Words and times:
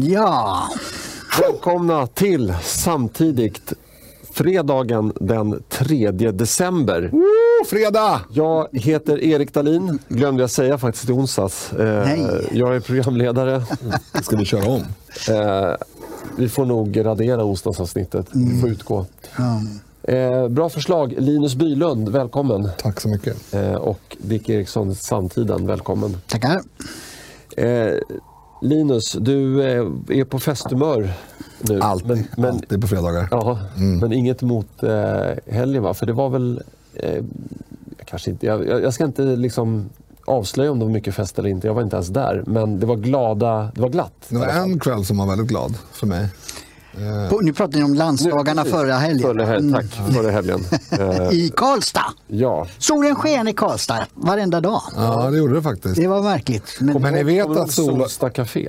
Ja. 0.00 0.68
Välkomna 1.40 2.06
till 2.06 2.54
samtidigt 2.62 3.72
fredagen 4.32 5.12
den 5.20 5.62
3 5.68 6.10
december. 6.10 7.08
Woo, 7.12 7.64
fredag! 7.66 8.20
Jag 8.30 8.68
heter 8.72 9.22
Erik 9.22 9.54
Dahlin, 9.54 9.98
glömde 10.08 10.42
jag 10.42 10.50
säga 10.50 10.78
faktiskt 10.78 11.08
i 11.08 11.12
onsdags. 11.12 11.72
Eh, 11.72 12.04
Nej. 12.06 12.48
Jag 12.52 12.76
är 12.76 12.80
programledare. 12.80 13.62
Ska 14.22 14.36
vi 14.36 14.44
köra 14.44 14.70
om? 14.70 14.82
Eh, 15.30 15.74
vi 16.36 16.48
får 16.48 16.64
nog 16.66 17.04
radera 17.06 17.44
onsdagsavsnittet. 17.44 18.26
Det 18.32 18.60
får 18.60 18.68
utgå. 18.70 19.06
Eh, 20.02 20.48
bra 20.48 20.68
förslag. 20.68 21.14
Linus 21.18 21.54
Bylund, 21.54 22.08
välkommen. 22.08 22.68
Tack 22.78 23.00
så 23.00 23.08
mycket. 23.08 23.54
Eh, 23.54 23.74
och 23.74 24.16
Dick 24.18 24.48
Eriksson, 24.48 24.94
Samtiden, 24.94 25.66
välkommen. 25.66 26.16
Tackar. 26.26 26.60
Eh, 27.56 27.92
Linus, 28.62 29.12
du 29.12 29.62
eh, 29.62 30.18
är 30.18 30.24
på 30.24 30.38
festhumör 30.38 31.10
nu. 31.60 31.80
Alltid, 31.80 32.08
Men, 32.08 32.26
men, 32.36 32.54
alltid 32.54 32.80
på 32.80 32.88
fredagar. 32.88 33.28
ja, 33.30 33.58
men 34.00 34.12
inget 34.12 34.42
mot 34.42 34.82
eh, 34.82 35.20
helgen 35.46 35.82
va? 35.82 35.94
För 35.94 36.06
det 36.06 36.12
var 36.12 36.28
väl... 36.28 36.62
Eh, 36.94 37.24
kanske 38.04 38.30
inte, 38.30 38.46
jag 38.46 38.66
jag 38.66 38.94
ska 38.94 39.04
inte 39.04 39.22
liksom 39.22 39.88
avslöja 40.24 40.70
om 40.70 40.78
det 40.78 40.84
var 40.84 40.92
mycket 40.92 41.14
fest 41.14 41.38
eller 41.38 41.48
inte. 41.48 41.66
Jag 41.66 41.74
var 41.74 41.82
inte 41.82 41.96
ens 41.96 42.08
där. 42.08 42.44
Men 42.46 42.80
det 42.80 42.86
var 42.86 42.96
glada, 42.96 43.70
det 43.74 43.80
var 43.80 43.88
glatt. 43.88 44.24
Det 44.28 44.38
var 44.38 44.46
en 44.46 44.80
kväll 44.80 45.04
som 45.04 45.18
var 45.18 45.26
väldigt 45.26 45.48
glad 45.48 45.74
för 45.92 46.06
mig. 46.06 46.28
På, 47.30 47.40
nu 47.40 47.52
pratar 47.52 47.78
ni 47.78 47.84
om 47.84 47.94
landsdagarna 47.94 48.62
Precis. 48.62 48.78
förra 48.78 48.94
helgen. 48.94 49.22
Förra 49.22 49.44
helgen, 49.44 49.72
tack. 49.72 50.14
Förra 50.14 50.30
helgen. 50.30 50.60
Eh, 50.90 51.30
I 51.32 51.52
Karlstad. 51.56 52.04
ja. 52.26 52.66
Solen 52.78 53.14
sken 53.16 53.48
i 53.48 53.52
Karlstad 53.52 54.06
varenda 54.14 54.60
dag. 54.60 54.82
Ja, 54.96 55.30
det 55.30 55.38
gjorde 55.38 55.54
det 55.54 55.62
faktiskt. 55.62 55.96
Det 55.96 56.06
var 56.08 56.22
märkligt. 56.22 56.76
Men, 56.80 57.02
Men 57.02 57.14
ni 57.14 57.22
vet 57.22 57.46
att 57.46 57.70
Sola... 57.72 57.98
Solsta 57.98 58.30
Café? 58.30 58.68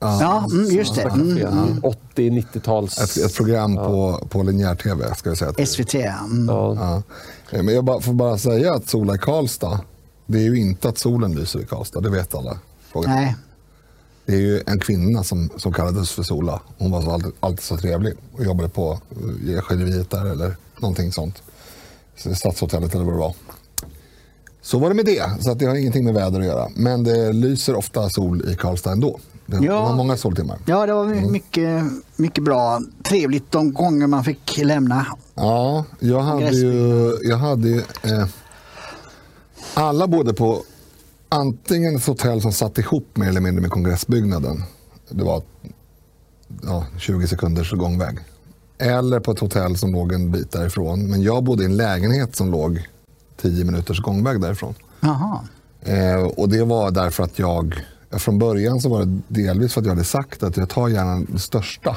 ja, 0.00 0.44
mm, 0.52 0.70
just 0.76 0.94
det. 0.94 1.02
Mm. 1.02 1.38
Café. 1.38 1.88
80-90-tals... 2.16 2.98
Ett, 3.00 3.24
ett 3.26 3.36
program 3.36 3.76
på, 3.76 4.26
på 4.30 4.42
linjär-tv, 4.42 5.14
ska 5.14 5.30
vi 5.30 5.36
säga. 5.36 5.66
SVT. 5.66 5.94
Mm. 5.94 6.46
Ja. 6.48 6.74
Ja. 6.74 7.02
Eh, 7.58 7.62
Men 7.62 7.74
jag 7.74 7.84
bara, 7.84 8.00
får 8.00 8.12
bara 8.12 8.38
säga 8.38 8.74
att 8.74 8.88
Sola 8.88 9.14
i 9.14 9.18
Karlstad, 9.18 9.80
det 10.26 10.38
är 10.38 10.42
ju 10.42 10.58
inte 10.60 10.88
att 10.88 10.98
solen 10.98 11.32
lyser 11.34 11.60
i 11.60 11.64
Karlstad, 11.66 12.00
det 12.00 12.10
vet 12.10 12.34
alla. 12.34 12.58
Frågan. 12.92 13.10
Nej. 13.10 13.36
Det 14.26 14.32
är 14.32 14.38
ju 14.40 14.62
en 14.66 14.78
kvinna 14.80 15.24
som, 15.24 15.50
som 15.56 15.72
kallades 15.72 16.10
för 16.12 16.22
Sola. 16.22 16.60
Hon 16.78 16.90
var 16.90 17.02
så 17.02 17.10
alltid, 17.10 17.32
alltid 17.40 17.60
så 17.64 17.76
trevlig 17.76 18.14
och 18.38 18.44
jobbade 18.44 18.68
på 18.68 18.92
eh, 19.10 19.48
Gärdesjögeriet 19.48 20.10
där 20.10 20.24
eller 20.26 20.56
någonting 20.80 21.12
sånt. 21.12 21.42
Så 22.16 22.34
Stadshotellet 22.34 22.94
eller 22.94 23.04
vad 23.04 23.14
det 23.14 23.18
var. 23.20 23.34
Så 24.62 24.78
var 24.78 24.88
det 24.88 24.94
med 24.94 25.04
det, 25.04 25.30
så 25.40 25.50
att 25.50 25.58
det 25.58 25.66
har 25.66 25.74
ingenting 25.74 26.04
med 26.04 26.14
väder 26.14 26.40
att 26.40 26.46
göra. 26.46 26.68
Men 26.76 27.04
det 27.04 27.32
lyser 27.32 27.74
ofta 27.76 28.10
sol 28.10 28.48
i 28.50 28.54
Karlstad 28.56 28.92
ändå. 28.92 29.18
Det 29.46 29.64
Ja. 29.64 29.82
var 29.82 29.96
många 29.96 30.16
soltimmar. 30.16 30.58
Ja, 30.66 30.86
det 30.86 30.92
var 30.92 31.06
mycket, 31.06 31.84
mycket 32.16 32.44
bra. 32.44 32.80
Trevligt 33.04 33.50
de 33.52 33.72
gånger 33.72 34.06
man 34.06 34.24
fick 34.24 34.58
lämna. 34.64 35.06
Ja, 35.34 35.84
jag 36.00 36.20
hade 36.20 36.50
ju... 36.50 37.18
Jag 37.22 37.36
hade 37.36 37.68
ju 37.68 37.78
eh, 38.02 38.26
alla 39.74 40.06
bodde 40.06 40.34
på 40.34 40.62
antingen 41.32 41.96
ett 41.96 42.06
hotell 42.06 42.42
som 42.42 42.52
satt 42.52 42.78
ihop 42.78 43.16
mer 43.16 43.28
eller 43.28 43.40
mindre 43.40 43.62
med 43.62 43.70
kongressbyggnaden. 43.70 44.62
Det 45.08 45.24
var 45.24 45.42
ja, 46.62 46.86
20 46.98 47.26
sekunders 47.26 47.72
gångväg. 47.72 48.18
Eller 48.78 49.20
på 49.20 49.32
ett 49.32 49.38
hotell 49.38 49.76
som 49.76 49.92
låg 49.92 50.12
en 50.12 50.32
bit 50.32 50.52
därifrån. 50.52 51.10
Men 51.10 51.22
jag 51.22 51.44
bodde 51.44 51.62
i 51.62 51.66
en 51.66 51.76
lägenhet 51.76 52.36
som 52.36 52.50
låg 52.50 52.88
10 53.40 53.64
minuters 53.64 54.00
gångväg 54.00 54.40
därifrån. 54.40 54.74
Eh, 55.80 56.22
och 56.22 56.48
det 56.48 56.64
var 56.64 56.90
därför 56.90 57.22
att 57.22 57.38
jag, 57.38 57.86
ja, 58.10 58.18
från 58.18 58.38
början 58.38 58.80
så 58.80 58.88
var 58.88 59.04
det 59.04 59.20
delvis 59.28 59.74
för 59.74 59.80
att 59.80 59.86
jag 59.86 59.94
hade 59.94 60.04
sagt 60.04 60.42
att 60.42 60.56
jag 60.56 60.68
tar 60.68 60.88
gärna 60.88 61.26
det 61.28 61.38
största. 61.38 61.96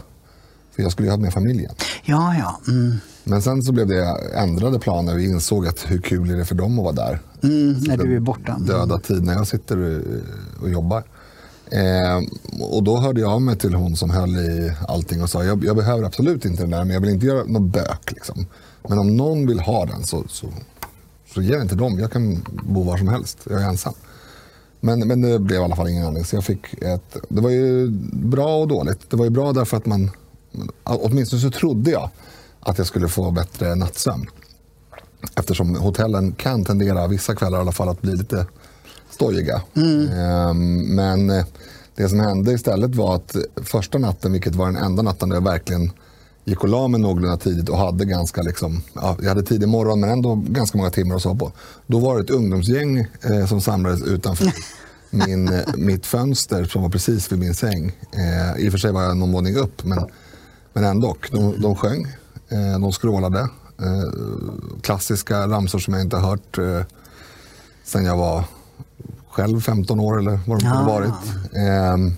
För 0.76 0.84
jag 0.84 0.92
skulle 0.92 1.08
ju 1.08 1.12
ha 1.12 1.18
med 1.18 1.34
familjen. 1.34 1.76
Ja, 2.04 2.36
ja. 2.40 2.60
Mm. 2.68 2.98
Men 3.24 3.42
sen 3.42 3.64
så 3.64 3.72
blev 3.72 3.88
det 3.88 4.18
ändrade 4.36 4.80
planer. 4.80 5.16
Vi 5.16 5.26
insåg 5.26 5.68
att 5.68 5.92
hur 5.92 6.02
kul 6.02 6.30
är 6.30 6.38
det 6.38 6.46
för 6.46 6.56
dem 6.56 6.80
att 6.80 6.86
vara 6.86 6.96
där. 6.96 7.20
Mm, 7.46 7.74
när 7.88 7.98
du 7.98 8.16
är 8.16 8.20
borta. 8.20 8.58
Döda 8.60 9.00
tid 9.00 9.24
när 9.24 9.34
jag 9.34 9.48
sitter 9.48 10.02
och 10.62 10.70
jobbar. 10.70 11.04
Eh, 11.72 12.22
och 12.62 12.84
då 12.84 12.98
hörde 12.98 13.22
jag 13.22 13.32
av 13.32 13.42
mig 13.42 13.58
till 13.58 13.74
hon 13.74 13.96
som 13.96 14.10
höll 14.10 14.36
i 14.36 14.72
allting 14.88 15.24
och 15.24 15.30
sa 15.30 15.44
jag, 15.44 15.66
jag 15.66 15.76
behöver 15.76 16.04
absolut 16.04 16.46
inte 16.46 16.64
den 16.64 16.72
där 16.72 16.84
men 16.84 16.94
jag 16.94 17.02
vill 17.02 17.10
inte 17.10 17.26
göra 17.26 17.44
något 17.44 17.72
bök. 17.74 18.12
Liksom. 18.12 18.46
Men 18.90 19.00
om 19.00 19.18
någon 19.18 19.48
vill 19.48 19.60
ha 19.60 19.86
den 19.86 20.04
så, 20.04 20.24
så, 20.28 20.48
så 21.34 21.42
ge 21.42 21.58
den 21.58 21.68
till 21.68 21.78
dem. 21.78 22.00
Jag 22.00 22.12
kan 22.12 22.46
bo 22.64 22.84
var 22.84 22.98
som 22.98 23.08
helst. 23.08 23.38
Jag 23.50 23.62
är 23.62 23.68
ensam. 23.68 23.94
Men, 24.80 25.08
men 25.08 25.22
det 25.22 25.40
blev 25.40 25.62
i 25.62 25.64
alla 25.64 25.76
fall 25.76 25.90
ingen 25.90 26.06
anledning. 26.06 26.26
Så 26.26 26.36
jag 26.36 26.44
fick 26.44 26.74
ett, 26.74 27.18
det 27.30 27.42
var 27.42 27.50
ju 27.50 27.88
bra 28.14 28.58
och 28.58 28.68
dåligt. 28.68 29.10
Det 29.10 29.18
var 29.18 29.26
ju 29.26 29.32
bra 29.32 29.54
därför 29.54 29.78
att 29.78 29.86
man, 29.86 30.12
åtminstone 30.84 31.42
så 31.42 31.52
trodde 31.52 31.92
jag 31.92 32.10
att 32.60 32.78
jag 32.78 32.88
skulle 32.88 33.08
få 33.08 33.32
bättre 33.32 33.76
nattsömn. 33.76 34.26
Eftersom 35.36 35.76
hotellen 35.76 36.32
kan 36.32 36.66
tendera, 36.66 37.08
vissa 37.08 37.36
kvällar 37.36 37.58
i 37.58 37.62
alla 37.62 37.72
fall, 37.72 37.90
att 37.90 38.02
bli 38.02 38.16
lite 38.16 38.46
stojiga. 39.10 39.62
Ehm, 39.76 40.96
Men 40.96 41.30
eh, 41.30 41.46
det 41.96 42.10
som 42.10 42.20
hände 42.20 42.52
istället 42.52 42.96
var 42.96 43.16
att 43.16 43.36
första 43.56 43.98
natten, 43.98 44.32
vilket 44.32 44.56
var 44.56 44.66
den 44.66 44.76
enda 44.76 45.04
natten 45.04 45.30
där 45.30 45.36
jag 45.36 45.44
verkligen 45.44 45.92
gick 46.46 46.64
och 46.64 46.70
la 46.70 46.88
mig 46.88 47.02
någorlunda 47.02 47.38
tidigt 47.38 47.70
och 47.70 47.78
hade 47.78 48.06
ganska 48.06 48.42
liksom, 48.42 48.82
ja, 48.94 49.18
jag 49.22 49.30
hade 49.30 49.44
tidig 49.44 49.68
morgon 49.68 50.00
men 50.00 50.10
ändå 50.10 50.36
ganska 50.36 50.78
många 50.78 50.90
timmar 50.90 51.16
att 51.16 51.22
sova 51.22 51.36
på. 51.36 51.52
Då 51.88 52.00
var 52.00 52.16
det 52.16 52.22
ett 52.24 52.30
ungdomsgäng 52.30 53.00
eh, 53.00 53.46
som 53.48 53.62
samlades 53.62 54.02
utanför 54.02 54.52
min, 55.10 55.48
eh, 55.54 55.62
mitt 55.76 56.06
fönster 56.06 56.64
som 56.66 56.82
var 56.82 56.90
precis 56.90 57.32
vid 57.32 57.40
min 57.40 57.56
säng. 57.56 57.92
Eh, 58.12 58.66
I 58.66 58.68
och 58.68 58.72
för 58.72 58.80
sig 58.80 58.92
var 58.92 59.04
jag 59.04 59.18
någon 59.18 59.32
våning 59.32 59.56
upp 59.56 59.86
men, 59.86 60.00
men 60.74 60.84
ändå. 60.84 61.16
De, 61.32 61.62
de 61.62 61.76
sjöng, 61.76 62.04
eh, 62.50 62.80
de 62.80 62.92
skrålade. 62.92 63.50
Eh, 63.82 64.10
klassiska 64.82 65.48
ramsor 65.48 65.80
som 65.80 65.94
jag 65.94 66.04
inte 66.04 66.18
har 66.18 66.30
hört 66.30 66.58
eh, 66.58 66.82
sen 67.84 68.06
jag 68.06 68.18
var 68.18 68.44
själv 69.32 69.62
15 69.62 70.00
år 70.00 70.20
eller 70.20 70.40
vad 70.48 70.60
de 70.60 70.66
Ja. 70.66 70.74
hade 70.74 70.86
varit. 70.86 71.14
Ehm, 71.56 72.14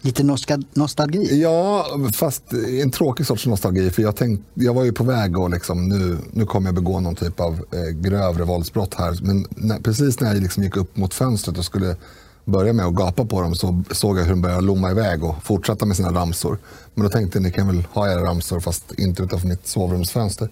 Lite 0.00 0.36
nostalgi. 0.74 1.40
Ja, 1.42 1.86
fast 2.14 2.42
en 2.82 2.90
tråkig 2.90 3.26
sorts 3.26 3.46
nostalgi. 3.46 3.90
För 3.90 4.02
jag, 4.02 4.16
tänkt, 4.16 4.42
jag 4.54 4.74
var 4.74 4.84
ju 4.84 4.92
på 4.92 5.04
väg 5.04 5.38
och 5.38 5.50
liksom, 5.50 5.88
nu, 5.88 6.18
nu 6.32 6.46
kommer 6.46 6.68
jag 6.68 6.74
begå 6.74 7.00
någon 7.00 7.14
typ 7.14 7.40
av 7.40 7.52
eh, 7.72 7.80
grövre 7.94 8.44
våldsbrott 8.44 8.94
här. 8.94 9.18
Men 9.22 9.46
när, 9.50 9.78
precis 9.78 10.20
när 10.20 10.34
jag 10.34 10.42
liksom 10.42 10.62
gick 10.62 10.76
upp 10.76 10.96
mot 10.96 11.14
fönstret 11.14 11.58
och 11.58 11.64
skulle 11.64 11.96
börja 12.44 12.72
med 12.72 12.86
att 12.86 12.94
gapa 12.94 13.24
på 13.24 13.42
dem 13.42 13.54
så 13.54 13.82
såg 13.90 14.18
jag 14.18 14.22
hur 14.22 14.30
de 14.30 14.40
började 14.40 14.60
lomma 14.60 14.90
iväg 14.90 15.24
och 15.24 15.44
fortsätta 15.44 15.86
med 15.86 15.96
sina 15.96 16.12
ramsor. 16.12 16.58
Men 16.94 17.04
då 17.04 17.10
tänkte 17.10 17.38
jag, 17.38 17.42
ni 17.42 17.52
kan 17.52 17.66
väl 17.66 17.86
ha 17.92 18.12
era 18.12 18.22
ramsor 18.22 18.60
fast 18.60 18.92
inte 18.98 19.22
utanför 19.22 19.48
mitt 19.48 19.66
sovrumsfönster. 19.66 20.48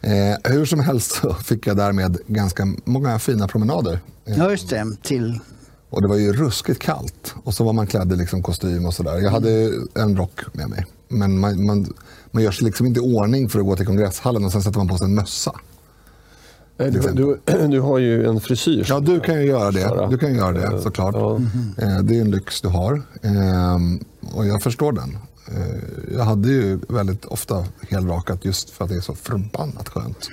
Eh, 0.00 0.52
hur 0.52 0.64
som 0.64 0.80
helst 0.80 1.10
så 1.10 1.34
fick 1.34 1.66
jag 1.66 1.76
därmed 1.76 2.18
ganska 2.26 2.66
många 2.84 3.18
fina 3.18 3.48
promenader. 3.48 4.00
Ja, 4.24 4.50
just 4.50 4.70
det. 4.70 4.96
Till... 5.02 5.40
och 5.90 6.02
det 6.02 6.08
var 6.08 6.16
ju 6.16 6.32
ruskigt 6.32 6.78
kallt. 6.82 7.34
Och 7.44 7.54
så 7.54 7.64
var 7.64 7.72
man 7.72 7.86
klädd 7.86 8.12
i 8.12 8.16
liksom 8.16 8.42
kostym 8.42 8.86
och 8.86 8.94
sådär. 8.94 9.18
Jag 9.18 9.30
hade 9.30 9.70
en 9.94 10.16
rock 10.16 10.40
med 10.52 10.68
mig. 10.68 10.86
Men 11.08 11.38
man, 11.38 11.66
man, 11.66 11.94
man 12.30 12.42
gör 12.42 12.50
sig 12.50 12.64
liksom 12.64 12.86
inte 12.86 13.00
i 13.00 13.16
ordning 13.16 13.48
för 13.48 13.58
att 13.58 13.66
gå 13.66 13.76
till 13.76 13.86
kongresshallen 13.86 14.44
och 14.44 14.52
sen 14.52 14.62
sätter 14.62 14.78
man 14.78 14.88
på 14.88 14.98
sig 14.98 15.04
en 15.04 15.14
mössa. 15.14 15.60
Nej, 16.78 16.90
Du, 16.90 17.00
du, 17.00 17.66
du 17.68 17.80
har 17.80 17.98
ju 17.98 18.26
en 18.28 18.40
frisyr. 18.40 18.86
Ja, 18.88 19.00
du 19.00 19.20
kan 19.20 19.34
ju 19.40 19.46
göra 19.46 19.70
det. 19.70 20.06
Du 20.10 20.18
kan 20.18 20.34
göra 20.34 20.52
det 20.52 20.82
såklart. 20.82 21.14
Ja. 21.14 21.36
Eh, 21.78 21.98
Det 22.02 22.16
är 22.16 22.20
en 22.20 22.30
lyx 22.30 22.60
du 22.60 22.68
har. 22.68 23.02
Ehm, 23.22 24.00
Och 24.32 24.46
jag 24.46 24.62
förstår 24.62 24.92
den. 24.92 25.18
Eh, 25.48 26.14
Jag 26.16 26.24
hade 26.24 26.48
ju 26.48 26.78
väldigt 26.88 27.24
ofta 27.24 27.64
helrakat 27.90 28.44
just 28.44 28.70
för 28.70 28.84
att 28.84 28.90
det 28.90 28.96
är 28.96 29.00
så 29.00 29.14
förbannat 29.14 29.88
skönt. 29.88 30.28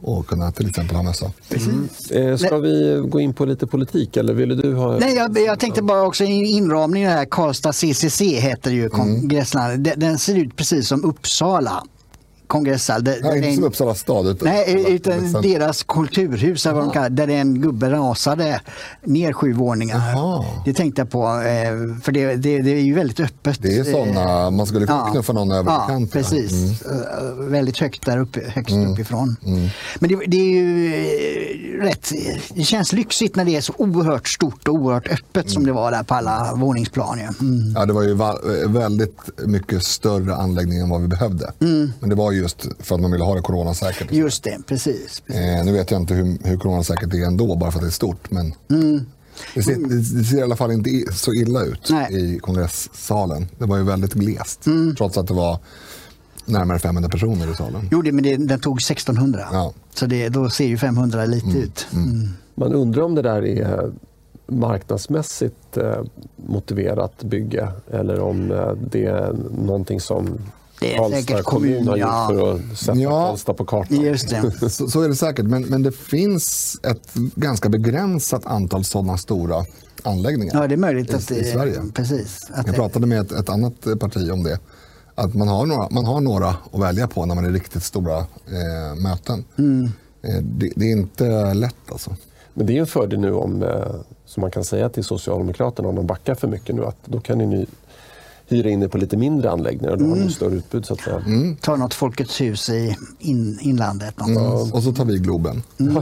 Och 0.00 0.26
kunna 0.26 0.52
till 0.52 0.68
exempel 0.68 0.96
ha 0.96 1.02
mössa. 1.02 1.32
Eh, 2.10 2.36
ska 2.36 2.58
vi 2.58 3.02
gå 3.08 3.20
in 3.20 3.34
på 3.34 3.44
lite 3.44 3.66
politik 3.66 4.16
eller 4.16 4.34
ville 4.34 4.54
du 4.54 4.74
ha... 4.74 4.98
Nej, 4.98 5.14
jag, 5.16 5.38
jag 5.38 5.58
tänkte 5.60 5.82
bara 5.82 6.02
också 6.02 6.24
i 6.24 6.44
inramning 6.46 7.04
det 7.04 7.10
här 7.10 7.24
Karlstad 7.24 7.72
CCC 7.72 8.20
heter 8.20 8.70
ju 8.70 8.88
kongresslandet. 8.88 9.84
Den, 9.84 10.00
den 10.00 10.18
ser 10.18 10.34
ut 10.38 10.56
precis 10.56 10.88
som 10.88 11.04
Uppsala 11.04 11.84
kongressal. 12.46 13.04
Det, 13.04 13.10
Nej, 13.10 13.20
det 13.22 13.28
är 13.28 13.36
inte 13.36 13.48
en- 13.48 13.54
som 13.54 13.64
Uppsala 13.64 13.94
stad. 13.94 14.26
Utan 14.26 14.48
Nej, 14.48 14.84
utan 14.88 15.32
deras 15.42 15.82
kulturhus, 15.82 16.66
vad 16.66 16.74
de 16.74 16.90
kallar, 16.90 17.10
där 17.10 17.28
en 17.28 17.60
gubbe 17.60 17.90
rasade 17.90 18.60
ner 19.04 19.32
sju 19.32 19.52
våningar. 19.52 20.12
Jaha. 20.12 20.44
Det 20.64 20.74
tänkte 20.74 21.00
jag 21.00 21.10
på, 21.10 21.22
eh, 21.24 22.02
för 22.02 22.12
det, 22.12 22.36
det, 22.36 22.62
det 22.62 22.70
är 22.70 22.80
ju 22.80 22.94
väldigt 22.94 23.20
öppet. 23.20 23.58
Det 23.62 23.78
är 23.78 23.84
sådana, 23.84 24.50
man 24.50 24.66
skulle 24.66 24.86
kunna 24.86 25.10
knuffa 25.10 25.32
någon 25.32 25.52
över 25.52 25.70
ja, 25.72 25.84
kanten. 25.88 26.08
precis. 26.22 26.52
Mm. 26.52 27.00
Eh, 27.00 27.44
väldigt 27.50 27.78
högt 27.78 28.06
där 28.06 28.18
uppe, 28.18 28.40
högst 28.54 28.76
uppifrån. 28.92 29.36
Men 29.98 30.08
det, 30.10 30.16
det 30.26 30.36
är 30.36 30.62
ju 30.62 30.94
eh, 30.94 31.84
rätt, 31.84 32.12
det 32.54 32.62
känns 32.62 32.92
lyxigt 32.92 33.36
när 33.36 33.44
det 33.44 33.56
är 33.56 33.60
så 33.60 33.72
oerhört 33.78 34.28
stort 34.28 34.68
och 34.68 34.74
oerhört 34.74 35.08
öppet 35.08 35.50
som 35.50 35.66
det 35.66 35.72
var 35.72 35.90
där 35.90 36.02
på 36.02 36.14
alla 36.14 36.54
våningsplan. 36.54 37.18
Ja. 37.18 37.28
Mm. 37.40 37.72
Ja, 37.76 37.86
det 37.86 37.92
var 37.92 38.02
ju 38.02 38.14
väldigt 38.68 39.18
mycket 39.46 39.82
större 39.84 40.34
anläggning 40.34 40.78
än 40.78 40.88
vad 40.88 41.00
vi 41.02 41.08
behövde. 41.08 41.52
Men 41.58 42.08
det 42.08 42.14
var 42.14 42.32
just 42.36 42.66
för 42.78 42.94
att 42.94 43.00
man 43.00 43.10
ville 43.12 43.24
ha 43.24 43.34
det 43.34 43.40
coronasäkert. 43.40 44.12
Just 44.12 44.44
det, 44.44 44.58
precis. 44.66 45.22
Eh, 45.26 45.64
nu 45.64 45.72
vet 45.72 45.90
jag 45.90 46.00
inte 46.00 46.14
hur, 46.14 46.48
hur 46.48 46.56
coronasäkert 46.56 47.10
det 47.10 47.18
är 47.22 47.26
ändå, 47.26 47.56
bara 47.56 47.70
för 47.70 47.78
att 47.78 47.84
det 47.84 47.88
är 47.88 47.90
stort. 47.90 48.30
Men, 48.30 48.54
Det 49.54 49.62
ser, 49.62 49.76
det 50.18 50.24
ser 50.24 50.38
i 50.38 50.42
alla 50.42 50.56
fall 50.56 50.72
inte 50.72 50.90
så 51.12 51.32
illa 51.34 51.62
ut 51.64 51.88
Nej. 51.90 52.34
i 52.34 52.38
kongressalen. 52.38 53.46
Det 53.58 53.64
var 53.64 53.76
ju 53.76 53.82
väldigt 53.84 54.12
glest, 54.14 54.66
Mm. 54.66 54.96
trots 54.96 55.18
att 55.18 55.26
det 55.26 55.34
var 55.34 55.58
närmare 56.44 56.78
500 56.78 57.10
personer 57.10 57.50
i 57.52 57.54
salen. 57.54 57.88
Jo, 57.92 58.02
det, 58.02 58.12
men 58.12 58.24
det, 58.24 58.36
den 58.36 58.60
tog 58.60 58.76
1600. 58.80 59.48
Ja. 59.52 59.72
Så 59.94 60.06
det, 60.06 60.28
då 60.28 60.50
ser 60.50 60.66
ju 60.66 60.78
500 60.78 61.24
lite 61.26 61.58
ut. 61.58 61.86
Mm. 61.92 62.28
Man 62.54 62.72
undrar 62.72 63.02
om 63.02 63.14
det 63.14 63.22
där 63.22 63.44
är 63.46 63.92
marknadsmässigt 64.48 65.76
eh, 65.76 66.00
motiverat 66.36 67.22
bygge 67.24 67.68
eller 67.90 68.20
om 68.20 68.50
eh, 68.50 68.72
det 68.90 69.04
är 69.04 69.32
någonting 69.58 70.00
som 70.00 70.38
Det 70.80 70.94
är 70.94 70.98
Karlstad 70.98 71.20
säkert 71.20 71.44
kommun 71.44 71.84
kommun, 71.84 71.88
har 71.88 71.96
ja. 71.96 72.28
för 72.30 72.54
att 72.54 72.78
sätta 72.78 72.98
Ja. 72.98 73.26
Karlstad 73.26 73.54
på 73.54 73.64
kartan. 73.64 74.00
Just 74.00 74.28
det. 74.28 74.70
Så, 74.70 74.88
så 74.88 75.02
är 75.02 75.08
det 75.08 75.16
säkert, 75.16 75.44
men, 75.44 75.62
men 75.62 75.82
det 75.82 75.92
finns 75.92 76.76
ett 76.82 77.14
ganska 77.14 77.68
begränsat 77.68 78.46
antal 78.46 78.84
sådana 78.84 79.16
stora 79.16 79.64
anläggningar 80.02 80.54
Ja, 80.54 80.66
det 80.66 80.74
är 80.74 80.76
möjligt 80.76 81.10
i, 81.10 81.14
att 81.14 81.30
i 81.30 81.40
det 81.40 81.52
Sverige. 81.52 81.82
Precis. 81.94 82.50
Att 82.54 82.66
Jag 82.66 82.76
pratade 82.76 83.06
med 83.06 83.20
ett, 83.20 83.32
ett 83.32 83.48
annat 83.48 84.00
parti 84.00 84.30
om 84.32 84.42
det. 84.42 84.58
Att 85.14 85.34
man 85.34 85.48
har 85.48 85.66
några, 85.66 85.88
man 85.90 86.04
har 86.04 86.20
några 86.20 86.48
att 86.48 86.80
välja 86.80 87.06
på 87.06 87.26
när 87.26 87.34
man 87.34 87.44
är 87.44 87.50
riktigt 87.50 87.82
stora 87.82 88.18
eh, 88.18 89.00
möten. 89.02 89.44
Mm. 89.58 89.90
Eh, 90.22 90.42
det, 90.42 90.72
det 90.76 90.84
är 90.84 90.92
inte 90.92 91.54
lätt 91.54 91.92
alltså. 91.92 92.16
Men 92.54 92.66
det 92.66 92.72
är 92.72 92.74
ju 92.74 92.80
en 92.80 92.86
fördel 92.86 93.20
nu 93.20 93.32
om, 93.32 93.62
eh, 93.62 93.94
som 94.26 94.40
man 94.40 94.50
kan 94.50 94.64
säga 94.64 94.88
till 94.88 95.04
Socialdemokraterna, 95.04 95.88
om 95.88 95.94
de 95.94 96.06
backar 96.06 96.34
för 96.34 96.48
mycket 96.48 96.74
nu, 96.74 96.84
att 96.84 96.96
då 97.04 97.20
kan 97.20 97.38
ni 97.38 97.66
hyra 98.48 98.70
in 98.70 98.82
er 98.82 98.88
på 98.88 98.98
lite 98.98 99.16
mindre 99.16 99.50
anläggningar 99.50 99.92
och 99.92 99.98
då 99.98 100.04
har 100.08 100.16
ni 100.16 100.30
större 100.32 100.54
utbud 100.54 100.86
så 100.86 100.94
att 100.94 101.00
säga. 101.00 101.22
ta 101.60 101.76
något 101.76 101.94
Folkets 101.94 102.40
hus 102.40 102.68
i 102.68 102.96
in, 103.18 103.58
inlandet. 103.62 104.20
Mm. 104.20 104.34
någonstans. 104.34 104.72
Och 104.72 104.82
så 104.82 104.92
tar 104.92 105.04
vi 105.04 105.18
Globen. 105.18 105.62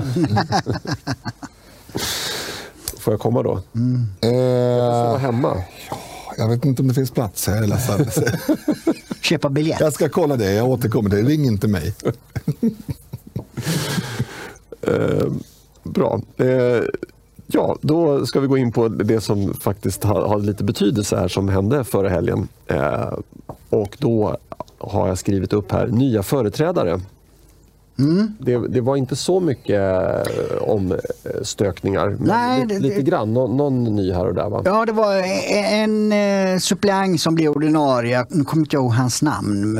Får 2.98 3.12
jag 3.12 3.20
komma 3.20 3.42
då? 3.42 3.52
Eh, 3.52 3.60
Får 4.20 5.08
vara 5.08 5.18
hemma? 5.18 5.62
jag 6.38 6.48
vet 6.48 6.64
inte 6.64 6.82
om 6.82 6.88
det 6.88 6.94
finns 6.94 7.10
plats. 7.10 7.48
Jag 7.48 7.58
är 7.58 7.66
ledsen. 7.66 8.06
Köpa 9.20 9.48
biljett. 9.50 9.80
Jag 9.80 9.92
ska 9.92 10.08
kolla 10.08 10.36
det. 10.36 10.52
Jag 10.52 10.68
återkommer 10.68 11.10
till 11.10 11.24
det. 11.24 11.30
Ring 11.30 11.44
inte 11.44 11.68
mig. 11.68 11.94
Eh, 14.86 15.32
bra. 15.82 16.20
Eh, 16.36 16.82
ja, 17.46 17.76
då 17.80 18.26
ska 18.26 18.40
vi 18.40 18.46
gå 18.46 18.56
in 18.56 18.72
på 18.72 18.88
det 18.88 19.20
som 19.20 19.54
faktiskt 19.54 20.04
har, 20.04 20.26
har 20.26 20.38
lite 20.38 20.64
betydelse 20.64 21.16
här 21.16 21.28
som 21.28 21.48
hände 21.48 21.84
förra 21.84 22.08
helgen. 22.08 22.48
Eh, 22.66 23.12
och 23.70 23.96
då 23.98 24.36
har 24.78 25.08
jag 25.08 25.18
skrivit 25.18 25.52
upp 25.52 25.72
här 25.72 25.86
nya 25.86 26.22
företrädare. 26.22 27.00
Det, 28.38 28.68
det 28.68 28.80
var 28.80 28.96
inte 28.96 29.16
så 29.16 29.40
mycket 29.40 29.80
eh, 29.80 30.62
omstökningar, 30.62 32.08
men 32.18 32.28
Nej, 32.28 32.60
lite, 32.62 32.74
det- 32.74 32.80
lite 32.80 32.96
det- 32.96 33.02
grann. 33.02 33.34
Nå, 33.34 33.46
någon 33.46 33.84
ny 33.84 34.12
här 34.12 34.26
och 34.26 34.34
där 34.34 34.48
va? 34.48 34.62
Ja, 34.64 34.84
det 34.86 34.92
var 34.92 35.14
en 35.72 36.12
eh, 36.12 36.58
suppleant 36.58 37.20
som 37.20 37.34
blev 37.34 37.50
ordinarie. 37.50 38.24
Nu 38.28 38.44
kommer 38.44 38.62
inte 38.62 38.76
jag 38.76 38.82
ihåg 38.82 38.92
hans 38.92 39.22
namn. 39.22 39.76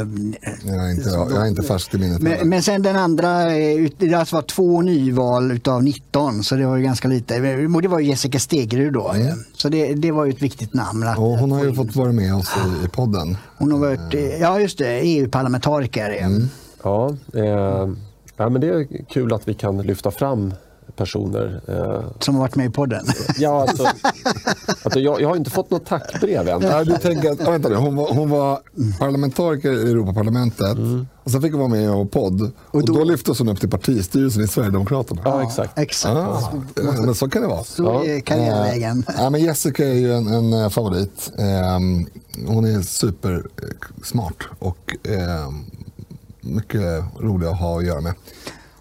Jag 0.65 0.75
är 0.87 0.91
inte, 0.91 1.09
jag 1.11 1.37
är 1.43 1.47
inte 1.47 1.63
färsk 1.63 1.95
i 1.95 1.99
minnet. 1.99 2.21
men, 2.23 2.49
men 2.49 2.63
sen 2.63 2.83
den 2.83 2.97
andra, 2.97 3.57
eh, 3.57 3.89
det 3.99 4.15
alltså 4.15 4.37
var 4.37 4.43
två 4.43 4.83
nyval 4.83 5.53
utav 5.53 5.83
19 5.85 6.43
så 6.45 6.55
det 6.55 6.67
var 6.67 6.77
ju 6.77 6.83
ganska 6.83 7.09
lite. 7.09 7.39
Det 7.83 7.89
var 7.89 8.01
Jessica 8.01 8.39
Stegrud 8.39 8.93
då. 8.93 9.09
Mm. 9.09 9.27
Så 9.57 9.69
det, 9.69 9.95
det 9.95 10.11
var 10.13 10.25
ju 10.25 10.33
ett 10.33 10.43
viktigt 10.43 10.75
namn. 10.75 11.03
att- 11.03 11.19
Och 11.19 11.25
hon 11.39 11.53
har 11.53 11.65
ju 11.65 11.75
fått 11.75 11.97
vara 11.97 12.13
med 12.13 12.35
oss 12.35 12.53
i, 12.83 12.85
i 12.87 12.89
podden. 12.89 13.37
Hon 13.59 13.73
har 13.73 13.79
varit, 13.79 14.15
eh, 14.15 14.21
ja 14.41 14.61
just 14.61 14.79
det, 14.79 15.01
EU-parlamentariker. 15.01 16.11
Mm. 16.21 16.49
Ja, 16.85 17.11
eh, 17.35 17.89
ja, 18.37 18.49
men 18.49 18.61
det 18.61 18.69
är 18.69 19.05
kul 19.09 19.33
att 19.33 19.49
vi 19.49 19.55
kan 19.55 19.79
lyfta 19.83 20.11
fram 20.11 20.55
personer. 20.97 21.61
Eh, 21.69 22.05
Som 22.21 22.35
har 22.35 22.43
varit 22.43 22.57
med 22.57 22.67
i 22.67 22.71
podden. 22.71 23.05
ja, 23.39 23.61
alltså, 23.61 23.87
alltså, 24.83 25.01
jag, 25.01 25.21
jag 25.21 25.29
har 25.29 25.37
inte 25.37 25.51
fått 25.51 25.71
något 25.71 25.87
tackbrev 25.87 26.49
än. 26.49 26.63
Ja, 26.63 26.85
du 26.85 26.97
tänker 26.97 27.31
att, 27.33 27.41
ja, 27.41 27.51
vänta 27.51 27.69
nu, 27.69 27.75
hon, 27.75 27.97
var, 27.97 28.15
hon 28.15 28.31
var 28.31 28.59
parlamentariker 28.99 29.73
i 29.73 29.91
Europaparlamentet 29.91 30.77
och 31.25 31.31
sen 31.31 31.43
fick 31.43 31.51
hon 31.53 31.61
vara 31.61 31.71
med 31.71 31.81
i 31.83 31.85
en 31.85 32.09
podd. 32.09 32.51
Och, 32.67 32.85
då, 32.85 33.05
lyftes 33.05 33.39
hon 33.39 33.49
upp 33.49 33.61
till 33.61 33.71
partistyrelsen 33.71 34.43
i 34.45 34.49
Sverigedemokraterna. 34.49 35.21
Ja, 35.25 35.43
exakt. 35.43 35.79
Exakt. 35.79 36.17
Ah, 36.17 36.53
ja, 36.77 36.83
men 37.03 37.15
så 37.15 37.29
kan 37.31 37.43
det 37.43 37.49
vara. 37.49 37.65
Så 37.65 37.83
Ja. 37.85 38.05
är 38.05 38.21
karriärvägen. 38.21 39.05
Eh, 39.09 39.15
ja, 39.19 39.31
men 39.31 39.41
Jessica 39.41 39.85
är 39.89 39.95
ju 39.95 40.13
en, 40.15 40.27
en 40.27 40.53
eh, 40.53 40.69
favorit. 40.69 41.33
Ehm, 41.39 42.07
hon 42.47 42.65
är 42.65 42.83
supersmart 42.83 44.49
och 44.59 44.97
ehm, 45.09 45.65
mycket 46.45 47.05
rolig 47.21 47.47
att 47.47 47.59
ha 47.61 47.79
att 47.79 47.87
göra 47.87 48.01
med. 48.01 48.15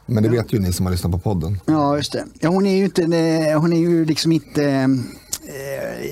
Men 0.05 0.23
det 0.23 0.29
vet 0.29 0.53
ju 0.53 0.59
ni 0.59 0.73
som 0.73 0.85
har 0.85 0.91
lyssnat 0.91 1.11
på 1.11 1.19
podden. 1.19 1.59
Ja, 1.65 1.97
just 1.97 2.11
det. 2.11 2.25
Ja, 2.39 2.49
hon 2.49 2.65
är 2.65 2.77
ju 2.77 2.85
inte, 2.85 3.03
eh, 3.03 3.59
hon 3.61 3.73
är 3.73 3.77
ju 3.79 4.05
liksom 4.05 4.31
inte 4.31 4.63
eh, 5.43 6.05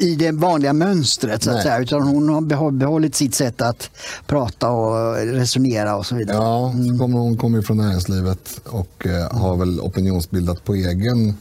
i 0.00 0.14
det 0.16 0.32
vanliga 0.32 0.72
mönstret 0.72 1.42
så 1.42 1.50
att 1.50 1.56
Nej. 1.56 1.62
säga. 1.62 1.78
Utan 1.78 2.02
hon 2.02 2.28
har 2.28 2.40
behå- 2.40 2.70
behållit 2.78 3.14
sitt 3.14 3.34
sätt 3.34 3.60
att 3.60 3.90
prata 4.26 4.70
och 4.70 5.16
resonera 5.16 5.96
och 5.96 6.06
så 6.06 6.14
vidare. 6.14 6.36
Ja, 6.36 6.74
så 6.92 6.98
kommer, 6.98 7.18
hon 7.18 7.36
kommer 7.36 7.58
ju 7.58 7.62
från 7.62 7.76
näringslivet 7.76 8.60
och 8.64 9.06
eh, 9.06 9.38
har 9.38 9.56
väl 9.56 9.80
opinionsbildat 9.80 10.64
på 10.64 10.74
egen, 10.74 11.34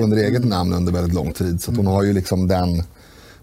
under 0.00 0.16
eget 0.16 0.44
namn 0.44 0.72
under 0.72 0.92
väldigt 0.92 1.14
lång 1.14 1.32
tid. 1.32 1.62
Så 1.62 1.72
hon 1.72 1.86
har 1.86 2.02
ju 2.02 2.12
liksom 2.12 2.48
den 2.48 2.82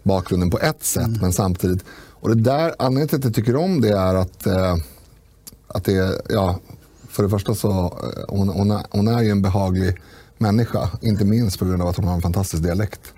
bakgrunden 0.03 0.49
på 0.49 0.59
ett 0.59 0.83
sätt, 0.83 1.21
men 1.21 1.33
samtidigt. 1.33 1.83
Och 2.21 2.29
det 2.29 2.41
där, 2.41 2.75
anledningen 2.79 3.07
till 3.07 3.17
att 3.17 3.23
jag 3.23 3.33
tycker 3.33 3.55
om 3.55 3.81
det 3.81 3.89
är 3.89 4.15
att, 4.15 4.45
eh, 4.45 4.75
att 5.67 5.83
det 5.83 6.21
ja, 6.29 6.59
för 7.09 7.23
det 7.23 7.29
första 7.29 7.55
så, 7.55 7.69
eh, 7.69 8.35
hon, 8.37 8.49
hon, 8.49 8.71
är, 8.71 8.85
hon 8.89 9.07
är 9.07 9.21
ju 9.21 9.29
en 9.29 9.41
behaglig 9.41 10.01
människa, 10.37 10.89
inte 11.01 11.25
minst 11.25 11.59
på 11.59 11.65
grund 11.65 11.81
av 11.81 11.87
att 11.87 11.95
hon 11.95 12.07
har 12.07 12.15
en 12.15 12.21
fantastisk 12.21 12.63
dialekt. 12.63 13.13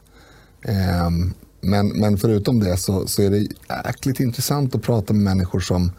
Ehm, 0.62 1.34
men, 1.62 1.88
men 1.88 2.18
förutom 2.18 2.60
det 2.60 2.78
så, 2.78 3.08
så 3.08 3.22
är 3.22 3.30
det 3.30 3.48
jäkligt 3.86 4.20
intressant 4.20 4.76
att 4.76 4.82
prata 4.82 5.14
med 5.14 5.24
människor 5.24 5.60
som 5.60 5.92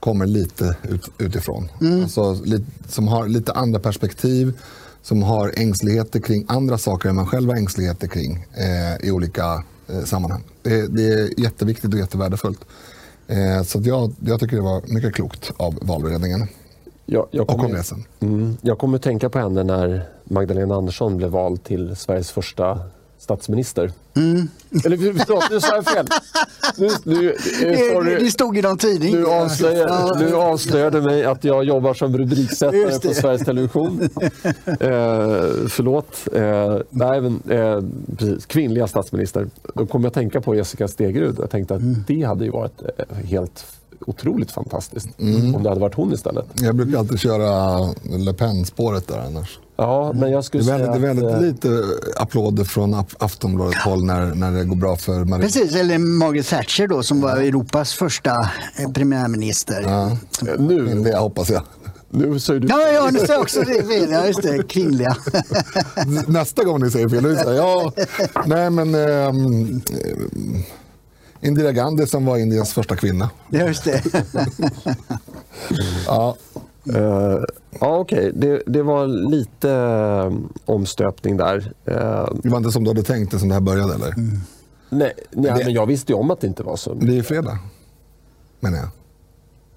kommer 0.00 0.26
lite 0.26 0.76
ut, 0.82 1.08
utifrån. 1.18 1.68
Alltså, 2.02 2.34
lite, 2.44 2.66
som 2.88 3.08
har 3.08 3.28
lite 3.28 3.52
andra 3.52 3.80
perspektiv, 3.80 4.58
som 5.02 5.22
har 5.22 5.52
ängsligheter 5.56 6.20
kring 6.20 6.44
andra 6.48 6.78
saker 6.78 7.08
än 7.08 7.14
man 7.14 7.26
själv 7.26 7.48
har 7.48 7.56
ängsligheter 7.56 8.08
kring 8.08 8.46
eh, 8.54 9.06
i 9.08 9.10
olika 9.10 9.44
eh, 9.44 9.60
sammanhang. 10.04 10.42
Det, 10.62 10.86
det 10.86 11.02
är 11.06 11.40
jätteviktigt 11.40 11.92
och 11.94 12.00
jättevärdefullt. 12.00 12.60
Eh, 13.26 13.62
så 13.62 13.80
jag, 13.84 14.12
jag 14.20 14.40
tycker 14.40 14.56
det 14.56 14.62
var 14.62 14.82
mycket 14.86 15.14
klokt 15.14 15.52
av 15.56 15.78
valberedningen 15.82 16.48
Jag, 17.06 17.26
jag, 17.30 17.42
och 17.42 17.48
kommer, 17.48 17.64
kongressen. 17.64 18.04
mm, 18.20 18.56
jag 18.62 18.78
kommer 18.78 18.98
tänka 18.98 19.28
på 19.30 19.38
henne 19.38 19.62
när 19.62 20.02
Magdalena 20.24 20.74
Andersson 20.74 21.16
blev 21.16 21.30
vald 21.30 21.64
till 21.64 21.96
Sveriges 21.96 22.30
första 22.30 22.78
statsminister. 23.22 23.92
Eller 24.84 24.96
förlåt, 25.24 25.44
nu 25.50 25.60
sa 25.60 25.74
jag 25.74 25.84
fel. 25.84 26.06
Nu, 26.76 26.88
nu, 27.04 27.34
sorry. 27.94 28.24
det 28.24 28.30
stod 28.30 28.58
i 28.58 28.62
någon 28.62 28.78
tidning. 28.78 29.14
Nu, 29.14 29.26
avslöjar, 29.26 30.18
nu 30.18 30.34
avslöjade 30.34 31.00
mig 31.00 31.24
att 31.24 31.44
jag 31.44 31.64
jobbar 31.64 31.94
som 31.94 32.16
rubriksättare 32.18 33.08
på 33.08 33.14
Sveriges 33.14 33.42
Television. 33.44 34.08
Eh, 34.66 35.68
förlåt. 35.68 36.28
Eh, 36.32 36.76
nej, 36.90 37.20
men, 37.20 37.42
eh, 37.48 37.82
precis, 38.16 38.46
kvinnliga 38.46 38.86
statsminister. 38.86 39.46
Då 39.74 39.86
kom 39.86 40.02
jag 40.02 40.08
att 40.08 40.14
tänka 40.14 40.40
på 40.40 40.54
Jessica 40.54 40.88
Stegrud. 40.88 41.36
Jag 41.38 41.50
tänkte 41.50 41.74
att 41.74 41.80
Mm. 41.80 42.04
det 42.06 42.22
hade 42.22 42.44
ju 42.44 42.50
varit 42.50 42.82
eh, 42.98 43.16
helt 43.16 43.64
otroligt 44.06 44.50
fantastiskt 44.50 45.08
Mm. 45.20 45.54
om 45.54 45.62
det 45.62 45.68
hade 45.68 45.80
varit 45.80 45.94
hon 45.94 46.12
istället. 46.12 46.44
Jag 46.54 46.74
brukar 46.76 46.98
alltid 46.98 47.18
köra 47.20 47.78
Le 48.18 48.32
Pen-spåret 48.32 49.08
där 49.08 49.18
annars. 49.26 49.58
Ja, 49.82 50.12
men 50.12 50.30
jag 50.30 50.38
Det 50.38 50.42
skulle 50.42 50.62
är 50.74 50.78
väldigt, 50.78 50.92
det 50.92 51.08
är 51.08 51.14
säga 51.14 51.14
väldigt 51.14 51.24
att, 51.24 51.34
eh, 51.34 51.40
lite 51.40 51.84
applåder 52.16 52.64
från 52.64 52.94
Af- 52.94 53.16
Aftonbladet 53.18 53.74
håll 53.78 54.04
när, 54.04 54.34
när 54.34 54.52
det 54.52 54.64
går 54.64 54.76
bra 54.76 54.96
för 54.96 55.24
Marie. 55.24 55.42
Precis, 55.44 55.74
eller 55.74 55.98
Margaret 55.98 56.48
Thatcher 56.48 56.86
då 56.86 57.02
som 57.02 57.20
var 57.20 57.36
Europas 57.36 57.92
första 57.94 58.50
eh, 58.76 58.90
premiärminister. 58.92 59.82
Ja, 59.82 60.16
nu, 60.58 60.86
Kvinnliga 60.86 61.18
hoppas 61.18 61.50
jag. 61.50 61.62
nu 62.10 62.40
säger 62.40 62.60
du... 62.60 62.68
ja, 62.68 63.10
nu 63.12 63.18
sa 63.18 63.32
jag 63.32 63.42
också 63.42 63.60
det 63.60 63.82
fel. 63.88 64.10
Ja, 64.10 64.26
just 64.26 64.42
det, 64.42 64.68
kvinnliga. 64.68 65.16
Nästa 66.26 66.64
gång 66.64 66.80
ni 66.82 66.90
säger 66.90 67.08
fel, 67.08 67.22
då 67.22 67.36
så 67.36 67.48
här, 67.50 67.56
ja, 67.56 67.92
nej 68.46 68.70
men 68.70 68.94
eh, 68.94 69.32
Indira 71.48 71.72
Gandhi 71.72 72.06
som 72.06 72.24
var 72.26 72.36
Indiens 72.38 72.72
första 72.72 72.96
kvinna. 72.96 73.30
Ja, 73.50 73.66
just 73.66 73.84
det. 73.84 74.02
Ja, 76.06 76.36
Eh, 76.94 77.38
ja, 77.80 77.96
okej. 77.98 78.32
Det, 78.34 78.62
det 78.66 78.82
var 78.82 79.06
lite 79.06 79.70
eh, 79.72 80.32
omstöpning 80.64 81.36
där. 81.36 81.72
Eh, 81.84 82.28
det 82.42 82.48
var 82.48 82.58
inte 82.58 82.72
som 82.72 82.84
du 82.84 82.90
hade 82.90 83.02
tänkt 83.02 83.30
det 83.32 83.38
som 83.38 83.48
det 83.48 83.54
här 83.54 83.60
började 83.60 83.94
eller? 83.94 84.14
nej, 84.16 84.32
nej, 84.88 85.12
Det- 85.30 85.64
men 85.64 85.72
jag 85.72 85.86
visste 85.86 86.12
ju 86.12 86.18
om 86.18 86.30
att 86.30 86.40
det 86.40 86.46
inte 86.46 86.62
var 86.62 86.76
så. 86.76 86.94
Det 86.94 87.18
är 87.18 87.22
fredag, 87.22 87.58
menar 88.60 88.78
jag. 88.78 88.88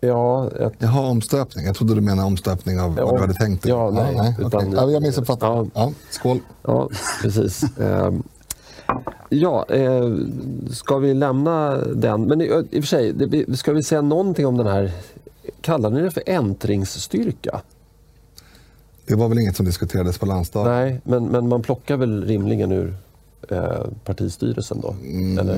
Ja, 0.02 0.50
jag, 0.60 0.72
Jaha, 0.80 1.02
omstöpning. 1.10 1.66
Jag 1.66 1.76
trodde 1.76 1.96
du 1.96 2.02
menade 2.02 2.28
omstöpning 2.28 2.80
av 2.80 2.96
vad 2.96 3.08
Ja, 3.08 3.12
du 3.16 3.22
hade 3.22 3.34
tänkt 3.34 3.64
dig. 3.64 3.72
ja, 3.72 3.92
nej, 3.92 4.16
okej. 4.20 4.36
utan- 4.48 4.72
ja, 4.72 4.90
jag 4.92 5.02
missuppfattade. 5.02 5.54
Ja. 5.56 5.66
Ja. 5.74 5.92
skål. 6.10 6.40
ja 6.64 6.90
precis. 7.22 7.62
Ja, 9.30 9.66
eh, 9.70 10.14
ska 10.72 10.98
vi 10.98 11.14
lämna 11.14 11.78
den? 11.78 12.24
Men 12.28 12.42
i, 12.42 12.46
i 12.46 12.80
och 12.80 12.84
för 12.84 12.88
sig, 12.88 13.14
det, 13.14 13.58
ska 13.58 13.74
vi 13.74 13.84
säga 13.84 14.02
någonting 14.02 14.46
om 14.48 14.58
den 14.58 14.68
här, 14.68 14.92
kallar 15.62 15.90
ni 15.90 16.02
det 16.02 16.12
för 16.12 16.24
äntringsstyrka? 16.26 17.62
Det 19.08 19.16
var 19.16 19.30
väl 19.30 19.40
inget 19.40 19.56
som 19.56 19.66
diskuterades 19.66 20.18
på 20.18 20.26
landsdagen? 20.26 20.72
Nej, 20.72 21.02
men, 21.04 21.26
men 21.26 21.48
man 21.48 21.62
plockar 21.62 21.98
väl 21.98 22.26
rimligen 22.26 22.72
ur 22.72 22.98
eh, 23.50 23.86
partistyrelsen 24.04 24.82
då? 24.82 24.96
Eller? 25.42 25.56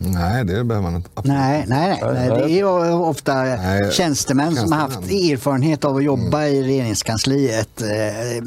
Mm. 0.00 0.12
Nej, 0.12 0.44
det 0.44 0.64
behöver 0.64 0.82
man 0.82 0.96
inte. 0.96 1.10
Absolut. 1.14 1.38
Nej, 1.38 1.64
nej, 1.68 2.00
nej. 2.02 2.28
Det 2.28 2.44
är 2.44 2.48
ju 2.48 2.92
ofta 2.92 3.34
Nej, 3.34 3.92
tjänstemän 3.92 4.56
som 4.56 4.72
har 4.72 4.78
haft 4.78 5.10
erfarenhet 5.10 5.84
av 5.84 5.96
att 5.96 6.04
jobba 6.04 6.46
i 6.46 6.62
regeringskansliet 6.62 7.82
eh, 7.82 8.44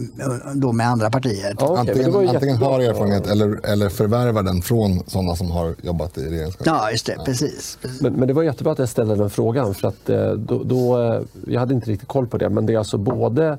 då 0.55 0.71
med 0.71 0.87
andra 0.87 1.09
partier. 1.09 1.55
Ja, 1.59 1.73
det 1.73 1.79
antingen 1.79 2.29
antingen 2.29 2.57
har 2.57 2.79
erfarenhet 2.79 3.27
eller, 3.27 3.65
eller 3.65 3.89
förvärvar 3.89 4.43
den 4.43 4.61
från 4.61 5.03
sådana 5.07 5.35
som 5.35 5.51
har 5.51 5.75
jobbat 5.81 6.17
i 6.17 6.21
regeringskansliet. 6.21 6.77
Ja, 6.81 6.91
just 6.91 7.05
det. 7.05 7.17
Precis. 7.25 7.77
precis. 7.81 8.01
Men, 8.01 8.13
men 8.13 8.27
det 8.27 8.33
var 8.33 8.43
jättebra 8.43 8.73
att 8.73 8.79
jag 8.79 8.89
ställde 8.89 9.15
den 9.15 9.29
frågan 9.29 9.73
för 9.73 9.87
att 9.87 10.09
eh, 10.09 10.31
då, 10.31 10.63
då, 10.63 11.01
eh, 11.01 11.21
jag 11.47 11.59
hade 11.59 11.73
inte 11.73 11.89
riktigt 11.91 12.09
koll 12.09 12.27
på 12.27 12.37
det. 12.37 12.49
Men 12.49 12.65
det 12.65 12.73
är 12.73 12.77
alltså 12.77 12.97
både 12.97 13.57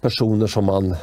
personer 0.00 0.46
som 0.46 0.64
man 0.64 0.96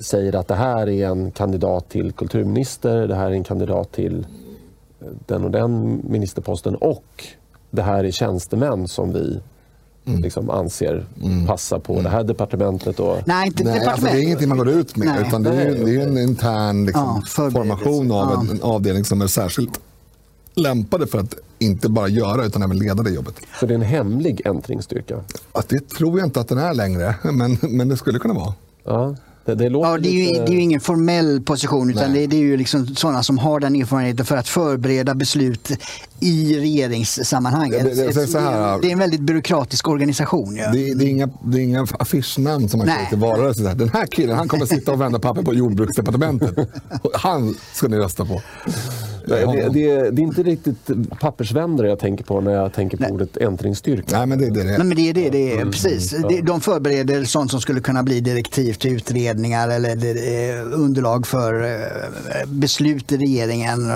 säger 0.00 0.36
att 0.36 0.48
det 0.48 0.54
här 0.54 0.88
är 0.88 1.08
en 1.08 1.30
kandidat 1.30 1.88
till 1.88 2.12
kulturminister, 2.12 3.08
det 3.08 3.14
här 3.14 3.26
är 3.26 3.34
en 3.34 3.44
kandidat 3.44 3.92
till 3.92 4.26
den 5.26 5.44
och 5.44 5.50
den 5.50 6.00
ministerposten 6.10 6.74
och 6.76 7.24
det 7.70 7.82
här 7.82 8.04
är 8.04 8.10
tjänstemän 8.10 8.88
som 8.88 9.12
vi 9.12 9.40
liksom 10.04 10.50
anser 10.50 11.06
passar 11.46 11.78
på 11.78 12.00
det 12.02 12.08
här 12.08 12.24
departementet. 12.24 13.00
Och, 13.00 13.16
Nej, 13.26 13.46
inte 13.46 13.64
Nej, 13.64 13.72
alltså 13.72 13.84
departement. 13.86 14.12
det 14.12 14.18
är 14.20 14.22
ingenting 14.22 14.48
man 14.48 14.58
går 14.58 14.68
ut 14.68 14.96
med, 14.96 15.08
Nej. 15.08 15.24
utan 15.28 15.42
det 15.42 15.50
är, 15.50 15.68
ju- 15.76 15.84
det 15.84 15.96
är 16.02 16.06
en 16.06 16.18
intern 16.18 16.84
liksom, 16.86 17.22
Ja, 17.36 17.42
formation 17.50 18.12
av 18.12 18.30
Ja. 18.34 18.40
en, 18.40 18.50
en 18.50 18.62
avdelning 18.62 19.04
som 19.04 19.22
är 19.22 19.26
särskilt 19.26 19.80
lämpade 20.54 21.06
för 21.06 21.18
att 21.18 21.34
inte 21.58 21.88
bara 21.88 22.08
göra 22.08 22.44
utan 22.44 22.62
även 22.62 22.78
leda 22.78 23.02
det 23.02 23.10
jobbet. 23.10 23.34
så 23.60 23.66
det 23.66 23.72
är 23.72 23.78
en 23.78 23.82
hemlig 23.82 24.42
äntringsstyrka. 24.44 25.20
Att 25.52 25.68
det 25.68 25.88
tror 25.88 26.18
jag 26.18 26.26
inte 26.28 26.40
att 26.40 26.48
den 26.48 26.58
är 26.58 26.74
längre, 26.74 27.14
men, 27.32 27.58
men 27.62 27.88
det 27.88 27.96
skulle 27.96 28.18
kunna 28.18 28.34
vara. 28.34 28.54
Ja, 28.84 29.16
det, 29.54 29.68
det 29.68 29.78
Ja, 29.78 29.98
det, 29.98 30.08
är 30.08 30.12
ju, 30.12 30.24
lite... 30.24 30.44
det 30.44 30.50
är 30.50 30.54
ju 30.54 30.60
ingen 30.60 30.80
formell 30.80 31.42
position 31.42 31.90
utan 31.90 32.12
det, 32.12 32.26
det 32.26 32.36
är 32.36 32.40
ju 32.40 32.56
liksom 32.56 32.86
sådana 32.86 33.22
som 33.22 33.38
har 33.38 33.60
den 33.60 33.76
erfarenheten 33.76 34.26
för 34.26 34.36
att 34.36 34.48
förbereda 34.48 35.14
beslut 35.14 35.70
i 36.20 36.60
regeringssammanhang. 36.60 37.70
Det- 37.70 37.78
det- 37.82 37.94
det- 37.94 38.78
det 38.82 38.88
är 38.88 38.92
en 38.92 38.98
väldigt 38.98 39.20
byråkratisk 39.20 39.88
organisation. 39.88 40.56
Ja. 40.56 40.70
Det, 40.72 40.94
det, 40.94 41.04
är 41.04 41.08
inga, 41.08 41.28
det 41.44 41.58
är 41.58 41.62
inga 41.62 41.86
affischnamn 41.98 42.68
som 42.68 42.78
man 42.78 42.86
Nej. 42.86 42.96
kör 43.02 43.08
till 43.08 43.18
valrörelsen. 43.18 43.62
Så 43.64 43.68
här, 43.68 43.76
Den 43.76 43.88
här 43.88 44.06
killen 44.06 44.36
han 44.36 44.48
kommer 44.48 44.66
sitta 44.66 44.92
och 44.92 45.00
vända 45.00 45.18
papper 45.18 45.42
på 45.42 45.54
jordbruksdepartementet. 45.54 46.54
Han 47.14 47.54
ska 47.74 47.88
ni 47.88 47.96
rösta 47.96 48.24
på. 48.24 48.42
Nej, 49.26 49.46
det, 49.46 49.68
det, 49.72 50.10
det 50.10 50.22
är 50.22 50.24
inte 50.24 50.42
riktigt 50.42 50.88
pappersvändare 51.20 51.88
jag 51.88 51.98
tänker 51.98 52.24
på 52.24 52.40
när 52.40 52.52
jag 52.52 52.72
tänker 52.72 52.96
på 52.96 53.04
ordet 53.04 53.36
ändringsstyrka. 53.36 54.18
Nej, 54.18 54.26
men 54.26 54.38
det 54.38 54.46
är 54.46 54.50
det. 54.50 54.64
Nej, 54.64 54.78
men 54.78 54.96
det 54.96 55.08
är 55.10 55.14
det, 55.14 55.30
det 55.30 55.52
är, 55.52 55.64
precis. 55.64 56.10
Det- 56.10 56.40
De 56.42 56.60
förbereder 56.60 57.24
sånt 57.24 57.50
som 57.50 57.60
skulle 57.60 57.80
kunna 57.80 58.02
bli 58.02 58.20
direktiv 58.20 58.72
till 58.72 58.92
utredningar 58.96 59.68
eller 59.68 59.90
eh, 60.06 60.62
underlag 60.72 61.26
för 61.26 61.64
eh, 61.64 62.48
beslut 62.48 63.12
i 63.12 63.16
regeringen. 63.16 63.92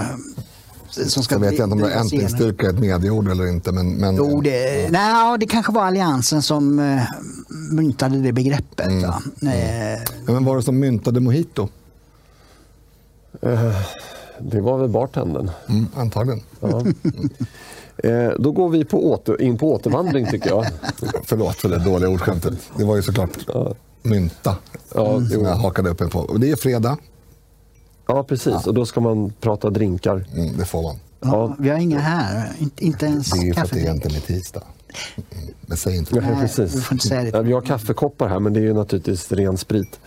Som 0.93 1.23
ska 1.23 1.35
Jag 1.35 1.41
vet 1.41 1.53
inte 1.53 1.63
om 1.63 1.79
det 1.79 1.93
är 1.93 2.01
äntlingsstyrka 2.01 2.69
ett 2.71 2.79
medieord 2.79 3.29
eller 3.29 3.47
inte. 3.47 3.73
Men, 3.73 3.95
men, 3.95 4.17
Jo, 4.17 4.41
det, 4.41 4.89
nej, 4.91 5.39
det 5.39 5.47
kanske 5.47 5.73
var 5.73 5.85
Alliansen 5.85 6.43
som 6.43 6.79
eh, 6.79 7.03
myntade 7.73 8.19
det 8.19 8.33
begreppet. 8.33 8.87
Mm. 8.87 9.03
Va? 9.03 9.23
Eh, 9.43 10.01
Ja, 10.27 10.33
men 10.33 10.45
var 10.45 10.57
det 10.57 10.63
som 10.63 10.79
myntade 10.79 11.21
mojito? 11.21 11.69
Det 14.39 14.61
var 14.61 14.79
väl 14.79 14.89
bartendern. 14.89 15.51
Mm, 15.69 15.87
antagligen. 15.97 16.41
Ja. 16.61 16.85
Eh, 17.97 18.31
då 18.39 18.53
går 18.53 18.69
vi 18.69 18.85
på 18.85 19.13
åter, 19.13 19.43
in 19.43 19.59
på 19.59 19.73
återvandring 19.75 20.27
tycker 20.31 20.49
jag. 20.51 20.67
Förlåt 21.25 21.57
för 21.57 21.69
det 21.69 21.79
dåliga 21.79 22.11
ordskämtet. 22.11 22.55
Det 22.77 22.85
var 22.85 22.97
ju 22.97 23.03
såklart 23.03 23.31
mynta 24.03 24.57
Ja, 24.95 25.21
som 25.33 25.45
jag 25.45 25.55
hakade 25.55 25.91
upp 25.91 26.01
en 26.01 26.11
på. 26.11 26.37
Det 26.37 26.51
är 26.51 26.57
fredag. 26.57 26.97
Ja, 28.17 28.23
precis. 28.23 28.67
Och 28.67 28.75
då 28.75 28.87
ska 28.87 29.01
man 29.01 29.33
prata 29.41 29.71
drinkar. 29.71 30.25
Mm, 30.35 30.57
det 30.59 30.65
får 30.65 30.83
man. 30.83 30.97
ja, 31.21 31.57
vi 31.59 31.69
har 31.69 31.79
inga 31.79 31.99
här, 31.99 32.53
inte, 32.59 32.85
inte 32.85 33.07
ens 33.07 33.31
Det 33.31 33.39
är 33.39 33.45
ju 33.45 33.55
för 33.55 33.61
att 33.61 33.69
kaffe. 33.71 33.81
det 33.81 33.83
egentligen 33.87 34.17
är 34.17 34.21
tisdag. 34.21 34.63
Mm, 35.33 35.55
men 35.61 35.77
säg 35.77 35.97
inte 35.97 36.15
Ja, 36.15 36.21
det. 36.21 36.27
Nej, 36.31 36.41
precis. 36.41 36.93
inte 36.93 37.07
säga 37.09 37.23
det. 37.23 37.29
Ja, 37.29 37.41
Vi 37.43 37.53
har 37.53 37.61
kaffekoppar 37.61 38.29
här, 38.29 38.39
men 38.39 38.53
det 38.53 38.61
är 38.61 38.65
ju 38.65 38.73
naturligtvis 38.75 39.33
ren 39.33 39.59
sprit. 39.59 40.01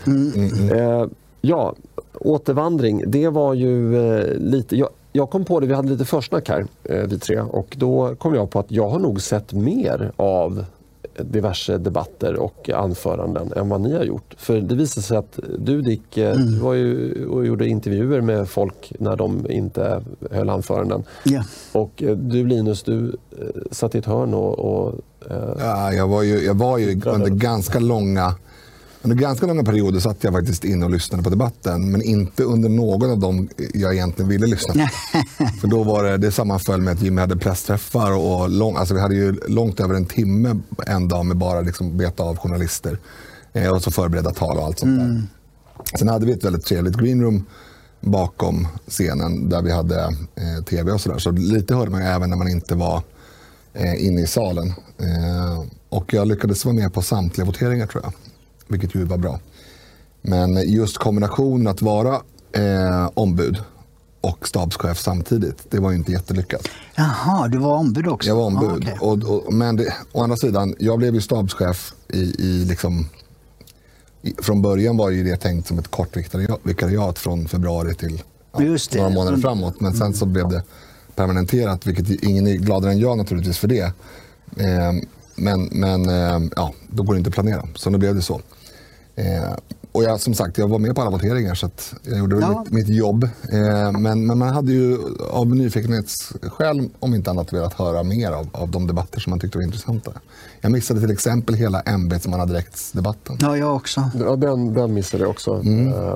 Eh, 0.72 1.06
ja, 1.42 1.76
återvandring, 2.20 3.04
det 3.08 3.30
var 3.30 3.54
ju 3.54 4.08
eh, 4.20 4.34
lite... 4.38 4.76
Jag, 4.78 4.90
jag 5.12 5.30
kom 5.30 5.46
på 5.46 5.60
det, 5.60 5.68
vi 5.68 5.74
hade 5.74 5.90
lite 5.90 6.06
försnack 6.06 6.50
här, 6.50 6.66
eh, 6.84 7.00
vi 7.02 7.20
tre. 7.20 7.40
Och 7.40 7.76
då 7.78 8.16
kom 8.16 8.36
jag 8.36 8.50
på 8.50 8.60
att 8.60 8.72
jag 8.72 8.90
har 8.90 9.00
nog 9.00 9.22
sett 9.22 9.54
mer 9.54 10.12
av 10.16 10.66
diverse 11.24 11.78
debatter 11.78 12.36
och 12.36 12.70
anföranden 12.70 13.54
än 13.56 13.70
vad 13.70 13.82
ni 13.82 13.94
har 13.94 14.04
gjort. 14.04 14.36
För 14.38 14.62
det 14.62 14.76
visade 14.76 15.06
sig 15.06 15.18
att 15.18 15.40
du 15.60 15.82
Dick, 15.82 16.18
eh, 16.18 16.36
du 16.36 16.60
var 16.60 16.74
ju 16.74 17.26
och 17.26 17.46
gjorde 17.46 17.68
intervjuer 17.68 18.22
med 18.22 18.50
folk 18.50 18.94
när 19.00 19.16
de 19.16 19.52
inte 19.52 20.04
höll 20.32 20.50
anföranden. 20.50 21.04
Ja. 21.24 21.44
Och 21.72 22.04
eh, 22.04 22.18
du 22.18 22.48
Linus, 22.48 22.84
du 22.84 23.08
eh, 23.08 23.46
satt 23.72 23.96
i 23.96 23.98
ett 23.98 24.06
hörn 24.06 24.34
och, 24.34 24.60
och 24.60 24.96
Ja, 25.60 25.94
jag 25.94 26.08
var 26.08 26.24
ju, 26.24 26.40
jag 26.40 26.54
var 26.54 26.78
ju 26.78 27.02
under 27.06 27.30
ganska 27.30 27.80
långa 27.80 28.34
under 29.06 29.16
ganska 29.16 29.46
långa 29.46 29.64
perioder 29.64 30.00
satt 30.00 30.24
jag 30.24 30.34
faktiskt 30.34 30.64
inne 30.64 30.86
och 30.86 30.92
lyssnade 30.92 31.24
på 31.24 31.30
debatten. 31.30 31.92
Men 31.92 32.02
inte 32.02 32.44
under 32.44 32.70
någon 32.70 33.12
av 33.12 33.20
dem 33.20 33.50
jag 33.74 33.94
egentligen 33.94 34.30
ville 34.30 34.48
lyssna 34.48 34.74
på. 34.74 34.80
För 35.62 35.68
då 35.68 35.84
var 35.84 36.04
det, 36.04 36.18
det 36.18 36.32
sammanföll 36.32 36.82
med 36.82 36.94
att 36.94 37.02
Jimmy 37.02 37.22
hade 37.22 37.38
pressträffar 37.38 38.12
och 38.12 38.50
lång, 38.50 38.76
alltså 38.76 38.94
vi 38.94 39.00
hade 39.00 39.16
ju 39.16 39.40
långt 39.48 39.80
över 39.80 39.96
en 39.96 40.06
timme 40.06 40.60
en 40.88 41.08
dag 41.08 41.26
med 41.26 41.38
bara 41.38 41.62
liksom 41.62 41.98
beta 41.98 42.24
av 42.24 42.38
journalister. 42.38 43.00
Eh, 43.54 43.72
och 43.72 43.82
så 43.82 43.92
förbereda 43.92 44.32
tal 44.32 44.58
och 44.58 44.64
allt 44.64 44.80
sånt 44.80 45.00
där. 45.00 45.24
Sen 46.00 46.08
hade 46.08 46.26
vi 46.26 46.32
ett 46.32 46.46
väldigt 46.46 46.66
trevligt 46.66 46.98
greenroom 46.98 47.46
bakom 48.02 48.68
scenen 48.88 49.50
där 49.50 49.62
vi 49.62 49.72
hade 49.72 50.04
eh, 50.36 50.64
tv 50.70 50.92
och 50.92 51.02
sådär. 51.02 51.18
Så 51.18 51.32
lite 51.32 51.76
hörde 51.76 51.92
man 51.92 52.02
ju 52.02 52.08
även 52.08 52.30
när 52.30 52.38
man 52.38 52.48
inte 52.48 52.76
var 52.76 53.02
eh, 53.74 54.06
inne 54.06 54.22
i 54.22 54.28
salen. 54.28 54.68
Eh, 54.98 55.64
och 55.90 56.14
jag 56.14 56.28
lyckades 56.28 56.66
vara 56.66 56.76
med 56.76 56.94
på 56.94 57.02
samtliga 57.02 57.46
voteringar 57.46 57.88
tror 57.88 58.04
jag. 58.04 58.14
Vilket 58.68 58.96
ju 58.96 59.04
var 59.04 59.18
bra. 59.18 59.40
Men 60.22 60.70
just 60.72 60.98
kombinationen 60.98 61.68
att 61.68 61.82
vara 61.82 62.14
eh, 62.52 63.10
ombud 63.14 63.58
och 64.22 64.48
stabschef 64.48 65.00
samtidigt, 65.00 65.72
det 65.72 65.80
var 65.80 65.92
ju 65.92 65.98
inte 65.98 66.12
jättelyckat. 66.12 66.68
Jaha, 66.96 67.48
du 67.48 67.58
var 67.58 67.78
ombud 67.78 68.08
också? 68.08 68.30
Jag 68.30 68.36
var 68.36 68.44
ombud. 68.44 68.84
Ja, 68.88 68.94
okej. 69.12 69.28
och, 69.28 69.46
och, 69.48 69.54
men 69.54 69.76
det, 69.76 69.94
å 70.12 70.24
andra 70.24 70.38
sidan, 70.38 70.76
jag 70.80 70.98
blev 70.98 71.16
ju 71.16 71.22
stabschef 71.22 71.94
i, 72.10 72.20
i 72.20 72.66
liksom... 72.66 73.10
I, 74.22 74.34
från 74.42 74.62
början 74.62 74.98
var 74.98 75.10
ju 75.10 75.24
det 75.24 75.38
tänkt 75.38 75.68
som 75.68 75.80
ett 75.80 75.88
kort 75.92 76.18
vikariat, 76.64 77.20
från 77.20 77.48
februari 77.48 77.96
till 77.96 78.22
ja, 78.54 78.60
några 78.60 79.10
månader 79.10 79.30
Mm. 79.30 79.42
framåt. 79.42 79.80
Men 79.80 79.94
sen 79.94 80.14
så 80.14 80.26
blev 80.26 80.50
det 80.50 80.64
permanenterat, 81.16 81.88
vilket 81.88 82.24
ingen 82.24 82.48
är 82.48 82.54
gladare 82.54 82.92
än 82.92 83.00
jag 83.00 83.18
naturligtvis 83.18 83.58
för 83.58 83.68
det. 83.68 83.94
Eh, 84.58 84.94
men 85.36 85.64
men 85.72 86.10
eh, 86.10 86.50
ja, 86.56 86.74
då 86.90 87.04
går 87.04 87.14
det 87.14 87.18
inte 87.18 87.28
att 87.28 87.34
planera, 87.34 87.68
så 87.76 87.90
nu 87.90 87.98
blev 87.98 88.16
det 88.16 88.22
så. 88.22 88.42
Eh, 89.16 89.54
och 89.92 90.04
jag, 90.04 90.20
som 90.20 90.34
sagt, 90.34 90.58
jag 90.58 90.68
var 90.68 90.80
med 90.80 90.96
på 90.96 91.02
alla 91.02 91.10
voteringar 91.12 91.56
så 91.56 91.66
att 91.66 91.94
jag 92.04 92.18
gjorde 92.18 92.36
Ja. 92.40 92.64
mitt, 92.64 92.72
mitt 92.74 92.88
jobb. 92.98 93.24
Eh, 93.52 93.92
men, 94.00 94.26
men 94.28 94.38
man 94.38 94.50
hade 94.54 94.72
ju 94.72 94.98
av 95.32 95.56
nyfikenhetsskäl, 95.56 96.90
om 97.00 97.14
inte 97.16 97.30
annat, 97.30 97.54
velat 97.54 97.74
höra 97.74 98.04
mer 98.04 98.32
av, 98.32 98.48
av 98.52 98.72
de 98.72 98.88
debatter 98.88 99.20
som 99.20 99.30
man 99.30 99.40
tyckte 99.40 99.58
var 99.58 99.64
intressanta. 99.66 100.12
Jag 100.62 100.72
missade 100.72 101.00
till 101.02 101.12
exempel 101.12 101.56
hela 101.56 101.82
ämbetsmannadirektsdebatten. 101.82 103.38
Ja, 103.42 103.58
jag 103.58 103.76
också. 103.76 104.10
Ja, 104.20 104.36
den, 104.36 104.74
den 104.74 104.94
missade 104.94 105.24
jag 105.24 105.30
också. 105.30 105.52
Eh, 105.56 105.62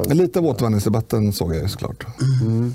Men 0.08 0.18
Lite 0.18 0.40
av 0.40 0.46
återvandringsdebatten 0.46 1.34
såg 1.34 1.56
jag 1.56 1.62
ju 1.62 1.68
såklart. 1.70 2.04
eh, 2.04 2.72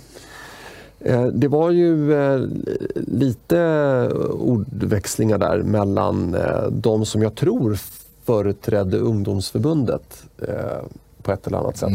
Det 1.33 1.49
var 1.49 1.71
ju 1.71 2.13
eh, 2.13 2.41
lite 2.95 3.59
ordväxlingar 4.39 5.39
där 5.39 5.63
mellan 5.63 6.35
eh, 6.35 6.67
de 6.71 7.07
som 7.07 7.23
jag 7.23 7.35
tror 7.35 7.79
företrädde 8.25 8.99
ungdomsförbundet 8.99 10.25
eh, 10.49 10.85
på 11.23 11.33
ett 11.33 11.47
eller 11.47 11.59
annat 11.59 11.77
sätt 11.77 11.89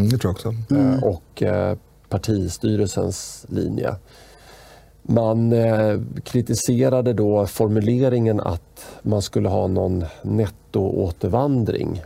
Mm, 0.70 0.94
eh, 0.94 1.04
och 1.04 1.44
eh, 1.44 1.78
partistyrelsens 2.10 3.46
linje. 3.50 3.96
Man 5.02 5.54
eh, 5.54 6.00
kritiserade 6.24 7.14
då 7.14 7.46
formuleringen 7.46 8.40
att 8.40 8.86
man 9.02 9.22
skulle 9.22 9.50
ha 9.50 9.68
någon 9.68 10.06
nettoåtervandring. 10.22 12.02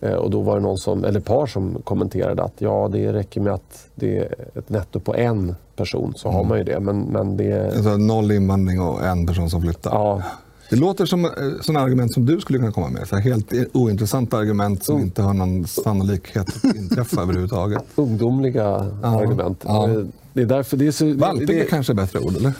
Eh, 0.00 0.14
och 0.14 0.30
då 0.30 0.40
var 0.40 0.56
det 0.56 0.62
någon 0.62 0.78
som, 0.78 1.04
eller 1.04 1.20
ett 1.20 1.26
par 1.26 1.46
som 1.46 1.82
kommenterade 1.84 2.42
att 2.42 2.54
ja, 2.58 2.88
det 2.92 3.12
räcker 3.12 3.40
med 3.40 3.52
att 3.52 3.88
det 3.94 4.18
är 4.18 4.34
ett 4.54 4.68
netto 4.68 5.00
på 5.00 5.14
en 5.14 5.54
person 5.78 6.14
så 6.16 6.30
har 6.30 6.44
man 6.44 6.58
ju 6.58 6.64
det. 6.64 6.80
Men, 6.80 7.00
men 7.00 7.36
det... 7.36 7.74
Alltså, 7.76 7.96
noll 7.96 8.30
invandring 8.32 8.80
och 8.80 9.04
en 9.06 9.26
person 9.26 9.50
som 9.50 9.62
flyttar. 9.62 9.90
Ja, 9.90 10.22
Det 10.70 10.76
låter 10.76 11.06
som 11.06 11.24
eh, 11.24 11.30
sådana 11.60 11.84
argument 11.84 12.12
som 12.12 12.26
du 12.26 12.40
skulle 12.40 12.58
kunna 12.58 12.72
komma 12.72 12.88
med. 12.88 13.08
Så 13.08 13.16
helt 13.16 13.52
ointressanta 13.72 14.36
argument 14.38 14.84
som 14.84 14.94
Mm. 14.94 15.06
inte 15.06 15.22
har 15.22 15.34
någon 15.34 15.66
sannolikhet 15.66 16.48
att 16.56 16.76
inträffa 16.76 17.22
överhuvudtaget. 17.22 17.82
ungdomliga 17.94 18.66
argument. 19.02 19.62
ja. 19.66 19.88
Det 20.32 20.42
är 20.42 20.46
därför 20.46 20.76
det 20.76 20.86
är 20.86 20.92
så... 20.92 21.12
Valpig 21.14 21.46
det, 21.48 21.60
är 21.60 21.64
kanske 21.68 21.92
är 21.92 21.94
bättre 21.94 22.18
ord, 22.18 22.36
eller? 22.36 22.52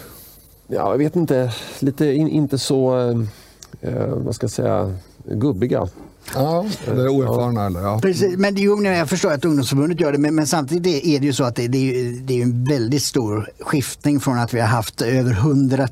Ja, 0.66 0.90
jag 0.90 0.98
vet 0.98 1.16
inte. 1.16 1.52
Lite 1.80 2.06
in, 2.06 2.28
inte 2.28 2.58
så, 2.58 2.98
eh, 3.80 4.06
vad 4.06 4.34
ska 4.34 4.44
jag 4.44 4.50
säga, 4.50 4.94
gubbiga. 5.24 5.88
Ja, 6.34 6.66
eller 6.86 7.08
oerfarna. 7.08 7.66
Eller, 7.66 7.80
ja. 7.80 7.98
Precis, 8.02 8.36
men 8.36 8.56
jo, 8.56 8.84
jag 8.84 9.08
förstår 9.08 9.32
att 9.32 9.44
ungdomsförbundet 9.44 10.00
gör 10.00 10.12
det, 10.12 10.18
men, 10.18 10.34
men 10.34 10.46
samtidigt 10.46 11.04
är 11.04 11.20
det 11.20 11.26
ju 11.26 11.32
så 11.32 11.44
att 11.44 11.56
det, 11.56 11.68
det, 11.68 11.78
är, 11.78 12.12
det 12.20 12.38
är 12.38 12.42
en 12.42 12.64
väldigt 12.64 13.02
stor 13.02 13.50
skiftning 13.60 14.20
från 14.20 14.38
att 14.38 14.54
vi 14.54 14.60
har 14.60 14.68
haft 14.68 15.02
över 15.02 15.30
100 15.30 15.88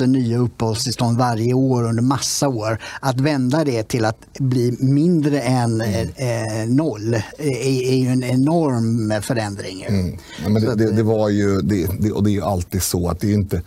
000 0.00 0.08
nya 0.08 0.38
uppehållstillstånd 0.38 1.18
varje 1.18 1.54
år 1.54 1.84
under 1.84 2.02
massa 2.02 2.48
år. 2.48 2.78
Att 3.00 3.20
vända 3.20 3.64
det 3.64 3.82
till 3.82 4.04
att 4.04 4.18
bli 4.38 4.76
mindre 4.80 5.40
än 5.40 5.80
mm. 5.80 6.08
eh, 6.16 6.68
noll 6.68 7.14
är, 7.38 7.90
är, 7.90 7.96
ju 7.96 8.08
en 8.08 8.24
enorm 8.24 9.22
förändring. 9.22 9.84
Mm. 9.88 10.18
Ja, 10.42 10.48
men 10.48 10.62
det, 10.62 10.74
det, 10.74 10.90
det, 10.90 11.02
var 11.02 11.28
ju, 11.28 11.60
det, 11.60 12.12
och 12.12 12.24
det 12.24 12.30
är 12.30 12.34
ju 12.34 12.42
alltid 12.42 12.82
så 12.82 13.08
att 13.08 13.20
det 13.20 13.30
är 13.30 13.34
inte 13.34 13.62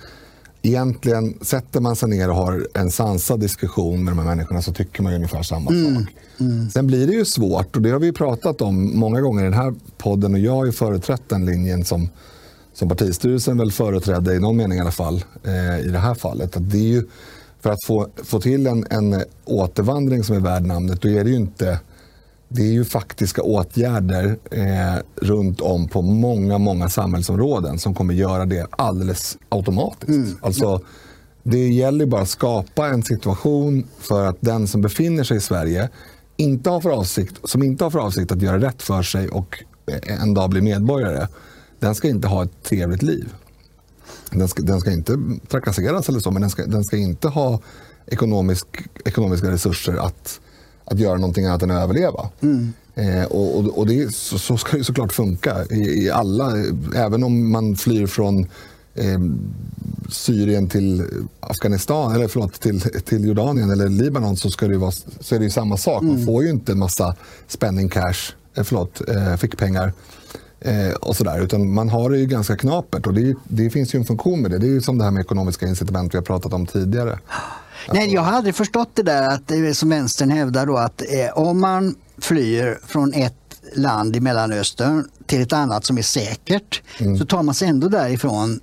egentligen, 0.62 1.38
sätter 1.42 1.82
man 1.82 1.96
sig 1.96 2.10
ner 2.10 2.30
och 2.30 2.36
har 2.36 2.68
en 2.74 2.92
sansad 2.92 3.40
diskussion 3.40 4.04
med 4.04 4.12
de 4.12 4.20
här 4.20 4.26
människorna 4.26 4.62
så 4.62 4.74
tycker 4.74 5.04
man 5.04 5.14
ungefär 5.14 5.44
samma 5.44 5.72
mm. 5.72 5.96
sak. 5.96 6.14
Mm. 6.40 6.70
Sen 6.70 6.88
blir 6.88 7.08
det 7.08 7.14
ju 7.14 7.26
svårt 7.26 7.76
och 7.76 7.82
det 7.82 7.90
har 7.90 8.00
vi 8.00 8.12
pratat 8.12 8.62
om 8.62 9.00
många 9.00 9.22
gånger 9.22 9.42
i 9.42 9.44
den 9.44 9.54
här 9.54 9.74
podden 9.98 10.34
och 10.34 10.40
jag 10.40 10.52
har 10.52 10.66
ju 10.66 10.72
företrätt 10.72 11.22
den 11.28 11.46
linjen 11.46 11.86
som, 11.86 12.10
som 12.74 12.90
partistyrelsen 12.90 13.58
väl 13.58 13.72
företrädde 13.72 14.36
i 14.36 14.40
någon 14.40 14.58
mening 14.58 14.78
i 14.78 14.82
alla 14.82 14.92
fall 14.92 15.24
eh, 15.44 15.88
i 15.88 15.90
det 15.92 16.00
här 16.00 16.14
fallet. 16.14 16.58
Att 16.58 16.72
det 16.72 16.78
är 16.78 16.82
ju, 16.82 17.04
för 17.62 17.72
att 17.72 17.86
få, 17.86 18.08
få 18.24 18.40
till 18.40 18.68
en, 18.68 18.86
en 18.90 19.24
återvandring 19.46 20.24
som 20.24 20.36
är 20.36 20.40
värd 20.40 20.64
namnet 20.64 21.02
då 21.02 21.10
är 21.10 21.24
det 21.24 21.30
ju 21.30 21.36
inte 21.36 21.80
det 22.50 22.62
är 22.62 22.72
ju 22.72 22.86
faktiska 22.86 23.42
åtgärder 23.42 24.38
eh, 24.52 25.02
runt 25.16 25.62
om 25.62 25.88
på 25.88 26.02
många, 26.02 26.58
många 26.58 26.90
samhällsområden 26.90 27.80
som 27.80 27.96
kommer 27.96 28.14
göra 28.14 28.46
det 28.46 28.68
alldeles 28.70 29.38
automatiskt. 29.50 30.10
Mm. 30.10 30.38
Alltså, 30.42 30.82
det 31.44 31.68
gäller 31.70 32.06
bara 32.06 32.22
att 32.22 32.30
skapa 32.30 32.88
en 32.88 33.04
situation 33.04 33.88
för 34.00 34.26
att 34.26 34.38
den 34.40 34.68
som 34.68 34.82
befinner 34.82 35.24
sig 35.24 35.38
i 35.38 35.40
Sverige 35.40 35.90
inte 36.38 36.70
har 36.70 36.82
för 36.82 36.90
avsikt, 36.90 37.36
som 37.44 37.64
inte 37.64 37.84
har 37.84 37.92
för 37.92 38.00
avsikt 38.00 38.32
att 38.32 38.42
göra 38.42 38.62
rätt 38.62 38.82
för 38.82 39.04
sig 39.04 39.30
och 39.30 39.64
en 40.04 40.34
dag 40.34 40.50
bli 40.50 40.62
medborgare, 40.62 41.28
den 41.80 41.96
ska 41.96 42.08
inte 42.08 42.28
ha 42.28 42.44
ett 42.44 42.64
trevligt 42.64 43.02
liv. 43.02 43.34
Den 44.32 44.48
ska, 44.48 44.62
den 44.62 44.80
ska 44.80 44.92
inte 44.92 45.18
trakasseras 45.48 46.10
eller 46.10 46.20
så, 46.20 46.32
men 46.32 46.42
den 46.42 46.50
ska, 46.50 46.66
den 46.66 46.84
ska 46.84 46.98
inte 46.98 47.28
ha 47.28 47.60
ekonomisk, 48.06 48.68
ekonomiska 49.06 49.52
resurser 49.52 49.96
att 49.96 50.40
att 50.92 51.00
göra 51.00 51.18
någonting 51.18 51.46
annat 51.46 51.64
än 51.64 51.72
att 51.72 51.84
överleva. 51.84 52.30
Mm. 52.42 52.74
Eh, 52.96 53.24
och, 53.24 53.58
och, 53.58 53.78
och, 53.78 53.88
det, 53.88 54.16
så, 54.16 54.40
så, 54.40 54.58
ska 54.58 54.78
det 54.78 54.84
såklart 54.84 55.14
funka 55.14 55.66
i, 55.70 56.04
i, 56.04 56.10
alla, 56.10 56.54
även 56.96 57.24
om 57.24 57.52
man 57.52 57.76
flyr 57.76 58.08
från 58.08 58.40
eh, 58.96 59.20
Syrien 60.10 60.70
till 60.70 61.04
Afghanistan, 61.40 62.16
eller 62.16 62.28
förlåt, 62.28 62.62
till, 62.62 62.82
till 62.82 63.26
Jordanien 63.26 63.72
eller 63.72 63.90
Libanon 63.90 64.38
så, 64.38 64.50
ska 64.50 64.68
det 64.68 64.78
vara, 64.78 64.92
så 65.20 65.36
är 65.36 65.40
det 65.40 65.50
samma 65.50 65.78
sak. 65.78 66.02
Mm. 66.02 66.16
Man 66.16 66.26
får 66.26 66.44
ju 66.44 66.50
inte 66.50 66.72
en 66.72 66.80
massa 66.80 67.16
spending 67.48 67.90
cash, 67.90 68.34
eh, 68.56 68.64
förlåt, 68.64 69.02
eh, 69.10 69.36
fickpengar 69.36 69.94
eh, 70.60 70.92
och 70.92 71.16
sådär. 71.16 71.42
Utan 71.42 71.74
man 71.74 71.90
har 71.90 72.10
det 72.10 72.18
ju 72.18 72.26
ganska 72.26 72.58
knapert 72.58 73.08
och 73.08 73.14
det, 73.14 73.36
det 73.44 73.70
finns 73.70 73.96
ju 73.96 74.00
en 74.00 74.06
funktion 74.06 74.42
med 74.42 74.52
det. 74.52 74.58
Det 74.58 74.68
är 74.68 74.72
ju 74.72 74.82
som 74.82 74.98
det 74.98 75.04
här 75.04 75.12
med 75.12 75.22
ekonomiska 75.22 75.68
incitament 75.68 76.14
vi 76.14 76.18
har 76.18 76.26
pratat 76.26 76.54
om 76.54 76.66
tidigare. 76.66 77.20
Nej, 77.94 78.14
jag 78.14 78.22
har 78.22 78.32
aldrig 78.32 78.56
förstått 78.56 78.90
det 78.94 79.04
där 79.04 79.28
att, 79.28 79.52
eh, 79.52 79.72
som 79.72 79.90
vänstern 79.90 80.30
hävdar 80.30 80.66
då, 80.66 80.78
att 80.78 81.02
eh, 81.02 81.38
om 81.38 81.62
man 81.62 81.96
flyr 82.18 82.80
från 82.88 83.14
ett 83.14 83.62
land 83.76 84.16
i 84.16 84.20
Mellanöstern 84.20 85.10
till 85.26 85.42
ett 85.42 85.54
annat 85.54 85.86
som 85.86 85.98
är 85.98 86.02
säkert 86.02 86.82
mm. 87.00 87.18
så 87.18 87.26
tar 87.26 87.44
man 87.44 87.56
sig 87.56 87.68
ändå 87.68 87.88
därifrån 87.88 88.60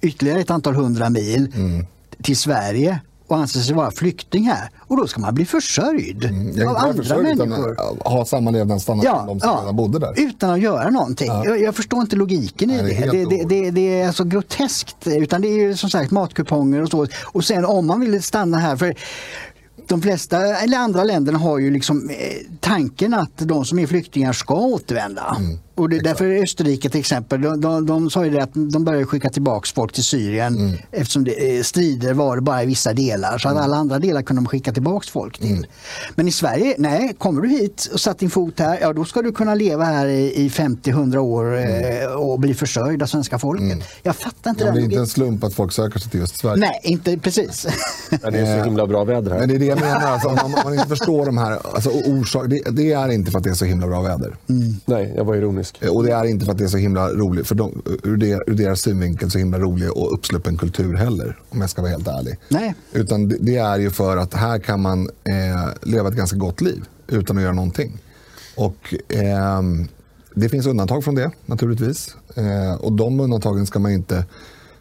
ytterligare 0.00 0.40
ett 0.40 0.50
antal 0.50 0.74
hundra 0.74 1.10
mil 1.10 1.52
mm. 1.54 1.86
till 2.22 2.36
Sverige 2.36 3.00
och 3.28 3.36
anser 3.36 3.60
sig 3.60 3.74
vara 3.74 3.90
flykting 3.90 4.44
här. 4.44 4.70
Och 4.78 4.96
då 4.96 5.06
ska 5.06 5.20
man 5.20 5.34
bli 5.34 5.44
försörjd 5.44 6.24
mm, 6.24 6.68
av 6.68 6.76
andra 6.76 7.02
försörjd, 7.02 7.38
människor. 7.38 8.08
ha 8.08 8.24
samma 8.24 8.50
levnadsstandard 8.50 9.06
ja, 9.06 9.18
som 9.18 9.26
de 9.26 9.40
som 9.40 9.50
ja, 9.50 9.60
redan 9.60 9.76
bodde 9.76 9.98
där. 9.98 10.14
Utan 10.16 10.50
att 10.50 10.60
göra 10.60 10.90
någonting. 10.90 11.26
Ja. 11.26 11.44
Jag, 11.44 11.60
jag, 11.60 11.74
förstår 11.74 12.00
inte 12.00 12.16
logiken 12.16 12.70
i 12.70 12.82
Nej, 12.82 13.08
det. 13.10 13.10
Det, 13.10 13.24
det, 13.24 13.44
det, 13.44 13.70
det, 13.70 14.00
är 14.00 14.06
alltså 14.06 14.24
groteskt. 14.24 15.06
Utan 15.06 15.42
det 15.42 15.48
är 15.48 15.58
ju 15.58 15.76
som 15.76 15.90
sagt 15.90 16.10
matkuponger 16.10 16.82
och 16.82 16.90
så. 16.90 17.06
Och 17.24 17.44
sen 17.44 17.64
om 17.64 17.86
man 17.86 18.00
vill 18.00 18.22
stanna 18.22 18.58
här. 18.58 18.76
för 18.76 18.94
de 19.88 20.02
flesta 20.02 20.56
eller 20.56 20.78
andra 20.78 21.04
länderna 21.04 21.38
har 21.38 21.58
ju 21.58 21.70
liksom 21.70 22.10
eh, 22.10 22.16
tanken 22.60 23.14
att 23.14 23.38
de 23.38 23.64
som 23.64 23.78
är 23.78 23.86
flyktingar 23.86 24.32
ska 24.32 24.54
återvända. 24.54 25.36
Mm. 25.38 25.58
Och 25.76 25.88
det, 25.88 25.98
därför 25.98 26.24
är 26.24 26.42
Österrike 26.42 26.90
till 26.90 27.00
exempel, 27.00 27.40
de, 27.40 27.60
de, 27.60 27.86
de 27.86 28.10
sa 28.10 28.24
ju 28.24 28.30
det 28.30 28.42
att 28.42 28.54
de 28.54 28.84
började 28.84 29.06
skicka 29.06 29.30
tillbaka 29.30 29.68
folk 29.74 29.92
till 29.92 30.04
Syrien 30.04 30.56
mm. 30.56 30.76
eftersom 30.90 31.24
det, 31.24 31.56
eh, 31.56 31.62
strider 31.62 32.14
var 32.14 32.36
det 32.36 32.42
bara 32.42 32.62
i 32.62 32.66
vissa 32.66 32.92
delar. 32.92 33.38
Så 33.38 33.48
att 33.48 33.52
mm. 33.52 33.64
alla 33.64 33.76
andra 33.76 33.98
delar 33.98 34.22
kunde 34.22 34.42
de 34.42 34.48
skicka 34.48 34.72
tillbaka 34.72 35.06
folk 35.10 35.38
till. 35.38 35.56
Mm. 35.56 35.64
Men 36.14 36.28
i 36.28 36.32
Sverige, 36.32 36.74
nej, 36.78 37.14
kommer 37.18 37.42
du 37.42 37.48
hit 37.48 37.90
och 37.92 38.00
satt 38.00 38.18
din 38.18 38.30
fot 38.30 38.58
här, 38.58 38.78
ja 38.80 38.92
då 38.92 39.04
ska 39.04 39.22
du 39.22 39.32
kunna 39.32 39.54
leva 39.54 39.84
här 39.84 40.06
i, 40.06 40.44
i 40.44 40.48
50-100 40.48 41.16
år 41.16 41.56
mm. 41.56 42.02
eh, 42.02 42.08
och 42.08 42.40
bli 42.40 42.54
försörjd 42.54 43.02
av 43.02 43.06
svenska 43.06 43.38
folket. 43.38 43.72
Mm. 43.72 43.84
Jag 44.02 44.16
fattar 44.16 44.50
inte 44.50 44.64
ja, 44.64 44.72
det. 44.72 44.80
är 44.80 44.84
inte 44.84 44.98
en 44.98 45.06
slump 45.06 45.44
att 45.44 45.54
folk 45.54 45.72
söker 45.72 45.98
sig 45.98 46.10
till 46.10 46.20
just 46.20 46.36
Sverige. 46.36 46.56
Nej, 46.56 46.80
inte 46.82 47.18
precis. 47.18 47.66
Men 48.22 48.32
det 48.32 48.38
är 48.38 48.58
så 48.58 48.64
himla 48.64 48.86
bra 48.86 49.04
väder 49.04 49.30
här. 49.30 49.38
Men 49.38 49.48
det 49.48 49.54
är 49.54 49.58
det 49.58 49.66
jag 49.66 49.80
menar, 49.80 50.06
alltså, 50.06 50.28
om 50.28 50.50
man, 50.64 50.74
inte 50.74 50.88
förstår 50.88 51.26
de 51.26 51.38
här, 51.38 51.58
alltså, 51.74 51.90
orsak, 51.90 52.46
det, 52.48 52.62
det, 52.70 52.92
är 52.92 53.08
inte 53.08 53.30
för 53.30 53.38
att 53.38 53.44
det 53.44 53.50
är 53.50 53.54
så 53.54 53.64
himla 53.64 53.86
bra 53.86 54.00
väder. 54.00 54.36
Nej, 54.84 55.12
jag 55.16 55.24
var 55.24 55.34
ironisk. 55.34 55.65
Och 55.90 56.04
det 56.04 56.12
är 56.12 56.24
inte 56.24 56.44
för 56.44 56.52
att 56.52 56.58
det 56.58 56.64
är 56.64 56.68
så 56.68 56.76
himla 56.76 57.08
roligt, 57.08 57.46
för 57.46 57.54
de, 57.54 57.82
ur, 58.02 58.16
det, 58.16 58.42
ur 58.46 58.54
deras 58.54 58.80
synvinkel 58.80 59.30
så 59.30 59.38
himla 59.38 59.58
rolig 59.58 59.92
och 59.92 60.14
uppsluppen 60.14 60.56
kultur 60.56 60.94
heller, 60.94 61.38
om 61.48 61.60
jag 61.60 61.70
ska 61.70 61.82
vara 61.82 61.92
helt 61.92 62.08
ärlig. 62.08 62.38
Nej. 62.48 62.74
Utan 62.92 63.28
det, 63.28 63.36
det 63.40 63.56
är 63.56 63.78
ju 63.78 63.90
för 63.90 64.16
att 64.16 64.34
här 64.34 64.58
kan 64.58 64.82
man 64.82 65.10
eh, 65.24 65.72
leva 65.82 66.08
ett 66.08 66.14
ganska 66.14 66.36
gott 66.36 66.60
liv 66.60 66.84
utan 67.08 67.36
att 67.36 67.42
göra 67.42 67.52
någonting. 67.52 67.98
Och 68.56 68.94
eh, 69.08 69.62
det 70.34 70.48
finns 70.48 70.66
undantag 70.66 71.04
från 71.04 71.14
det 71.14 71.30
naturligtvis. 71.46 72.16
Eh, 72.34 72.74
och 72.74 72.92
de 72.92 73.20
undantagen 73.20 73.66
ska 73.66 73.78
man 73.78 73.92
inte 73.92 74.24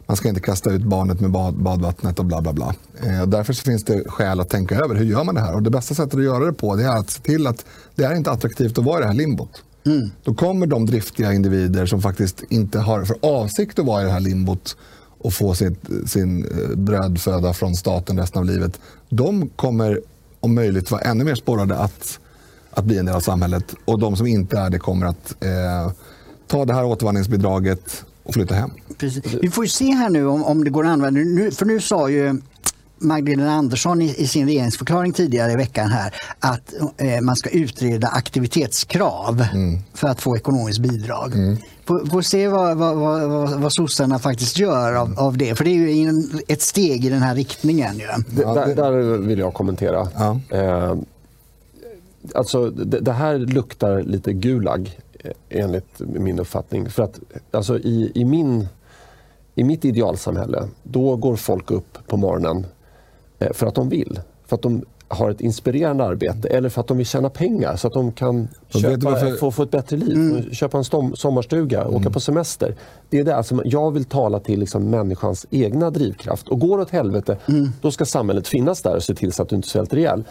man 0.08 0.18
ska 0.18 0.30
inte 0.30 0.42
kasta 0.42 0.72
ut 0.72 0.84
barnet 0.84 1.20
med 1.20 1.32
bad, 1.32 1.54
badvattnet 1.54 2.20
och 2.20 2.26
bla 2.26 2.42
bla 2.42 2.54
bla. 2.54 2.76
Eh, 3.04 3.26
därför 3.26 3.54
finns 3.54 3.84
det 3.84 4.04
skäl 4.08 4.40
att 4.40 4.50
tänka 4.50 4.76
över 4.76 4.96
hur 4.96 5.06
gör 5.06 5.24
man 5.24 5.36
det 5.36 5.42
här. 5.42 5.56
Och 5.56 5.64
det 5.64 5.70
bästa 5.70 5.96
sättet 5.96 6.14
att 6.14 6.24
göra 6.24 6.46
det 6.46 6.54
på 6.54 6.76
det 6.76 6.84
är 6.84 6.98
att 6.98 7.10
se 7.10 7.22
till 7.22 7.48
att 7.48 7.66
det 7.96 8.04
är 8.04 8.16
inte 8.16 8.32
attraktivt 8.32 8.78
att 8.78 8.86
vara 8.86 8.98
i 8.98 9.02
det 9.02 9.08
här 9.08 9.14
limbot. 9.14 9.64
Mm. 9.86 10.12
Då 10.24 10.34
kommer 10.34 10.68
de 10.68 10.86
driftiga 10.86 11.34
individer 11.34 11.86
som 11.86 12.02
faktiskt 12.02 12.44
inte 12.50 12.80
har 12.80 13.06
för 13.06 13.18
avsikt 13.22 13.80
att 13.80 13.86
vara 13.86 14.02
i 14.02 14.06
det 14.06 14.12
här 14.12 14.20
limbot 14.20 14.78
och 15.18 15.34
få 15.34 15.54
sitt, 15.54 15.80
sin 16.06 16.46
eh, 16.46 16.76
brödföda 16.76 17.54
från 17.54 17.76
staten 17.76 18.20
resten 18.20 18.40
av 18.40 18.46
livet. 18.46 18.80
De 19.10 19.50
kommer 19.50 20.02
om 20.40 20.56
möjligt 20.56 20.92
vara 20.92 21.02
ännu 21.02 21.24
mer 21.24 21.36
sporrade 21.36 21.78
att, 21.78 22.20
att 22.70 22.86
bli 22.86 22.98
en 22.98 23.06
del 23.06 23.16
av 23.16 23.20
samhället. 23.20 23.76
Och 23.86 24.00
de 24.00 24.18
som 24.18 24.28
inte 24.28 24.58
är 24.58 24.70
det 24.70 24.80
kommer 24.80 25.06
att 25.06 25.44
eh, 25.44 25.92
ta 26.48 26.66
det 26.66 26.74
här 26.74 26.86
återvandringsbidraget 26.86 28.06
och 28.24 28.34
flytta 28.34 28.56
hem. 28.56 28.72
Precis. 28.98 29.24
Vi 29.42 29.50
får 29.50 29.66
ju 29.66 29.70
se 29.70 29.92
här 29.92 30.10
nu 30.10 30.28
om, 30.28 30.44
om 30.44 30.64
det 30.64 30.70
går 30.70 30.86
att 30.86 30.90
använda. 30.90 31.20
Nu, 31.20 31.52
för 31.52 31.66
nu 31.66 31.80
sa 31.80 32.10
ju 32.10 32.42
Magdalena 33.06 33.52
Andersson 33.52 34.02
i, 34.02 34.16
i, 34.18 34.28
sin 34.28 34.46
regeringsförklaring 34.46 35.14
tidigare 35.14 35.52
i 35.52 35.56
veckan 35.56 35.90
här 35.90 36.14
att 36.40 36.74
eh, 36.98 37.22
man 37.22 37.36
ska 37.36 37.50
utreda 37.50 38.08
aktivitetskrav 38.08 39.46
mm. 39.54 39.80
för 39.94 40.08
att 40.08 40.22
få 40.22 40.38
ekonomiskt 40.38 40.80
bidrag. 40.80 41.34
Mm. 41.34 41.58
Får, 41.86 42.06
får 42.06 42.22
se 42.22 42.48
vad, 42.48 42.78
vad, 42.78 42.96
vad, 42.98 43.50
vad 43.50 43.74
sossarna 43.74 44.20
faktiskt 44.20 44.58
gör 44.58 44.94
av, 44.94 45.20
av, 45.20 45.38
det, 45.38 45.56
för 45.56 45.64
det 45.64 45.70
är 45.70 45.74
ju 45.74 46.10
en, 46.10 46.42
ett 46.48 46.62
steg 46.62 47.06
i 47.06 47.10
den 47.10 47.22
här 47.22 47.36
riktningen. 47.36 47.96
Ju. 47.96 48.06
Det, 48.36 48.44
där, 48.44 48.76
där, 48.76 49.18
vill 49.18 49.40
jag 49.40 49.54
kommentera. 49.54 50.08
Ja. 50.16 50.40
Eh, 50.50 50.96
alltså, 52.36 52.70
det, 52.70 53.00
det, 53.00 53.12
här 53.12 53.38
luktar 53.38 54.02
lite 54.02 54.34
Gulag 54.34 55.00
eh, 55.20 55.32
enligt 55.50 56.00
min 56.00 56.40
uppfattning. 56.40 56.90
För 56.90 57.04
att 57.04 57.20
alltså, 57.52 57.80
i, 57.80 58.12
i, 58.16 58.26
min, 58.26 58.68
i 59.56 59.64
mitt 59.64 59.86
idealsamhälle, 59.86 60.68
då 60.84 61.16
går 61.16 61.36
folk 61.36 61.72
upp 61.72 61.98
på 62.08 62.18
morgonen 62.18 62.66
för 63.52 63.68
att 63.68 63.76
de 63.76 63.90
vill. 63.90 64.20
För 64.46 64.56
att 64.56 64.62
de 64.62 64.84
har 65.08 65.32
ett 65.32 65.42
inspirerande 65.42 66.04
arbete 66.04 66.48
eller 66.48 66.70
för 66.70 66.82
att 66.82 66.88
de 66.88 66.98
vill 66.98 67.06
tjäna 67.06 67.30
pengar 67.30 67.76
så 67.76 67.88
att 67.88 67.94
de 67.94 68.12
kan 68.12 68.48
köpa, 68.70 69.10
varför... 69.10 69.36
få, 69.36 69.52
få 69.52 69.64
ett 69.64 69.72
bättre 69.72 69.98
liv. 69.98 70.16
Mm. 70.16 70.54
Köpa 70.54 70.78
en 70.78 70.84
stom, 70.84 71.16
sommarstuga, 71.16 71.82
mm. 71.82 71.96
åka 71.96 72.10
på 72.10 72.20
semester. 72.20 72.76
Det 73.10 73.20
är 73.20 73.24
det. 73.24 73.36
Alltså, 73.36 73.62
jag 73.66 73.92
vill 73.92 74.06
tala 74.06 74.40
till 74.40 74.60
liksom 74.60 74.90
människans 74.90 75.46
egna 75.50 75.90
drivkraft. 75.90 76.48
Och 76.48 76.60
går 76.60 76.78
det 76.78 76.84
åt 76.84 76.90
helvete, 76.90 77.38
mm. 77.48 77.70
då 77.82 77.92
ska 77.92 78.06
samhället 78.06 78.48
finnas 78.48 78.82
där 78.82 78.96
och 78.96 79.04
se 79.04 79.16
till 79.16 79.32
så 79.32 79.44
att 79.44 79.50
du 79.50 79.56
inte 79.56 79.68
svälter 79.68 79.98
ihjäl. 79.98 80.24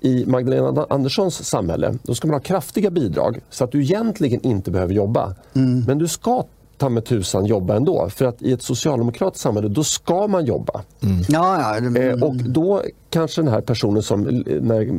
I 0.00 0.26
Magdalena 0.26 0.86
Anderssons 0.90 1.44
samhälle 1.44 1.98
då 2.02 2.14
ska 2.14 2.28
man 2.28 2.34
ha 2.34 2.40
kraftiga 2.40 2.90
bidrag 2.90 3.40
så 3.50 3.64
att 3.64 3.72
du 3.72 3.82
egentligen 3.82 4.46
inte 4.46 4.70
behöver 4.70 4.94
jobba. 4.94 5.34
Mm. 5.54 5.84
Men 5.86 5.98
du 5.98 6.08
ska 6.08 6.44
ta 6.80 6.88
med 6.88 7.04
tusan 7.04 7.46
jobba 7.46 7.76
ändå. 7.76 8.08
För 8.08 8.24
att 8.24 8.42
i 8.42 8.52
ett 8.52 8.62
socialdemokratiskt 8.62 9.42
samhälle, 9.42 9.68
då 9.68 9.84
ska 9.84 10.26
man 10.26 10.44
jobba. 10.44 10.82
Mm. 11.02 11.22
Ja, 11.28 11.78
ja. 11.80 12.00
Eh, 12.00 12.22
och 12.22 12.36
då 12.36 12.82
kanske 13.10 13.42
den 13.42 13.52
här 13.52 13.60
personen 13.60 14.02
som, 14.02 14.22
när 14.60 14.90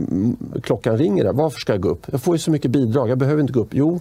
klockan 0.62 0.98
ringer, 0.98 1.24
där, 1.24 1.34
varför 1.34 1.60
ska 1.60 1.74
jag 1.74 1.82
gå 1.82 1.89
upp? 1.89 2.06
Jag 2.12 2.22
får 2.22 2.36
ju 2.36 2.39
så 2.39 2.52
mycket 2.52 2.72
bidrag, 2.72 3.10
jag 3.10 3.17
behöver 3.17 3.41
inte 3.41 3.54
gå 3.54 3.60
upp. 3.60 3.72
Jo, 3.72 4.00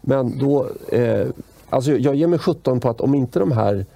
men 0.00 0.38
då... 0.38 0.66
Eh, 0.88 1.26
alltså 1.70 1.92
jag 1.92 2.14
ger 2.14 2.26
mig 2.26 2.38
sjutton 2.38 2.80
på 2.80 2.90
att 2.90 3.00
om 3.00 3.14
inte 3.14 3.38
de 3.38 3.52
här 3.52 3.86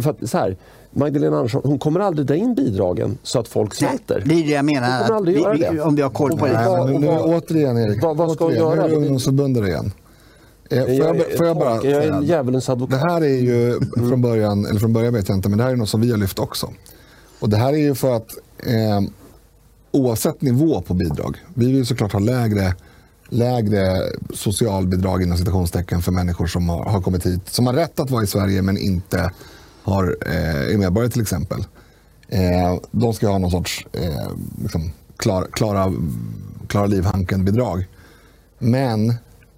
För 0.00 0.10
att, 0.10 0.30
så 0.30 0.38
här, 0.38 0.56
Magdalena 0.90 1.36
Andersson 1.36 1.62
hon 1.64 1.78
kommer 1.78 2.00
aldrig 2.00 2.26
dra 2.26 2.34
in 2.34 2.54
bidragen 2.54 3.18
så 3.22 3.38
att 3.38 3.48
folk 3.48 3.74
svälter. 3.74 4.22
Det 4.26 4.34
är 4.34 4.46
det 4.46 4.52
jag 4.52 4.64
menar. 4.64 4.88
Hon 4.88 5.06
kommer 5.06 5.16
aldrig 5.16 5.36
göra 5.36 5.54
det. 5.54 5.80
Om 5.80 5.96
vi 5.96 6.02
har 6.02 6.10
koll 6.10 6.38
på 6.38 6.46
det. 6.46 6.52
Nej, 6.52 6.98
nu, 6.98 7.08
återigen 7.08 7.78
Erik, 7.78 8.02
vad, 8.02 8.16
vad 8.16 8.32
ska 8.32 8.44
återigen, 8.44 8.64
hon 8.64 8.76
göra? 8.76 8.86
Nu 8.86 8.92
är 8.92 8.96
ungdomsförbundet 8.96 9.68
igen. 9.68 9.92
Eh, 10.70 10.84
får, 10.84 10.90
jag, 10.90 11.36
får 11.36 11.46
jag 11.46 11.56
bara 11.56 11.74
jag 11.74 12.04
är 12.04 12.12
en 12.12 12.22
djävulens 12.22 12.68
advokat. 12.68 13.00
Det 13.00 13.08
här 13.08 13.20
är 13.20 13.38
ju 13.38 13.80
från 14.08 14.22
början, 14.22 14.66
eller 14.66 14.80
från 14.80 14.92
början 14.92 15.14
vet 15.14 15.28
jag 15.28 15.38
inte, 15.38 15.48
men 15.48 15.58
det 15.58 15.64
här 15.64 15.70
är 15.70 15.76
något 15.76 15.88
som 15.88 16.00
vi 16.00 16.10
har 16.10 16.18
lyft 16.18 16.38
också. 16.38 16.72
Och 17.38 17.48
det 17.48 17.56
här 17.56 17.72
är 17.72 17.78
ju 17.78 17.94
för 17.94 18.16
att 18.16 18.28
eh, 18.58 19.00
oavsett 19.90 20.42
nivå 20.42 20.80
på 20.80 20.94
bidrag, 20.94 21.36
vi 21.54 21.72
vill 21.72 21.86
såklart 21.86 22.12
ha 22.12 22.20
lägre 22.20 22.74
lägre 23.28 24.02
socialbidrag 24.34 25.22
inom 25.22 25.38
citationstecken 25.38 26.02
för 26.02 26.12
människor 26.12 26.46
som 26.46 26.68
har, 26.68 26.84
har, 26.84 27.00
kommit 27.00 27.26
hit, 27.26 27.48
som 27.48 27.66
har 27.66 27.74
rätt 27.74 28.00
att 28.00 28.10
vara 28.10 28.22
i 28.22 28.26
Sverige 28.26 28.62
men 28.62 28.78
inte 28.78 29.30
har, 29.82 30.16
eh, 30.26 30.74
är 30.74 30.78
medborgare 30.78 31.10
till 31.10 31.22
exempel. 31.22 31.64
Eh, 32.28 32.78
de 32.90 33.14
ska 33.14 33.28
ha 33.28 33.38
någon 33.38 33.50
sorts 33.50 33.86
eh, 33.92 34.30
liksom, 34.62 34.92
klara, 35.16 35.46
klara, 35.52 35.92
klara 36.68 36.86
livhanken-bidrag. 36.86 37.88
Men 38.58 39.14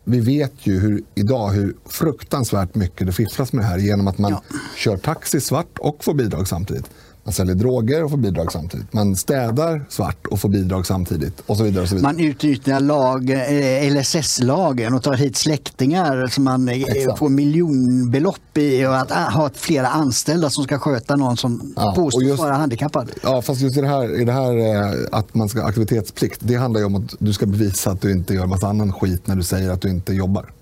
vi 0.09 0.21
vet 0.21 0.53
ju 0.67 0.81
hur, 0.81 1.03
idag 1.15 1.49
hur 1.49 1.77
fruktansvärt 1.87 2.75
mycket 2.75 3.07
det 3.07 3.13
fifflas 3.13 3.53
med 3.53 3.65
det 3.65 3.69
här 3.69 3.79
genom 3.79 4.09
att 4.09 4.19
man 4.19 4.31
ja. 4.31 4.43
kör 4.77 4.97
taxi 4.97 5.41
svart 5.41 5.79
och 5.79 6.05
får 6.05 6.15
bidrag 6.15 6.49
samtidigt. 6.49 6.91
Man 7.27 7.33
säljer 7.33 7.55
droger 7.55 8.05
och 8.05 8.11
får 8.11 8.17
bidrag 8.17 8.53
samtidigt. 8.53 8.93
Man 8.93 9.17
städar 9.17 9.85
svart 9.89 10.27
och 10.27 10.41
får 10.41 10.49
bidrag 10.49 10.87
samtidigt. 10.87 11.43
Och 11.47 11.57
så 11.57 11.65
vidare 11.65 11.83
och 11.83 11.89
så 11.89 11.95
vidare. 11.95 12.13
Man 12.13 12.25
utnyttjar 12.25 12.81
lag, 12.81 13.31
eh, 13.31 13.93
LSS-lagen 13.93 14.95
och 14.95 15.03
tar 15.03 15.15
hit 15.15 15.37
släktingar 15.37 16.27
som 16.27 16.45
man 16.45 16.69
eh, 16.69 16.83
Exakt. 16.83 17.19
får 17.19 17.29
miljonbelopp 17.29 18.59
i 18.59 18.87
och 18.87 18.97
att 18.97 19.13
ah, 19.13 19.31
ha 19.31 19.51
flera 19.55 19.89
anställda 19.89 20.51
som 20.51 20.65
ska 20.65 20.79
sköta 20.79 21.17
någon 21.17 21.37
som 21.37 21.73
ja, 21.77 21.93
påstås 21.97 22.39
vara 22.39 22.55
handikappad. 22.55 23.11
Ja, 23.23 23.43
fast 23.43 23.61
just 23.61 23.77
i 23.77 23.81
det 23.81 23.89
här, 23.89 24.21
i 24.21 24.25
det 24.25 24.33
här 24.33 24.59
eh, 24.59 25.09
att 25.13 25.35
man 25.35 25.49
ska 25.49 25.65
aktivitetsplikt, 25.65 26.41
det 26.43 26.55
handlar 26.55 26.81
ju 26.81 26.87
om 26.87 26.95
att 26.95 27.15
du 27.19 27.33
ska 27.33 27.47
bevisa 27.47 27.91
att 27.91 28.01
du 28.01 28.13
inte 28.13 28.35
gör 28.35 28.47
massa 28.47 28.69
annan 28.69 28.93
skit 28.93 29.27
när 29.27 29.37
du 29.37 29.43
säger 29.43 29.71
att 29.71 29.81
du 29.81 29.89
inte 29.89 30.13
jobbar. 30.13 30.53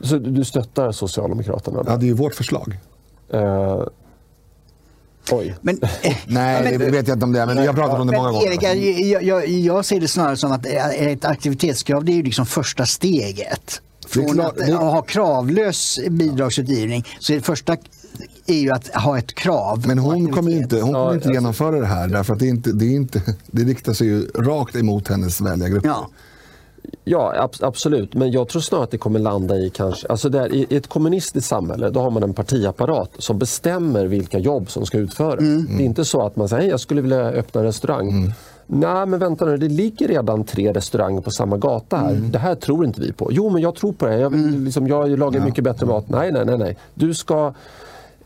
Så 0.00 0.18
du 0.18 0.44
stöttar 0.44 0.92
Socialdemokraterna? 0.92 1.82
Ja, 1.86 1.96
det 1.96 2.04
är 2.04 2.08
ju 2.08 2.14
vårt 2.14 2.34
förslag. 2.34 2.78
Uh... 3.34 3.84
Oj. 5.32 5.56
Men, 5.60 5.80
Nej, 6.26 6.62
men, 6.62 6.78
det 6.78 6.90
vet 6.90 7.08
jag 7.08 7.16
inte 7.16 7.24
om 7.24 7.32
det 7.32 7.40
är, 7.40 7.46
men 7.46 7.56
jag 7.56 7.66
har 7.66 7.74
pratat 7.74 8.00
om 8.00 8.06
det 8.06 8.16
många 8.16 8.30
gånger. 8.30 8.46
Erik, 8.46 8.62
jag, 8.62 9.22
jag, 9.22 9.48
jag, 9.48 9.84
ser 9.84 10.00
det 10.00 10.08
snarare 10.08 10.36
som 10.36 10.52
att 10.52 10.66
ett 10.66 11.24
aktivitetskrav 11.24 12.04
det 12.04 12.18
är 12.18 12.22
liksom 12.22 12.46
första 12.46 12.86
steget. 12.86 13.80
Från 14.08 14.32
klart, 14.32 14.58
att 14.58 14.66
det... 14.66 14.72
ha 14.72 15.02
kravlös 15.02 15.98
bidragsutgivning 16.08 17.04
så 17.18 17.32
det 17.32 17.40
första 17.40 17.76
är 18.46 18.58
ju 18.58 18.70
att 18.70 18.88
ha 18.88 19.18
ett 19.18 19.34
krav. 19.34 19.84
Men 19.86 19.98
hon 19.98 20.32
kommer 20.32 20.52
inte, 20.52 20.80
hon 20.80 20.94
kommer 20.94 21.14
inte 21.14 21.28
genomföra 21.28 21.80
det 21.80 21.86
här 21.86 22.08
därför 22.08 22.32
att 22.32 22.38
det, 22.38 22.46
inte, 22.46 22.72
det, 22.72 22.84
är 22.84 22.96
inte, 22.96 23.22
det 23.46 23.62
riktar 23.62 23.92
sig 23.92 24.06
ju 24.06 24.26
rakt 24.26 24.76
emot 24.76 25.08
hennes 25.08 25.40
väljargrupp. 25.40 25.84
Ja. 25.84 26.08
Ja, 27.04 27.34
ab 27.36 27.50
absolut. 27.60 28.14
Men 28.14 28.30
jag 28.30 28.48
tror 28.48 28.62
snarare 28.62 28.84
att 28.84 28.90
det 28.90 28.98
kommer 28.98 29.18
landa 29.18 29.56
i 29.56 29.70
kanske... 29.70 30.08
Alltså 30.08 30.28
där, 30.28 30.54
i, 30.54 30.76
ett 30.76 30.86
kommunistiskt 30.86 31.48
samhälle 31.48 31.90
då 31.90 32.00
har 32.00 32.10
man 32.10 32.22
en 32.22 32.34
partiapparat 32.34 33.10
som 33.18 33.38
bestämmer 33.38 34.06
vilka 34.06 34.38
jobb 34.38 34.70
som 34.70 34.86
ska 34.86 34.98
utföras. 34.98 35.40
Mm. 35.40 35.76
Det 35.76 35.82
är 35.82 35.86
inte 35.86 36.04
så 36.04 36.26
att 36.26 36.36
man 36.36 36.48
säger 36.48 36.70
jag 36.70 36.80
skulle 36.80 37.00
vilja 37.00 37.20
öppna 37.20 37.60
en 37.60 37.66
restaurang. 37.66 38.10
Mm. 38.10 38.32
Nej, 38.70 39.06
men 39.06 39.18
vänta 39.18 39.44
nu. 39.44 39.56
Det 39.56 39.68
ligger 39.68 40.08
redan 40.08 40.44
tre 40.44 40.72
restauranger 40.72 41.20
på 41.20 41.30
samma 41.30 41.56
gata 41.56 41.96
här. 41.96 42.10
Mm. 42.10 42.30
Det 42.30 42.38
här 42.38 42.54
tror 42.54 42.84
inte 42.84 43.00
vi 43.00 43.12
på. 43.12 43.32
Jo, 43.32 43.50
men 43.50 43.62
jag 43.62 43.74
tror 43.74 43.92
på 43.92 44.06
det. 44.06 44.18
Jag, 44.18 44.34
mm. 44.34 44.64
liksom, 44.64 44.88
jag 44.88 45.18
lagar 45.18 45.40
ja. 45.40 45.44
mycket 45.46 45.64
bättre 45.64 45.86
mat. 45.86 46.08
Nej, 46.08 46.32
nej, 46.32 46.44
nej. 46.44 46.58
nej. 46.58 46.76
Du 46.94 47.14
ska 47.14 47.52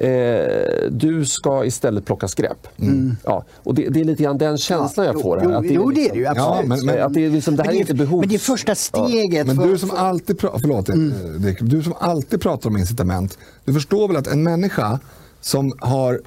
Eh, 0.03 0.91
du 0.91 1.27
ska 1.27 1.65
istället 1.65 2.05
plocka 2.05 2.29
skräp. 2.29 2.69
Mm. 2.77 3.17
Ja, 3.25 3.45
och 3.57 3.75
det, 3.75 3.89
det, 3.89 4.01
är 4.01 4.05
lite 4.05 4.23
grann 4.23 4.39
den 4.39 4.59
känslan 4.59 5.07
ja, 5.07 5.13
jag 5.13 5.23
får. 5.23 5.37
Här, 5.37 5.45
jo, 5.45 5.55
att 5.55 5.63
det, 5.63 5.75
jo, 5.75 5.91
det 5.91 6.09
är 6.09 6.13
det 6.13 6.19
ju 6.19 6.27
absolut. 6.27 6.49
Ja, 6.49 6.63
men, 6.67 6.87
men, 6.87 7.03
att 7.03 7.15
det, 7.15 7.25
är 7.25 7.31
liksom, 7.31 7.57
det 7.57 7.63
här 7.63 7.71
men 7.71 7.77
är 7.77 7.81
inte 7.81 7.95
behov. 7.95 8.21
Men 8.21 8.29
det 8.29 8.35
är 8.35 8.39
första 8.39 8.75
steget. 8.75 9.47
Ja. 9.49 9.55
Men 9.55 9.69
du 9.69 9.79
som, 9.79 9.91
alltid 9.91 10.37
pra- 10.37 10.59
förlåt, 10.61 10.89
mm. 10.89 11.47
Eh, 11.47 11.55
du 11.61 11.83
som 11.83 11.95
alltid 11.99 12.41
pratar 12.41 12.71
om 12.71 12.77
incitament. 12.77 13.39
Du 13.65 13.73
förstår 13.73 14.09
väl 14.09 14.17
att 14.17 14.27
en 14.27 14.43
människa 14.43 15.01
som 15.41 15.73
har 15.79 16.21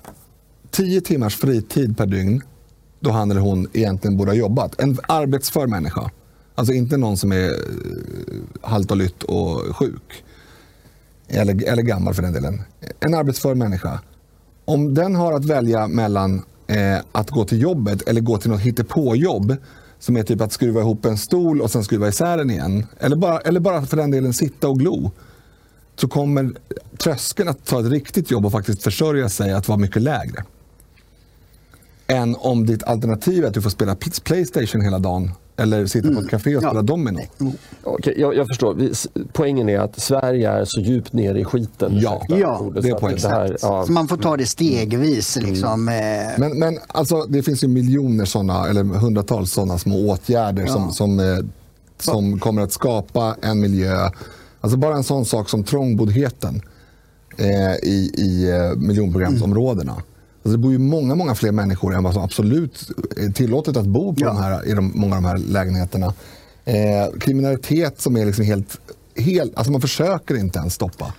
tio 0.71 1.01
timmars 1.01 1.35
fritid 1.37 1.97
per 1.97 2.05
dygn 2.05 2.41
då 2.99 3.11
han 3.11 3.31
eller 3.31 3.41
hon 3.41 3.67
egentligen 3.73 4.17
borde 4.17 4.31
ha 4.31 4.35
jobbat. 4.35 4.81
En 4.81 4.97
arbetsför 5.07 5.67
människa. 5.67 6.11
Alltså 6.55 6.73
inte 6.73 6.97
någon 6.97 7.17
som 7.17 7.31
är 7.31 7.47
eh, 7.47 7.53
halt 8.61 8.91
och 8.91 8.97
lytt 8.97 9.23
och 9.23 9.75
sjuk 9.75 10.23
eller, 11.27 11.67
eller 11.67 11.83
gammal 11.83 12.13
för 12.13 12.21
den 12.21 12.33
delen, 12.33 12.61
en 12.99 13.13
arbetsför 13.13 13.55
människa. 13.55 13.99
Om 14.65 14.93
den 14.93 15.15
har 15.15 15.33
att 15.33 15.45
välja 15.45 15.87
mellan 15.87 16.43
eh, 16.67 16.97
att 17.11 17.29
gå 17.29 17.45
till 17.45 17.61
jobbet 17.61 18.01
eller 18.01 18.21
gå 18.21 18.37
till 18.37 18.51
något 18.51 18.61
hittepåjobb 18.61 19.55
som 19.99 20.17
är 20.17 20.23
typ 20.23 20.41
att 20.41 20.51
skruva 20.51 20.81
ihop 20.81 21.05
en 21.05 21.17
stol 21.17 21.61
och 21.61 21.71
sen 21.71 21.83
skruva 21.83 22.07
isär 22.07 22.37
den 22.37 22.51
igen. 22.51 22.85
Eller 22.99 23.15
bara, 23.15 23.39
eller 23.39 23.59
bara 23.59 23.85
för 23.85 23.97
den 23.97 24.11
delen 24.11 24.33
sitta 24.33 24.67
och 24.67 24.79
glo. 24.79 25.11
Så 25.95 26.07
kommer 26.07 26.51
tröskeln 26.97 27.49
att 27.49 27.65
ta 27.65 27.79
ett 27.79 27.85
riktigt 27.85 28.31
jobb 28.31 28.45
och 28.45 28.51
faktiskt 28.51 28.83
försörja 28.83 29.29
sig 29.29 29.53
att 29.53 29.67
vara 29.67 29.77
mycket 29.77 30.01
lägre. 30.01 30.43
Än 32.07 32.35
om 32.35 32.65
ditt 32.65 32.83
alternativ 32.83 33.43
är 33.43 33.47
att 33.47 33.53
du 33.53 33.61
får 33.61 33.69
spela 33.69 33.95
Playstation 34.23 34.81
hela 34.81 34.99
dagen 34.99 35.31
eller 35.57 35.85
sitta 35.85 36.13
på 36.13 36.19
ett 36.19 36.29
café 36.29 36.55
och 36.55 36.61
spela 36.61 36.75
ja. 36.75 36.81
domino. 36.81 37.19
Mm. 37.39 37.53
Okay, 37.83 38.13
jag, 38.17 38.35
jag, 38.35 38.47
förstår. 38.47 38.89
Poängen 39.33 39.69
är 39.69 39.79
att 39.79 39.99
Sverige 39.99 40.51
är 40.51 40.65
så 40.65 40.81
djupt 40.81 41.13
nere 41.13 41.39
i 41.39 41.45
skiten. 41.45 41.99
Ja, 41.99 42.21
ja 42.27 42.71
det 42.81 42.89
är 42.89 42.95
poängen. 42.95 43.21
Det 43.21 43.57
ja. 43.61 43.85
Så 43.85 43.91
man 43.91 44.07
får 44.07 44.17
ta 44.17 44.37
det 44.37 44.45
stegvis. 44.45 45.37
Mm. 45.37 45.49
Liksom. 45.49 45.87
Mm. 45.89 46.33
Men, 46.37 46.59
men 46.59 46.79
alltså, 46.87 47.21
det 47.21 47.43
finns 47.43 47.63
ju 47.63 47.67
miljoner 47.67 48.25
sådana, 48.25 48.67
eller 48.67 48.83
hundratals 48.83 49.51
sådana 49.51 49.77
små 49.77 50.09
åtgärder 50.09 50.63
ja. 50.63 50.73
som, 50.73 50.91
som, 50.91 51.19
eh, 51.19 51.37
som 51.99 52.39
kommer 52.39 52.61
att 52.61 52.71
skapa 52.71 53.35
en 53.41 53.59
miljö. 53.59 54.09
Alltså 54.61 54.77
bara 54.77 54.95
en 54.95 55.03
sån 55.03 55.25
sak 55.25 55.49
som 55.49 55.63
trångboddheten 55.63 56.61
eh, 57.37 57.89
i, 57.89 58.11
i 58.17 58.51
miljonprogramsområdena. 58.77 59.91
Mm. 59.91 60.03
Alltså 60.45 60.57
det 60.57 60.61
bor 60.61 60.71
ju 60.71 60.77
många, 60.77 61.15
många 61.15 61.35
fler 61.35 61.51
människor 61.51 61.95
än 61.95 62.03
vad 62.03 62.13
som 62.13 62.23
absolut 62.23 62.89
är 63.17 63.29
tillåtet 63.29 63.77
att 63.77 63.85
bo 63.85 64.13
på 64.13 64.25
ja. 64.25 64.27
de 64.27 64.37
här, 64.37 64.67
i 64.67 64.73
de, 64.73 64.91
många 64.95 65.15
av 65.15 65.21
de 65.21 65.27
här 65.27 65.37
lägenheterna. 65.37 66.13
Eh, 66.65 67.19
kriminalitet 67.19 68.01
som 68.01 68.17
är 68.17 68.25
liksom 68.25 68.45
helt, 68.45 68.77
helt... 69.15 69.55
Alltså 69.55 69.71
man 69.71 69.81
försöker 69.81 70.35
inte 70.35 70.59
ens 70.59 70.73
stoppa. 70.73 71.13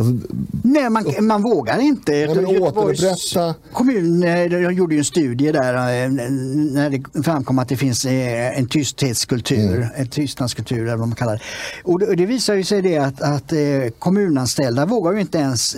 Alltså, 0.00 0.26
Nej, 0.62 0.90
man, 0.90 1.04
man 1.20 1.42
vågar 1.42 1.80
inte. 1.80 2.12
Nej, 2.12 2.54
Göteborgs 2.54 3.36
kommun 3.72 4.22
eh, 4.22 4.44
jag 4.46 4.72
gjorde 4.72 4.96
en 4.96 5.04
studie 5.04 5.52
där 5.52 5.74
eh, 5.74 6.10
när 6.10 6.90
det 6.90 7.22
framkom 7.22 7.58
att 7.58 7.68
det 7.68 7.76
finns 7.76 8.04
eh, 8.04 8.58
en 8.58 8.66
tysthetskultur, 8.66 9.76
mm. 9.76 9.88
en 9.96 10.08
tystnadskultur 10.08 10.82
eller 10.82 10.96
vad 10.96 11.08
man 11.08 11.16
kallar 11.16 11.32
det. 11.32 11.40
Och 11.84 12.16
det 12.16 12.26
visar 12.26 12.54
ju 12.54 12.64
sig 12.64 12.82
det 12.82 12.98
att, 12.98 13.22
att 13.22 13.52
kommunanställda 13.98 14.86
vågar 14.86 15.12
ju 15.12 15.20
inte 15.20 15.38
ens 15.38 15.76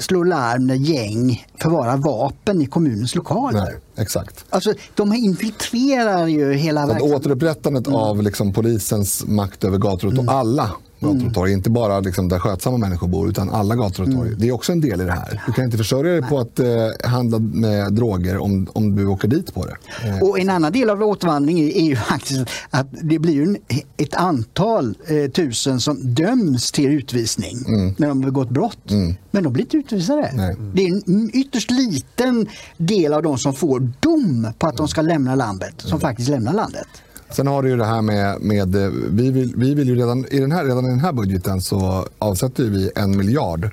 slå 0.00 0.22
larm 0.24 0.66
när 0.66 0.74
gäng 0.74 1.46
förvarar 1.60 1.96
vapen 1.96 2.62
i 2.62 2.66
kommunens 2.66 3.14
lokaler. 3.14 3.64
Nej, 3.64 3.74
exakt. 3.96 4.44
Alltså, 4.50 4.74
de 4.94 5.14
infiltrerar 5.14 6.26
ju 6.26 6.52
hela 6.52 6.86
verksamheten. 6.86 7.16
Återupprättandet 7.16 7.86
mm. 7.86 7.98
av 7.98 8.22
liksom, 8.22 8.52
polisens 8.52 9.24
makt 9.26 9.64
över 9.64 9.78
gator 9.78 10.06
och 10.08 10.12
mm. 10.12 10.28
alla 10.28 10.70
gator 11.00 11.26
och 11.26 11.34
torg. 11.34 11.52
Inte 11.52 11.70
bara 11.70 12.00
liksom 12.00 12.28
där 12.28 12.38
skötsamma 12.38 12.78
människor 12.78 13.08
bor, 13.08 13.28
utan 13.28 13.50
alla 13.50 13.74
gator 13.74 14.02
och 14.02 14.12
torg. 14.12 14.28
Mm. 14.28 14.40
Det 14.40 14.48
är 14.48 14.52
också 14.52 14.72
en 14.72 14.80
del 14.80 15.00
i 15.00 15.04
det 15.04 15.12
här. 15.12 15.42
Du 15.46 15.52
kan 15.52 15.64
inte 15.64 15.76
försörja 15.76 16.12
dig 16.12 16.22
på 16.22 16.38
att 16.38 16.58
eh, 16.58 16.66
handla 17.04 17.38
med 17.38 17.92
droger 17.92 18.38
om, 18.38 18.68
om 18.72 18.96
du 18.96 19.06
åker 19.06 19.28
dit 19.28 19.54
på 19.54 19.66
det. 19.66 20.08
Eh. 20.08 20.18
Och 20.18 20.38
En 20.38 20.50
annan 20.50 20.72
del 20.72 20.90
av 20.90 21.02
återvandring 21.02 21.60
är, 21.60 21.76
är 21.76 21.84
ju 21.84 21.96
faktiskt 21.96 22.40
att 22.70 22.86
det 22.90 23.18
blir 23.18 23.42
en, 23.42 23.56
ett 23.96 24.14
antal 24.14 24.94
eh, 25.06 25.30
tusen 25.30 25.80
som 25.80 26.14
döms 26.14 26.72
till 26.72 26.90
utvisning 26.90 27.56
mm. 27.68 27.94
när 27.98 28.08
de 28.08 28.22
har 28.22 28.30
begått 28.30 28.50
brott. 28.50 28.90
Mm. 28.90 29.14
Men 29.30 29.44
de 29.44 29.52
blir 29.52 29.64
inte 29.64 29.76
utvisade. 29.76 30.30
Nej. 30.34 30.56
Det 30.74 30.86
är 30.86 30.92
en 31.06 31.30
ytterst 31.34 31.70
liten 31.70 32.46
del 32.76 33.12
av 33.12 33.22
de 33.22 33.38
som 33.38 33.54
får 33.54 33.92
dom 34.00 34.48
på 34.58 34.66
att 34.66 34.76
de 34.76 34.88
ska 34.88 35.02
lämna 35.02 35.34
landet 35.34 35.74
som 35.76 35.90
mm. 35.90 36.00
faktiskt 36.00 36.28
lämnar 36.28 36.52
landet. 36.52 36.88
Sen 37.34 37.46
har 37.46 37.62
du 37.62 37.68
ju 37.68 37.76
det 37.76 37.84
här 37.84 38.02
med, 38.02 38.40
med 38.40 38.76
vi, 39.10 39.30
vill, 39.30 39.52
vi 39.56 39.74
vill 39.74 39.88
ju 39.88 39.94
redan 39.94 40.26
i 40.30 40.40
den 40.40 40.52
här, 40.52 40.64
redan 40.64 40.84
i 40.84 40.88
den 40.88 41.00
här 41.00 41.12
budgeten 41.12 41.60
så 41.60 42.06
avsätter 42.18 42.64
vi 42.64 42.90
en 42.96 43.16
miljard 43.16 43.70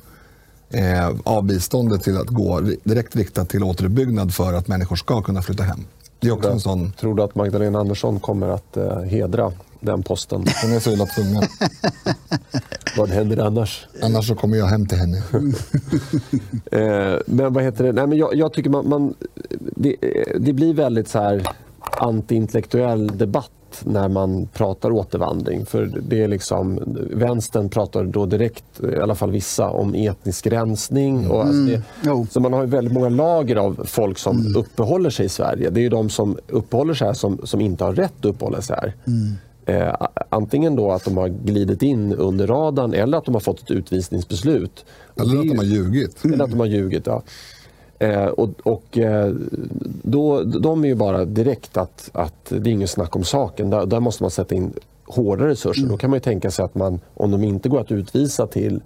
eh, 0.69 1.09
av 1.23 1.43
biståndet 1.43 2.03
till 2.03 2.17
att 2.17 2.27
gå 2.27 2.61
direkt 2.83 3.15
riktat 3.15 3.49
till 3.49 3.63
återuppbyggnad 3.63 4.33
för 4.33 4.53
att 4.53 4.67
människor 4.67 4.95
ska 4.95 5.21
kunna 5.21 5.41
flytta 5.41 5.63
hem. 5.63 5.85
Det 6.19 6.27
är 6.27 6.31
också 6.31 6.49
en 6.49 6.59
sån... 6.59 6.91
Tror 6.91 7.15
du 7.15 7.23
att 7.23 7.35
Magdalena 7.35 7.79
Andersson 7.79 8.19
kommer 8.19 8.47
att 8.47 8.77
eh, 8.77 8.99
hedra 8.99 9.51
den 9.79 10.03
posten? 10.03 10.45
Hon 10.63 10.71
är 10.71 10.79
så 10.79 10.91
illa 10.91 11.05
tvungen. 11.05 11.43
vad 12.97 13.09
händer 13.09 13.37
annars? 13.37 13.87
Annars 14.01 14.27
så 14.27 14.35
kommer 14.35 14.57
jag 14.57 14.65
hem 14.65 14.87
till 14.87 14.97
henne. 14.97 15.17
eh, 16.71 17.19
men 17.25 17.53
vad 17.53 17.63
heter 17.63 17.83
det? 17.83 17.91
Nej, 17.91 18.07
men 18.07 18.17
jag, 18.17 18.35
jag 18.35 18.53
tycker 18.53 18.69
man, 18.69 18.89
man 18.89 19.13
det, 19.59 19.95
det, 20.39 20.53
blir 20.53 20.73
väldigt 20.73 21.07
så 21.07 21.19
här 21.19 21.47
antiintellektuell 21.97 23.17
debatt 23.17 23.51
när 23.83 24.07
man 24.09 24.47
pratar 24.53 24.91
återvandring. 24.91 25.65
För 25.65 26.01
det 26.09 26.23
är 26.23 26.27
liksom, 26.27 26.79
vänstern 27.13 27.69
pratar 27.69 28.03
då 28.03 28.25
direkt, 28.25 28.63
i 28.97 28.99
alla 29.01 29.15
fall 29.15 29.31
vissa, 29.31 29.69
om 29.69 29.95
etnisk 29.95 30.47
rensning. 30.47 31.27
Och 31.29 31.41
alltså 31.45 31.61
det, 31.61 31.81
Jo. 32.05 32.27
så 32.31 32.39
man 32.39 32.53
har 32.53 32.61
ju 32.61 32.67
väldigt 32.67 32.93
många 32.93 33.09
lager 33.09 33.55
av 33.55 33.81
folk 33.85 34.17
som 34.17 34.55
uppehåller 34.55 35.09
sig 35.09 35.25
i 35.25 35.29
Sverige. 35.29 35.69
Det 35.69 35.79
är 35.79 35.83
ju 35.83 35.89
de 35.89 36.09
som 36.09 36.37
uppehåller 36.47 36.93
sig 36.93 37.07
här 37.07 37.13
som, 37.13 37.39
som 37.43 37.61
inte 37.61 37.83
har 37.83 37.93
rätt 37.93 38.13
att 38.19 38.25
uppehålla 38.25 38.61
sig 38.61 38.75
här. 38.81 38.93
Eh, 39.65 39.93
a- 39.99 40.09
antingen 40.29 40.75
då 40.75 40.91
att 40.91 41.05
de 41.05 41.17
har 41.17 41.27
glidit 41.27 41.81
in 41.83 42.13
under 42.13 42.47
radarn 42.47 42.93
eller 42.93 43.17
att 43.17 43.25
de 43.25 43.35
har 43.35 43.39
fått 43.39 43.59
ett 43.61 43.71
utvisningsbeslut. 43.71 44.85
Eller 45.15 45.39
att 45.39 45.47
de 45.47 45.57
har 45.57 45.65
ljugit. 45.65 46.25
eller 46.25 46.43
att 46.43 46.51
de 46.51 46.59
har 46.59 46.67
ljugit. 46.67 47.05
Ja. 47.05 47.23
Eh, 48.01 48.25
och 48.25 48.49
och 48.63 48.97
eh, 48.97 49.33
då, 50.03 50.43
de 50.43 50.83
är 50.83 50.87
ju 50.87 50.95
bara 50.95 51.25
direkt 51.25 51.77
att, 51.77 52.09
att 52.13 52.45
det 52.49 52.69
är 52.69 52.73
inget 52.73 52.89
snack 52.89 53.15
om 53.15 53.23
saken. 53.23 53.69
Där, 53.69 53.85
där 53.85 53.99
måste 53.99 54.23
man 54.23 54.31
sätta 54.31 54.55
in 54.55 54.73
hårda 55.05 55.47
resurser. 55.47 55.87
Då 55.87 55.97
kan 55.97 56.09
man 56.09 56.17
ju 56.17 56.21
tänka 56.21 56.51
sig 56.51 56.65
att 56.65 56.75
man, 56.75 56.99
om 57.13 57.31
de 57.31 57.43
inte 57.43 57.69
går 57.69 57.79
att 57.79 57.91
utvisa 57.91 58.47
till 58.47 58.81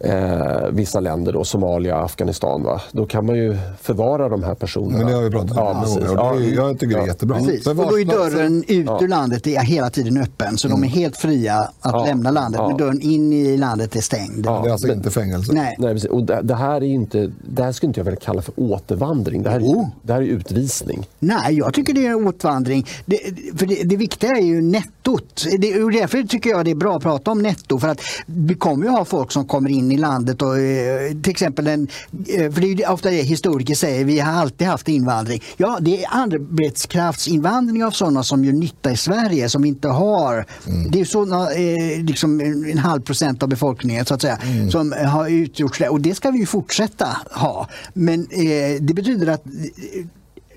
eh, 0.00 0.68
vissa 0.72 1.00
länder, 1.00 1.32
då, 1.32 1.44
Somalia, 1.44 1.96
Afghanistan, 1.96 2.62
va? 2.62 2.80
då 2.92 3.06
kan 3.06 3.26
man 3.26 3.36
ju 3.36 3.56
förvara 3.80 4.28
de 4.28 4.42
här 4.42 4.54
personerna. 4.54 4.98
Men 4.98 5.06
det 5.06 5.12
har 5.12 5.22
vi 5.22 5.30
pratat 5.30 5.50
om 5.50 5.56
Ja, 5.56 5.80
precis. 5.82 5.96
det 5.98 6.04
är, 6.04 6.14
Ja. 6.14 6.40
jag 6.40 6.78
tycker 6.78 6.94
det 6.94 7.00
är 7.00 7.02
Ja. 7.02 7.06
jättebra. 7.06 7.36
Precis. 7.38 7.66
Och 7.66 7.76
då 7.76 7.98
är 8.00 8.04
dörren 8.04 8.64
ut 8.68 8.88
ur 9.02 9.08
landet 9.08 9.46
är 9.46 9.60
hela 9.60 9.90
tiden 9.90 10.16
öppen. 10.16 10.58
Så 10.58 10.68
de 10.68 10.84
är 10.84 10.88
helt 10.88 11.16
fria 11.16 11.54
att 11.58 11.72
Ja. 11.92 12.04
lämna 12.06 12.30
landet. 12.30 12.58
Ja. 12.62 12.68
Men 12.68 12.76
dörren 12.76 13.00
in 13.00 13.32
i 13.32 13.56
landet 13.56 13.96
är 13.96 14.00
stängd. 14.00 14.42
Det 14.44 14.48
är 14.48 14.70
alltså 14.70 14.86
men- 14.86 14.96
inte 14.96 15.10
fängelse. 15.10 15.52
Nej. 15.52 15.76
Nej, 15.78 15.94
precis. 15.94 16.10
Och 16.10 16.24
det, 16.24 16.40
det 16.42 16.54
här 16.54 16.76
är 16.76 16.82
inte, 16.82 17.32
det 17.48 17.62
här 17.62 17.72
skulle 17.72 17.88
inte 17.88 18.00
jag 18.00 18.04
vilja 18.04 18.20
kalla 18.20 18.42
för 18.42 18.54
återvandring. 18.56 19.42
Det 19.42 19.50
här 19.50 19.56
är, 19.56 19.60
Jo. 19.64 19.90
det 20.02 20.12
här 20.12 20.20
är 20.20 20.26
utvisning. 20.26 21.06
Nej, 21.18 21.54
jag 21.54 21.74
tycker 21.74 21.92
det 21.94 22.06
är 22.06 22.26
återvandring. 22.26 22.86
Det, 23.06 23.18
för 23.56 23.66
det, 23.66 23.82
det 23.84 23.96
viktiga 23.96 24.30
är 24.30 24.42
ju 24.42 24.62
nettot. 24.62 25.44
Det, 25.58 25.82
och 25.82 25.92
därför 25.92 26.22
tycker 26.22 26.50
jag 26.50 26.64
det 26.64 26.70
är 26.70 26.74
bra 26.74 26.96
att 26.96 27.02
prata 27.02 27.30
om 27.30 27.42
netto. 27.42 27.78
För 27.78 27.88
att 27.88 28.00
vi 28.26 28.54
kommer 28.54 28.84
ju 28.84 28.90
ha 28.90 29.04
folk 29.04 29.32
som 29.32 29.44
kommer 29.46 29.70
in 29.70 29.89
i 29.92 29.96
landet 29.96 30.42
och 30.42 30.58
eh, 30.58 31.12
till 31.22 31.30
exempel 31.30 31.66
en, 31.66 31.88
eh, 32.28 32.52
för 32.52 32.60
det 32.60 32.66
är 32.66 32.74
ju 32.74 32.86
ofta 32.86 33.10
det 33.10 33.16
historiker 33.16 33.74
säger, 33.74 34.04
vi 34.04 34.18
har 34.18 34.32
alltid 34.32 34.66
haft 34.66 34.88
invandring. 34.88 35.42
Ja, 35.56 35.78
det 35.80 36.04
är 36.04 36.08
arbetskraftsinvandring 36.10 37.84
av 37.84 37.90
sådana 37.90 38.22
som 38.22 38.44
gör 38.44 38.52
nytta 38.52 38.92
i 38.92 38.96
Sverige 38.96 39.48
som 39.48 39.62
vi 39.62 39.68
inte 39.68 39.88
har. 39.88 40.46
Det 40.90 41.00
är 41.00 41.04
sådana, 41.04 41.52
eh, 41.52 42.04
liksom 42.04 42.40
en 42.40 42.78
halv 42.78 43.00
procent 43.00 43.42
av 43.42 43.48
befolkningen 43.48 44.04
så 44.04 44.14
att 44.14 44.22
säga, 44.22 44.38
som 44.70 44.92
har 44.92 45.28
utgjorts 45.28 45.78
det. 45.78 45.88
Och 45.88 46.00
det 46.00 46.14
ska 46.14 46.30
vi 46.30 46.38
ju 46.38 46.46
fortsätta 46.46 47.08
ha. 47.30 47.68
Men 47.94 48.20
eh, 48.20 48.80
det 48.80 48.94
betyder 48.94 49.26
att 49.26 49.44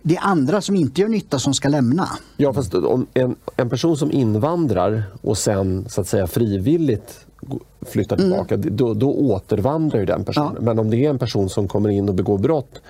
det 0.03 0.15
är 0.15 0.23
andra 0.23 0.61
som 0.61 0.75
inte 0.75 1.01
gör 1.01 1.07
nytta 1.07 1.39
som 1.39 1.53
ska 1.53 1.69
lämna. 1.69 2.09
Ja, 2.37 2.53
fast 2.53 2.73
om 2.73 3.07
en, 3.13 3.35
en 3.55 3.69
person 3.69 3.97
som 3.97 4.11
invandrar 4.11 5.03
och 5.21 5.37
sen 5.37 5.85
så 5.89 6.01
att 6.01 6.07
säga 6.07 6.27
frivilligt 6.27 7.25
flyttar 7.81 8.17
tillbaka, 8.17 8.57
då, 8.57 8.93
då 8.93 9.13
återvandrar 9.13 9.99
ju 9.99 10.05
den 10.05 10.25
personen. 10.25 10.49
Mm. 10.49 10.63
Ja. 10.63 10.65
Men 10.65 10.79
om 10.79 10.89
det 10.89 11.05
är 11.05 11.09
en 11.09 11.19
person 11.19 11.49
som 11.49 11.67
kommer 11.67 11.89
in 11.89 12.09
och 12.09 12.15
begår 12.15 12.37
brott 12.37 12.81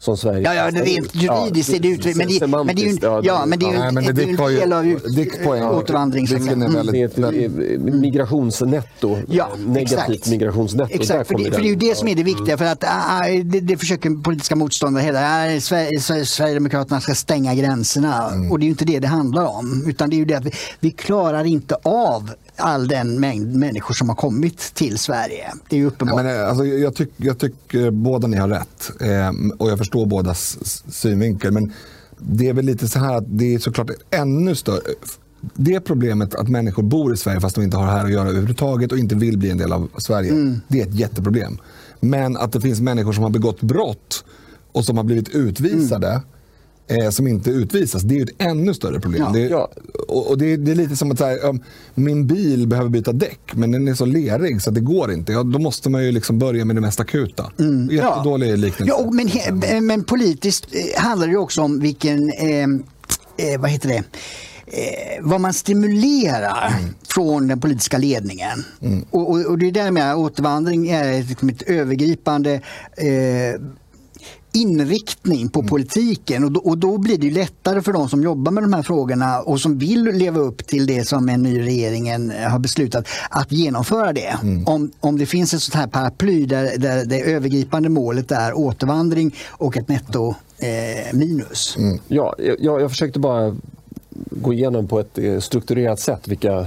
som 0.00 0.16
Sverige... 0.16 0.40
Ja, 0.44 0.54
ja 0.54 0.70
det 0.70 0.80
rent 0.82 1.14
juridiskt 1.14 1.74
är 1.74 1.78
det 1.80 1.88
ut, 1.88 2.04
men 2.16 2.28
det, 2.28 2.46
men 2.46 2.66
det 2.66 2.82
är 2.82 2.86
ju, 2.86 2.92
semantiskt, 2.96 3.02
ja, 3.22 3.46
men 3.46 3.58
det 3.58 3.66
är 3.66 3.72
ju 3.72 3.78
Nej, 3.78 3.88
en, 3.88 3.94
men 3.94 4.04
det 4.14 4.22
en 4.22 4.28
ju- 4.28 4.36
del 4.60 4.72
av 4.72 4.86
ut, 4.86 5.04
poäng- 5.44 5.62
återvandring. 5.70 6.28
så 6.28 6.34
att 6.36 6.42
Dicken 6.42 6.60
säga. 6.60 6.80
är 6.80 7.18
Mm. 7.18 7.32
väldigt- 7.36 7.94
migrationsnetto, 7.94 9.16
Ja, 9.28 9.48
negativt 9.66 9.92
exakt. 10.08 10.26
migrationsnetto. 10.30 10.94
Exakt, 10.94 11.28
för 11.28 11.34
det, 11.38 11.44
för 11.52 11.60
det 11.60 11.66
är 11.66 11.70
ju 11.70 11.74
det 11.76 11.96
som 11.96 12.08
är 12.08 12.14
det 12.14 12.22
viktiga. 12.22 12.58
För 12.58 12.64
att 12.64 12.84
ah, 12.84 13.22
det, 13.44 13.60
det 13.60 13.76
försöker 13.76 14.22
politiska 14.22 14.56
motståndare 14.56 15.04
hela 15.04 15.20
Sver- 15.60 15.98
Sver- 15.98 16.24
Sverigedemokraterna 16.24 17.00
ska 17.00 17.14
stänga 17.14 17.54
gränserna. 17.54 18.30
Och 18.50 18.58
det 18.58 18.62
är 18.62 18.66
ju 18.66 18.70
inte 18.70 18.84
det 18.84 18.98
det 18.98 19.08
handlar 19.08 19.44
om. 19.46 19.84
Utan 19.86 20.10
det 20.10 20.16
är 20.16 20.18
ju 20.18 20.24
det 20.24 20.34
att 20.34 20.44
vi, 20.44 20.52
vi 20.80 20.90
klarar 20.90 21.44
inte 21.44 21.74
av 21.82 22.30
all 22.60 22.88
den 22.88 23.20
mängd 23.20 23.56
människor 23.56 23.94
som 23.94 24.08
har 24.08 24.16
kommit 24.16 24.58
till 24.58 24.98
Sverige. 24.98 25.52
Det 25.68 25.80
är 25.80 25.84
uppenbart. 25.84 26.24
men, 26.24 26.36
eh, 26.36 26.48
alltså, 26.48 26.64
jag, 26.64 26.94
tyck, 26.94 27.10
tycker 27.38 27.90
båda 27.90 28.26
ni 28.26 28.36
har 28.36 28.48
rätt 28.48 28.90
eh, 29.00 29.56
och 29.58 29.70
jag 29.70 29.78
förstår 29.78 30.06
bådas 30.06 30.58
synvinkel. 30.94 31.52
Men 31.52 31.72
det 32.18 32.48
är 32.48 32.52
väl 32.52 32.64
lite 32.64 32.88
så 32.88 32.98
här 32.98 33.16
att 33.16 33.24
det 33.26 33.54
är 33.54 33.58
såklart 33.58 33.90
ännu 34.10 34.54
större. 34.54 34.80
Det 35.40 35.80
problemet 35.80 36.34
att 36.34 36.48
människor 36.48 36.82
bor 36.82 37.14
i 37.14 37.16
Sverige 37.16 37.40
fast 37.40 37.54
de 37.54 37.64
inte 37.64 37.76
har 37.76 37.86
här 37.86 38.04
att 38.04 38.12
göra 38.12 38.28
överhuvudtaget 38.28 38.92
och 38.92 38.98
inte 38.98 39.14
vill 39.14 39.38
bli 39.38 39.50
en 39.50 39.58
del 39.58 39.72
av 39.72 39.90
Sverige. 39.98 40.60
Det 40.68 40.80
är 40.80 40.86
ett 40.86 40.94
jätteproblem. 40.94 41.58
Men 42.00 42.36
att 42.36 42.52
det 42.52 42.60
finns 42.60 42.80
människor 42.80 43.12
som 43.12 43.22
har 43.22 43.30
begått 43.30 43.60
brott 43.60 44.24
och 44.72 44.84
som 44.84 44.96
har 44.96 45.04
blivit 45.04 45.28
utvisade 45.28 46.22
eh, 46.90 47.10
som 47.10 47.26
inte 47.26 47.50
utvisas, 47.50 48.02
det 48.02 48.14
är 48.14 48.16
ju 48.16 48.22
ett 48.22 48.30
ännu 48.38 48.74
större 48.74 49.00
problem. 49.00 49.22
Ja. 49.26 49.30
Det, 49.32 49.42
är- 49.44 49.50
Ja. 49.50 49.70
och, 50.08 50.30
och 50.30 50.38
det, 50.38 50.52
är- 50.52 50.56
det 50.56 50.70
är 50.70 50.74
lite 50.74 50.96
som 50.96 51.10
att 51.10 51.18
så 51.18 51.24
här, 51.24 51.44
um, 51.46 51.60
min 51.94 52.26
bil 52.26 52.66
behöver 52.66 52.90
byta 52.90 53.12
däck 53.12 53.40
men 53.52 53.70
den 53.70 53.88
är 53.88 53.94
så 53.94 54.04
lerig 54.04 54.62
så 54.62 54.70
det 54.70 54.80
går 54.80 55.12
inte. 55.12 55.32
Ja, 55.32 55.42
då 55.42 55.58
måste 55.58 55.90
man 55.90 56.04
ju 56.04 56.12
liksom 56.12 56.38
börja 56.38 56.64
med 56.64 56.76
det 56.76 56.80
mest 56.80 57.00
akuta. 57.00 57.50
Jättedålig 57.90 58.58
liknelse. 58.58 58.94
Ja, 58.98 59.10
men, 59.10 59.28
he, 59.28 59.80
men 59.80 60.04
politiskt 60.04 60.66
eh, 60.72 61.02
handlar 61.02 61.28
det 61.28 61.36
också 61.36 61.62
om 61.62 61.80
vilken, 61.80 62.30
eh, 62.32 62.62
eh, 62.62 63.60
vad 63.60 63.70
heter 63.70 63.88
det, 63.88 64.02
eh, 64.66 65.18
vad 65.20 65.40
man 65.40 65.52
stimulerar 65.54 66.72
från 67.08 67.48
den 67.48 67.60
politiska 67.60 67.98
ledningen. 67.98 68.64
Och, 69.10 69.30
och, 69.30 69.46
och 69.46 69.58
det 69.58 69.66
är 69.66 69.72
där 69.72 69.90
med 69.90 70.16
återvandring 70.16 70.88
är 70.90 71.22
liksom 71.22 71.48
ett 71.48 71.62
övergripande 71.62 72.52
eh, 72.96 73.60
inriktning 74.52 75.48
på 75.48 75.62
politiken 75.62 76.44
och 76.44 76.52
då, 76.52 76.60
och 76.60 76.78
då 76.78 76.98
blir 76.98 77.18
det 77.18 77.30
lättare 77.30 77.82
för 77.82 77.92
de 77.92 78.08
som 78.08 78.22
jobbar 78.22 78.52
med 78.52 78.62
de 78.62 78.72
här 78.72 78.82
frågorna 78.82 79.40
och 79.40 79.60
som 79.60 79.78
vill 79.78 80.04
leva 80.04 80.40
upp 80.40 80.66
till 80.66 80.86
det 80.86 81.08
som 81.08 81.28
en 81.28 81.42
ny 81.42 81.60
regeringen 81.60 82.32
har 82.50 82.58
beslutat 82.58 83.08
att 83.30 83.52
genomföra 83.52 84.12
det. 84.12 84.38
Om, 84.66 84.90
om 85.00 85.18
det 85.18 85.26
finns 85.26 85.54
ett 85.54 85.62
sånt 85.62 85.74
här 85.74 85.86
paraply 85.86 86.46
där, 86.46 86.78
där 86.78 87.04
det 87.04 87.20
övergripande 87.20 87.88
målet 87.88 88.32
är 88.32 88.58
återvandring 88.58 89.34
och 89.48 89.76
ett 89.76 89.88
netto 89.88 90.34
eh, 90.58 91.16
minus. 91.16 91.76
Ja, 92.08 92.34
jag, 92.38 92.80
jag 92.80 92.90
försökte 92.90 93.18
bara 93.18 93.56
gå 94.30 94.52
igenom 94.52 94.86
på 94.86 95.00
ett 95.00 95.18
eh, 95.18 95.38
strukturerat 95.38 96.00
sätt 96.00 96.28
vilka 96.28 96.66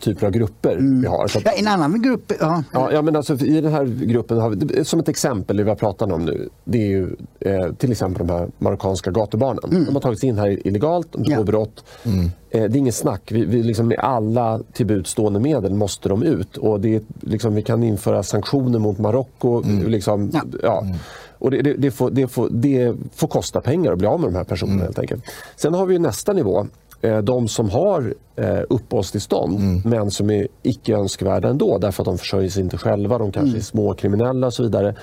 typer 0.00 0.26
av 0.26 0.32
grupper 0.32 0.76
vi 1.02 1.06
har. 1.06 1.28
Så 1.28 1.38
att, 1.38 1.44
Ja, 1.44 1.52
en 1.52 1.66
annan 1.68 2.02
grupp, 2.02 2.32
ja, 2.40 2.62
Ja, 2.72 2.92
ja, 2.92 3.02
men 3.02 3.16
alltså, 3.16 3.34
I 3.34 3.60
den 3.60 3.72
här 3.72 3.84
gruppen, 3.84 4.38
har 4.38 4.50
vi, 4.50 4.84
som 4.84 5.00
ett 5.00 5.08
exempel, 5.08 5.56
det 5.56 5.62
vi 5.62 5.68
har 5.68 5.76
pratat 5.76 6.12
om 6.12 6.24
nu, 6.24 6.48
det 6.64 6.78
är 6.78 6.86
ju 6.86 7.16
eh, 7.40 7.72
till 7.72 7.92
exempel 7.92 8.26
de 8.26 8.32
här 8.32 8.48
marockanska 8.58 9.10
gatubarnen. 9.10 9.84
De 9.86 9.94
har 9.94 10.00
tagits 10.00 10.24
in 10.24 10.38
här 10.38 10.66
illegalt, 10.66 11.08
de 11.12 11.22
begår 11.22 11.36
Ja. 11.38 11.44
brott. 11.44 11.84
Eh, 12.04 12.20
det 12.50 12.58
är 12.60 12.76
inget 12.76 12.94
snack. 12.94 13.22
Vi, 13.32 13.44
vi 13.44 13.62
liksom 13.62 13.88
med 13.88 13.98
alla 13.98 14.60
till 14.72 14.86
buds 14.86 15.10
stående 15.10 15.40
medel 15.40 15.74
måste 15.74 16.08
de 16.08 16.22
ut. 16.22 16.56
Och 16.56 16.80
det 16.80 16.94
är, 16.96 17.00
liksom, 17.20 17.54
vi 17.54 17.62
kan 17.62 17.82
införa 17.82 18.22
sanktioner 18.22 18.78
mot 18.78 18.98
Marocko. 18.98 19.62
Liksom, 19.86 20.30
Ja. 20.32 20.42
ja. 20.62 20.84
Och 21.38 21.50
det, 21.50 21.62
det, 21.62 21.74
det, 21.74 21.90
får, 21.90 22.10
det, 22.10 22.28
får, 22.28 22.48
det 22.50 22.94
får 23.14 23.28
kosta 23.28 23.60
pengar 23.60 23.92
att 23.92 23.98
bli 23.98 24.06
av 24.06 24.20
med 24.20 24.28
de 24.32 24.36
här 24.36 24.44
personerna 24.44 24.82
helt 24.84 24.98
enkelt. 24.98 25.24
Sen 25.56 25.74
har 25.74 25.86
vi 25.86 25.92
ju 25.94 25.98
nästa 25.98 26.32
nivå. 26.32 26.66
Eh, 27.00 27.18
De 27.18 27.48
som 27.48 27.70
har 27.70 28.14
eh, 28.36 28.60
uppehållstillstånd 28.70 29.82
men 29.84 30.10
som 30.10 30.30
är 30.30 30.48
icke 30.62 30.94
önskvärda 30.94 31.48
ändå 31.48 31.78
därför 31.78 32.02
att 32.02 32.06
de 32.06 32.18
försörjer 32.18 32.50
sig 32.50 32.62
inte 32.62 32.78
själva, 32.78 33.18
de 33.18 33.32
kanske 33.32 33.58
är 33.58 33.62
småkriminella 33.62 34.46
och 34.46 34.54
så 34.54 34.62
vidare. 34.62 34.94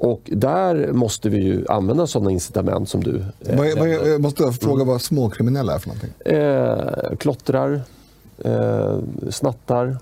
Och 0.00 0.20
där 0.24 0.92
måste 0.92 1.28
vi 1.28 1.38
ju 1.38 1.64
använda 1.68 2.06
sådana 2.06 2.30
incitament 2.30 2.88
som 2.88 3.04
du 3.04 3.24
eh, 3.46 3.56
Vad 3.58 3.78
vad 3.78 3.88
jag 3.88 4.20
måste 4.20 4.52
fråga 4.52 4.84
vad 4.84 5.02
småkriminella 5.02 5.74
är 5.74 5.78
för 5.78 5.88
någonting. 5.88 6.10
eh, 6.34 7.16
klottrar, 7.16 7.82
eh, 8.44 8.98
snattar, 9.30 9.98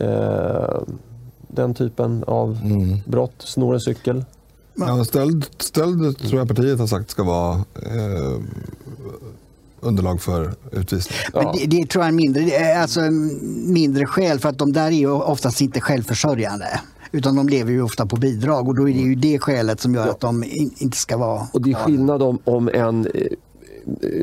eh, 0.00 0.80
den 1.48 1.74
typen 1.74 2.24
av 2.26 2.58
brott, 3.06 3.32
snor 3.38 3.74
en 3.74 3.80
cykel. 3.80 4.24
Ja, 4.74 5.04
stöld, 5.04 5.46
stöld 5.58 6.18
tror 6.18 6.38
jag 6.40 6.48
partiet 6.48 6.78
har 6.78 6.86
sagt 6.86 7.10
ska 7.10 7.24
vara 7.24 7.54
eh, 7.54 8.40
underlag 9.80 10.20
för 10.20 10.52
utvisning. 10.72 11.18
Men 11.34 11.42
Ja. 11.42 11.54
det, 11.58 11.66
det 11.66 11.86
tror 11.88 12.04
jag 12.04 12.08
är 12.08 12.16
mindre, 12.16 12.76
alltså 12.80 13.00
mindre 13.66 14.06
skäl 14.06 14.38
för 14.38 14.48
att 14.48 14.58
de 14.58 14.72
där 14.72 14.86
är 14.86 14.90
ju 14.90 15.10
oftast 15.10 15.60
inte 15.60 15.80
självförsörjande. 15.80 16.80
Utan 17.12 17.36
de 17.36 17.48
lever 17.48 17.72
ju 17.72 17.82
ofta 17.82 18.06
på 18.06 18.16
bidrag 18.16 18.68
och 18.68 18.76
då 18.76 18.88
är 18.88 18.92
det 18.92 19.00
ju 19.00 19.14
det 19.14 19.38
skälet 19.38 19.80
som 19.80 19.94
gör 19.94 20.08
att 20.08 20.20
de 20.20 20.44
in, 20.44 20.70
inte 20.78 20.96
ska 20.96 21.16
vara 21.16 21.46
Och 21.52 21.62
det 21.62 21.70
är 21.70 21.74
skillnad 21.74 22.22
om, 22.22 22.38
om 22.44 22.68
en 22.74 23.06
eh, 23.06 23.26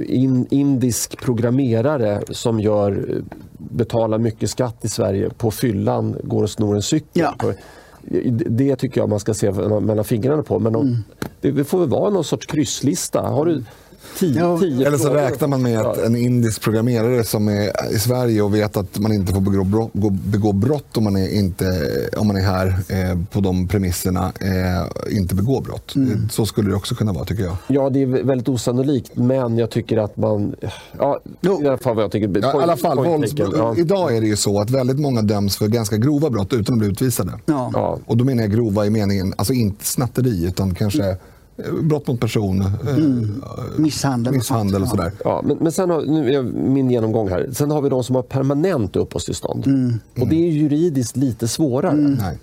in, 0.06 0.48
indisk 0.50 1.18
programmerare 1.22 2.22
som 2.30 2.60
gör, 2.60 3.22
betalar 3.58 4.18
mycket 4.18 4.50
skatt 4.50 4.86
i 4.86 4.90
Sverige 4.90 5.30
på 5.30 5.52
fyllan 5.52 6.16
går 6.24 6.44
och 6.44 6.50
snor 6.50 6.76
en 6.76 6.82
cykel. 6.82 7.26
Ja. 7.40 7.54
Det 8.50 8.76
tycker 8.76 9.02
jag 9.02 9.10
man 9.10 9.20
ska 9.20 9.34
se 9.34 9.52
mellan 9.52 10.06
fingrarna 10.06 10.44
på. 10.44 10.60
Men 10.60 10.76
om, 10.76 11.04
det, 11.42 11.52
det 11.52 11.64
får 11.64 11.80
väl 11.80 11.90
vara 11.90 12.10
någon 12.10 12.24
sorts 12.24 12.46
krysslista. 12.46 13.22
Har 13.22 13.46
du, 13.46 13.64
tio, 14.18 14.40
ja. 14.40 14.60
tio 14.60 14.88
Eller 14.88 14.98
så 14.98 15.14
räknar 15.14 15.48
man 15.48 15.62
med 15.62 15.80
att 15.80 15.98
en 15.98 16.16
indisk 16.16 16.62
programmerare 16.62 17.24
som 17.24 17.48
är 17.48 17.94
i 17.94 18.00
Sverige 18.00 18.42
och 18.42 18.56
vet 18.56 18.78
att 18.78 19.00
man 19.00 19.14
inte 19.14 19.34
får 19.34 19.42
begå 19.42 19.64
brott, 19.64 19.94
begå 20.24 20.52
brott 20.52 20.98
om, 20.98 21.04
man 21.04 21.16
är 21.16 21.30
inte, 21.30 21.66
om 22.18 22.28
man 22.28 22.36
är 22.36 22.42
här 22.42 22.68
eh, 22.68 23.20
på 23.32 23.40
de 23.40 23.68
premisserna, 23.68 24.32
eh, 24.42 25.18
inte 25.18 25.36
begår 25.36 25.62
brott. 25.62 25.96
Mm. 25.96 26.30
Så 26.30 26.46
skulle 26.46 26.70
det 26.70 26.76
också 26.76 26.96
kunna 26.96 27.14
vara 27.14 27.26
tycker 27.26 27.44
jag. 27.44 27.56
Ja, 27.68 27.90
det 27.90 28.02
är 28.02 28.06
väldigt 28.06 28.50
osannolikt, 28.50 29.12
men 29.16 29.58
jag 29.58 29.70
tycker 29.70 29.98
att 29.98 30.18
man... 30.18 30.56
Ja, 31.00 31.20
I 31.42 31.68
alla 31.68 31.78
fall, 31.78 31.96
vad 31.96 32.04
jag 32.04 32.12
tycker, 32.12 32.40
ja, 32.42 32.60
i 32.60 32.64
alla 32.64 32.78
fall 32.78 32.98
vålds, 32.98 33.34
ja. 33.38 33.76
Idag 33.78 34.16
är 34.16 34.22
det 34.22 34.28
ju 34.28 34.36
så 34.36 34.62
att 34.62 34.70
väldigt 34.70 35.00
många 35.00 35.22
döms 35.22 35.58
för 35.58 35.68
ganska 35.68 35.98
grova 35.98 36.30
brott 36.30 36.54
utan 36.54 36.76
att 36.76 36.80
bli 36.80 36.88
utvisade. 36.88 37.32
Ja. 37.46 38.00
Och 38.06 38.18
då 38.18 38.26
menar 38.26 38.44
jag 38.44 38.52
grova 38.52 38.86
i 38.86 38.90
meningen, 38.90 39.34
alltså 39.38 39.54
inte 39.54 39.86
snatteri 39.86 40.46
utan 40.46 40.76
kanske 40.76 41.04
mm 41.04 41.18
brott 41.82 42.08
mot 42.08 42.20
person, 42.20 42.62
eh, 42.62 42.96
mm. 42.98 43.44
misshandel, 43.78 44.34
misshandel 44.34 44.82
och 44.82 44.88
sådär. 44.88 45.12
Ja, 45.24 45.42
men, 45.46 45.58
men 45.58 45.72
sen 45.72 45.90
har, 45.90 46.02
nu 46.02 46.34
är 46.34 46.44
min 46.44 46.92
genomgång 46.92 47.30
här. 47.30 47.50
Sen 47.54 47.72
har 47.72 47.82
vi 47.82 47.90
de 47.90 48.04
som 48.04 48.16
har 48.16 48.24
permanent 48.24 48.96
uppehållstillstånd. 48.96 49.68
Mm. 49.68 49.94
Och 50.20 50.28
det 50.28 50.36
är 50.36 50.52
juridiskt 50.52 51.18
lite 51.18 51.48
svårare. 51.48 51.92
Mm. 51.92 52.14
Nej. 52.14 52.38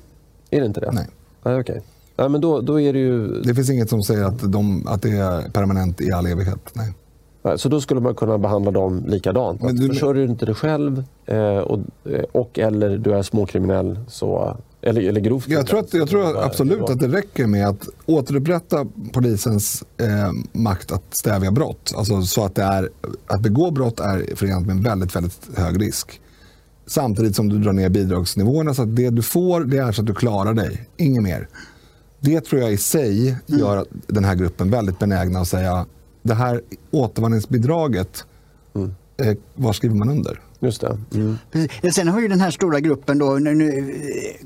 Är 0.51 0.61
det 0.61 0.67
inte 0.67 0.81
det? 0.81 0.91
Nej. 0.93 1.07
Ah, 1.43 1.57
okay. 1.57 1.81
ja, 2.17 2.29
men 2.29 2.41
då, 2.41 2.61
då 2.61 2.81
är 2.81 2.93
det 2.93 2.99
ju... 2.99 3.43
Det 3.43 3.55
finns 3.55 3.71
inget 3.71 3.91
som 3.91 4.03
säger 4.03 4.25
att, 4.25 4.53
de, 4.53 4.87
att 4.87 5.03
det 5.03 5.11
är 5.11 5.51
permanent 5.51 6.01
i 6.01 6.13
all 6.13 6.27
evighet. 6.27 6.71
Nej. 6.73 6.95
Så 7.57 7.69
då 7.69 7.81
skulle 7.81 8.01
man 8.01 8.15
kunna 8.15 8.39
behandla 8.39 8.71
dem 8.71 9.05
likadant. 9.07 9.63
Men 9.63 9.77
du... 9.77 9.89
Försörjer 9.89 10.27
du 10.27 10.31
inte 10.31 10.47
dig 10.47 10.55
själv 10.55 11.05
eh, 11.27 11.59
och, 11.59 11.81
eh, 12.05 12.25
och, 12.33 12.59
eller 12.59 12.99
du 12.99 13.15
är 13.15 13.23
småkriminell 13.23 13.99
så 14.09 14.57
eller, 14.87 15.03
eller 15.03 15.21
grovt 15.21 15.49
jag 15.49 15.67
tror, 15.67 15.81
att, 15.81 15.95
jag 15.95 16.09
tror 16.09 16.45
absolut 16.45 16.91
att 16.91 17.01
det 17.01 17.09
räcker 17.09 17.47
med 17.47 17.69
att 17.69 17.89
återupprätta 18.07 18.87
polisens 19.13 19.85
eh, 19.99 20.33
makt 20.53 20.93
att 20.93 21.17
stävja 21.17 21.51
brott. 21.51 21.93
Alltså 21.97 22.23
så 22.23 22.45
att, 22.45 22.55
det 22.55 22.63
är, 22.63 22.91
att 23.27 23.41
begå 23.41 23.71
brott 23.71 24.01
är 24.01 24.37
förenat 24.37 24.67
med 24.67 24.77
en 24.77 24.83
väldigt, 24.83 25.17
väldigt 25.17 25.49
hög 25.57 25.83
risk. 25.83 26.21
Samtidigt 26.87 27.37
som 27.37 27.49
du 27.49 27.59
drar 27.59 27.73
ner 27.73 27.89
bidragsnivåerna 27.89 28.75
så 28.75 28.83
att 28.83 28.97
det 28.97 29.11
du 29.11 29.23
får 29.23 29.61
det 29.61 29.79
är 29.79 29.93
så 29.93 30.01
att 30.01 30.07
du 30.07 30.15
klarar 30.15 30.55
dig, 30.55 30.89
inget 30.97 31.23
mer. 31.23 31.49
Det 32.21 32.41
tror 32.41 32.61
jag 32.61 32.73
i 32.73 32.77
sig 32.77 33.29
mm. 33.29 33.61
gör 33.61 33.77
mm. 33.77 33.87
den 34.07 34.25
här 34.25 34.35
gruppen 34.35 34.71
väldigt 34.71 34.99
benägna 34.99 35.41
att 35.41 35.49
säga 35.49 35.87
det 36.23 36.35
här 36.35 36.63
återvandringsbidraget, 36.91 38.25
mm. 38.75 38.95
eh, 39.17 39.37
var 39.55 39.73
skriver 39.73 39.95
man 39.95 40.11
under? 40.11 40.41
Just 40.65 40.81
det. 40.81 40.99
Mm. 41.15 41.39
Sen 41.93 42.09
har 42.09 42.21
ju 42.21 42.29
den 42.29 42.41
här 42.41 42.51
stora 42.51 42.81
gruppen, 42.81 43.19
då, 43.19 43.31
nu, 43.35 43.55
nu 43.55 43.95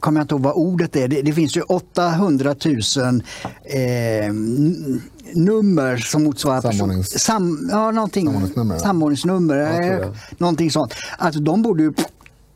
kommer 0.01 0.21
jag 0.21 0.25
inte 0.25 0.35
ihåg 0.35 0.43
vad 0.43 0.55
ordet 0.55 0.97
är, 0.97 1.09
det, 1.09 1.23
det 1.23 1.33
finns 1.33 1.57
ju 1.57 1.61
800 1.63 2.55
000 2.65 3.23
eh, 3.65 4.33
nummer 5.33 5.97
som 5.97 6.25
motsvarar 6.25 6.61
Samordnings... 6.61 7.09
Sam, 7.09 7.69
ja, 7.71 7.91
någonting, 7.91 8.27
samordningsnummer. 8.27 8.79
samordningsnummer 8.79 9.57
ja, 9.57 10.15
någonting 10.39 10.71
sånt. 10.71 10.95
Alltså, 11.19 11.41
de 11.41 11.63
borde 11.63 11.83
ju 11.83 11.93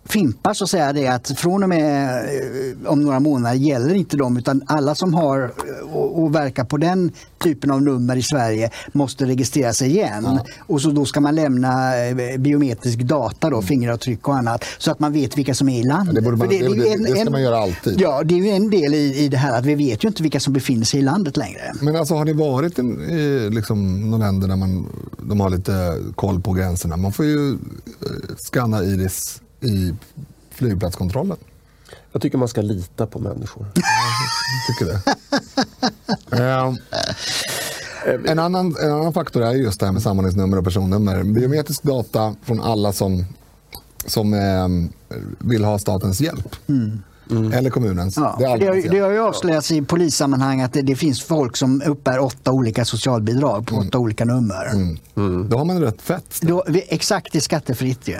fimpa 0.04 0.54
så 0.54 0.66
säga 0.66 0.92
det 0.92 1.08
att 1.08 1.38
från 1.38 1.62
och 1.62 1.68
med 1.68 2.08
eh, 2.24 2.90
om 2.90 3.02
några 3.02 3.20
månader 3.20 3.56
gäller 3.56 3.94
inte 3.94 4.16
de 4.16 4.36
utan 4.36 4.62
alla 4.66 4.94
som 4.94 5.14
har 5.14 5.42
eh, 5.42 5.94
och, 5.94 6.22
och 6.22 6.34
verkar 6.34 6.64
på 6.64 6.76
den 6.76 7.12
typen 7.42 7.70
av 7.70 7.82
nummer 7.82 8.16
i 8.16 8.22
Sverige 8.22 8.70
måste 8.92 9.24
registrera 9.24 9.72
sig 9.72 9.90
igen. 9.90 10.22
Ja. 10.24 10.44
Och 10.66 10.80
så 10.82 10.90
då 10.90 11.04
ska 11.04 11.20
man 11.20 11.34
lämna 11.34 11.96
eh, 12.06 12.38
biometrisk 12.38 12.98
data, 12.98 13.50
då, 13.50 13.62
fingeravtryck 13.62 14.28
och 14.28 14.36
annat, 14.36 14.64
så 14.78 14.90
att 14.90 15.00
man 15.00 15.12
vet 15.12 15.38
vilka 15.38 15.54
som 15.54 15.68
är 15.68 15.80
i 15.80 15.84
landet. 15.84 16.24
Ja, 16.24 16.30
det, 16.30 16.36
man, 16.36 16.48
det, 16.48 16.58
det, 16.58 16.82
det, 16.82 16.92
en, 16.92 17.02
det, 17.02 17.16
ska 17.16 17.30
man 17.30 17.42
göra 17.42 17.58
alltid. 17.58 18.00
Ja, 18.00 18.22
det 18.24 18.34
är 18.34 18.38
ju 18.38 18.50
en 18.50 18.70
del 18.70 18.94
i, 18.94 19.24
i 19.24 19.28
det 19.28 19.36
här 19.36 19.58
att 19.58 19.64
vi 19.64 19.74
vet 19.74 20.04
ju 20.04 20.08
inte 20.08 20.22
vilka 20.22 20.40
som 20.40 20.52
befinner 20.52 20.84
sig 20.84 21.00
i 21.00 21.02
landet 21.02 21.36
längre. 21.36 21.72
Men 21.80 21.96
alltså 21.96 22.14
har 22.14 22.24
ni 22.24 22.32
varit 22.32 22.78
i 22.78 23.50
liksom, 23.50 24.10
några 24.10 24.26
länder 24.26 24.48
där 24.48 24.56
man, 24.56 24.86
de 25.22 25.40
har 25.40 25.50
lite 25.50 25.98
koll 26.14 26.40
på 26.40 26.52
gränserna? 26.52 26.96
Man 26.96 27.12
får 27.12 27.24
ju 27.24 27.56
skanna 28.36 28.84
iris 28.84 29.41
i 29.62 29.94
flygplatskontrollen? 30.50 31.36
Jag 32.12 32.22
tycker 32.22 32.38
man 32.38 32.48
ska 32.48 32.62
lita 32.62 33.06
på 33.06 33.18
människor. 33.18 33.66
Tycker 34.68 34.92
det. 34.92 35.00
Ehm, 36.42 36.76
en, 38.26 38.38
annan, 38.38 38.76
en 38.82 38.92
annan 38.92 39.12
faktor 39.12 39.42
är 39.42 39.52
just 39.52 39.80
det 39.80 39.86
här 39.86 39.92
med 39.92 40.02
samordningsnummer 40.02 40.58
och 40.58 40.64
personnummer. 40.64 41.22
Biometrisk 41.22 41.82
data 41.82 42.34
från 42.42 42.60
alla 42.60 42.92
som, 42.92 43.24
som 44.06 44.34
eh, 44.34 44.68
vill 45.38 45.64
ha 45.64 45.78
statens 45.78 46.20
hjälp. 46.20 46.56
Mm. 46.68 47.02
Mm. 47.30 47.52
Eller 47.52 47.70
kommunens. 47.70 48.16
Ja, 48.16 48.36
det, 48.38 48.56
det, 48.56 48.88
det, 48.88 48.98
har 48.98 49.10
ju 49.10 49.20
avslöjats 49.20 49.72
i 49.72 49.82
polissammanhang 49.82 50.60
att 50.60 50.72
det, 50.72 50.82
det, 50.82 50.96
finns 50.96 51.22
folk 51.22 51.56
som 51.56 51.82
uppbär 51.86 52.18
åtta 52.18 52.52
olika 52.52 52.84
socialbidrag 52.84 53.66
på 53.66 53.74
mm. 53.74 53.88
åtta 53.88 53.98
olika 53.98 54.24
nummer. 54.24 54.70
Mm. 54.72 54.98
mm. 55.16 55.48
Då 55.48 55.58
har 55.58 55.64
man 55.64 55.80
rätt 55.80 56.02
fett. 56.02 56.40
Då, 56.40 56.64
exakt, 56.68 57.32
det 57.32 57.38
är 57.38 57.40
skattefritt 57.40 58.08
ju. 58.08 58.16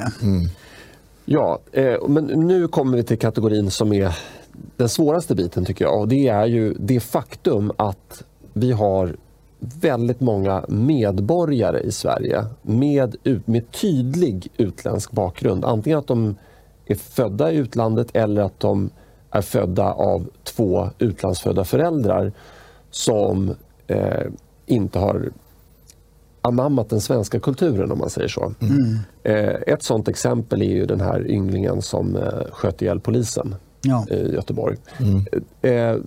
Ja. 1.33 1.59
Eh, 1.73 2.09
men 2.09 2.25
nu 2.25 2.69
kommer 2.69 2.97
vi 2.97 3.03
till 3.03 3.19
kategorin 3.19 3.71
som 3.71 3.93
är 3.93 4.19
den 4.77 4.89
svåraste 4.89 5.35
biten 5.35 5.65
tycker 5.65 5.85
jag. 5.85 6.01
Och 6.01 6.09
det 6.09 6.29
är 6.29 6.47
ju 6.47 6.75
det 6.79 7.01
faktum 7.01 7.73
att 7.77 8.25
vi 8.53 8.73
har 8.73 9.17
väldigt 9.59 10.21
många 10.21 10.65
medborgare 10.69 11.81
i 11.81 11.93
Sverige 11.93 12.45
med, 12.63 13.17
med 13.45 13.71
tydlig 13.71 14.49
utländsk 14.57 15.13
bakgrund. 15.13 15.65
Antingen 15.65 15.99
att 15.99 16.07
de 16.07 16.37
är 16.87 16.95
födda 16.95 17.53
i 17.53 17.57
utlandet 17.57 18.09
eller 18.17 18.43
att 18.43 18.61
de 18.61 18.91
är 19.31 19.43
födda 19.43 19.93
av 19.93 20.29
två 20.43 20.91
utlandsfödda 20.99 21.65
föräldrar 21.65 22.33
som 22.91 23.55
eh, 23.87 24.27
inte 24.67 24.99
har 24.99 25.33
anammat 26.43 26.89
den 26.89 27.01
svenska 27.01 27.41
kulturen 27.41 27.93
om 27.93 27.99
man 27.99 28.11
säger 28.11 28.29
så. 28.29 28.53
Mm. 28.61 28.99
Eh, 29.23 29.75
ett 29.75 29.83
sånt 29.83 30.09
exempel 30.09 30.63
är 30.63 30.71
ju 30.71 30.87
den 30.87 31.01
här 31.01 31.31
ynglingen 31.31 31.83
som 31.83 32.17
eh, 32.17 32.23
sköt 32.53 32.83
ihjäl 32.83 33.01
polisen 33.01 33.55
ja. 33.83 34.07
i 34.11 34.35
Göteborg. 34.35 34.77
Mm. 34.99 35.27
Eh, 35.63 36.03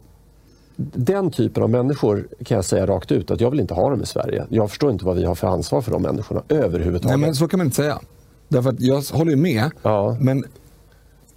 den 0.78 1.32
typen 1.32 1.64
av 1.64 1.70
människor 1.70 2.28
kan 2.46 2.56
jag 2.56 2.66
säga 2.66 2.86
rakt 2.86 3.12
ut 3.12 3.32
att 3.32 3.42
jag 3.42 3.52
vill 3.52 3.60
inte 3.60 3.74
ha 3.74 3.90
dem 3.90 4.02
i 4.02 4.06
Sverige. 4.06 4.46
Jag 4.50 4.70
förstår 4.70 4.92
inte 4.92 5.06
vad 5.06 5.16
vi 5.16 5.26
har 5.26 5.36
för 5.36 5.48
ansvar 5.48 5.82
för 5.82 5.92
de 5.92 6.02
människorna 6.02 6.44
överhuvudtaget. 6.50 7.18
Nej, 7.18 7.28
men 7.28 7.36
så 7.36 7.48
kan 7.48 7.58
man 7.58 7.68
inte 7.68 7.76
säga. 7.76 8.00
Därför 8.48 8.70
att 8.70 8.82
jag 8.82 9.02
håller 9.02 9.36
med, 9.36 9.72
ja. 9.82 10.18
men 10.20 10.46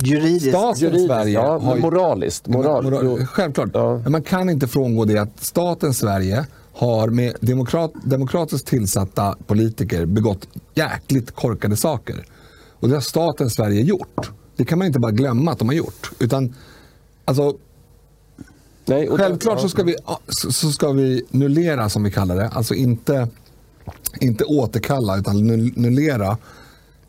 Juridiskt. 0.02 0.48
Staten 0.48 0.80
Juridiskt, 0.80 1.06
Sverige 1.06 1.32
ja, 1.32 1.58
har 1.58 1.76
moraliskt. 1.76 2.46
Moral, 2.46 2.84
moral, 2.84 3.26
självklart. 3.26 3.70
Ja. 3.72 3.98
Men 3.98 4.12
man 4.12 4.22
kan 4.22 4.50
inte 4.50 4.68
frångå 4.68 5.04
det 5.04 5.18
att 5.18 5.40
staten 5.40 5.94
Sverige 5.94 6.46
har 6.78 7.08
med 7.08 7.36
demokrat, 7.40 7.92
demokratiskt 8.04 8.66
tillsatta 8.66 9.36
politiker 9.46 10.06
begått 10.06 10.48
jäkligt 10.74 11.30
korkade 11.30 11.76
saker. 11.76 12.24
Och 12.72 12.88
det 12.88 12.94
har 12.94 13.00
staten 13.00 13.50
Sverige 13.50 13.82
gjort. 13.82 14.30
Det 14.56 14.64
kan 14.64 14.78
man 14.78 14.86
inte 14.86 14.98
bara 14.98 15.12
glömma 15.12 15.52
att 15.52 15.58
de 15.58 15.68
har 15.68 15.74
gjort. 15.74 16.10
Utan, 16.18 16.54
alltså, 17.24 17.56
Nej, 18.84 19.08
självklart 19.08 19.60
så 19.60 19.68
ska, 19.68 19.82
vi, 19.82 19.96
så 20.28 20.70
ska 20.70 20.92
vi 20.92 21.22
nullera, 21.30 21.88
som 21.88 22.02
vi 22.02 22.10
kallar 22.10 22.36
det. 22.36 22.48
Alltså 22.48 22.74
inte, 22.74 23.28
inte 24.20 24.44
återkalla, 24.44 25.18
utan 25.18 25.46
nullera 25.76 26.38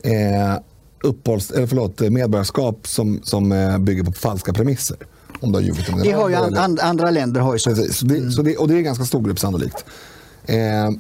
eh, 0.03 0.61
uppehålls, 1.03 1.51
eller 1.51 1.67
förlåt, 1.67 1.99
medborgarskap 1.99 2.87
som, 2.87 3.19
som 3.23 3.51
eh, 3.51 3.77
bygger 3.77 4.03
på 4.03 4.11
falska 4.11 4.53
premisser. 4.53 4.97
Om 5.39 5.51
du 5.51 5.57
har 5.57 5.63
ljugit 5.63 6.03
det 6.03 6.11
har 6.11 6.29
ju 6.29 6.35
an, 6.35 6.57
an, 6.57 6.79
andra 6.81 7.11
länder 7.11 7.41
har 7.41 7.53
ju 7.53 7.59
så. 7.59 7.69
Precis, 7.69 7.97
så, 7.97 8.05
det, 8.05 8.17
mm. 8.17 8.31
så 8.31 8.41
det, 8.41 8.57
och 8.57 8.67
det 8.67 8.73
är 8.73 8.77
en 8.77 8.83
ganska 8.83 9.05
stor 9.05 9.21
grupp 9.21 9.39
sannolikt. 9.39 9.85
Eh, 10.45 10.91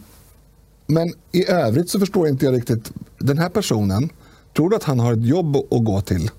men 0.87 1.13
i 1.31 1.49
övrigt 1.49 1.89
så 1.89 1.99
förstår 1.99 2.27
inte 2.27 2.45
jag 2.45 2.53
riktigt. 2.53 2.91
Den 3.17 3.37
här 3.37 3.49
personen, 3.49 4.09
tror 4.55 4.69
du 4.69 4.75
att 4.75 4.83
han 4.83 4.99
har 4.99 5.13
ett 5.13 5.25
jobb 5.25 5.55
att 5.55 5.85
gå 5.85 6.01
till? 6.01 6.31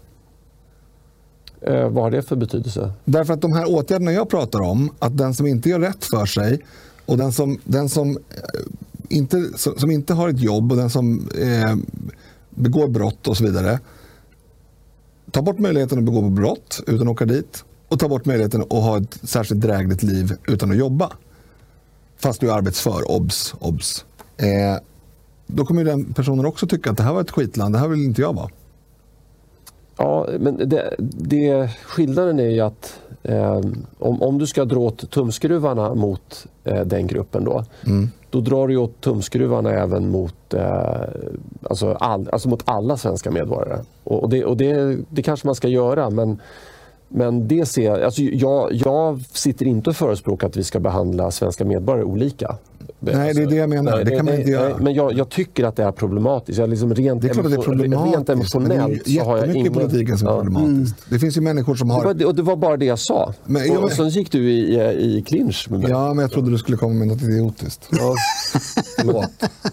Eh, 1.60 1.88
vad 1.88 2.04
har 2.04 2.10
det 2.10 2.22
för 2.22 2.36
betydelse? 2.36 2.92
Därför 3.04 3.34
att 3.34 3.40
de 3.40 3.52
här 3.52 3.70
åtgärderna 3.70 4.12
jag 4.12 4.28
pratar 4.28 4.60
om, 4.60 4.90
att 4.98 5.18
den 5.18 5.34
som 5.34 5.46
inte 5.46 5.68
gör 5.68 5.80
rätt 5.80 6.04
för 6.04 6.26
sig 6.26 6.64
och 7.06 7.18
den 7.18 7.32
som, 7.32 7.58
den 7.64 7.88
som, 7.88 8.10
eh, 8.10 8.16
inte, 9.08 9.48
som 9.56 9.90
inte 9.90 10.14
har 10.14 10.28
ett 10.28 10.40
jobb 10.40 10.72
och 10.72 10.78
den 10.78 10.90
som 10.90 11.28
eh, 11.40 11.76
begår 12.50 12.88
brott 12.88 13.28
och 13.28 13.36
så 13.36 13.44
vidare. 13.44 13.80
Ta 15.30 15.42
bort 15.42 15.58
möjligheten 15.58 15.98
att 15.98 16.04
begå 16.04 16.28
brott 16.28 16.80
utan 16.86 17.08
att 17.08 17.12
åka 17.12 17.24
dit 17.24 17.64
och 17.90 17.98
ta 17.98 18.09
bort 18.09 18.24
möjligheten 18.24 18.62
att 18.62 18.70
ha 18.70 18.98
ett 18.98 19.18
särskilt 19.22 19.61
drägligt 19.61 20.03
liv 20.03 20.37
utan 20.48 20.70
att 20.70 20.76
jobba. 20.76 21.12
Fast 22.16 22.40
du 22.40 22.50
är 22.50 22.55
arbetsför, 22.55 23.11
obs, 23.11 23.55
obs. 23.59 24.05
Eh, 24.37 24.83
då 25.46 25.64
kommer 25.64 25.85
den 25.85 26.14
personen 26.14 26.46
också 26.46 26.66
tycka 26.66 26.90
att 26.90 26.96
det 26.96 27.03
här 27.03 27.12
var 27.12 27.20
ett 27.20 27.31
skitland, 27.31 27.74
det 27.74 27.79
här 27.79 27.88
vill 27.88 28.05
inte 28.05 28.20
jag 28.20 28.35
vara. 28.35 28.48
Ja, 29.97 30.26
men 30.41 30.68
det, 30.68 30.95
det, 30.99 31.70
skillnaden 31.84 32.41
är 32.41 32.49
ju 32.49 32.61
att 32.61 33.01
eh, 33.22 33.61
om, 33.99 34.22
om 34.22 34.38
du 34.38 34.47
ska 34.47 34.64
dra 34.64 34.80
åt 34.80 35.11
tumskruvarna 35.11 35.95
mot 35.95 36.47
eh, 36.64 36.84
den 36.84 37.07
gruppen 37.07 37.45
då, 37.45 37.64
mm. 37.86 38.11
då 38.30 38.41
drar 38.41 38.68
du 38.68 38.76
åt 38.76 39.01
tumskruvarna 39.01 39.70
även 39.70 40.11
mot, 40.11 40.55
eh, 40.55 41.03
alltså 41.62 41.93
all, 41.93 42.28
alltså 42.32 42.49
mot 42.49 42.62
alla 42.64 42.97
svenska 42.97 43.30
medborgare. 43.30 43.80
Och, 44.05 44.22
och, 44.22 44.30
det, 44.30 44.45
och 44.45 44.57
det, 44.57 44.99
det 45.09 45.22
kanske 45.22 45.47
man 45.47 45.55
ska 45.55 45.68
göra, 45.68 46.11
men 46.11 46.41
men 47.12 47.48
det 47.48 47.66
ser, 47.66 48.04
alltså 48.04 48.22
jag, 48.22 48.72
jag 48.72 49.20
sitter 49.32 49.66
inte 49.66 49.90
och 49.90 49.96
förespråkar 49.96 50.46
att 50.46 50.56
vi 50.56 50.64
ska 50.64 50.80
behandla 50.80 51.30
svenska 51.30 51.64
medborgare 51.64 52.04
olika. 52.04 52.56
Nej, 53.01 53.34
det 53.34 53.42
är 53.42 53.46
det 53.46 53.57
jag 53.57 53.68
menar. 53.68 53.96
Nej, 53.96 54.05
det 54.05 54.16
kan 54.16 54.24
man 54.24 54.34
inte 54.34 54.51
göra. 54.51 54.76
men 54.78 54.94
jag, 54.94 55.12
jag, 55.12 55.28
tycker 55.28 55.64
att 55.64 55.76
det 55.76 55.82
är 55.82 55.92
problematiskt. 55.92 56.59
Jag 56.59 56.70
liksom 56.70 56.94
rent, 56.94 57.22
det 57.22 57.28
är 57.28 57.32
klart 57.32 57.46
att 57.46 57.53
det 57.53 57.59
är 57.59 57.62
problematiskt. 57.62 58.16
Rent 58.16 58.28
emotionellt 58.28 59.07
så 59.07 59.24
har 59.24 59.38
jag 59.38 59.57
ingen... 59.57 59.72
politiken 59.72 60.18
som 60.18 60.28
är 60.28 60.32
problematiskt. 60.32 60.74
Mm. 60.74 60.86
Det 61.09 61.18
finns 61.18 61.36
ju 61.36 61.40
människor 61.40 61.74
som 61.74 61.90
har... 61.90 62.14
Det 62.14 62.24
var, 62.24 62.30
och 62.30 62.34
det 62.34 62.42
var 62.42 62.57
bara 62.57 62.76
det 62.76 62.84
jag 62.84 62.98
sa. 62.98 63.34
Men, 63.44 63.76
och, 63.76 63.84
och 63.84 63.92
sen 63.92 64.09
gick 64.09 64.32
du 64.32 64.51
i, 64.51 64.74
i, 64.74 65.18
i 65.18 65.22
clinch 65.22 65.66
med 65.70 65.80
mig. 65.80 65.90
Ja, 65.90 66.14
men 66.14 66.22
jag 66.22 66.32
trodde 66.32 66.51
du 66.51 66.59
skulle 66.59 66.76
komma 66.76 66.94
med 66.94 67.09
något 67.09 67.22
idiotiskt. 67.22 67.88
Ja. 67.90 68.14
Förlåt. 68.98 69.30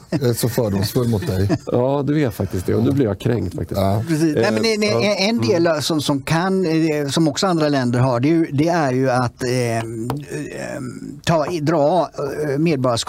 Jag 0.09 0.29
är 0.29 0.33
så 0.33 0.49
fördomsfull 0.49 1.07
mot 1.07 1.27
dig. 1.27 1.49
Ja, 1.65 2.03
du 2.07 2.21
är 2.21 2.29
faktiskt 2.29 2.65
det. 2.65 2.75
Och 2.75 2.83
nu 2.83 2.91
blir 2.91 3.05
jag 3.05 3.19
kränkt 3.19 3.55
faktiskt. 3.55 3.81
Ja. 3.81 4.03
Precis. 4.07 4.35
Nej, 4.35 4.51
men 4.51 4.63
det, 4.63 4.77
det, 4.77 5.27
en 5.27 5.41
del 5.41 5.67
mm. 5.67 5.81
som, 5.81 6.01
som 6.01 6.21
kan, 6.21 6.65
eh, 6.65 7.07
som 7.07 7.27
också 7.27 7.47
andra 7.47 7.69
länder 7.69 7.99
har, 7.99 8.19
det 8.19 8.29
är, 8.29 8.47
det 8.51 8.67
är 8.67 8.91
ju 8.91 9.09
att 9.09 9.43
eh, 9.43 9.77
eh 9.77 9.83
ta, 11.23 11.45
dra 11.61 12.09
eh, 12.49 12.57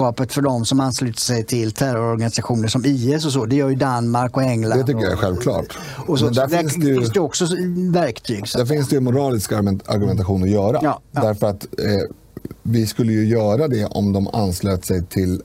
medborgarskapet 0.08 0.32
för 0.32 0.42
de 0.42 0.64
som 0.64 0.80
ansluter 0.80 1.20
sig 1.20 1.44
till 1.44 1.72
terrororganisationer 1.72 2.68
som 2.68 2.84
IS 2.84 3.26
och 3.26 3.32
så. 3.32 3.46
Det 3.46 3.56
gör 3.56 3.68
ju 3.68 3.76
Danmark 3.76 4.36
och 4.36 4.42
England. 4.42 4.78
Det 4.78 4.84
tycker 4.84 5.00
jag 5.00 5.12
är 5.12 5.16
självklart. 5.16 5.78
Och 6.06 6.18
så, 6.18 6.24
Men 6.24 6.34
där, 6.34 6.48
så 6.48 6.56
finns, 6.56 6.74
det 6.74 6.86
ju, 6.86 6.94
finns 6.94 7.12
det 7.12 7.20
också 7.20 7.46
verktyg. 7.92 8.48
Så. 8.48 8.58
Där 8.58 8.66
finns 8.66 8.88
det 8.88 8.94
ju 8.94 9.00
moralisk 9.00 9.52
argumentation 9.52 10.42
att 10.42 10.50
göra. 10.50 10.78
Ja, 10.82 11.00
ja. 11.12 11.22
Därför 11.22 11.46
att 11.46 11.64
eh, 11.78 12.14
vi 12.62 12.86
skulle 12.86 13.12
ju 13.12 13.24
göra 13.24 13.68
det 13.68 13.84
om 13.84 14.12
de 14.12 14.28
anslöt 14.28 14.84
sig 14.84 15.06
till, 15.06 15.42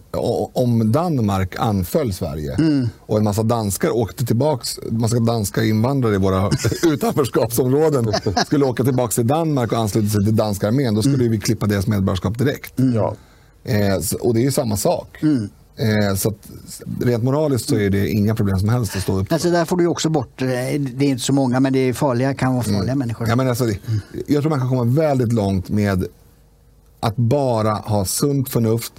om 0.53 0.91
Danmark 0.91 1.55
anföll 1.59 2.13
Sverige 2.13 2.55
mm. 2.55 2.89
och 2.99 3.17
en 3.17 3.23
massa 3.23 3.43
danskar 3.43 3.89
åkte 3.89 4.25
tillbaks, 4.25 4.79
massa 4.89 5.19
danska 5.19 5.63
invandrare 5.63 6.15
i 6.15 6.17
våra 6.17 6.51
utanförskapsområden 6.83 8.13
skulle 8.45 8.65
åka 8.65 8.83
tillbaka 8.83 9.11
till 9.11 9.27
Danmark 9.27 9.71
och 9.71 9.77
ansluta 9.77 10.09
sig 10.09 10.25
till 10.25 10.35
danska 10.35 10.67
armén, 10.67 10.95
då 10.95 11.01
skulle 11.01 11.15
mm. 11.15 11.31
vi 11.31 11.39
klippa 11.39 11.65
deras 11.65 11.87
medborgarskap 11.87 12.37
direkt. 12.37 12.79
Mm. 12.79 12.95
Ja. 12.95 13.15
Eh, 13.63 13.95
och 14.19 14.33
det 14.33 14.39
är 14.39 14.43
ju 14.43 14.51
samma 14.51 14.77
sak. 14.77 15.17
Mm. 15.21 15.49
Eh, 15.75 16.15
så 16.15 16.29
att, 16.29 16.49
rent 17.01 17.23
moraliskt 17.23 17.69
så 17.69 17.75
är 17.75 17.89
det 17.89 18.09
inga 18.09 18.35
problem 18.35 18.59
som 18.59 18.69
helst 18.69 18.95
att 18.95 19.01
stå 19.01 19.19
upp 19.19 19.31
alltså, 19.31 19.51
Där 19.51 19.65
får 19.65 19.77
du 19.77 19.87
också 19.87 20.09
bort, 20.09 20.41
eh, 20.41 20.47
det 20.47 21.05
är 21.05 21.09
inte 21.09 21.23
så 21.23 21.33
många 21.33 21.59
men 21.59 21.73
det 21.73 21.79
är 21.79 21.93
farliga, 21.93 22.33
kan 22.33 22.53
vara 22.53 22.63
farliga 22.63 22.83
mm. 22.83 22.99
människor. 22.99 23.27
Ja, 23.29 23.35
men 23.35 23.47
alltså, 23.47 23.65
jag 24.27 24.41
tror 24.41 24.49
man 24.49 24.59
kan 24.59 24.69
komma 24.69 24.83
väldigt 24.83 25.33
långt 25.33 25.69
med 25.69 26.05
att 26.99 27.15
bara 27.15 27.71
ha 27.71 28.05
sunt 28.05 28.49
förnuft, 28.49 28.93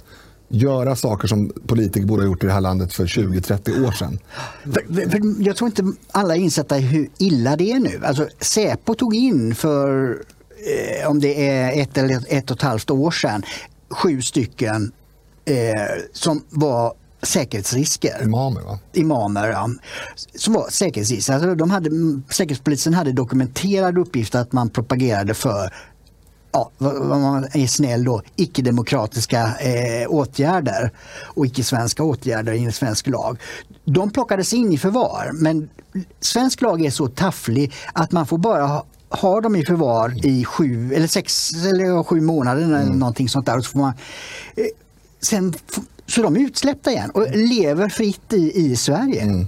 göra 0.47 0.95
saker 0.95 1.27
som 1.27 1.51
politiker 1.67 2.07
borde 2.07 2.23
ha 2.23 2.27
gjort 2.27 2.43
i 2.43 2.47
det 2.47 2.53
här 2.53 2.61
landet 2.61 2.93
för 2.93 3.05
20-30 3.05 3.87
år 3.87 3.91
sedan. 3.91 4.19
För, 4.63 5.09
för 5.09 5.43
jag 5.47 5.55
tror 5.55 5.67
inte 5.67 5.83
alla 6.11 6.35
insätta 6.35 6.75
hur 6.75 7.09
illa 7.17 7.55
det 7.55 7.71
är 7.71 7.79
nu. 7.79 8.01
Alltså, 8.03 8.27
Säpo 8.39 8.95
tog 8.95 9.15
in 9.15 9.55
för, 9.55 10.17
eh, 11.01 11.09
om 11.09 11.19
det 11.19 11.49
är 11.49 11.81
ett 11.81 11.97
eller 11.97 12.23
ett 12.29 12.51
och 12.51 12.57
ett 12.57 12.63
halvt 12.63 12.91
år 12.91 13.11
sedan, 13.11 13.43
sju 13.95 14.21
stycken 14.21 14.91
eh, 15.45 16.03
som 16.13 16.43
var 16.49 16.93
säkerhetsrisker. 17.21 18.23
Imamer 18.23 18.61
va? 18.61 18.79
Imamer, 18.93 19.47
ja. 19.47 19.69
Som 20.35 20.53
var 20.53 20.69
säkerhetsrisker. 20.69 21.33
Alltså, 21.33 21.55
de 21.55 21.71
hade, 21.71 21.89
Säkerhetspolisen 22.29 22.93
hade 22.93 23.11
dokumenterad 23.11 23.97
uppgift 23.97 24.35
att 24.35 24.51
man 24.51 24.69
propagerade 24.69 25.33
för 25.33 25.73
ja, 26.51 26.71
vad 26.77 27.19
man 27.19 27.47
är 27.53 27.67
snäll 27.67 28.03
då, 28.03 28.21
icke-demokratiska 28.35 29.57
eh, 29.59 30.07
åtgärder 30.09 30.91
och 31.23 31.45
icke-svenska 31.45 32.03
åtgärder 32.03 32.53
enligt 32.53 32.75
svensk 32.75 33.07
lag. 33.07 33.39
De 33.85 34.11
plockades 34.11 34.53
in 34.53 34.73
i 34.73 34.77
förvar 34.77 35.31
men 35.33 35.69
svensk 36.19 36.61
lag 36.61 36.85
är 36.85 36.91
så 36.91 37.07
tafflig 37.07 37.73
att 37.93 38.11
man 38.11 38.25
får 38.25 38.37
bara 38.37 38.83
ha, 39.09 39.29
ha 39.29 39.41
dem 39.41 39.55
i 39.55 39.65
förvar 39.65 40.25
i 40.25 40.45
sju 40.45 40.93
eller 40.93 41.07
sex 41.07 41.53
eller 41.53 42.03
sju 42.03 42.21
månader 42.21 42.61
eller 42.61 42.81
mm. 42.81 42.99
någonting 42.99 43.29
sånt 43.29 43.45
där. 43.45 43.57
Och 43.57 43.65
så 43.65 43.71
får 43.71 43.79
man, 43.79 43.93
eh, 44.55 44.65
sen 45.21 45.53
så 46.07 46.21
de 46.21 46.35
är 46.35 46.39
utsläppta 46.39 46.91
igen 46.91 47.09
och 47.09 47.27
lever 47.35 47.89
fritt 47.89 48.33
i, 48.33 48.51
i 48.55 48.75
Sverige. 48.75 49.21
Mm. 49.21 49.47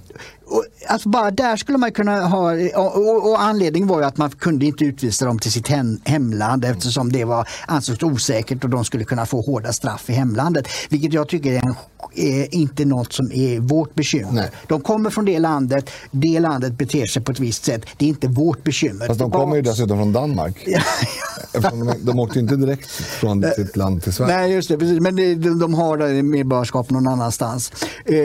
Alltså 0.87 1.09
bara 1.09 1.31
där 1.31 1.55
skulle 1.55 1.77
man 1.77 1.91
kunna 1.91 2.27
ha, 2.27 2.53
och, 2.75 3.29
och, 3.29 3.41
anledningen 3.41 3.87
var 3.87 3.99
ju 3.99 4.05
att 4.05 4.17
man 4.17 4.29
kunde 4.29 4.65
inte 4.65 4.85
utvisa 4.85 5.25
dem 5.25 5.39
till 5.39 5.51
sitt 5.51 5.67
hem, 5.67 5.99
hemland 6.05 6.65
eftersom 6.65 7.11
det 7.11 7.25
var 7.25 7.47
ansågs 7.67 8.03
osäkert 8.03 8.63
och 8.63 8.69
de 8.69 8.85
skulle 8.85 9.03
kunna 9.03 9.25
få 9.25 9.41
hårda 9.41 9.73
straff 9.73 10.09
i 10.09 10.13
hemlandet. 10.13 10.67
Vilket 10.89 11.13
jag 11.13 11.29
tycker 11.29 11.51
är, 11.51 11.61
en, 11.65 11.75
är 12.15 12.55
inte 12.55 12.85
något 12.85 13.13
som 13.13 13.31
är 13.31 13.59
vårt 13.59 13.95
bekymmer. 13.95 14.31
Nej. 14.31 14.49
De 14.67 14.81
kommer 14.81 15.09
från 15.09 15.25
det 15.25 15.39
landet, 15.39 15.89
det 16.11 16.39
landet 16.39 16.73
beter 16.73 17.05
sig 17.05 17.21
på 17.21 17.31
ett 17.31 17.39
visst 17.39 17.65
sätt. 17.65 17.85
Det 17.97 18.05
är 18.05 18.09
inte 18.09 18.27
vårt 18.27 18.63
bekymmer. 18.63 19.07
Fast 19.07 19.19
de 19.19 19.31
kommer 19.31 19.55
ju 19.55 19.61
dessutom 19.61 19.97
från 19.97 20.13
Danmark. 20.13 20.67
de, 21.53 21.93
de 22.01 22.19
åkte 22.19 22.39
inte 22.39 22.55
direkt 22.55 22.91
från 22.91 23.43
sitt 23.55 23.75
land 23.75 24.03
till 24.03 24.13
Sverige. 24.13 24.37
Nej, 24.37 24.51
just 24.53 24.69
det. 24.69 24.77
Precis. 24.77 24.99
Men 24.99 25.15
de, 25.15 25.59
de 25.59 25.73
har 25.73 26.23
medborgarskap 26.23 26.89
någon 26.89 27.07
annanstans. 27.07 27.71
Eh, 28.05 28.15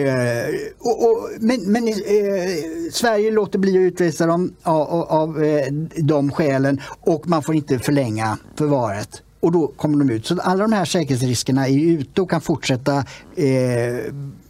och, 0.78 1.04
och, 1.04 1.28
men, 1.40 1.72
men 1.72 1.88
eh, 2.18 2.90
Sverige 2.92 3.30
låter 3.30 3.58
bli 3.58 3.70
att 3.70 3.92
utvisa 3.92 4.26
dem 4.26 4.54
av, 4.62 5.02
av 5.02 5.44
eh, 5.44 5.72
de 5.96 6.32
skälen 6.32 6.80
och 7.00 7.28
man 7.28 7.42
får 7.42 7.54
inte 7.54 7.78
förlänga 7.78 8.38
förvaret 8.56 9.22
och 9.42 9.52
då 9.52 9.66
kommer 9.66 9.98
de 9.98 10.10
ut. 10.10 10.26
Så 10.26 10.40
alla 10.40 10.62
de 10.62 10.72
här 10.72 10.84
säkerhetsriskerna 10.84 11.68
är 11.68 11.78
ute 11.78 12.20
och 12.20 12.30
kan 12.30 12.40
fortsätta 12.40 13.04
eh, 13.36 13.46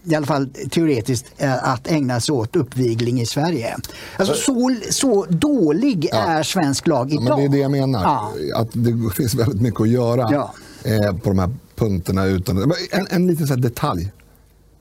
i 0.04 0.14
alla 0.16 0.26
fall 0.26 0.48
teoretiskt 0.70 1.26
eh, 1.36 1.68
att 1.68 1.86
ägna 1.86 2.20
sig 2.20 2.32
åt 2.32 2.56
uppvigling 2.56 3.20
i 3.20 3.26
Sverige. 3.26 3.76
Alltså 4.16 4.34
så, 4.34 4.76
så 4.90 5.26
dålig 5.28 6.08
ja. 6.12 6.18
är 6.18 6.42
svensk 6.42 6.86
lag 6.86 7.12
idag. 7.12 7.24
Ja, 7.26 7.36
men 7.36 7.38
det 7.38 7.44
är 7.44 7.48
det 7.48 7.62
jag 7.62 7.70
menar. 7.70 8.02
Ja. 8.02 8.32
Att 8.54 8.68
det 8.72 9.14
finns 9.16 9.34
väldigt 9.34 9.60
mycket 9.60 9.80
att 9.80 9.88
göra 9.88 10.50
eh, 10.84 11.16
på 11.16 11.28
de 11.28 11.38
här 11.38 11.50
punkterna. 11.74 12.24
Utan, 12.24 12.72
en, 12.90 13.06
en 13.10 13.26
liten 13.26 13.46
så 13.46 13.54
detalj. 13.54 14.12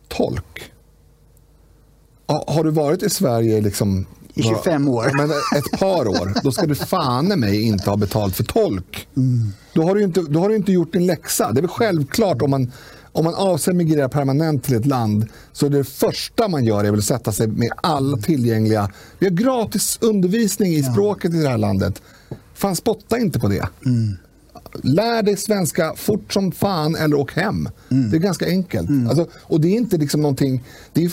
Tolk 0.08 0.71
har 2.48 2.64
du 2.64 2.72
varit 2.72 3.04
i 3.04 3.10
Sverige 3.10 3.62
liksom 3.62 4.06
i 4.34 4.44
25 4.44 4.88
år. 4.88 5.12
Men 5.18 5.32
ett 5.60 5.80
par 5.80 6.08
år, 6.08 6.34
då 6.44 6.52
ska 6.52 6.66
du 6.66 6.76
fan 6.76 7.28
mig 7.28 7.62
inte 7.62 7.90
ha 7.90 7.98
betalt 7.98 8.36
för 8.36 8.44
tolk. 8.44 9.08
Mm. 9.18 9.52
Då, 9.74 9.84
har 9.84 9.96
du 9.96 10.04
inte, 10.04 10.22
då 10.22 10.40
har 10.40 10.50
du 10.50 10.56
inte 10.56 10.72
gjort 10.72 10.94
din 10.94 11.06
läxa. 11.06 11.52
Det 11.52 11.60
är 11.60 11.62
väl 11.62 11.70
självklart 11.70 12.42
om 12.42 12.52
man, 12.52 12.72
om 13.12 13.26
man 13.26 13.36
avser 13.36 13.74
migrera 13.74 14.10
permanent 14.10 14.64
till 14.64 14.76
ett 14.76 14.86
land 14.86 15.28
så 15.52 15.66
är 15.66 15.70
det 15.70 15.84
första 15.84 16.48
man 16.48 16.66
gör 16.66 16.84
är 16.84 16.94
att 16.94 17.04
sätta 17.04 17.32
sig 17.32 17.48
med 17.48 17.70
alla 17.76 18.18
tillgängliga... 18.18 18.92
Vi 19.20 19.26
har 19.26 19.34
gratis 19.34 19.98
undervisning 20.02 20.74
i 20.74 20.84
språket 20.84 21.34
i 21.34 21.38
det 21.38 21.50
här 21.50 21.58
landet. 21.58 22.02
Fan, 22.54 22.76
spotta 22.76 23.20
inte 23.20 23.40
på 23.40 23.48
det. 23.48 23.68
Mm. 23.86 24.18
Lär 24.84 25.24
dig 25.24 25.38
svenska 25.38 25.94
fort 25.96 26.34
som 26.34 26.52
fan 26.52 26.96
eller 26.96 27.20
åk 27.20 27.34
hem. 27.34 27.70
Mm. 27.92 28.10
Det 28.10 28.18
är 28.18 28.20
ganska 28.20 28.48
enkelt. 28.48 28.90
Mm. 28.90 29.08
Alltså, 29.08 29.28
och 29.34 29.62
det 29.62 29.68
är 29.68 29.78
inte 29.78 29.98
liksom 29.98 30.22
någonting... 30.22 30.64
Det 30.94 31.06
är, 31.06 31.12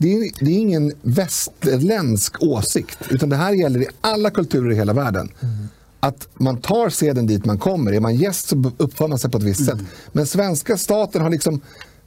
det 0.00 0.12
är, 0.12 0.30
det 0.44 0.50
är, 0.50 0.58
ingen 0.58 0.92
västerländsk 1.02 2.42
åsikt, 2.42 2.98
utan 3.10 3.28
det 3.28 3.36
här 3.36 3.52
gäller 3.52 3.82
i 3.82 3.86
alla 4.00 4.30
kulturer 4.30 4.72
i 4.72 4.74
hela 4.74 4.92
världen. 4.92 5.32
Mm. 5.40 5.68
Att 6.00 6.28
man 6.34 6.56
tar 6.56 6.88
seden 6.88 7.26
dit 7.26 7.44
man 7.44 7.58
kommer. 7.58 7.92
Är 7.92 8.00
man 8.00 8.16
gäst 8.16 8.48
så 8.48 8.72
uppför 8.76 9.08
man 9.08 9.18
sig 9.18 9.30
på 9.30 9.38
ett 9.38 9.44
visst 9.44 9.60
mm. 9.60 9.78
sätt. 9.78 9.86
Men 10.12 10.26
svenska 10.26 10.76
staten 10.76 11.22
har 11.22 11.30
liksom 11.30 11.60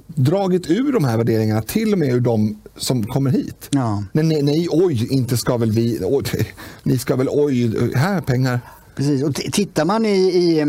dragit 0.08 0.70
ur 0.70 0.94
de 0.94 1.04
här 1.04 1.18
värderingarna, 1.18 1.62
till 1.62 1.94
och 1.94 2.00
med 2.00 2.14
ur 2.14 2.20
de 2.20 2.62
som 2.78 3.04
kommer 3.08 3.32
hit. 3.32 3.70
Ja. 3.70 4.04
Nej, 4.12 4.26
nej, 4.26 4.42
nej, 4.42 4.68
oj, 4.72 5.08
inte 5.12 5.38
ska 5.38 5.58
väl 5.58 5.72
vi... 5.72 6.00
Oj, 6.04 6.54
ni 6.84 6.98
ska 6.98 7.16
väl, 7.16 7.30
oj, 7.32 7.94
här 7.96 8.22
pengar. 8.22 8.60
Precis. 8.96 9.24
Och 9.24 9.36
tittar 9.36 9.86
man 9.86 10.06
i, 10.06 10.10
i 10.10 10.60
eh, 10.60 10.66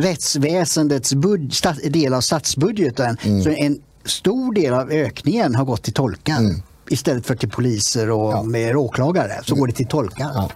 rättsväsendets 0.00 1.14
bud, 1.14 1.54
stat, 1.54 1.76
del 1.84 2.14
av 2.14 2.20
statsbudgeten 2.20 3.16
mm. 3.22 3.42
så 3.42 3.50
en 3.50 3.78
stor 4.04 4.54
del 4.54 4.74
av 4.74 4.90
ökningen 4.90 5.54
har 5.54 5.64
gått 5.64 5.82
till 5.82 5.92
tolkar. 5.92 6.38
Mm. 6.38 6.62
Istället 6.90 7.26
för 7.26 7.34
till 7.34 7.50
poliser 7.50 8.10
och 8.10 8.32
ja. 8.32 8.42
med 8.42 8.76
åklagare 8.76 9.32
så 9.44 9.54
går 9.54 9.66
det 9.66 9.72
till 9.72 9.86
tolkar. 9.86 10.30
Ja. 10.34 10.50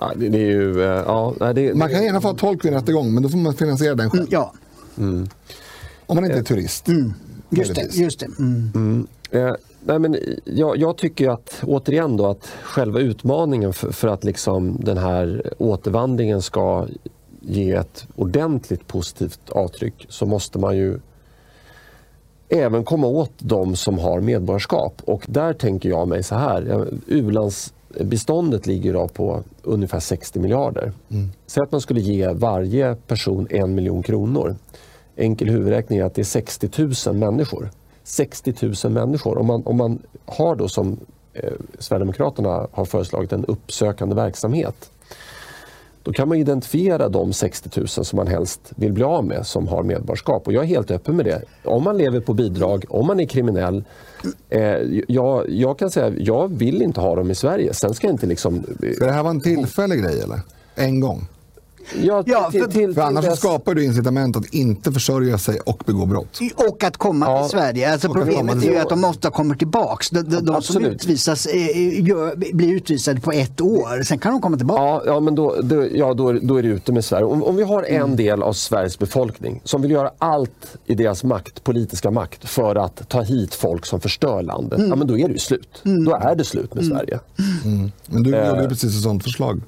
Ja, 0.00 0.12
det, 0.16 0.28
det, 0.28 0.38
är 0.38 0.50
ju, 0.50 0.82
eh, 0.82 0.88
ja, 0.88 1.52
det, 1.54 1.74
man 1.74 1.90
kan 1.90 2.04
gärna 2.04 2.20
få 2.20 2.34
tolk 2.34 2.64
vid 2.64 2.72
rättegång 2.72 3.14
men 3.14 3.22
då 3.22 3.28
får 3.28 3.38
man 3.38 3.54
finansiera 3.54 3.94
den 3.94 4.10
själv. 4.10 4.26
Ja. 4.30 4.52
Mm. 4.98 5.28
Om 6.06 6.14
man 6.14 6.24
inte 6.24 6.38
är 6.38 6.42
turist. 6.42 6.88
Mm. 6.88 7.14
Just 7.50 7.74
det. 7.74 7.94
Just 7.94 8.20
det. 8.20 8.26
Mm. 8.38 8.70
Mm. 8.74 9.06
Eh, 9.30 9.54
nej, 9.84 9.98
men 9.98 10.16
jag, 10.44 10.76
jag, 10.76 10.96
tycker 10.96 11.30
att, 11.30 11.62
återigen 11.62 12.16
då, 12.16 12.26
att 12.26 12.48
själva 12.62 13.00
utmaningen 13.00 13.72
för, 13.72 13.92
för, 13.92 14.08
att 14.08 14.24
liksom 14.24 14.76
den 14.80 14.98
här 14.98 15.52
återvandringen 15.58 16.42
ska 16.42 16.86
ge 17.40 17.72
ett 17.72 18.06
ordentligt 18.16 18.86
positivt 18.86 19.50
avtryck 19.50 20.06
så 20.08 20.26
måste 20.26 20.58
man 20.58 20.76
ju 20.76 21.00
även 22.48 22.84
komma 22.84 23.06
åt 23.06 23.32
de 23.38 23.76
som 23.76 23.98
har 23.98 24.20
medborgarskap. 24.20 25.02
Och 25.04 25.24
där 25.26 25.52
tänker 25.52 25.88
jag 25.88 26.08
mig 26.08 26.22
så 26.22 26.34
här. 26.34 26.88
U-landsbiståndet 27.06 28.66
ligger 28.66 28.90
idag 28.90 29.14
på 29.14 29.42
ungefär 29.62 30.00
60 30.00 30.40
miljarder. 30.40 30.92
Mm. 31.08 31.28
Säg 31.46 31.62
att 31.62 31.72
man 31.72 31.80
skulle 31.80 32.00
ge 32.00 32.28
varje 32.28 32.94
person 32.94 33.46
en 33.50 33.74
miljon 33.74 34.02
kronor. 34.02 34.56
Enkel 35.16 35.48
huvudräkning 35.48 35.98
är 35.98 36.04
att 36.04 36.14
det 36.14 36.22
är 36.22 36.24
60 36.24 36.70
000 37.06 37.16
människor. 37.16 37.70
60 38.04 38.54
000 38.84 38.92
människor. 38.92 39.38
Om 39.38 39.46
man, 39.46 39.62
om 39.66 39.76
man 39.76 40.02
har 40.26 40.56
då 40.56 40.68
som 40.68 40.98
eh, 41.32 41.52
Sverigedemokraterna 41.78 42.66
har 42.72 42.84
föreslagit 42.84 43.32
en 43.32 43.44
uppsökande 43.44 44.14
verksamhet 44.14 44.90
då 46.08 46.12
kan 46.12 46.28
man 46.28 46.38
identifiera 46.38 47.08
de 47.08 47.32
60 47.32 47.80
000 47.80 47.88
som 47.88 48.16
man 48.16 48.26
helst 48.26 48.60
vill 48.76 48.92
bli 48.92 49.04
av 49.04 49.24
med 49.24 49.46
som 49.46 49.68
har 49.68 49.82
medborgarskap. 49.82 50.46
Och 50.46 50.52
jag 50.52 50.64
är 50.64 50.68
helt 50.68 50.90
öppen 50.90 51.16
med 51.16 51.24
det. 51.24 51.42
Om 51.64 51.84
man 51.84 51.98
lever 51.98 52.20
på 52.20 52.34
bidrag, 52.34 52.84
om 52.88 53.06
man 53.06 53.20
är 53.20 53.26
kriminell. 53.26 53.84
Eh, 54.48 54.60
jag, 55.08 55.50
jag 55.50 55.78
kan 55.78 55.90
säga 55.90 56.12
jag 56.18 56.58
vill 56.58 56.82
inte 56.82 57.00
ha 57.00 57.16
dem 57.16 57.30
i 57.30 57.34
Sverige. 57.34 57.74
Sen 57.74 57.94
ska 57.94 58.06
jag 58.06 58.14
inte 58.14 58.26
liksom... 58.26 58.56
Eh, 58.56 58.90
det 59.00 59.12
här 59.12 59.22
vara 59.22 59.30
en 59.30 59.40
tillfällig 59.40 60.02
grej 60.02 60.20
eller? 60.20 60.40
En 60.74 61.00
gång? 61.00 61.26
Ja, 62.02 62.22
ja, 62.26 62.50
för, 62.50 62.66
till, 62.66 62.94
för 62.94 63.02
annars 63.02 63.24
dess... 63.24 63.38
skapar 63.38 63.74
du 63.74 63.84
incitament 63.84 64.36
att 64.36 64.54
inte 64.54 64.92
försörja 64.92 65.38
sig 65.38 65.60
och 65.60 65.82
begå 65.86 66.06
brott. 66.06 66.38
Och 66.54 66.84
att 66.84 66.96
komma 66.96 67.26
ja. 67.26 67.42
till 67.42 67.50
Sverige. 67.50 67.92
Alltså 67.92 68.08
problemet 68.12 68.56
är 68.56 68.72
ju 68.72 68.78
att 68.78 68.88
de 68.88 69.04
ofta 69.04 69.30
kommer 69.30 69.54
tillbaka. 69.54 70.04
De, 70.10 70.22
de, 70.22 70.44
de 70.44 70.62
som 70.62 70.84
utvisas, 70.84 71.46
eh, 71.46 72.06
gör, 72.08 72.36
blir 72.36 72.74
utvisade 72.74 73.20
på 73.20 73.32
ett 73.32 73.60
år, 73.60 74.02
sen 74.02 74.18
kan 74.18 74.32
de 74.32 74.40
komma 74.40 74.56
tillbaka. 74.56 74.82
Ja, 74.82 75.02
ja 75.06 75.20
men 75.20 75.34
då, 75.34 75.56
då, 75.62 75.86
ja, 75.92 76.14
då, 76.14 76.32
då 76.32 76.56
är 76.56 76.62
det 76.62 76.68
ute 76.68 76.92
med 76.92 77.04
Sverige. 77.04 77.24
Om, 77.24 77.42
om 77.42 77.56
vi 77.56 77.62
har 77.62 77.82
en 77.82 78.02
mm. 78.02 78.16
del 78.16 78.42
av 78.42 78.52
Sveriges 78.52 78.98
befolkning 78.98 79.60
som 79.64 79.82
vill 79.82 79.90
göra 79.90 80.10
allt 80.18 80.76
i 80.86 80.94
deras 80.94 81.24
makt, 81.24 81.64
politiska 81.64 82.10
makt 82.10 82.48
för 82.48 82.76
att 82.76 83.08
ta 83.08 83.22
hit 83.22 83.54
folk 83.54 83.86
som 83.86 84.00
förstör 84.00 84.42
landet, 84.42 84.78
mm. 84.78 84.90
ja, 84.90 84.96
men 84.96 85.06
då 85.06 85.18
är 85.18 85.26
det 85.26 85.32
ju 85.32 85.38
slut. 85.38 85.82
Mm. 85.84 86.04
Då 86.04 86.14
är 86.14 86.34
det 86.34 86.44
slut 86.44 86.74
med 86.74 86.84
mm. 86.84 86.96
Sverige. 86.96 87.20
Mm. 87.64 87.92
Men 88.06 88.22
du 88.22 88.30
gjorde 88.30 88.62
eh. 88.62 88.68
precis 88.68 88.96
ett 88.96 89.02
sånt 89.02 89.22
förslag. 89.22 89.60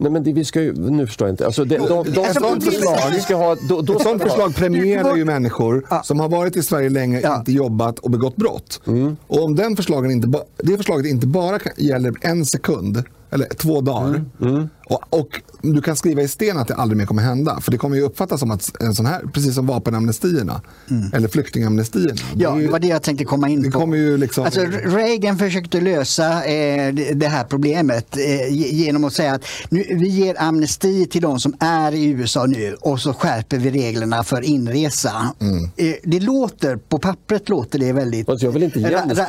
Nej, 0.00 0.12
men 0.12 0.22
det, 0.22 0.32
vi 0.32 0.44
ska 0.44 0.62
ju, 0.62 0.72
nu 0.72 1.06
förstår 1.06 1.28
jag 1.28 1.32
inte. 1.32 1.46
Alltså, 1.46 1.64
det, 1.64 1.76
de, 1.76 1.88
de, 1.88 2.10
de, 2.10 2.34
sånt 2.34 2.64
förslag, 2.64 2.98
vi 3.12 3.20
ska 3.20 3.36
ha, 3.36 3.56
då, 3.68 3.82
då, 3.82 3.98
sånt 3.98 4.22
förslag 4.22 4.54
premierar 4.54 5.16
ju 5.16 5.24
människor 5.24 5.86
ja. 5.90 6.02
som 6.02 6.20
har 6.20 6.28
varit 6.28 6.56
i 6.56 6.62
Sverige 6.62 6.88
länge, 6.88 7.20
ja. 7.20 7.38
inte 7.38 7.52
jobbat 7.52 7.98
och 7.98 8.10
begått 8.10 8.36
brott. 8.36 8.80
Mm. 8.86 9.16
Och 9.26 9.44
om 9.44 9.56
den 9.56 9.76
förslagen 9.76 10.10
inte, 10.10 10.42
det 10.56 10.76
förslaget 10.76 11.06
inte 11.06 11.26
bara 11.26 11.58
gäller 11.76 12.12
en 12.20 12.46
sekund, 12.46 13.04
eller 13.30 13.46
två 13.46 13.80
dagar. 13.80 14.08
Mm. 14.08 14.54
Mm. 14.54 14.68
Och, 14.88 15.18
och, 15.18 15.42
du 15.62 15.82
kan 15.82 15.96
skriva 15.96 16.22
i 16.22 16.28
sten 16.28 16.58
att 16.58 16.68
det 16.68 16.74
aldrig 16.74 16.98
mer 16.98 17.06
kommer 17.06 17.22
hända. 17.22 17.60
För 17.60 17.70
det 17.70 17.78
kommer 17.78 17.96
ju 17.96 18.02
uppfattas 18.02 18.40
som 18.40 18.50
att 18.50 18.82
en 18.82 18.94
sån 18.94 19.06
här, 19.06 19.22
precis 19.32 19.54
som 19.54 19.66
vapenamnestierna 19.66 20.60
mm. 20.90 21.10
eller 21.12 21.28
flyktingamnestierna. 21.28 22.20
Ja, 22.36 22.50
det, 22.50 22.60
ju, 22.60 22.66
det 22.66 22.72
var 22.72 22.78
det 22.78 22.86
jag 22.86 23.02
tänkte 23.02 23.24
komma 23.24 23.48
in 23.48 23.62
det 23.62 23.70
på. 23.70 23.78
Kommer 23.78 23.96
ju 23.96 24.16
liksom... 24.16 24.44
alltså, 24.44 24.60
Reagan 24.84 25.38
försökte 25.38 25.80
lösa 25.80 26.44
eh, 26.44 26.94
det 26.94 27.28
här 27.28 27.44
problemet 27.44 28.16
eh, 28.16 28.54
genom 28.54 29.04
att 29.04 29.12
säga 29.12 29.34
att 29.34 29.44
nu, 29.68 29.84
vi 29.88 30.08
ger 30.08 30.42
amnesti 30.42 31.06
till 31.06 31.22
de 31.22 31.40
som 31.40 31.54
är 31.60 31.94
i 31.94 32.04
USA 32.04 32.46
nu 32.46 32.76
och 32.80 33.00
så 33.00 33.14
skärper 33.14 33.58
vi 33.58 33.70
reglerna 33.70 34.24
för 34.24 34.42
inresa. 34.42 35.34
Mm. 35.40 35.64
Eh, 35.76 35.94
det 36.02 36.20
låter, 36.20 36.76
på 36.76 36.98
pappret 36.98 37.48
låter 37.48 37.78
det 37.78 37.92
väldigt... 37.92 38.28
Alltså 38.28 38.46
jag 38.46 38.52
vill 38.52 38.62
inte 38.62 38.80
ge 38.80 38.94
amnesti. 38.94 39.22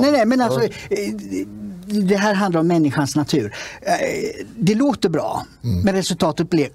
Nej, 0.00 0.12
nej, 0.12 0.26
men 0.26 0.40
alltså, 0.40 0.62
eh, 0.62 0.68
det 1.86 2.16
här 2.16 2.34
handlar 2.34 2.60
om 2.60 2.66
människans 2.66 3.16
natur. 3.16 3.54
Eh, 3.82 4.44
det 4.56 4.74
låter 4.74 5.08
bra, 5.08 5.46
mm. 5.64 5.80
men 5.80 5.94
resultatet 5.94 6.50
blev 6.50 6.68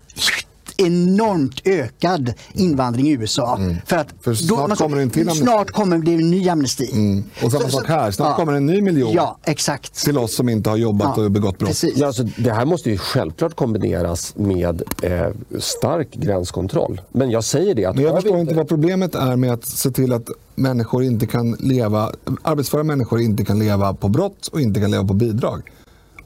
enormt 0.78 1.61
ökad 1.65 2.34
invandring 2.53 3.07
i 3.07 3.11
USA. 3.11 3.57
Mm. 3.57 3.75
För 3.86 3.97
att 3.97 4.07
för 4.21 4.34
snart, 4.34 4.69
då, 4.69 4.75
kommer 4.75 4.97
en 4.97 5.09
till 5.09 5.30
snart 5.30 5.71
kommer 5.71 5.97
det 5.97 6.11
en 6.11 6.30
ny 6.30 6.49
amnesti. 6.49 6.91
Mm. 6.91 7.23
Och 7.43 7.51
samma 7.51 7.69
sak 7.69 7.88
här, 7.88 8.11
snart 8.11 8.28
ja. 8.28 8.36
kommer 8.36 8.53
en 8.53 8.65
ny 8.65 8.82
miljon 8.82 9.13
ja, 9.13 9.38
exakt. 9.43 10.05
till 10.05 10.17
oss 10.17 10.36
som 10.36 10.49
inte 10.49 10.69
har 10.69 10.78
jobbat 10.78 11.13
ja, 11.17 11.23
och 11.23 11.32
begått 11.32 11.57
brott. 11.57 11.84
Ja, 11.95 12.07
alltså, 12.07 12.23
det 12.23 12.51
här 12.51 12.65
måste 12.65 12.89
ju 12.89 12.97
självklart 12.97 13.55
kombineras 13.55 14.34
med 14.36 14.82
eh, 15.03 15.28
stark 15.59 16.11
gränskontroll. 16.11 17.01
Men 17.11 17.32
jag 17.32 17.43
säger 17.43 17.75
det 17.75 17.86
att... 17.86 17.95
Men 17.95 18.03
jag 18.03 18.15
förstår 18.15 18.36
vi... 18.36 18.41
inte 18.41 18.53
vad 18.53 18.67
problemet 18.67 19.15
är 19.15 19.36
med 19.36 19.53
att 19.53 19.65
se 19.65 19.91
till 19.91 20.13
att 20.13 20.30
människor 20.55 21.03
inte 21.03 21.28
kan 21.28 21.51
leva, 21.51 22.11
arbetsföra 22.41 22.84
människor 22.84 23.21
inte 23.21 23.45
kan 23.45 23.59
leva 23.59 23.93
på 23.93 24.09
brott 24.09 24.47
och 24.47 24.61
inte 24.61 24.80
kan 24.80 24.91
leva 24.91 25.07
på 25.07 25.13
bidrag. 25.13 25.61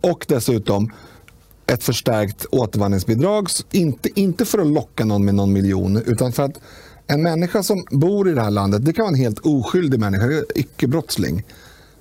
Och 0.01 0.25
dessutom 0.27 0.91
ett 1.73 1.83
förstärkt 1.83 2.45
återvandringsbidrag. 2.51 3.47
Inte, 3.71 4.09
inte 4.19 4.45
för 4.45 4.59
att 4.59 4.67
locka 4.67 5.05
någon 5.05 5.25
med 5.25 5.35
någon 5.35 5.53
miljon 5.53 5.97
utan 6.05 6.31
för 6.31 6.43
att 6.43 6.59
en 7.07 7.23
människa 7.23 7.63
som 7.63 7.85
bor 7.91 8.29
i 8.29 8.33
det 8.33 8.41
här 8.41 8.51
landet, 8.51 8.85
det 8.85 8.93
kan 8.93 9.03
vara 9.03 9.13
en 9.13 9.19
helt 9.19 9.39
oskyldig 9.39 9.99
människa, 9.99 10.43
icke-brottsling 10.55 11.43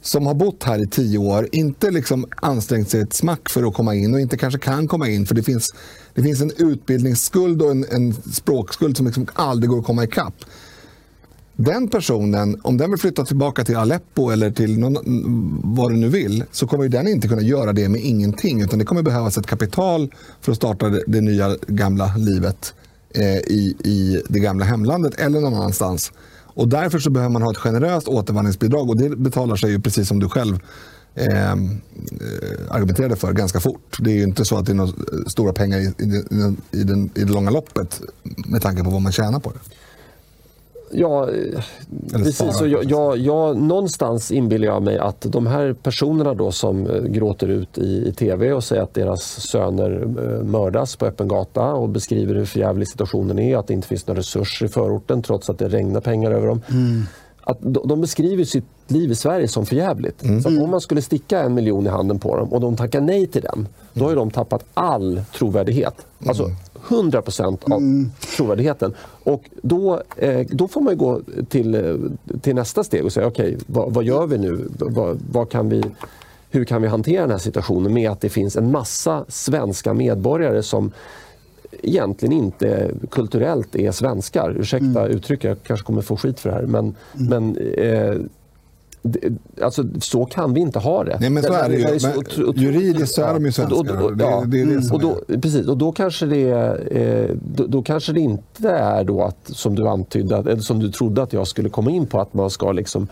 som 0.03 0.27
har 0.27 0.35
bott 0.35 0.65
här 0.65 0.83
i 0.83 0.87
tio 0.87 1.19
år, 1.19 1.49
inte 1.53 1.91
liksom 1.91 2.27
ansträngt 2.37 2.91
sig 2.91 3.01
ett 3.01 3.13
smack 3.13 3.49
för 3.49 3.69
att 3.69 3.75
komma 3.75 3.95
in 3.95 4.15
och 4.15 4.21
inte 4.21 4.37
kanske 4.37 4.61
kan 4.61 4.89
komma 4.89 5.09
in 5.09 5.27
för 5.27 5.35
det 5.35 5.43
finns, 5.43 5.75
det 6.15 6.23
finns 6.23 6.41
en 6.41 6.53
utbildningsskuld 6.57 7.63
och 7.63 7.71
en, 7.71 7.87
en 7.91 8.15
språkskuld 8.15 8.97
som 8.97 9.07
liksom 9.07 9.27
aldrig 9.33 9.71
går 9.71 9.79
att 9.79 9.87
komma 9.87 10.05
ikapp 10.05 10.35
den 11.65 11.89
personen, 11.89 12.61
om 12.63 12.77
den 12.77 12.91
vill 12.91 12.99
flytta 12.99 13.25
tillbaka 13.25 13.65
till 13.65 13.77
Aleppo 13.77 14.31
eller 14.31 14.51
till 14.51 14.79
någon, 14.79 14.97
vad 15.77 15.91
du 15.91 15.97
nu 15.97 16.09
vill, 16.09 16.45
så 16.51 16.67
kommer 16.67 16.89
den 16.89 17.09
inte 17.09 17.29
kunna 17.29 17.43
göra 17.43 17.73
det 17.73 17.89
med 17.89 18.01
ingenting. 18.01 18.63
Utan 18.63 18.79
det 18.79 18.85
kommer 18.85 19.03
behövas 19.03 19.39
ett 19.39 19.47
kapital 19.47 20.15
för 20.41 20.53
att 20.53 20.57
starta 20.57 20.89
det, 20.89 21.05
det 21.07 21.21
nya 21.21 21.57
gamla 21.67 22.15
livet 22.17 22.75
eh, 23.15 23.37
i, 23.37 23.77
i 23.85 24.23
det 24.29 24.41
gamla 24.41 24.65
hemlandet 24.65 25.15
eller 25.21 25.41
någon 25.41 25.55
annanstans. 25.55 26.13
Och 26.55 26.69
därför 26.69 26.99
så 26.99 27.11
behöver 27.11 27.33
man 27.33 27.43
ha 27.43 27.51
ett 27.51 27.57
generöst 27.57 28.09
återvandringsbidrag 28.09 28.91
och 28.91 28.97
det 28.97 29.17
betalar 29.17 29.57
sig 29.57 29.71
ju 29.71 29.81
precis 29.81 30.09
som 30.09 30.21
du 30.21 30.29
själv 30.29 30.59
ehm, 31.15 31.81
eh, 32.21 32.75
argumenterade 32.75 33.17
för 33.17 33.33
ganska 33.33 33.61
fort. 33.61 33.97
Det 34.01 34.11
är 34.11 34.15
ju 34.15 34.23
inte 34.23 34.45
så 34.45 34.59
att 34.59 34.67
det 34.67 34.73
är 34.73 34.75
några 34.75 34.93
stora 35.27 35.53
pengar 35.53 35.79
i, 35.79 35.83
i, 35.83 36.25
i, 36.81 36.83
den, 36.83 37.11
i 37.15 37.25
det 37.25 37.33
långa 37.33 37.51
loppet 37.51 38.01
med 38.47 38.63
tanke 38.63 38.85
på 38.85 38.91
vad 38.91 39.03
man 39.03 39.13
tjänar 39.13 39.41
på 39.41 39.51
det. 39.51 39.59
Ja, 40.93 41.29
precis. 42.13 42.61
Och 42.61 42.69
jag, 42.69 42.85
jag, 42.85 43.19
jag, 43.19 43.57
någonstans 43.57 44.31
inbillar 44.31 44.67
jag 44.67 44.83
mig 44.83 44.99
att 44.99 45.21
de 45.21 45.47
här 45.47 45.73
personerna 45.73 46.35
då 46.35 46.53
som 46.53 46.87
eh, 46.87 47.03
gråter 47.03 47.49
ut 47.49 47.79
i, 47.79 48.09
i 48.09 48.13
tv 48.13 48.53
och 48.53 48.65
säger 48.65 48.83
att 48.83 48.95
deras 48.95 49.23
söner 49.51 50.03
eh, 50.03 50.45
mördas 50.45 50.97
på 50.97 51.07
öppen 51.07 51.29
gata 51.29 51.73
och 51.73 51.89
beskriver 51.89 52.35
hur 52.35 52.45
förjävlig 52.45 52.89
situationen 52.89 53.39
är, 53.39 53.57
att 53.57 53.67
det 53.67 53.75
inte 53.75 53.89
finns 53.89 54.07
några 54.07 54.19
resurser 54.19 54.67
i 54.67 54.69
förorten 54.69 55.23
trots 55.23 55.51
att 55.51 55.59
det 55.59 55.69
regnar 55.69 56.01
pengar 56.01 56.31
över 56.31 56.47
dem. 56.47 56.63
Mm. 56.71 57.03
Att 57.51 57.59
de, 57.61 57.89
de 57.89 58.01
beskriver 58.01 58.45
sitt 58.45 58.65
liv 58.87 59.11
i 59.11 59.15
Sverige 59.15 59.49
som 59.49 59.67
förjävligt. 59.67 60.23
Mm. 60.23 60.43
Så 60.43 60.49
om 60.65 60.71
man 60.71 60.81
skulle 60.81 61.03
sticka 61.03 61.41
en 61.41 61.55
miljon 61.55 61.87
i 61.87 61.89
handen 61.89 62.19
på 62.19 62.37
dem 62.37 62.53
och 62.53 62.61
de 62.61 62.77
tackar 62.77 63.01
nej 63.01 63.27
till 63.27 63.43
den, 63.43 63.69
då 63.93 64.09
har 64.09 64.15
de 64.15 64.31
tappat 64.31 64.65
all 64.75 65.23
trovärdighet. 65.35 65.95
Alltså, 66.27 66.45
mm. 66.45 66.57
100 66.89 67.23
procent 67.23 67.65
av 67.65 67.79
mm. 67.79 68.11
trovärdigheten. 68.37 68.95
Och 69.25 69.43
då, 69.63 70.03
eh, 70.17 70.47
då 70.51 70.69
får 70.69 70.81
man 70.81 70.99
gå 70.99 71.21
till, 71.49 71.75
eh, 71.75 71.95
till 72.41 72.55
nästa 72.55 72.85
steg 72.85 73.05
och 73.05 73.13
säga 73.13 73.27
okej, 73.27 73.55
okay, 73.55 73.59
vad, 73.67 73.95
vad, 73.95 74.05
gör 74.05 74.27
vi 74.27 74.39
nu? 74.39 74.69
Vad, 74.79 75.21
vad, 75.33 75.51
kan 75.51 75.69
vi, 75.69 75.85
hur 76.51 76.65
kan 76.65 76.83
vi 76.83 76.89
hantera 76.89 77.23
den 77.23 77.31
här 77.31 77.39
situationen 77.39 77.95
med 77.95 78.11
att 78.11 78.21
det 78.21 78.29
finns 78.29 78.57
en 78.57 78.71
massa 78.71 79.25
svenska 79.29 79.95
medborgare 79.95 80.63
som 80.63 80.93
egentligen 81.83 82.33
inte 82.33 82.91
kulturellt 83.11 83.77
är 83.77 83.93
svenskar. 83.93 84.57
Ursäkta 84.59 85.01
mm. 85.01 85.17
uttrycket, 85.17 85.49
jag 85.49 85.63
kanske 85.63 85.87
kommer 85.87 86.03
få 86.03 86.17
skit 86.17 86.41
för 86.41 86.49
det 86.49 86.55
här. 86.55 86.63
Men, 86.63 86.95
mm. 87.19 87.27
men 87.29 87.57
eh, 87.57 88.17
Alltså, 89.63 89.85
så 90.01 90.25
kan 90.25 90.55
vi 90.55 90.61
inte 90.61 90.79
ha 90.79 91.05
det. 91.05 91.19
Nej, 91.21 91.31
men 91.31 91.43
så 91.43 91.53
är 91.53 91.69
det 91.69 91.77
ju. 91.77 92.01
Så, 92.01 92.53
juridiskt 92.57 93.15
så 93.15 93.23
är 93.23 93.35
de 93.35 93.47
ju 93.47 93.53
svenskar. 93.53 93.77
precis, 95.41 95.67
och 95.67 95.77
då 95.77 95.93
kanske 95.93 96.27
det, 96.27 96.51
eh, 96.91 97.37
då, 97.55 97.67
då, 97.67 97.83
kanske 97.83 98.13
det 98.13 98.21
inte 98.21 98.71
är 98.71 99.05
då 99.05 99.23
att, 99.23 99.37
som 99.45 99.75
du 99.75 99.89
antydde, 99.89 100.37
eller 100.37 100.57
som 100.57 100.79
du 100.79 100.91
trodde 100.93 101.23
att 101.23 101.33
jag 101.33 101.49
skulle 101.49 101.69
komma 101.69 101.91
in 101.91 102.07
på, 102.07 102.21
att 102.21 102.35
man 102.35 102.51
ska 102.51 102.73
liksom 102.73 103.09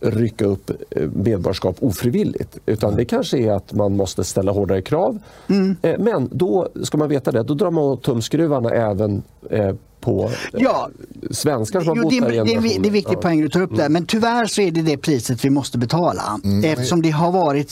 rycka 0.00 0.44
upp 0.44 0.70
eh, 0.90 1.08
medborgarskap 1.14 1.76
ofrivilligt. 1.80 2.58
Utan 2.66 2.96
det 2.96 3.04
kanske 3.04 3.38
är 3.38 3.52
att 3.52 3.72
man 3.72 3.96
måste 3.96 4.24
ställa 4.24 4.52
hårdare 4.52 4.82
krav. 4.82 5.18
Mm. 5.48 5.76
Eh, 5.82 5.98
men 5.98 6.28
då 6.32 6.68
ska 6.82 6.98
man 6.98 7.08
veta 7.08 7.32
det, 7.32 7.42
då 7.42 7.54
drar 7.54 7.70
man 7.70 7.84
åt 7.84 8.02
tumskruvarna 8.02 8.70
även 8.70 9.22
eh, 9.50 9.74
på 10.00 10.30
ja. 10.52 10.88
svenskar 11.30 11.80
som 11.80 11.88
har 11.88 12.04
bott 12.04 12.12
här 12.12 12.32
i 12.32 12.36
det, 12.36 12.44
det, 12.44 12.78
det 12.78 12.88
är 12.88 12.92
viktig 12.92 13.20
poäng 13.20 13.40
du 13.40 13.48
tar 13.48 13.60
upp 13.60 13.70
mm. 13.70 13.78
där. 13.82 13.88
Men 13.88 14.06
tyvärr 14.06 14.46
så 14.46 14.60
är 14.60 14.70
det 14.70 14.82
det 14.82 14.96
priset 14.96 15.44
vi 15.44 15.50
måste 15.50 15.78
betala. 15.78 16.40
Mm. 16.44 16.64
Eftersom 16.64 17.02
det 17.02 17.10
har 17.10 17.32
varit 17.32 17.70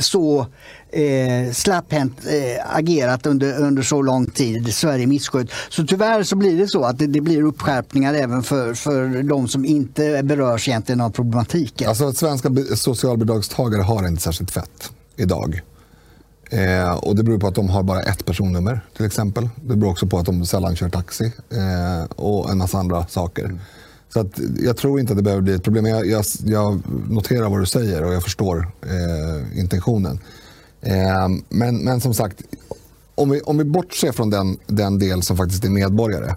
så 0.00 0.46
eh, 0.92 1.52
slapphänt 1.52 2.26
eh, 2.26 2.76
agerat 2.76 3.26
under, 3.26 3.60
under 3.60 3.82
så 3.82 4.02
lång 4.02 4.26
tid. 4.26 4.74
Sverige 4.74 5.06
misskött. 5.06 5.50
Så 5.68 5.86
tyvärr 5.86 6.22
så 6.22 6.36
blir 6.36 6.58
det 6.58 6.68
så 6.68 6.84
att 6.84 6.98
det, 6.98 7.06
det, 7.06 7.20
blir 7.20 7.42
uppskärpningar 7.42 8.14
även 8.14 8.42
för, 8.42 8.74
för 8.74 9.22
de 9.22 9.48
som 9.48 9.64
inte 9.64 10.22
berörs 10.22 10.68
egentligen 10.68 11.00
av 11.00 11.10
problematiken. 11.10 11.88
Alltså 11.88 12.12
svenska 12.12 12.50
socialbidragstagare 12.74 13.82
har 13.82 14.08
inte 14.08 14.22
särskilt 14.22 14.50
fett 14.50 14.92
idag. 15.16 15.60
Eh, 16.50 16.92
och 16.92 17.16
Det 17.16 17.22
beror 17.22 17.38
på 17.38 17.46
att 17.46 17.54
de 17.54 17.68
har 17.68 17.82
bara 17.82 18.02
ett 18.02 18.26
personnummer 18.26 18.80
till 18.96 19.06
exempel. 19.06 19.48
Det 19.64 19.76
beror 19.76 19.90
också 19.90 20.06
på 20.06 20.18
att 20.18 20.26
de 20.26 20.46
sällan 20.46 20.76
kör 20.76 20.88
taxi 20.88 21.32
eh, 21.50 22.04
och 22.16 22.50
en 22.50 22.58
massa 22.58 22.78
andra 22.78 23.06
saker. 23.06 23.44
Mm. 23.44 23.58
Så 24.12 24.20
att 24.20 24.40
jag 24.58 24.76
tror 24.76 25.00
inte 25.00 25.12
att 25.12 25.16
det 25.16 25.22
behöver 25.22 25.42
bli 25.42 25.54
ett 25.54 25.64
problem. 25.64 25.86
Jag, 25.86 26.06
jag, 26.06 26.24
jag 26.44 26.82
noterar 27.10 27.48
vad 27.48 27.60
du 27.60 27.66
säger 27.66 28.04
och 28.04 28.14
jag 28.14 28.22
förstår 28.22 28.72
eh, 28.82 29.58
intentionen. 29.58 30.18
Ehm, 30.82 31.44
men, 31.48 31.84
men 31.84 32.00
som 32.00 32.14
sagt, 32.14 32.42
om 33.14 33.30
vi, 33.30 33.40
om 33.40 33.58
vi 33.58 33.64
bortser 33.64 34.12
från 34.12 34.30
den, 34.30 34.58
den 34.66 34.98
del 34.98 35.22
som 35.22 35.36
faktiskt 35.36 35.64
är 35.64 35.70
medborgare 35.70 36.34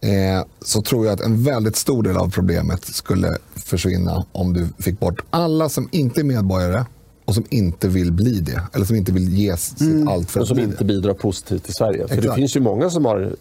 eh, 0.00 0.44
så 0.60 0.82
tror 0.82 1.06
jag 1.06 1.12
att 1.12 1.20
en 1.20 1.44
väldigt 1.44 1.76
stor 1.76 2.02
del 2.02 2.16
av 2.16 2.30
problemet 2.30 2.84
skulle 2.84 3.38
försvinna 3.54 4.26
om 4.32 4.52
du 4.52 4.68
fick 4.78 5.00
bort 5.00 5.20
alla 5.30 5.68
som 5.68 5.88
inte 5.92 6.20
är 6.20 6.24
medborgare 6.24 6.84
och 7.26 7.34
som 7.34 7.44
inte 7.50 7.88
vill 7.88 8.12
bli 8.12 8.40
det. 8.40 8.60
Eller 8.72 8.84
som 8.84 8.96
inte 8.96 9.12
vill 9.12 9.38
ges 9.38 9.64
sitt 9.64 9.80
mm. 9.80 10.08
allt 10.08 10.30
för 10.30 10.40
att 10.40 10.48
som 10.48 10.58
inte 10.58 10.84
bidrar 10.84 11.14
positivt 11.14 11.64
till 11.64 11.74
Sverige. 11.74 12.04
Exakt. 12.04 12.22
För 12.22 12.28
det 12.28 12.34
finns 12.34 12.56
ju 12.56 12.60
många 12.60 12.90
som 12.90 13.04
har 13.04 13.34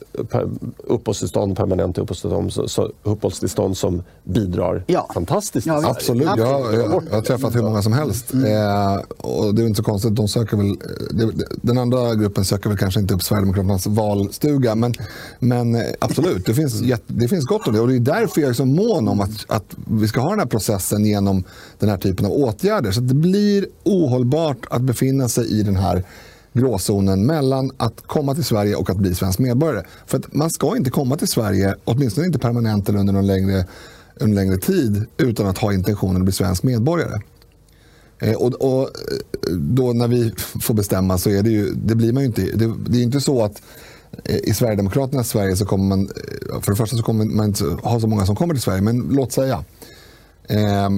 uppehållstillstånd, 0.77 1.57
permanent 1.57 1.97
uppehållstillstånd, 1.97 2.71
så, 2.71 2.91
uppehållstillstånd 3.03 3.77
som 3.77 4.03
bidrar 4.23 4.83
ja. 4.87 5.09
fantastiskt. 5.13 5.67
Ja, 5.67 5.89
absolut, 5.89 6.27
jag, 6.27 6.39
jag, 6.39 6.73
jag, 6.73 7.01
har 7.11 7.21
träffat 7.21 7.55
hur 7.55 7.61
många 7.61 7.81
som 7.81 7.93
helst. 7.93 8.33
Mm. 8.33 8.45
Eh, 8.45 8.97
och 9.17 9.55
det 9.55 9.61
är 9.61 9.65
inte 9.67 9.77
så 9.77 9.83
konstigt, 9.83 10.15
de 10.15 10.27
söker 10.27 10.57
väl, 10.57 10.77
det, 11.11 11.45
den 11.61 11.77
andra 11.77 12.15
gruppen 12.15 12.45
söker 12.45 12.69
väl 12.69 12.77
kanske 12.77 12.99
inte 12.99 13.13
upp 13.13 13.23
Sverigedemokraternas 13.23 13.87
valstuga. 13.87 14.75
Men, 14.75 14.93
men 15.39 15.77
absolut, 15.99 16.45
det 16.45 16.53
finns, 16.53 16.83
det 17.07 17.27
finns 17.27 17.45
gott 17.45 17.67
om 17.67 17.73
det. 17.73 17.79
Och 17.79 17.87
det 17.87 17.95
är 17.95 17.99
därför 17.99 18.41
jag 18.41 18.49
är 18.49 18.53
så 18.53 18.65
mån 18.65 19.07
om 19.07 19.19
att, 19.21 19.45
att 19.47 19.75
vi 19.87 20.07
ska 20.07 20.19
ha 20.21 20.29
den 20.29 20.39
här 20.39 20.45
processen 20.45 21.05
genom 21.05 21.43
den 21.79 21.89
här 21.89 21.97
typen 21.97 22.25
av 22.25 22.31
åtgärder. 22.31 22.91
Så 22.91 23.01
det 23.01 23.15
blir 23.15 23.65
ohållbart 23.83 24.65
att 24.69 24.81
befinna 24.81 25.29
sig 25.29 25.59
i 25.59 25.63
den 25.63 25.75
här 25.75 26.03
gråzonen 26.53 27.25
mellan 27.25 27.71
att 27.77 28.01
komma 28.07 28.35
till 28.35 28.43
Sverige 28.43 28.75
och 28.75 28.89
att 28.89 28.97
bli 28.97 29.15
svensk 29.15 29.39
medborgare. 29.39 29.85
För 30.05 30.17
att 30.17 30.33
man 30.33 30.49
ska 30.49 30.77
inte 30.77 30.89
komma 30.89 31.17
till 31.17 31.27
Sverige, 31.27 31.75
åtminstone 31.85 32.27
inte 32.27 32.39
permanent 32.39 32.89
eller 32.89 32.99
under 32.99 33.13
någon 33.13 33.27
längre, 33.27 33.65
en 34.19 34.35
längre 34.35 34.57
tid, 34.57 35.05
utan 35.17 35.47
att 35.47 35.57
ha 35.57 35.73
intentionen 35.73 36.15
att 36.15 36.23
bli 36.23 36.31
svensk 36.31 36.63
medborgare. 36.63 37.21
Eh, 38.19 38.33
och, 38.33 38.53
och, 38.53 38.81
eh, 38.81 39.51
då 39.51 39.93
när 39.93 40.07
vi 40.07 40.33
får 40.61 40.73
bestämma 40.73 41.17
så 41.17 41.29
är 41.29 41.43
det 41.43 41.49
ju, 41.49 41.73
det 41.73 41.95
blir 41.95 42.13
man 42.13 42.23
ju 42.23 42.27
inte, 42.27 42.41
det, 42.41 42.73
det 42.87 42.97
är 42.97 43.03
inte 43.03 43.21
så 43.21 43.43
att 43.43 43.61
eh, 44.23 44.35
i 44.35 44.53
Sverigedemokraternas 44.53 45.29
Sverige 45.29 45.55
så 45.55 45.65
kommer 45.65 45.85
man, 45.85 46.09
för 46.61 46.71
det 46.71 46.75
första 46.75 46.97
så 46.97 47.03
kommer 47.03 47.25
man 47.25 47.45
inte 47.45 47.63
ha 47.63 47.99
så 47.99 48.07
många 48.07 48.25
som 48.25 48.35
kommer 48.35 48.53
till 48.53 48.63
Sverige, 48.63 48.81
men 48.81 48.99
låt 48.99 49.31
säga. 49.31 49.63
Eh, 50.47 50.89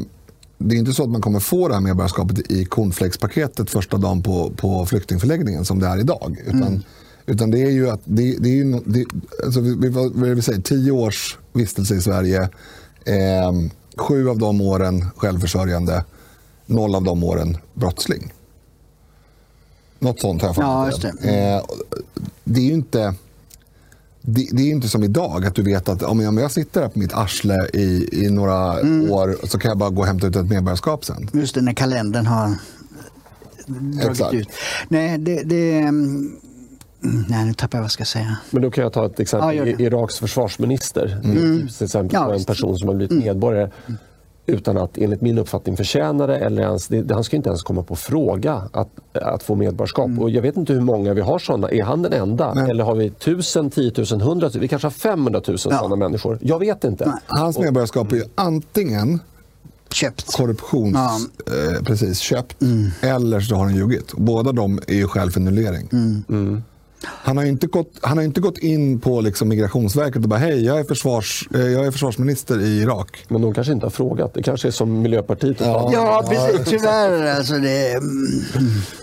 det 0.57 0.75
är 0.75 0.79
inte 0.79 0.93
så 0.93 1.03
att 1.03 1.09
man 1.09 1.21
kommer 1.21 1.39
få 1.39 1.67
det 1.67 1.73
här 1.73 1.81
medborgarskapet 1.81 2.51
i 2.51 2.65
cornflakespaketet 2.65 3.69
första 3.69 3.97
dagen 3.97 4.23
på, 4.23 4.51
på 4.57 4.85
flyktingförläggningen 4.85 5.65
som 5.65 5.79
det 5.79 5.87
är 5.87 5.99
idag. 5.99 6.37
Utan, 6.45 6.63
mm. 6.63 6.83
utan 7.25 7.51
det 7.51 7.61
är 7.61 7.69
ju 7.69 7.89
att 7.89 8.01
det, 8.03 8.37
det 8.39 8.59
är 8.59 8.81
det, 8.85 9.05
alltså 9.43 9.59
vi, 9.59 9.89
vad 9.89 10.19
vi 10.19 10.41
säger, 10.41 10.61
tio 10.61 10.91
års 10.91 11.37
vistelse 11.53 11.95
i 11.95 12.01
Sverige, 12.01 12.41
eh, 13.05 13.51
sju 13.97 14.29
av 14.29 14.37
de 14.37 14.61
åren 14.61 15.05
självförsörjande, 15.15 16.03
noll 16.65 16.95
av 16.95 17.03
de 17.03 17.23
åren 17.23 17.57
brottsling. 17.73 18.33
Något 19.99 20.19
sånt 20.19 20.41
har 20.41 20.49
jag 20.49 20.55
fått. 20.91 21.03
Ja, 21.03 21.11
det. 21.21 21.29
Eh, 21.29 21.63
det 22.43 22.59
är 22.59 22.65
ju 22.65 22.73
inte 22.73 23.13
det, 24.29 24.47
det, 24.51 24.61
är 24.63 24.71
inte 24.71 24.89
som 24.89 25.03
idag, 25.03 25.45
att 25.45 25.55
du 25.55 25.63
vet 25.63 25.89
att 25.89 26.03
om 26.03 26.19
jag, 26.19 26.29
om 26.29 26.37
jag 26.37 26.51
sitter 26.51 26.81
här 26.81 26.89
på 26.89 26.99
mitt 26.99 27.13
arsle 27.13 27.67
i, 27.73 28.09
i 28.25 28.29
några 28.29 28.79
mm. 28.79 29.11
år 29.11 29.35
så 29.43 29.59
kan 29.59 29.69
jag 29.69 29.77
bara 29.77 29.89
gå 29.89 30.01
och 30.01 30.07
hämta 30.07 30.27
ut 30.27 30.35
ett 30.35 30.49
medborgarskap 30.49 31.05
sen. 31.05 31.29
Just 31.33 31.55
det, 31.55 31.61
när 31.61 31.73
kalendern 31.73 32.25
har 32.25 32.55
dragit 33.67 34.09
Exakt. 34.11 34.33
ut. 34.33 34.47
Nej, 34.87 35.17
det, 35.17 35.43
det 35.43 35.79
mm, 35.79 36.35
Nej, 37.29 37.45
nu 37.45 37.53
tappar 37.53 37.77
jag 37.77 37.81
vad 37.81 37.85
jag 37.85 37.91
ska 37.91 38.05
säga. 38.05 38.37
Men 38.51 38.61
då 38.61 38.71
kan 38.71 38.83
jag 38.83 38.93
ta 38.93 39.05
ett 39.05 39.19
exempel. 39.19 39.57
Ja, 39.57 39.65
Iraks 39.65 40.19
försvarsminister, 40.19 41.21
mm. 41.23 41.67
till 41.67 41.83
exempel 41.83 42.13
ja, 42.13 42.33
en 42.33 42.43
person 42.43 42.77
som 42.77 42.87
har 42.87 42.95
blivit 42.95 43.11
mm. 43.11 43.23
medborgare. 43.23 43.71
Mm 43.87 43.97
utan 44.47 44.77
att 44.77 44.97
enligt 44.97 45.21
min 45.21 45.37
uppfattning 45.37 45.77
förtjäna 45.77 46.27
det. 46.27 46.37
Eller 46.37 46.61
ens, 46.61 46.87
det, 46.87 47.11
han 47.11 47.23
ska 47.23 47.35
inte 47.35 47.49
ens 47.49 47.63
komma 47.63 47.83
på 47.83 47.95
fråga 47.95 48.61
att, 48.73 48.89
att 49.13 49.43
få 49.43 49.55
medborgarskap. 49.55 50.05
Mm. 50.07 50.19
Och 50.19 50.29
jag 50.29 50.41
vet 50.41 50.57
inte 50.57 50.73
hur 50.73 50.81
många 50.81 51.13
vi 51.13 51.21
har 51.21 51.39
sådana. 51.39 51.69
Är 51.69 51.83
han 51.83 52.01
den 52.01 52.13
enda? 52.13 52.53
Nej. 52.53 52.69
Eller 52.69 52.83
har 52.83 52.95
vi 52.95 53.09
tusen, 53.09 53.69
tiotusen, 53.69 54.21
hundratusen? 54.21 54.61
Vi 54.61 54.67
kanske 54.67 54.85
har 54.85 54.91
500 54.91 55.41
000 55.47 55.57
ja. 55.63 55.77
sådana 55.77 55.95
människor. 55.95 56.39
Jag 56.41 56.59
vet 56.59 56.83
inte. 56.83 57.05
Nej. 57.05 57.15
Hans 57.27 57.59
medborgarskap 57.59 58.11
är 58.11 58.23
antingen 58.35 59.19
köpt. 59.93 60.33
korruptions... 60.37 60.95
Ja. 60.95 61.19
Eh, 61.53 61.83
precis, 61.83 62.19
köpt. 62.19 62.61
Mm. 62.61 62.89
Eller 63.01 63.39
så 63.39 63.55
har 63.55 63.63
han 63.63 63.75
ljugit. 63.75 64.13
Båda 64.13 64.51
de 64.51 64.79
är 64.87 64.95
ju 64.95 65.07
skäl 65.07 65.31
för 65.31 65.39
annullering. 65.39 65.89
Mm. 65.91 66.63
Han 67.03 67.37
har 67.37 67.45
inte 67.45 67.67
gått, 67.67 67.91
han 68.01 68.17
har 68.17 68.25
inte 68.25 68.41
gått 68.41 68.57
in 68.57 68.99
på 68.99 69.21
liksom 69.21 69.49
Migrationsverket 69.49 70.23
och 70.23 70.29
bara 70.29 70.39
hej, 70.39 70.65
jag 70.65 70.79
är, 70.79 70.83
försvars, 70.83 71.47
eh, 71.53 71.61
jag 71.61 71.85
är 71.85 71.91
försvarsminister 71.91 72.61
i 72.61 72.81
Irak. 72.81 73.25
Men 73.27 73.41
de 73.41 73.53
kanske 73.53 73.73
inte 73.73 73.85
har 73.85 73.91
frågat. 73.91 74.33
Det 74.33 74.43
kanske 74.43 74.67
är 74.67 74.71
som 74.71 75.01
Miljöpartiet. 75.01 75.57
Ja, 75.59 75.89
ja 75.93 76.25
precis. 76.29 76.69
Tyvärr. 76.69 77.37
Alltså 77.37 77.53
det... 77.53 77.93
Mm. 77.93 78.31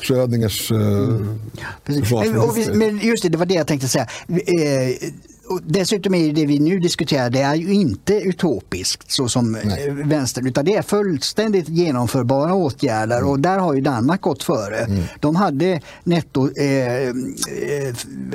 Schrödingers 0.01 0.73
uh, 0.73 0.79
mm. 0.79 1.39
försvarsminister. 1.85 2.75
Men 2.75 2.99
just 2.99 3.23
det, 3.23 3.29
det 3.29 3.39
var 3.39 3.47
det 3.47 3.55
jag 3.55 3.67
tänkte 3.67 3.89
säga. 3.89 4.07
Eh, 4.29 5.11
och 5.49 5.61
dessutom 5.67 6.15
är 6.15 6.33
det 6.33 6.47
vi 6.47 6.59
nu 6.59 6.79
diskuterar 6.79 7.31
det 7.31 7.41
är 7.41 7.55
ju 7.55 7.75
inte 7.75 8.15
utopiskt 8.15 9.11
så 9.11 9.29
som 9.29 9.53
Nej. 9.53 9.87
Eh, 9.89 9.95
vänster 9.95 10.47
utan 10.47 10.65
det 10.65 10.75
är 10.75 10.83
fullständigt 10.83 11.69
genomförbara 11.69 12.55
åtgärder 12.55 13.17
mm. 13.17 13.29
och 13.29 13.41
där 13.41 13.59
har 13.59 13.75
ju 13.75 13.81
Danmark 13.81 14.21
gått 14.21 14.43
före. 14.43 14.79
Mm. 14.79 15.03
De 15.21 15.37
hade 15.37 15.81
netto, 16.05 16.57
eh, 16.57 17.09
eh 17.09 17.13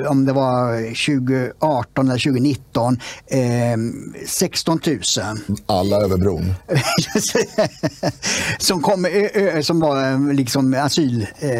om 0.08 0.24
det 0.24 0.32
var 0.32 0.82
2018 1.06 2.08
eller 2.08 2.18
2019, 2.18 2.98
eh, 3.26 3.40
16 4.26 4.80
000. 4.86 4.98
Alla 5.66 5.96
över 5.96 6.16
bron. 6.16 6.54
som, 8.58 8.82
kom, 8.82 9.06
som 9.62 9.80
var 9.80 10.12
eh, 10.12 10.32
liksom 10.32 10.74
asyl, 10.74 11.26
eh, 11.38 11.50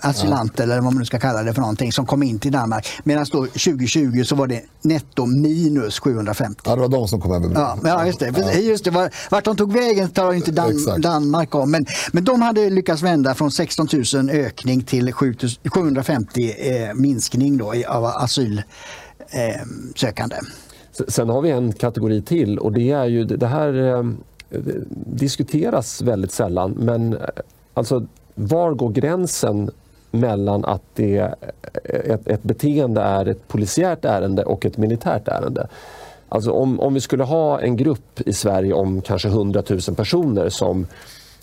asylanter 0.00 0.54
ja. 0.56 0.62
eller 0.64 0.74
vad 0.74 0.84
man 0.84 0.98
nu 0.98 1.04
ska 1.04 1.18
kalla 1.18 1.42
det 1.42 1.54
för 1.54 1.60
någonting 1.60 1.92
som 1.92 2.06
kom 2.06 2.22
in 2.22 2.38
till 2.38 2.52
Danmark. 2.52 2.88
Medan 3.04 3.26
då 3.32 3.46
2020 3.46 4.22
så 4.24 4.34
var 4.34 4.46
det 4.46 4.62
netto 4.84 5.26
minus 5.26 6.00
750. 6.00 6.60
Ja, 6.64 6.74
det 6.74 6.80
var 6.80 6.88
de 6.88 7.08
som 7.08 7.20
kom 7.20 7.32
över 7.32 7.50
ja, 7.54 7.78
ja, 7.84 8.06
just 8.06 8.18
det. 8.18 8.34
Ja. 8.36 8.52
Just 8.52 8.84
det. 8.84 9.10
Vart 9.30 9.44
de 9.44 9.56
tog 9.56 9.72
vägen 9.72 10.08
tar 10.08 10.32
inte 10.32 10.52
Dan 10.52 11.00
Danmark 11.00 11.54
om. 11.54 11.70
Men, 11.70 11.86
men 12.12 12.24
de 12.24 12.42
hade 12.42 12.70
lyckats 12.70 13.02
vända 13.02 13.34
från 13.34 13.50
16 13.50 13.88
000 14.14 14.30
ökning 14.30 14.82
till 14.82 15.12
750 15.12 16.54
eh, 16.58 16.94
minskning 16.94 17.58
då 17.58 17.74
av 17.88 18.04
asylsökande. 18.04 20.36
Eh, 20.36 20.42
Sen 21.08 21.28
har 21.28 21.42
vi 21.42 21.50
en 21.50 21.72
kategori 21.72 22.22
till 22.22 22.58
och 22.58 22.72
det 22.72 22.90
är 22.90 23.04
ju 23.04 23.24
det 23.24 23.46
här 23.46 23.98
eh, 23.98 24.04
diskuteras 25.06 26.02
väldigt 26.02 26.32
sällan 26.32 26.70
men 26.70 27.12
eh, 27.12 27.18
alltså 27.74 28.06
var 28.34 28.74
går 28.74 28.90
gränsen 28.90 29.70
mellan 30.14 30.64
att 30.64 30.82
det, 30.94 31.34
ett, 31.84 32.28
ett 32.28 32.42
beteende 32.42 33.00
är 33.00 33.26
ett 33.28 33.48
polisiärt 33.48 34.04
ärende 34.04 34.44
och 34.44 34.66
ett 34.66 34.76
militärt 34.76 35.28
ärende. 35.28 35.68
Alltså 36.28 36.50
om, 36.50 36.80
om 36.80 36.94
vi 36.94 37.00
skulle 37.00 37.24
ha 37.24 37.60
en 37.60 37.76
grupp 37.76 38.20
i 38.20 38.32
Sverige 38.32 38.72
om 38.72 39.00
kanske 39.00 39.28
100 39.28 39.62
000 39.68 39.80
personer 39.96 40.48
som 40.48 40.86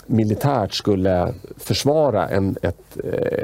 militärt 0.06 0.74
skulle 0.74 1.34
försvara 1.58 2.28
en, 2.28 2.58
ett, 2.62 2.98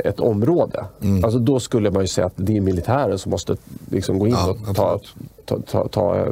ett 0.06 0.20
område. 0.20 0.86
Mm. 1.02 1.24
Alltså 1.24 1.40
då 1.40 1.60
skulle 1.60 1.92
man 1.92 2.02
ju 2.02 2.08
säga 2.08 2.28
att 2.28 2.34
det 2.36 2.58
är 2.58 2.62
militären 2.62 3.20
som 3.20 3.30
måste 3.30 3.58
liksom 3.92 4.20
gå 4.20 4.28
in 4.28 4.34
ja, 4.34 4.50
och 4.70 4.76
ta, 4.76 5.00
ta, 5.46 5.60
ta, 5.62 5.88
ta 5.88 6.26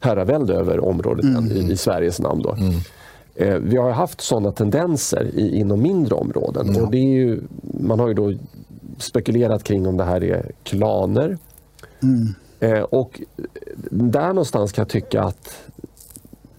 herravälde 0.00 0.54
över 0.54 0.84
området 0.84 1.24
mm. 1.24 1.50
i, 1.50 1.72
i, 1.72 1.76
Sveriges 1.76 2.20
namn. 2.20 2.42
Då. 2.42 2.52
Mm. 2.52 2.74
Eh, 3.34 3.54
vi 3.54 3.76
har 3.76 3.90
haft 3.90 4.20
sådana 4.20 4.52
tendenser 4.52 5.30
i, 5.34 5.58
inom 5.58 5.82
mindre 5.82 6.14
områden. 6.14 6.68
Mm. 6.68 6.84
Och 6.84 6.90
det 6.90 6.98
är 6.98 7.12
ju, 7.12 7.42
man 7.62 8.00
har 8.00 8.08
ju 8.08 8.14
då 8.14 8.32
spekulerat 8.98 9.64
kring 9.64 9.86
om 9.86 9.96
det 9.96 10.04
här 10.04 10.24
är 10.24 10.52
klaner. 10.62 11.38
Mm. 12.02 12.34
Eh, 12.60 12.82
och 12.82 13.20
där 13.90 14.26
någonstans 14.26 14.72
kan 14.72 14.82
jag 14.82 14.88
tycka 14.88 15.22
att 15.22 15.62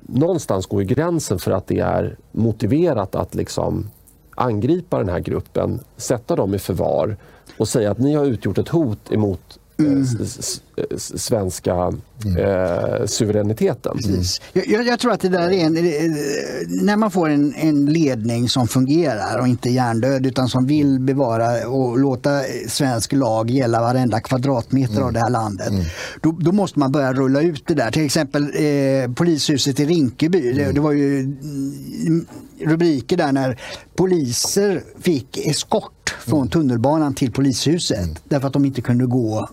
någonstans 0.01 0.65
går 0.65 0.81
gränsen 0.81 1.39
för 1.39 1.51
att 1.51 1.67
det 1.67 1.79
är 1.79 2.17
motiverat 2.31 3.15
att 3.15 3.35
liksom 3.35 3.89
angripa 4.35 4.97
den 4.97 5.09
här 5.09 5.19
gruppen, 5.19 5.79
sätta 5.97 6.35
dem 6.35 6.55
i 6.55 6.59
förvar 6.59 7.17
och 7.57 7.67
säga 7.67 7.91
att 7.91 7.99
ni 7.99 8.13
har 8.13 8.25
utgjort 8.25 8.57
ett 8.57 8.69
hot 8.69 9.11
emot 9.11 9.59
mm. 9.79 10.05
Svenska 10.97 11.73
mm. 12.25 12.37
eh, 12.37 13.05
suveräniteten. 13.05 13.97
Jag, 14.53 14.87
jag, 14.87 14.99
tror 14.99 15.11
att 15.11 15.21
det 15.21 15.29
där 15.29 15.51
är 15.51 15.65
en, 15.65 15.73
när 16.85 16.97
man 16.97 17.11
får 17.11 17.29
en, 17.29 17.53
en, 17.55 17.85
ledning 17.85 18.49
som 18.49 18.67
fungerar 18.67 19.39
och 19.39 19.47
inte 19.47 19.69
hjärndöd 19.69 20.25
utan 20.25 20.49
som 20.49 20.65
vill 20.65 20.99
bevara 20.99 21.67
och 21.67 21.99
låta 21.99 22.41
svensk 22.67 23.13
lag 23.13 23.49
gälla 23.49 23.81
varenda 23.81 24.19
kvadratmeter 24.19 24.93
mm. 24.93 25.05
av 25.05 25.13
det 25.13 25.19
här 25.19 25.29
landet. 25.29 25.69
Mm. 25.69 25.85
Då, 26.21 26.31
då, 26.31 26.51
måste 26.51 26.79
man 26.79 26.91
börja 26.91 27.13
rulla 27.13 27.41
ut 27.41 27.63
det 27.67 27.73
där. 27.73 27.91
Till 27.91 28.05
exempel 28.05 28.43
eh, 28.43 29.13
polishuset 29.13 29.79
i 29.79 29.85
Rinkeby. 29.85 30.53
Det, 30.53 30.61
mm. 30.61 30.75
det 30.75 30.81
var 30.81 30.91
ju 30.91 31.19
mm, 31.19 32.25
rubriker 32.65 33.17
där 33.17 33.31
när 33.31 33.59
poliser 33.95 34.83
fick 34.99 35.37
eskort 35.37 36.15
från 36.19 36.39
mm. 36.39 36.49
tunnelbanan 36.49 37.13
till 37.13 37.31
polishuset 37.31 38.21
därför 38.23 38.47
att 38.47 38.53
de 38.53 38.65
inte 38.65 38.81
kunde 38.81 39.05
gå 39.05 39.39
eh, 39.39 39.45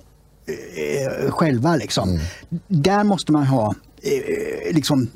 Eh, 0.49 1.31
själva. 1.31 1.77
Liksom. 1.77 2.09
Mm. 2.09 2.23
Där 2.69 3.05
måste 3.05 3.33
man 3.33 3.47
ha 3.47 3.75
eh, 4.03 4.75
liksom, 4.75 5.09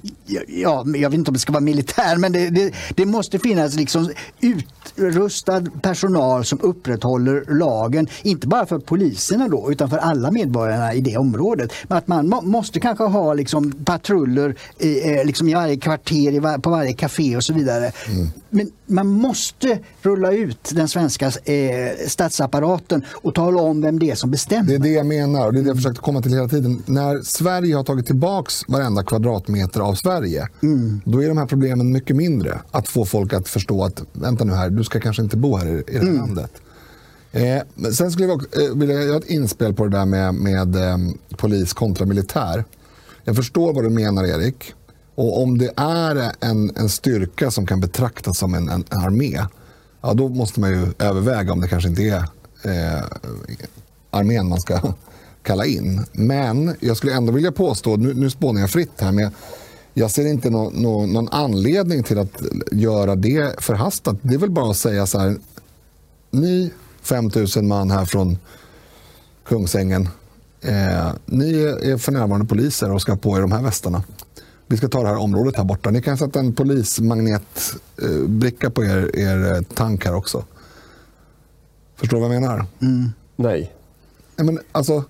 ja, 0.47 0.85
jag 0.97 1.11
vet 1.11 1.18
inte 1.18 1.30
om 1.30 1.33
det 1.33 1.41
ska 1.41 1.53
vara 1.53 1.61
militär, 1.61 2.16
men 2.16 2.33
det, 2.33 2.51
det, 2.51 2.74
det, 2.95 3.07
måste 3.07 3.39
finnas 3.39 3.74
liksom 3.74 4.11
utrustad 4.41 5.64
personal 5.83 6.45
som 6.45 6.61
upprätthåller 6.62 7.45
lagen. 7.49 8.09
Inte 8.22 8.47
bara 8.47 8.66
för 8.66 8.78
poliserna 8.78 9.49
då, 9.49 9.72
utan 9.72 9.91
för 9.91 9.99
alla 9.99 10.30
medborgarna 10.30 10.95
i 10.95 11.01
det 11.01 11.16
området. 11.16 11.72
Men 11.83 11.99
att 11.99 12.09
man 12.09 12.28
må, 12.28 12.41
måste 12.41 12.80
kanske 12.80 13.05
ha 13.05 13.35
liksom 13.35 13.72
patruller 13.85 14.57
i, 14.78 15.24
liksom 15.24 15.49
i 15.49 15.55
varje 15.55 15.76
kvarter, 15.76 16.33
i 16.33 16.39
var, 16.39 16.59
på 16.59 16.70
varje 16.70 16.93
café 16.93 17.37
och 17.37 17.45
så 17.45 17.55
vidare. 17.55 17.93
Mm 18.09 18.28
men 18.53 18.70
man 18.86 19.07
måste 19.07 19.78
rulla 20.03 20.32
ut 20.32 20.70
den 20.74 20.88
svenska 20.88 21.26
eh, 21.26 22.07
statsapparaten 22.07 23.05
och 23.11 23.34
tala 23.34 23.61
om 23.61 23.80
vem 23.80 23.98
det 23.98 24.11
är 24.11 24.14
som 24.14 24.30
bestämmer. 24.30 24.68
Det 24.68 24.74
är 24.74 24.78
det 24.78 24.88
jag 24.88 25.07
menar 25.07 25.46
och 25.46 25.53
det 25.53 25.59
är 25.59 25.62
det 25.62 25.68
jag 25.68 25.76
försökte 25.76 26.00
komma 26.00 26.22
till 26.22 26.32
hela 26.32 26.48
tiden. 26.48 26.82
När 26.86 27.22
Sverige 27.22 27.76
har 27.76 27.84
tagit 27.84 28.07
tillbaks 28.07 28.68
varenda 28.68 29.03
kvadratmeter 29.03 29.80
av 29.80 29.94
Sverige, 29.94 30.48
mm. 30.62 31.00
då 31.05 31.22
är 31.22 31.28
de 31.28 31.38
här 31.38 31.46
problemen 31.46 31.92
mycket 31.92 32.16
mindre. 32.16 32.61
Att 32.70 32.88
få 32.88 33.05
folk 33.05 33.32
att 33.32 33.48
förstå 33.48 33.84
att, 33.84 34.03
vänta 34.12 34.44
nu 34.44 34.53
här, 34.53 34.70
du 34.70 34.84
ska 34.84 35.00
kanske 35.00 35.22
inte 35.22 35.36
bo 35.36 35.57
här 35.57 35.66
i, 35.66 35.70
i 35.70 35.82
det 35.86 35.92
här 35.92 36.00
mm. 36.03 36.16
landet. 36.16 36.50
Eh, 37.32 37.90
sen 37.92 38.11
skulle 38.11 38.28
jag 38.28 38.62
eh, 38.62 38.76
vilja 38.76 39.03
göra 39.03 39.16
ett 39.16 39.30
inspel 39.30 39.74
på 39.74 39.84
det 39.84 39.98
där 39.98 40.07
med, 40.07 40.34
med 40.34 40.76
eh, 40.76 40.98
polis 41.36 41.72
kontra 41.72 42.07
militär. 42.07 42.64
Jag 43.24 43.36
förstår 43.36 43.72
vad 43.72 43.84
du 43.84 43.90
menar 43.90 44.24
Erik. 44.24 44.74
Och 45.23 45.43
om 45.43 45.59
det 45.59 45.70
är 45.77 46.33
en, 46.41 46.73
en 46.77 46.89
styrka 46.89 47.51
som 47.51 47.66
kan 47.66 47.81
betraktas 47.81 48.39
som 48.39 48.55
en, 48.55 48.68
en, 48.68 48.85
armé, 48.89 49.47
ja, 50.01 50.14
då 50.14 50.29
måste 50.29 50.61
man 50.61 50.70
ju 50.70 50.87
överväga 50.99 51.53
om 51.53 51.61
det 51.61 51.68
kanske 51.68 51.89
inte 51.89 52.03
är 52.03 52.16
eh, 52.62 53.05
armén 54.11 54.49
man 54.49 54.61
ska 54.61 54.81
kalla 55.43 55.66
in. 55.66 56.05
Men 56.12 56.77
jag 56.81 56.97
skulle 56.97 57.14
ändå 57.14 57.33
vilja 57.33 57.53
påstå, 57.53 57.97
nu, 57.97 58.14
nu 58.14 58.31
spånar 58.31 58.61
jag 58.61 58.70
fritt 58.70 59.01
här, 59.01 59.12
men 59.12 59.31
jag 59.95 60.11
ser 60.11 60.27
inte 60.27 60.51
no, 60.51 60.70
no, 60.75 61.07
någon 61.07 61.29
anledning 61.29 62.03
till 62.03 62.18
att 62.18 62.43
göra 62.73 63.14
det 63.14 63.62
förhastat. 63.62 64.16
Det 64.23 64.35
är 64.35 64.39
väl 64.39 64.51
bara 64.51 64.70
att 64.70 64.77
säga 64.77 65.07
så 65.07 65.18
här, 65.18 65.37
ni 66.31 66.73
5000 67.03 67.68
man 67.68 67.91
här 67.91 68.05
från 68.05 68.39
Kungsängen, 69.45 70.09
eh, 70.61 71.12
ni 71.27 71.62
är 71.83 71.97
för 71.97 72.12
närvarande 72.12 72.47
poliser 72.47 72.93
och 72.93 73.03
ska 73.03 73.16
på 73.16 73.37
er 73.37 73.41
de 73.41 73.53
här 73.53 73.62
västarna 73.62 74.03
vi 74.73 74.77
ska 74.77 74.89
ta 74.89 75.03
det 75.03 75.09
här 75.09 75.16
området 75.16 75.57
här 75.57 75.64
borta. 75.64 75.91
Ni 75.91 76.03
kan 76.03 76.18
sätta 76.18 76.41
en 76.41 76.53
polismagnetbricka 76.53 78.70
på 78.70 78.85
er, 78.85 79.18
er 79.18 79.55
eh, 79.55 79.62
tank 79.62 80.05
här 80.05 80.14
också. 80.14 80.45
Förstår 81.97 82.16
du 82.16 82.20
vad 82.20 82.35
jag 82.35 82.41
menar? 82.41 82.66
Mm. 82.81 83.09
Nej. 83.37 83.73
Men, 84.37 84.59
alltså, 84.73 85.05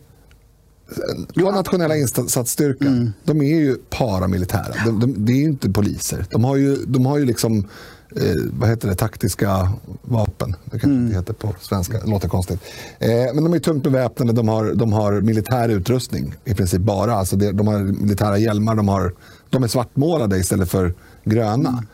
vår 1.35 1.53
nationella 1.53 1.97
insatsstyrka, 1.97 2.87
mm. 2.87 3.13
de 3.25 3.43
är 3.43 3.61
ju 3.61 3.77
paramilitära. 3.91 4.75
De, 4.85 5.01
de, 5.01 5.27
det 5.27 5.33
är 5.33 5.37
ju 5.37 5.45
inte 5.45 5.71
poliser. 5.71 6.27
De 6.31 6.45
har 6.45 6.57
ju, 6.57 6.77
de 6.87 7.07
har 7.07 7.19
ju 7.19 7.25
liksom 7.25 7.69
eh, 8.17 8.37
vad 8.53 8.69
heter 8.69 8.89
det, 8.89 8.95
taktiska 8.95 9.73
vapen. 10.03 10.57
Det 10.65 10.71
kanske 10.71 10.89
mm. 10.89 11.07
inte 11.07 11.17
heter 11.17 11.33
på 11.33 11.55
svenska, 11.61 11.99
det 11.99 12.11
låter 12.11 12.29
konstigt. 12.29 12.61
Eh, 12.99 13.35
men 13.35 13.45
de 13.45 13.55
är 13.55 13.59
tungt 13.59 13.85
beväpnade, 13.85 14.33
de 14.33 14.49
har, 14.49 14.75
de 14.75 14.93
har 14.93 15.21
militär 15.21 15.69
utrustning 15.69 16.35
i 16.45 16.55
princip 16.55 16.81
bara. 16.81 17.15
Alltså 17.15 17.37
det, 17.37 17.53
de 17.53 17.67
har 17.67 17.79
militära 17.79 18.39
hjälmar, 18.39 18.75
de, 18.75 18.89
har, 18.89 19.13
de 19.53 19.63
är 19.63 19.69
svartmålade 19.69 20.39
istället 20.39 20.71
för 20.71 20.95
gröna. 21.25 21.69
Mm. 21.69 21.87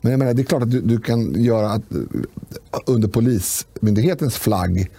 Men 0.00 0.10
jag 0.10 0.18
menar, 0.18 0.34
det 0.34 0.42
är 0.42 0.44
klart 0.44 0.62
att 0.62 0.70
du, 0.70 0.80
du 0.80 1.00
kan 1.00 1.42
göra 1.42 1.70
att, 1.70 1.92
eh, 1.92 2.80
under 2.86 3.08
Polismyndighetens 3.08 4.36
flagg 4.36 4.90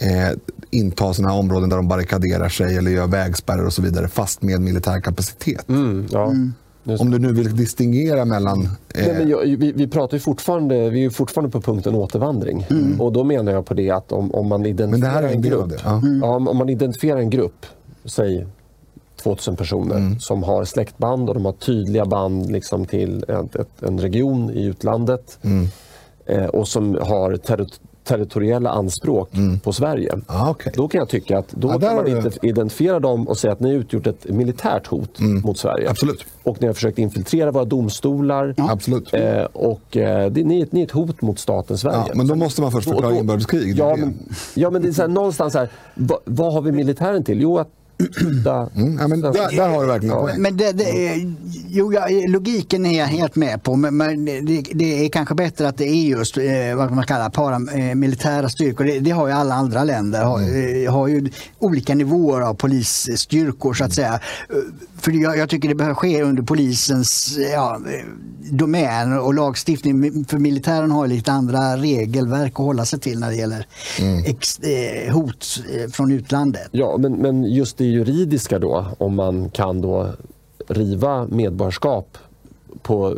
eh, 0.00 0.38
inta 0.70 1.14
sådana 1.14 1.34
områden 1.34 1.68
där 1.68 1.76
de 1.76 1.88
barrikaderar 1.88 2.48
sig 2.48 2.76
eller 2.76 2.90
gör 2.90 3.06
vägspärrar 3.06 3.66
och 3.66 3.72
så 3.72 3.82
vidare 3.82 4.08
fast 4.08 4.42
med 4.42 4.60
militär 4.60 5.00
kapacitet. 5.00 5.68
Mm, 5.68 6.06
ja. 6.10 6.30
mm. 6.30 6.52
Om 6.98 7.10
du 7.10 7.18
nu 7.18 7.32
vill 7.32 7.56
distingera 7.56 8.24
mellan... 8.24 8.62
Eh... 8.62 9.06
Nej, 9.06 9.14
men 9.18 9.28
jag, 9.28 9.40
vi, 9.40 9.72
vi, 9.72 9.88
pratar 9.88 10.16
ju 10.16 10.20
fortfarande, 10.20 10.90
vi 10.90 11.04
är 11.04 11.10
fortfarande 11.10 11.50
på 11.50 11.60
punkten 11.60 11.94
återvandring. 11.94 12.66
Mm. 12.70 13.00
Och 13.00 13.12
då 13.12 13.24
menar 13.24 13.52
jag 13.52 13.66
på 13.66 13.74
det 13.74 13.90
att 13.90 14.12
om, 14.12 14.34
om 14.34 14.46
man 14.46 14.66
identifierar 14.66 15.22
en, 15.22 15.32
en 15.32 15.42
grupp. 15.42 15.72
Ja. 15.84 15.98
Mm. 15.98 16.20
Ja, 16.22 16.36
om 16.36 16.56
man 16.56 16.68
identifierar 16.68 17.18
en 17.18 17.30
grupp, 17.30 17.66
säg 18.04 18.46
2000 19.26 19.56
personer 19.56 19.96
mm. 19.96 20.20
som 20.20 20.42
har 20.42 20.64
släktband 20.64 21.28
och 21.28 21.34
de 21.34 21.44
har 21.44 21.52
tydliga 21.52 22.04
band 22.04 22.50
liksom 22.50 22.86
till 22.86 23.24
ett, 23.28 23.56
ett, 23.56 23.82
en 23.82 24.00
region 24.00 24.50
i 24.50 24.64
utlandet. 24.64 25.38
Mm. 25.42 25.68
Eh, 26.26 26.46
och 26.46 26.68
som 26.68 26.98
har 27.02 27.36
ter 27.36 27.66
territoriella 28.04 28.70
anspråk 28.70 29.34
mm. 29.34 29.60
på 29.60 29.72
Sverige. 29.72 30.14
Ah, 30.26 30.50
okay. 30.50 30.72
Då 30.76 30.88
kan 30.88 30.98
jag 30.98 31.08
tycka 31.08 31.38
att 31.38 31.48
då 31.48 31.70
ah, 31.70 31.78
kan 31.78 31.96
man 31.96 32.06
inte 32.06 32.30
identifiera 32.42 33.00
dem 33.00 33.28
och 33.28 33.38
säga 33.38 33.52
att 33.52 33.60
ni 33.60 33.68
har 33.68 33.76
utgjort 33.76 34.06
ett 34.06 34.28
militärt 34.28 34.86
hot 34.86 35.20
mm. 35.20 35.40
mot 35.40 35.58
Sverige. 35.58 35.90
Absolut. 35.90 36.24
Och 36.42 36.60
ni 36.60 36.66
har 36.66 36.74
försökt 36.74 36.98
infiltrera 36.98 37.50
våra 37.50 37.64
domstolar. 37.64 38.54
Ja. 38.56 38.70
Absolut. 38.70 39.14
Eh, 39.14 39.44
och 39.52 39.96
eh, 39.96 40.30
det, 40.30 40.44
ni, 40.44 40.68
ni 40.70 40.80
är 40.80 40.84
ett 40.84 40.90
hot 40.90 41.22
mot 41.22 41.38
staten 41.38 41.78
Sverige. 41.78 42.04
Ja, 42.08 42.14
men 42.14 42.26
då 42.26 42.34
måste 42.34 42.60
man 42.60 42.72
först 42.72 42.88
förklara 42.88 43.16
inbördeskrig. 43.16 43.78
Ja, 43.78 43.96
men, 43.96 44.18
ja, 44.54 44.70
men 44.70 44.82
det 44.82 44.88
är 44.88 44.92
så 44.92 45.02
här, 45.02 45.08
någonstans 45.08 45.54
här, 45.54 45.68
vad, 45.94 46.18
vad 46.24 46.52
har 46.52 46.62
vi 46.62 46.72
militären 46.72 47.24
till? 47.24 47.40
Jo, 47.40 47.58
att 47.58 47.68
Mm, 47.98 48.98
ja, 48.98 49.08
men 49.08 49.20
där, 49.20 49.56
där, 49.56 49.68
har 49.68 49.80
du 49.80 49.86
verkligen 49.86 50.16
ja. 50.16 50.30
Men 50.36 50.56
det, 50.56 50.72
det, 50.72 51.16
jo, 51.68 51.92
ja, 51.92 52.08
logiken 52.28 52.86
är 52.86 52.98
jag 52.98 53.06
helt 53.06 53.36
med 53.36 53.62
på, 53.62 53.76
men, 53.76 53.96
men 53.96 54.24
det, 54.24 54.64
det, 54.72 55.04
är 55.04 55.08
kanske 55.08 55.34
bättre 55.34 55.68
att 55.68 55.76
det 55.78 55.88
är 55.88 56.06
just 56.06 56.38
eh, 56.38 56.44
vad 56.76 56.90
man 56.90 57.06
kallar 57.06 57.30
paramilitära 57.30 58.48
styrkor. 58.48 58.84
Det, 58.84 58.98
det, 58.98 59.10
har 59.10 59.26
ju 59.26 59.32
alla 59.32 59.54
andra 59.54 59.84
länder. 59.84 60.24
Har, 60.24 60.38
mm. 60.38 60.84
Eh, 60.86 60.92
har 60.92 61.08
ju 61.08 61.30
olika 61.58 61.94
nivåer 61.94 62.40
av 62.40 62.54
polisstyrkor 62.54 63.74
så 63.74 63.84
att 63.84 63.92
säga. 63.92 64.20
Eh, 64.96 65.00
för 65.00 65.12
jag, 65.12 65.38
jag 65.38 65.48
tycker 65.48 65.68
det 65.68 65.74
behöver 65.74 65.94
ske 65.94 66.22
under 66.22 66.42
polisens 66.42 67.38
ja, 67.52 67.80
domän 68.50 69.18
och 69.18 69.34
lagstiftning. 69.34 70.24
För 70.24 70.38
militären 70.38 70.90
har 70.90 71.06
lite 71.06 71.32
andra 71.32 71.76
regelverk 71.76 72.52
att 72.52 72.66
hålla 72.66 72.84
sig 72.84 73.00
till 73.00 73.20
när 73.20 73.30
det 73.30 73.36
gäller 73.36 73.66
mm. 74.00 74.24
ex, 74.24 74.58
eh, 74.58 75.12
hot 75.14 75.46
från 75.92 76.12
utlandet. 76.12 76.68
Ja, 76.70 76.96
men, 76.98 77.12
men 77.12 77.44
just 77.44 77.78
det 77.78 77.84
juridiska 77.84 78.58
då, 78.58 78.86
om 78.98 79.14
man 79.14 79.50
kan 79.50 79.80
då 79.80 80.10
riva 80.68 81.26
medborgarskap 81.26 82.18
på 82.82 83.16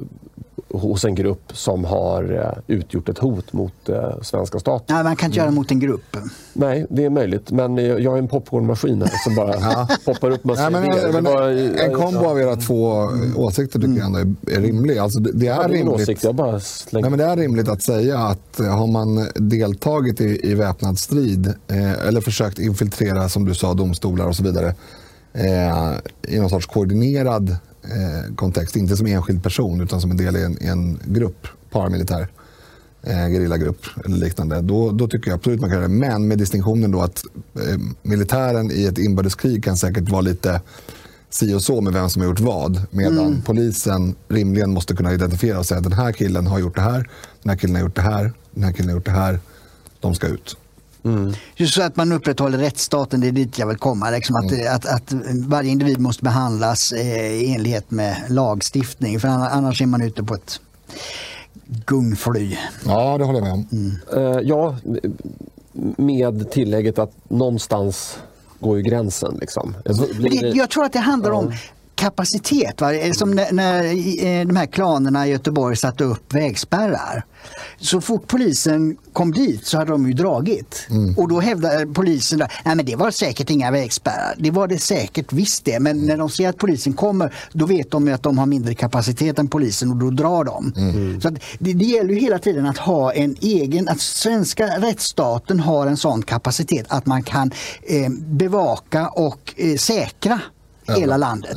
hos 0.71 1.05
en 1.05 1.15
grupp 1.15 1.53
som 1.57 1.85
har 1.85 2.33
uh, 2.33 2.53
utgjort 2.67 3.09
ett 3.09 3.19
hot 3.19 3.53
mot 3.53 3.73
uh, 3.89 4.23
svenska 4.23 4.59
staten. 4.59 4.97
Nej, 4.97 5.05
man 5.05 5.17
kan 5.17 5.27
inte 5.27 5.39
göra 5.39 5.51
det 5.51 5.55
mot 5.55 5.71
en 5.71 5.81
grupp. 5.81 6.17
Nej, 6.53 6.87
det 6.91 7.05
är 7.05 7.11
möjligt. 7.11 7.51
Men 7.51 7.77
jag, 7.77 8.01
är 8.01 8.19
en 8.19 8.29
popcornmaskin 8.29 9.03
här 9.03 9.13
som 9.25 9.35
bara 9.35 9.55
ja. 9.61 9.89
poppar 10.05 10.31
upp 10.31 10.45
massa 10.45 10.69
Nej, 10.69 10.89
men, 11.03 11.13
men, 11.13 11.25
bara, 11.25 11.51
En 11.51 11.95
kombo 11.95 12.27
av 12.27 12.41
era 12.41 12.57
två 12.57 12.93
mm. 12.93 13.37
åsikter 13.37 13.79
tycker 13.79 13.99
jag 13.99 14.07
ändå 14.07 14.19
är, 14.53 14.61
rimlig. 14.61 14.99
Alltså, 14.99 15.21
det, 15.21 15.33
det 15.33 15.47
är 15.47 15.63
ja, 15.63 15.69
rimligt. 15.69 15.95
Åsikt, 15.95 16.25
jag 16.25 16.35
bara 16.35 16.61
Nej, 16.91 17.03
men 17.03 17.19
det 17.19 17.25
är 17.25 17.37
rimligt 17.37 17.69
att 17.69 17.83
säga 17.83 18.19
att 18.19 18.59
har 18.59 18.87
man 18.87 19.29
deltagit 19.35 20.21
i, 20.21 20.51
i 20.51 20.55
väpnad 20.55 20.99
strid 20.99 21.47
eh, 21.47 22.07
eller 22.09 22.21
försökt 22.21 22.59
infiltrera, 22.59 23.29
som 23.29 23.45
du 23.45 23.55
sa, 23.55 23.75
domstolar 23.75 24.27
och 24.27 24.37
så 24.37 24.43
vidare 24.43 24.75
eh, 25.33 25.93
i 26.29 26.39
någon 26.41 26.51
sorts 26.51 26.67
koordinerad 26.67 27.57
eh, 27.83 28.35
kontext. 28.35 28.77
Inte 28.77 28.97
som 28.97 29.07
enskild 29.07 29.43
person 29.43 29.81
utan 29.81 30.01
som 30.01 30.11
en 30.11 30.17
del 30.17 30.37
i 30.37 30.43
en, 30.43 30.59
en 30.61 30.99
grupp, 31.05 31.47
paramilitär 31.71 32.29
eh, 33.03 33.29
gerillagrupp 33.29 33.87
eller 34.05 34.17
liknande. 34.17 34.61
Då, 34.61 34.91
då 34.91 35.09
tycker 35.09 35.31
jag 35.31 35.37
absolut 35.37 35.61
man 35.61 35.71
kan 35.71 35.79
göra 35.79 35.89
det. 35.89 35.95
Men 35.95 36.29
med 36.29 36.39
distinktionen 36.39 36.91
då 36.91 37.01
att 37.01 37.23
eh, 37.55 37.79
militären 38.03 38.71
i 38.71 38.85
ett 38.85 38.99
inbördeskrig 38.99 39.65
kan 39.65 39.77
säkert 39.77 40.11
vara 40.11 40.21
lite 40.21 40.61
si 41.31 41.55
och 41.55 41.63
så 41.63 41.81
med 41.81 41.93
vem 41.93 42.11
som 42.11 42.23
har 42.23 42.29
gjort 42.29 42.41
vad. 42.41 42.83
Medan 42.91 43.27
mm. 43.27 43.43
polisen 43.43 44.15
rimligen 44.29 44.71
måste 44.71 44.97
kunna 44.97 45.13
identifiera 45.13 45.59
och 45.59 45.67
säga 45.67 45.79
att 45.79 45.85
den 45.85 45.93
här 45.93 46.13
killen 46.13 46.47
har 46.47 46.59
gjort 46.59 46.75
det 46.75 46.81
här, 46.81 47.11
den 47.43 47.51
här 47.51 47.57
killen 47.57 47.77
har 47.77 47.83
gjort 47.83 47.97
det 47.97 48.03
här, 48.03 48.33
den 48.55 48.65
här 48.65 48.73
killen 48.73 48.89
har 48.89 48.97
gjort 48.97 49.05
det 49.05 49.11
här. 49.11 49.41
De 50.01 50.15
ska 50.15 50.27
ut. 50.27 50.57
Mm. 51.05 51.33
Just 51.57 51.75
så 51.75 51.83
att 51.83 51.97
man 51.97 52.13
upprätthåller 52.13 52.59
rättsstaten, 52.59 53.21
det 53.21 53.29
är 53.29 53.33
dit 53.33 53.59
jag 53.59 53.67
vill 53.67 53.77
komma. 53.77 54.11
Liksom 54.11 54.37
att, 54.37 54.53
mm. 54.53 54.75
att, 54.75 54.87
att, 54.87 55.13
varje 55.47 55.71
individ 55.71 56.01
måste 56.01 56.25
behandlas 56.25 56.93
eh, 56.93 57.33
i 57.33 57.55
enlighet 57.55 57.91
med 57.91 58.17
lagstiftning. 58.29 59.21
För 59.21 59.29
annars 59.29 59.83
är 59.83 59.87
man 59.87 60.03
ute 60.03 60.23
på 60.23 60.35
ett 60.35 60.61
gungfly. 61.87 62.57
Ja, 62.87 63.19
det 63.19 63.25
håller 63.25 63.39
jag 63.39 63.45
med 63.45 63.53
om. 63.53 63.69
Mm. 63.73 63.97
Uh, 64.17 64.41
ja, 64.43 64.77
med 65.97 66.51
tillägget 66.51 66.99
att 66.99 67.13
någonstans 67.29 68.19
går 68.61 68.77
ju 68.77 68.83
gränsen. 68.83 69.39
Liksom. 69.41 69.75
Det, 69.85 70.53
jag 70.55 70.71
tror 70.71 70.85
att 70.85 70.93
det 70.93 70.99
handlar 70.99 71.31
om 71.31 71.53
kapacitet. 71.99 72.81
Va? 72.81 72.89
Som 73.15 73.31
när, 73.31 73.53
när 73.53 73.85
eh, 73.85 74.47
de 74.47 74.57
här 74.57 74.67
klanerna 74.67 75.27
i 75.27 75.31
Göteborg 75.31 75.77
satte 75.77 76.05
upp 76.05 76.35
vägspärrar. 76.35 77.25
Så 77.81 78.01
fort 78.01 78.27
polisen 78.27 78.97
kom 79.13 79.33
dit 79.33 79.67
så 79.67 79.79
hade 79.79 79.91
de 79.91 80.07
ju 80.07 80.13
dragit. 80.13 80.87
Mm. 80.91 81.15
Och 81.19 81.29
då 81.29 81.41
hävdade 81.41 81.87
polisen 81.87 82.43
att 82.43 82.87
det 82.87 82.97
var 82.97 83.11
säkert 83.11 83.51
inga 83.51 83.71
vägspärrar. 83.71 84.35
Det 84.39 84.51
var 84.51 84.69
det 84.69 84.79
säkert 84.79 85.33
visst 85.33 85.65
det. 85.65 85.81
Men 85.81 85.97
mm. 85.97 86.07
när 86.07 86.17
de 86.17 86.31
ser 86.31 86.49
att 86.49 86.59
polisen 86.59 86.93
kommer 86.93 87.35
då 87.53 87.67
vet 87.67 87.91
de 87.91 88.09
att 88.15 88.23
de 88.23 88.39
har 88.39 88.47
mindre 88.47 88.75
kapacitet 88.75 89.39
än 89.39 89.49
polisen 89.49 89.91
och 89.91 89.97
då 89.97 90.11
drar 90.11 90.45
de. 90.45 90.73
Mm. 90.77 91.21
Så 91.21 91.31
det, 91.59 91.73
det 91.73 91.85
gäller 91.85 92.15
ju 92.15 92.21
hela 92.21 92.39
tiden 92.39 92.67
att 92.67 92.79
ha 92.79 93.13
en 93.13 93.37
egen, 93.41 93.89
att 93.89 94.01
svenska 94.01 94.67
rättsstaten 94.67 95.61
har 95.61 95.87
en 95.87 95.97
sån 95.97 96.23
kapacitet 96.23 96.87
att 96.89 97.07
man 97.07 97.23
kan 97.23 97.51
eh, 97.83 98.11
bevaka 98.11 99.09
och 99.09 99.55
eh, 99.57 99.77
säkra 99.77 100.41
hela 100.89 101.17
landet. 101.17 101.57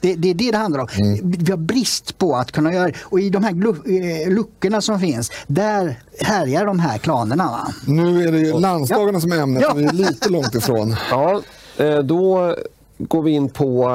Det, 0.00 0.14
det, 0.14 0.30
är 0.30 0.34
det 0.34 0.50
det 0.50 0.58
handlar 0.58 0.80
om. 0.80 0.88
Mm. 0.98 1.30
Vi 1.38 1.50
har 1.50 1.58
brist 1.58 2.18
på 2.18 2.36
att 2.36 2.52
kunna 2.52 2.72
göra. 2.72 2.92
Och 3.02 3.20
i 3.20 3.30
de 3.30 3.44
här 3.44 3.52
eh, 3.52 4.32
luckorna 4.32 4.80
som 4.80 5.00
finns, 5.00 5.30
där 5.46 6.00
härjar 6.20 6.66
de 6.66 6.78
här 6.78 6.98
klanerna. 6.98 7.44
Va? 7.44 7.68
Nu 7.86 8.28
är 8.28 8.32
det 8.32 8.38
ju 8.38 8.60
landsdagarna 8.60 9.12
ja. 9.12 9.20
som 9.20 9.32
är 9.32 9.36
ämnet, 9.36 9.62
ja. 9.62 9.74
vi 9.74 9.84
är 9.84 9.92
lite 9.92 10.28
långt 10.28 10.54
ifrån. 10.54 10.96
Ja, 11.10 11.42
eh, 11.76 11.98
då 11.98 12.56
går 12.98 13.22
vi 13.22 13.30
in 13.30 13.48
på 13.48 13.88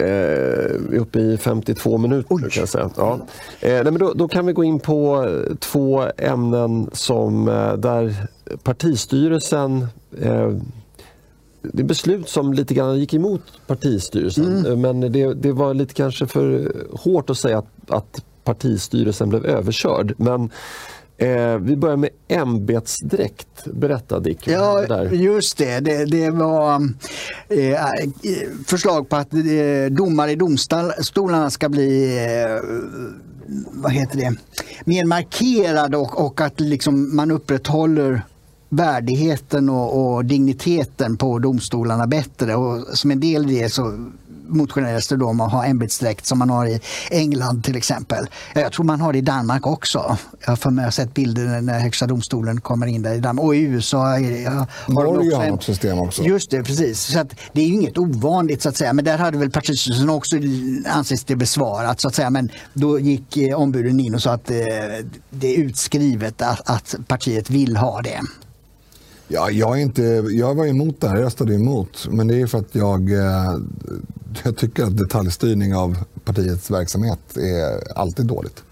är 0.00 0.94
uppe 0.94 1.20
i 1.20 1.36
52 1.36 1.98
minuter. 1.98 2.36
Kan 2.36 2.48
jag 2.52 2.68
säga. 2.68 2.90
Ja. 2.96 3.18
Eh, 3.60 3.84
men 3.84 3.98
då, 3.98 4.12
då, 4.12 4.28
kan 4.28 4.46
vi 4.46 4.52
gå 4.52 4.64
in 4.64 4.80
på 4.80 5.28
två 5.58 6.06
ämnen 6.16 6.90
som, 6.92 7.48
eh, 7.48 7.72
där 7.72 8.26
partistyrelsen 8.62 9.86
eh, 10.20 10.52
det 11.62 11.84
beslut 11.84 12.28
som 12.28 12.52
lite 12.52 12.74
grann 12.74 12.98
gick 12.98 13.14
emot 13.14 13.42
partistyrelsen. 13.66 14.66
Mm. 14.66 14.80
Men 14.80 15.12
det, 15.12 15.34
det, 15.34 15.52
var 15.52 15.74
lite 15.74 15.94
kanske 15.94 16.26
för 16.26 16.72
hårt 16.92 17.30
att 17.30 17.38
säga 17.38 17.58
att, 17.58 17.90
att 17.90 18.24
partistyrelsen 18.44 19.28
blev 19.28 19.46
överkörd. 19.46 20.14
Men 20.16 20.50
Eh, 21.20 21.58
vi 21.58 21.76
börjar 21.76 21.96
med 21.96 22.10
ämbetsdräkt. 22.28 23.64
Berätta 23.64 24.20
Dick. 24.20 24.48
Ja, 24.48 24.86
där. 24.88 25.10
just 25.10 25.58
det. 25.58 25.80
Det, 25.80 26.04
det 26.04 26.30
var 26.30 26.74
eh, 27.48 27.78
förslag 28.66 29.08
på 29.08 29.16
att 29.16 29.34
eh, 29.34 29.40
domare 29.90 30.32
i 30.32 30.36
domstolarna 30.36 31.50
ska 31.50 31.68
bli 31.68 32.16
eh, 32.16 32.68
vad 33.72 33.92
heter 33.92 34.18
det? 34.18 34.36
mer 34.84 35.04
markerade 35.04 35.96
och, 35.96 36.24
och 36.24 36.40
att 36.40 36.60
liksom 36.60 37.16
man 37.16 37.30
upprätthåller 37.30 38.22
värdigheten 38.70 39.68
och, 39.68 40.14
och, 40.14 40.24
digniteten 40.24 41.16
på 41.16 41.38
domstolarna 41.38 42.06
bättre. 42.06 42.56
Och 42.56 42.98
som 42.98 43.10
en 43.10 43.20
del 43.20 43.50
i 43.50 43.60
det 43.60 43.70
så 43.70 44.10
motioneras 44.50 45.08
det 45.08 45.16
då 45.16 45.26
om 45.26 45.40
att 45.40 45.52
ha 45.52 45.64
ämbetsdräkt 45.64 46.26
som 46.26 46.38
man 46.38 46.50
har 46.50 46.66
i 46.66 46.80
England 47.10 47.64
till 47.64 47.76
exempel. 47.76 48.26
Jag 48.54 48.72
tror 48.72 48.84
man 48.84 49.00
har 49.00 49.12
det 49.12 49.18
i 49.18 49.22
Danmark 49.22 49.66
också. 49.66 50.18
Jag 50.46 50.50
har 50.52 50.90
sett 50.90 51.14
bilder 51.14 51.60
när 51.60 51.80
Högsta 51.80 52.06
domstolen 52.06 52.60
kommer 52.60 52.86
in 52.86 53.02
där 53.02 53.14
i 53.14 53.18
Danmark. 53.18 53.46
Och 53.46 53.56
i 53.56 53.60
USA 53.60 53.98
har 53.98 54.92
Norge 54.92 55.36
har 55.36 55.44
ett 55.44 55.62
system 55.62 55.98
också. 55.98 56.22
Just 56.22 56.50
det, 56.50 56.62
precis. 56.62 57.00
Så 57.00 57.24
det 57.52 57.60
är 57.60 57.66
inget 57.66 57.98
ovanligt 57.98 58.62
så 58.62 58.68
att 58.68 58.76
säga. 58.76 58.92
Men 58.92 59.04
där 59.04 59.18
hade 59.18 59.38
väl 59.38 59.50
partistyrelsen 59.50 60.10
också 60.10 60.36
ansetts 60.86 61.24
det 61.24 61.36
besvarat 61.36 62.00
så 62.00 62.08
att 62.08 62.14
säga. 62.14 62.30
Men 62.30 62.50
då 62.72 62.98
gick 62.98 63.36
eh, 63.36 63.60
ombuden 63.60 64.00
in 64.00 64.14
och 64.14 64.22
sa 64.22 64.32
att 64.32 64.50
eh, 64.50 64.56
det 65.30 65.56
är 65.56 65.58
utskrivet 65.58 66.42
att, 66.42 66.70
att 66.70 66.94
partiet 67.08 67.50
vill 67.50 67.76
ha 67.76 68.02
det. 68.02 68.20
Ja, 69.32 69.50
jag, 69.50 69.78
är 69.78 69.82
inte, 69.82 70.02
jag 70.30 70.54
var 70.54 70.66
emot 70.66 71.00
det 71.00 71.08
här, 71.08 71.16
jag 71.16 71.24
röstade 71.24 71.54
emot. 71.54 72.08
Men 72.10 72.26
det 72.26 72.40
är 72.40 72.46
för 72.46 72.58
att 72.58 72.74
jag, 72.74 73.12
eh, 73.12 73.58
jag 74.44 74.56
tycker 74.56 74.84
att 74.84 74.96
detaljstyrning 74.96 75.74
av 75.74 75.98
partiets 76.24 76.70
verksamhet 76.70 77.36
är 77.36 77.98
alltid 77.98 78.26
dåligt. 78.26 78.62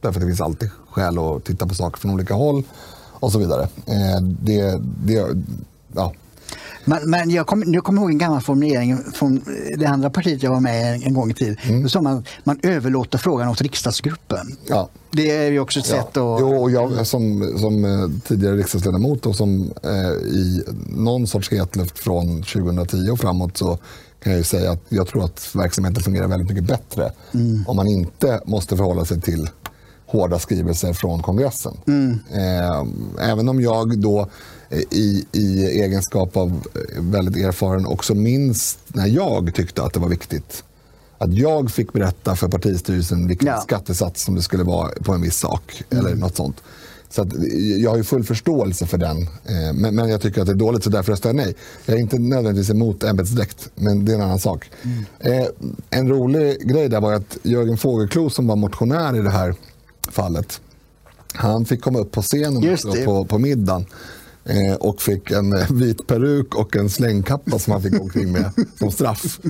Därför 0.00 0.20
att 0.20 0.20
det 0.20 0.26
finns 0.26 0.40
alltid 0.40 0.70
skäl 0.90 1.18
att 1.18 1.44
titta 1.44 1.66
på 1.66 1.74
saker 1.74 2.00
från 2.00 2.10
olika 2.10 2.34
håll 2.34 2.62
och 3.12 3.32
så 3.32 3.38
vidare. 3.38 3.62
Eh, 3.62 4.22
det, 4.22 4.80
det, 5.04 5.36
ja, 5.94 6.12
men, 6.84 7.10
men 7.10 7.30
jag 7.30 7.46
kommer 7.46 7.74
jag 7.74 7.84
kom 7.84 7.98
ihåg 7.98 8.10
en 8.10 8.18
gammal 8.18 8.40
formulering 8.40 8.98
från 9.14 9.44
det 9.76 9.86
andra 9.86 10.10
partiet 10.10 10.42
jag 10.42 10.50
var 10.50 10.60
med 10.60 11.00
i 11.00 11.04
en 11.04 11.14
gång 11.14 11.30
i 11.30 11.34
tiden. 11.34 11.56
Mm. 11.62 11.82
Då 11.82 11.88
sa 11.88 12.00
man 12.00 12.24
man 12.44 12.58
överlåter 12.62 13.18
frågan 13.18 13.48
åt 13.48 13.60
riksdagsgruppen. 13.60 14.56
Ja. 14.66 14.88
Det 15.10 15.30
är 15.30 15.50
ju 15.50 15.60
också 15.60 15.80
ett 15.80 15.86
sätt 15.86 16.08
ja. 16.14 16.34
att... 16.34 16.40
Jo, 16.40 16.62
och 16.62 16.70
jag 16.70 17.06
som, 17.06 17.54
som 17.58 17.84
eh, 17.84 18.28
tidigare 18.28 18.56
riksdagsledamot 18.56 19.26
och 19.26 19.36
som 19.36 19.72
eh, 19.82 20.10
i 20.28 20.62
någon 20.86 21.26
sorts 21.26 21.52
hetluft 21.52 21.98
från 21.98 22.42
2010 22.42 23.10
och 23.10 23.18
framåt 23.18 23.56
så 23.56 23.78
kan 24.22 24.32
jag 24.32 24.46
säga 24.46 24.70
att 24.70 24.82
jag 24.88 25.06
tror 25.06 25.24
att 25.24 25.50
verksamheten 25.54 26.02
fungerar 26.02 26.28
väldigt 26.28 26.48
mycket 26.48 26.64
bättre 26.64 27.12
mm. 27.34 27.64
om 27.68 27.76
man 27.76 27.86
inte 27.86 28.40
måste 28.44 28.76
förhålla 28.76 29.04
sig 29.04 29.20
till 29.20 29.48
hårda 30.06 30.38
skrivelser 30.38 30.92
från 30.92 31.22
kongressen. 31.22 31.76
Mm. 31.86 32.18
Eh, 32.32 33.30
även 33.30 33.48
om 33.48 33.60
jag 33.60 33.98
då 33.98 34.28
i, 34.70 35.26
i 35.32 35.66
egenskap 35.66 36.36
av 36.36 36.66
eh, 36.74 37.02
väldigt 37.02 37.36
erfaren 37.36 37.86
också 37.86 38.14
minns 38.14 38.78
när 38.88 39.06
jag 39.06 39.54
tyckte 39.54 39.82
att 39.82 39.92
det 39.92 40.00
var 40.00 40.08
viktigt 40.08 40.64
att 41.18 41.34
jag 41.34 41.70
fick 41.70 41.92
berätta 41.92 42.36
för 42.36 42.48
partistyrelsen 42.48 43.28
vilken 43.28 43.48
ja. 43.48 43.60
skattesats 43.60 44.24
som 44.24 44.34
det 44.34 44.42
skulle 44.42 44.64
vara 44.64 44.90
på 45.02 45.12
en 45.12 45.22
viss 45.22 45.36
sak. 45.36 45.82
Mm. 45.90 46.06
eller 46.06 46.16
något 46.16 46.36
sånt. 46.36 46.62
Så 47.10 47.22
att, 47.22 47.28
jag 47.78 47.90
har 47.90 47.96
ju 47.96 48.04
full 48.04 48.24
förståelse 48.24 48.86
för 48.86 48.98
den. 48.98 49.22
Eh, 49.22 49.72
men, 49.74 49.94
men, 49.94 50.08
jag 50.08 50.20
tycker 50.20 50.40
att 50.40 50.46
det 50.46 50.52
är 50.52 50.56
dåligt 50.56 50.84
så 50.84 50.90
därför 50.90 51.12
röstar 51.12 51.28
jag 51.28 51.36
nej. 51.36 51.54
Jag 51.86 51.96
är 51.96 52.00
inte 52.00 52.18
nödvändigtvis 52.18 52.70
emot 52.70 53.04
ämbetsdräkt, 53.04 53.70
men 53.74 54.04
det 54.04 54.12
är 54.12 54.16
en 54.16 54.22
annan 54.22 54.38
sak. 54.38 54.70
Mm. 54.82 55.42
Eh, 55.42 55.48
en 55.90 56.08
rolig 56.08 56.68
grej 56.68 56.88
där 56.88 57.00
var 57.00 57.12
att 57.12 57.38
Jörgen 57.42 57.78
Fågelklo 57.78 58.30
som 58.30 58.46
var 58.46 58.56
motionär 58.56 59.16
i 59.16 59.20
det 59.20 59.30
här 59.30 59.54
fallet, 60.10 60.60
han 61.32 61.64
fick 61.64 61.82
komma 61.82 61.98
upp 61.98 62.12
på 62.12 62.22
scenen 62.22 62.76
på, 63.04 63.24
på 63.24 63.38
middagen 63.38 63.86
Eh, 64.48 64.74
och 64.74 65.02
fick 65.02 65.30
en 65.30 65.52
eh, 65.52 65.70
vit 65.70 66.06
peruk 66.06 66.54
och 66.54 66.76
en 66.76 66.90
slängkappa 66.90 67.58
som 67.58 67.72
han 67.72 67.82
fick 67.82 68.00
omkring 68.00 68.32
med 68.32 68.52
som 68.78 68.90
straff. 68.90 69.40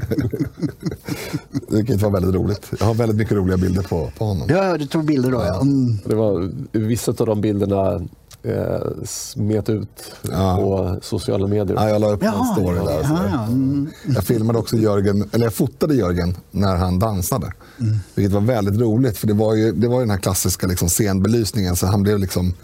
Vilket 1.69 2.03
var 2.03 2.11
väldigt 2.11 2.35
roligt. 2.35 2.67
Jag 2.79 2.87
har 2.87 2.95
väldigt 2.95 3.17
mycket 3.17 3.37
roliga 3.37 3.57
bilder 3.57 3.83
på, 3.83 4.13
på 4.19 4.25
honom. 4.25 4.49
Ja, 4.51 4.79
du 4.79 4.87
tog 4.87 5.05
bilder 5.05 5.31
då. 5.31 5.39
Ja. 5.39 5.61
Mm. 5.61 5.99
Det 6.05 6.15
var, 6.15 6.51
vissa 6.73 7.11
av 7.11 7.27
de 7.27 7.41
bilderna 7.41 8.01
eh, 8.43 9.05
smet 9.05 9.69
ut 9.69 10.13
ja. 10.23 10.57
på 10.57 10.99
sociala 11.03 11.47
medier. 11.47 11.77
Ja, 11.77 11.89
jag 11.89 12.01
la 12.01 12.11
upp 12.11 12.23
en 12.23 12.45
story 12.53 12.79
där. 12.79 13.01
Ja, 13.03 13.47
mm. 13.47 13.91
Jag 14.07 14.25
filmade 14.25 14.59
också 14.59 14.77
Jörgen, 14.77 15.29
eller 15.33 15.47
jag 15.47 15.55
fotade 15.55 15.95
Jörgen 15.95 16.37
när 16.51 16.77
han 16.77 16.99
dansade. 16.99 17.53
Mm. 17.81 17.97
Vilket 18.15 18.33
var 18.33 18.41
väldigt 18.41 18.81
roligt 18.81 19.19
för 19.19 19.27
det 19.27 19.35
var 19.35 19.55
ju, 19.55 19.73
det 19.73 19.89
var 19.89 19.95
ju 19.95 20.01
den 20.01 20.11
här 20.11 20.19
klassiska 20.19 20.67
liksom, 20.67 20.89
scenbelysningen 20.89 21.77
så 21.77 21.87
han 21.87 22.03
blev 22.03 22.19
liksom 22.19 22.55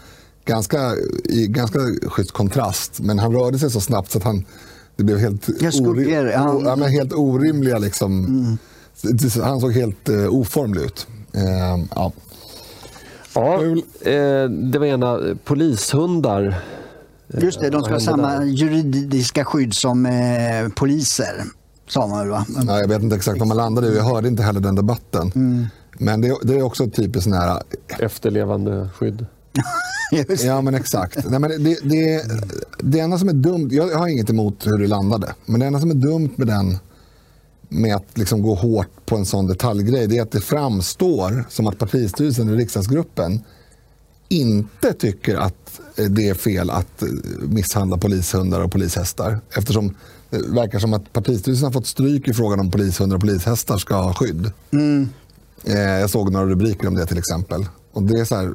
ganska, 0.45 0.95
i 1.23 1.47
ganska 1.47 1.79
schysst 2.07 2.31
kontrast. 2.31 2.99
Men 2.99 3.19
han 3.19 3.33
rörde 3.33 3.59
sig 3.59 3.71
så 3.71 3.81
snabbt 3.81 4.11
så 4.11 4.17
att 4.17 4.23
han, 4.23 4.45
det 4.95 5.03
blev 5.03 5.17
helt, 5.17 5.49
orim, 5.81 6.09
ja. 6.09 6.61
ja, 6.65 6.75
men 6.75 6.89
helt 6.91 7.13
orimliga. 7.13 7.77
Liksom, 7.77 8.25
mm. 8.25 8.57
Han 9.43 9.61
såg 9.61 9.73
helt 9.73 10.09
uh, 10.09 10.29
oformlig 10.29 10.81
ut. 10.81 11.07
Uh, 11.35 11.85
ja. 11.95 12.11
Ja, 13.35 13.63
eh, 14.11 14.49
det 14.49 14.79
var 14.79 14.85
ena 14.85 15.19
polishundar. 15.43 16.63
Just 17.27 17.59
det, 17.59 17.69
de 17.69 17.83
ska 17.83 17.93
ha 17.93 17.99
samma 17.99 18.39
där? 18.39 18.45
juridiska 18.45 19.45
skydd 19.45 19.73
som 19.73 20.05
eh, 20.05 20.69
poliser. 20.75 21.43
Sa 21.87 22.07
man 22.07 22.29
va? 22.29 22.45
Ja, 22.67 22.79
jag 22.79 22.87
vet 22.87 23.01
inte 23.01 23.15
exakt 23.15 23.39
var 23.39 23.45
man 23.45 23.57
landade 23.57 23.95
Jag 23.95 24.03
hörde 24.03 24.27
inte 24.27 24.43
heller 24.43 24.59
den 24.59 24.75
debatten. 24.75 25.31
Mm. 25.35 25.65
Men 25.97 26.21
det, 26.21 26.37
det, 26.43 26.55
är 26.55 26.61
också 26.61 26.89
typiskt 26.89 27.29
nära... 27.29 27.61
Efterlevande 27.99 28.89
skydd. 28.95 29.25
Ja, 30.43 30.61
men 30.61 30.75
exakt. 30.75 31.29
Nej, 31.29 31.39
men 31.39 31.63
det, 31.63 31.77
det, 31.83 32.23
det 32.79 32.99
enda 32.99 33.17
som 33.17 33.29
är 33.29 33.33
dumt, 33.33 33.69
jag 33.71 33.97
har 33.97 34.07
inget 34.07 34.29
emot 34.29 34.67
hur 34.67 34.77
det 34.77 34.87
landade, 34.87 35.33
men 35.45 35.59
det 35.59 35.65
enda 35.65 35.79
som 35.79 35.91
är 35.91 35.95
dumt 35.95 36.31
med 36.35 36.47
den 36.47 36.77
med 37.69 37.95
att 37.95 38.17
liksom 38.17 38.41
gå 38.41 38.55
hårt 38.55 39.05
på 39.05 39.15
en 39.15 39.25
sån 39.25 39.47
detaljgrej, 39.47 40.07
det 40.07 40.17
är 40.17 40.21
att 40.21 40.31
det 40.31 40.41
framstår 40.41 41.45
som 41.49 41.67
att 41.67 41.77
partistyrelsen 41.77 42.49
och 42.49 42.55
riksdagsgruppen 42.55 43.41
inte 44.27 44.93
tycker 44.93 45.35
att 45.35 45.81
det 46.09 46.29
är 46.29 46.33
fel 46.33 46.69
att 46.69 47.03
misshandla 47.41 47.97
polishundar 47.97 48.61
och 48.61 48.71
polishästar. 48.71 49.39
Eftersom 49.57 49.95
det 50.29 50.37
verkar 50.37 50.79
som 50.79 50.93
att 50.93 51.13
partistyrelsen 51.13 51.65
har 51.65 51.71
fått 51.71 51.87
stryk 51.87 52.27
i 52.27 52.33
frågan 52.33 52.59
om 52.59 52.71
polishundar 52.71 53.15
och 53.15 53.21
polishästar 53.21 53.77
ska 53.77 53.95
ha 53.95 54.13
skydd. 54.13 54.51
Mm. 54.71 55.09
Eh, 55.63 55.79
jag 55.79 56.09
såg 56.09 56.31
några 56.31 56.45
rubriker 56.45 56.87
om 56.87 56.95
det 56.95 57.05
till 57.05 57.17
exempel. 57.17 57.65
Och 57.95 58.03
det 58.03 58.19
är 58.19 58.25
så 58.25 58.35
här, 58.35 58.53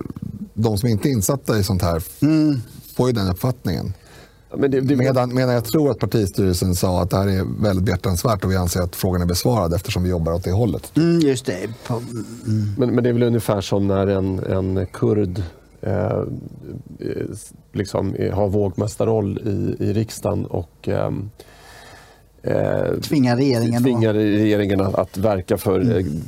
de 0.55 0.79
som 0.79 0.89
inte 0.89 1.09
är 1.09 1.11
insatta 1.11 1.59
i 1.59 1.65
sånt 1.65 1.83
här 1.83 2.03
mm. 2.23 2.61
får 2.97 3.09
ju 3.09 3.13
den 3.13 3.29
uppfattningen. 3.29 3.93
Men 4.57 4.71
det, 4.71 4.81
det... 4.81 4.97
Medan, 4.97 5.35
medan 5.35 5.55
jag 5.55 5.65
tror 5.65 5.91
att 5.91 5.99
partistyrelsen 5.99 6.75
sa 6.75 7.03
att 7.03 7.11
det 7.11 7.17
här 7.17 7.29
är 7.29 7.63
väldigt 7.63 7.85
behjärtansvärt 7.85 8.45
och 8.45 8.51
vi 8.51 8.57
anser 8.57 8.81
att 8.81 8.97
frågan 8.97 9.23
är 9.23 9.27
besvarad 9.27 9.75
eftersom 9.75 10.03
vi 10.03 10.11
jobbar 10.11 10.33
åt 10.33 10.45
det 10.45 10.53
hållet. 10.53 10.97
Mm, 10.97 11.21
just 11.21 11.47
det. 11.47 11.65
Mm. 11.89 12.75
Men, 12.79 12.95
men, 12.95 13.05
det 13.05 13.11
är 13.11 13.13
väl 13.13 13.23
ungefär 13.23 13.61
som 13.61 13.87
när 13.87 14.07
en, 14.07 14.39
en 14.39 14.87
kurd 14.87 15.43
eh, 15.81 16.23
liksom 17.73 18.17
har 18.33 18.49
vågmästarroll 18.49 19.39
i, 19.39 19.85
i 19.85 19.93
riksdagen 19.93 20.47
och 20.47 20.89
eh, 20.89 21.11
eh, 22.43 23.01
tvingar 23.03 23.37
regeringen, 23.37 23.83
tvingar 23.83 24.15
regeringen 24.15 24.81
att, 24.81 24.95
att, 24.95 25.19
verka 25.19 25.59
för 25.59 25.81
mm. 25.81 26.23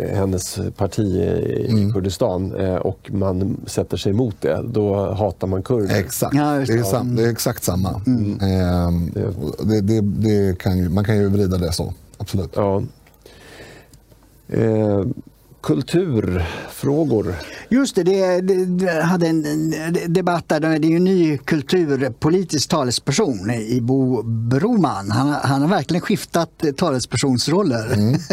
eh, 0.00 0.16
hennes 0.16 0.58
parti 0.76 1.00
i 1.00 1.66
mm. 1.70 1.92
Kurdistan 1.92 2.54
eh, 2.60 2.74
och 2.74 3.10
man 3.12 3.56
sätter 3.66 3.96
sig 3.96 4.12
emot 4.12 4.36
det, 4.40 4.64
då 4.68 5.12
hatar 5.12 5.46
man 5.46 5.62
kurder. 5.62 5.96
Exakt, 5.96 6.34
ja, 6.34 6.64
det, 6.66 6.72
är 6.72 6.82
sam, 6.82 7.16
det 7.16 7.22
är 7.22 7.30
exakt 7.30 7.64
samma. 7.64 8.02
Mm. 8.06 8.40
Ehm, 8.40 9.12
det, 9.62 9.80
det, 9.80 10.00
det 10.00 10.58
kan 10.58 10.78
ju, 10.78 10.88
man 10.88 11.04
kan 11.04 11.16
ju 11.16 11.28
vrida 11.28 11.58
det 11.58 11.72
så, 11.72 11.94
absolut. 12.18 12.50
Ja. 12.54 12.82
Eh, 14.48 15.04
kulturfrågor. 15.62 17.34
Just 17.68 17.94
det, 17.94 18.40
det, 18.40 18.64
det 18.66 19.02
hade 19.02 19.26
en 19.26 19.76
debatt 20.08 20.48
där. 20.48 20.60
Det 20.60 20.86
är 20.86 20.90
ju 20.90 20.96
en 20.96 21.04
ny 21.04 21.38
kulturpolitisk 21.38 22.68
talesperson 22.68 23.50
i 23.50 23.80
Bo 23.80 24.22
Broman. 24.22 25.10
Han, 25.10 25.28
han 25.28 25.62
har 25.62 25.68
verkligen 25.68 26.00
skiftat 26.00 26.62
talespersonsroller. 26.76 27.92
Mm. 27.92 28.20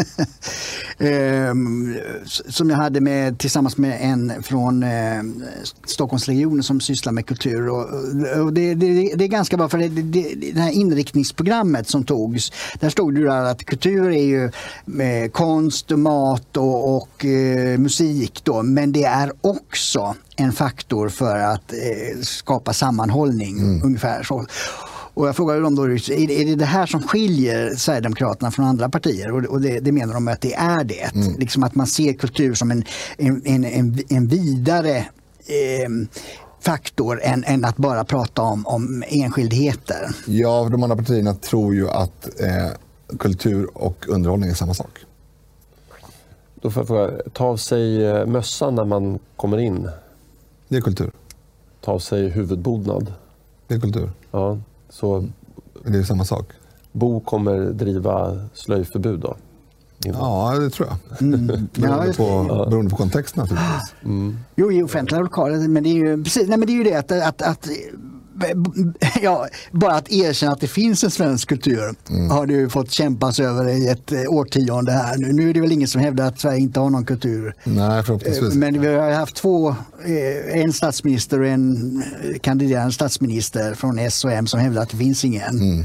Ehm, 0.98 1.96
som 2.26 2.70
jag 2.70 2.76
hade 2.76 3.00
med, 3.00 3.38
tillsammans 3.38 3.76
med 3.76 3.98
en 4.00 4.42
från 4.42 4.82
eh, 4.82 5.22
Stockholmsregionen 5.84 6.62
som 6.62 6.80
sysslar 6.80 7.12
med 7.12 7.26
kultur. 7.26 7.68
Och, 7.68 7.88
och 8.44 8.52
det, 8.52 8.74
det, 8.74 9.14
det, 9.16 9.24
är 9.24 9.28
ganska 9.28 9.56
bra 9.56 9.68
för 9.68 9.78
det, 9.78 9.88
det, 9.88 10.34
det 10.52 10.60
här 10.60 10.70
inriktningsprogrammet 10.70 11.88
som 11.88 12.04
togs. 12.04 12.52
Där 12.80 12.90
stod 12.90 13.14
det 13.14 13.50
att 13.50 13.64
kultur 13.64 14.10
är 14.10 14.24
ju 14.24 14.44
eh, 15.02 15.30
konst, 15.30 15.90
mat 15.90 16.56
och, 16.56 16.96
och 16.96 17.19
eh, 17.24 17.78
musik. 17.78 18.40
Då, 18.44 18.62
men 18.62 18.92
det 18.92 19.04
är 19.04 19.32
också 19.40 20.14
en 20.36 20.52
faktor 20.52 21.08
för 21.08 21.38
att 21.38 21.72
eh, 21.72 22.20
skapa 22.22 22.72
sammanhållning. 22.72 23.58
Mm. 23.58 23.82
ungefär 23.84 24.22
så. 24.22 24.46
Och 25.14 25.28
jag 25.28 25.36
frågade 25.36 25.60
dem 25.60 25.74
då, 25.74 25.82
är 25.84 26.46
det 26.46 26.54
det 26.54 26.64
här 26.64 26.86
som 26.86 27.02
skiljer 27.02 27.74
Sverigedemokraterna 27.74 28.50
från 28.50 28.64
andra 28.64 28.88
partier? 28.88 29.50
Och 29.50 29.60
det, 29.60 29.80
det 29.80 29.92
menar 29.92 30.14
de 30.14 30.28
att 30.28 30.40
det 30.40 30.54
är 30.54 30.84
det. 30.84 31.14
Mm. 31.14 31.34
Liksom 31.38 31.62
att 31.62 31.74
man 31.74 31.86
ser 31.86 32.12
kultur 32.12 32.54
som 32.54 32.70
en, 32.70 32.84
en, 33.18 33.64
en, 33.64 33.98
en 34.08 34.26
vidare 34.26 34.96
eh, 34.96 35.88
faktor 36.60 37.20
än, 37.22 37.44
än, 37.44 37.64
att 37.64 37.76
bara 37.76 38.04
prata 38.04 38.42
om, 38.42 38.66
om 38.66 39.04
enskildheter. 39.08 40.10
Ja, 40.26 40.68
de 40.70 40.82
andra 40.82 40.96
partierna 40.96 41.34
tror 41.34 41.74
ju 41.74 41.88
att 41.88 42.40
eh, 42.40 43.16
kultur 43.18 43.68
och 43.74 44.08
underhållning 44.08 44.50
är 44.50 44.54
samma 44.54 44.74
sak. 44.74 44.98
Då 46.60 46.70
får 46.70 46.80
jag 46.80 46.88
fråga, 46.88 47.22
ta 47.32 47.44
av 47.44 47.56
sig 47.56 48.06
eh, 48.06 48.26
mössan 48.26 48.74
när 48.74 48.84
man 48.84 49.18
kommer 49.36 49.58
in? 49.58 49.88
Det 50.68 50.76
är 50.76 50.80
kultur. 50.80 51.10
Ta 51.80 51.92
av 51.92 51.98
sig 51.98 52.28
huvudbonad? 52.28 53.12
Det 53.66 53.74
är 53.74 53.80
kultur. 53.80 54.10
Ja, 54.30 54.58
så 54.88 55.28
det 55.84 55.98
är 55.98 56.02
samma 56.02 56.24
sak. 56.24 56.46
Bo 56.92 57.20
kommer 57.20 57.58
driva 57.60 58.48
slöjförbud 58.54 59.20
då? 59.20 59.36
Innan. 60.04 60.20
Ja, 60.20 60.58
det 60.58 60.70
tror 60.70 60.88
jag. 60.88 61.22
Mm. 61.22 61.46
beroende, 61.72 62.12
på, 62.12 62.44
beroende 62.70 62.90
på 62.90 62.96
kontext 62.96 63.36
naturligtvis. 63.36 63.94
Mm. 64.04 64.38
Jo, 64.56 64.72
i 64.72 64.82
offentliga 64.82 65.20
lokaler. 65.20 65.68
Men 65.68 65.82
det 65.82 65.88
är 65.88 65.94
ju, 65.94 66.24
precis, 66.24 66.48
nej, 66.48 66.58
men 66.58 66.66
det, 66.66 66.72
är 66.72 66.74
ju 66.74 66.84
det 66.84 66.94
att, 66.94 67.12
att, 67.12 67.42
att 67.42 67.68
ja, 69.22 69.48
bara 69.70 69.92
att 69.92 70.12
erkänna 70.12 70.52
att 70.52 70.60
det 70.60 70.68
finns 70.68 71.04
en 71.04 71.10
svensk 71.10 71.48
kultur 71.48 71.94
mm. 72.10 72.30
har 72.30 72.46
du 72.46 72.68
fått 72.68 72.90
kämpas 72.90 73.40
över 73.40 73.68
i 73.68 73.88
ett 73.88 74.12
eh, 74.12 74.20
årtionde 74.28 74.92
här. 74.92 75.16
Nu, 75.16 75.32
nu 75.32 75.50
är 75.50 75.54
det 75.54 75.60
väl 75.60 75.72
ingen 75.72 75.88
som 75.88 76.00
hävdar 76.00 76.26
att 76.26 76.40
Sverige 76.40 76.58
inte 76.58 76.80
har 76.80 76.90
någon 76.90 77.04
kultur. 77.04 77.54
Nej, 77.64 78.02
förhoppningsvis. 78.02 78.54
Men 78.54 78.80
vi 78.80 78.94
har 78.94 79.10
haft 79.10 79.36
två, 79.36 79.68
eh, 80.04 80.60
en 80.60 80.72
statsminister 80.72 81.40
och 81.40 81.46
en 81.46 82.02
kandiderande 82.40 82.92
statsminister 82.92 83.74
från 83.74 83.98
S 83.98 84.24
och 84.24 84.32
M 84.32 84.46
som 84.46 84.60
hävdar 84.60 84.82
att 84.82 84.90
det 84.90 84.96
finns 84.96 85.24
ingen. 85.24 85.60
Mm. 85.60 85.84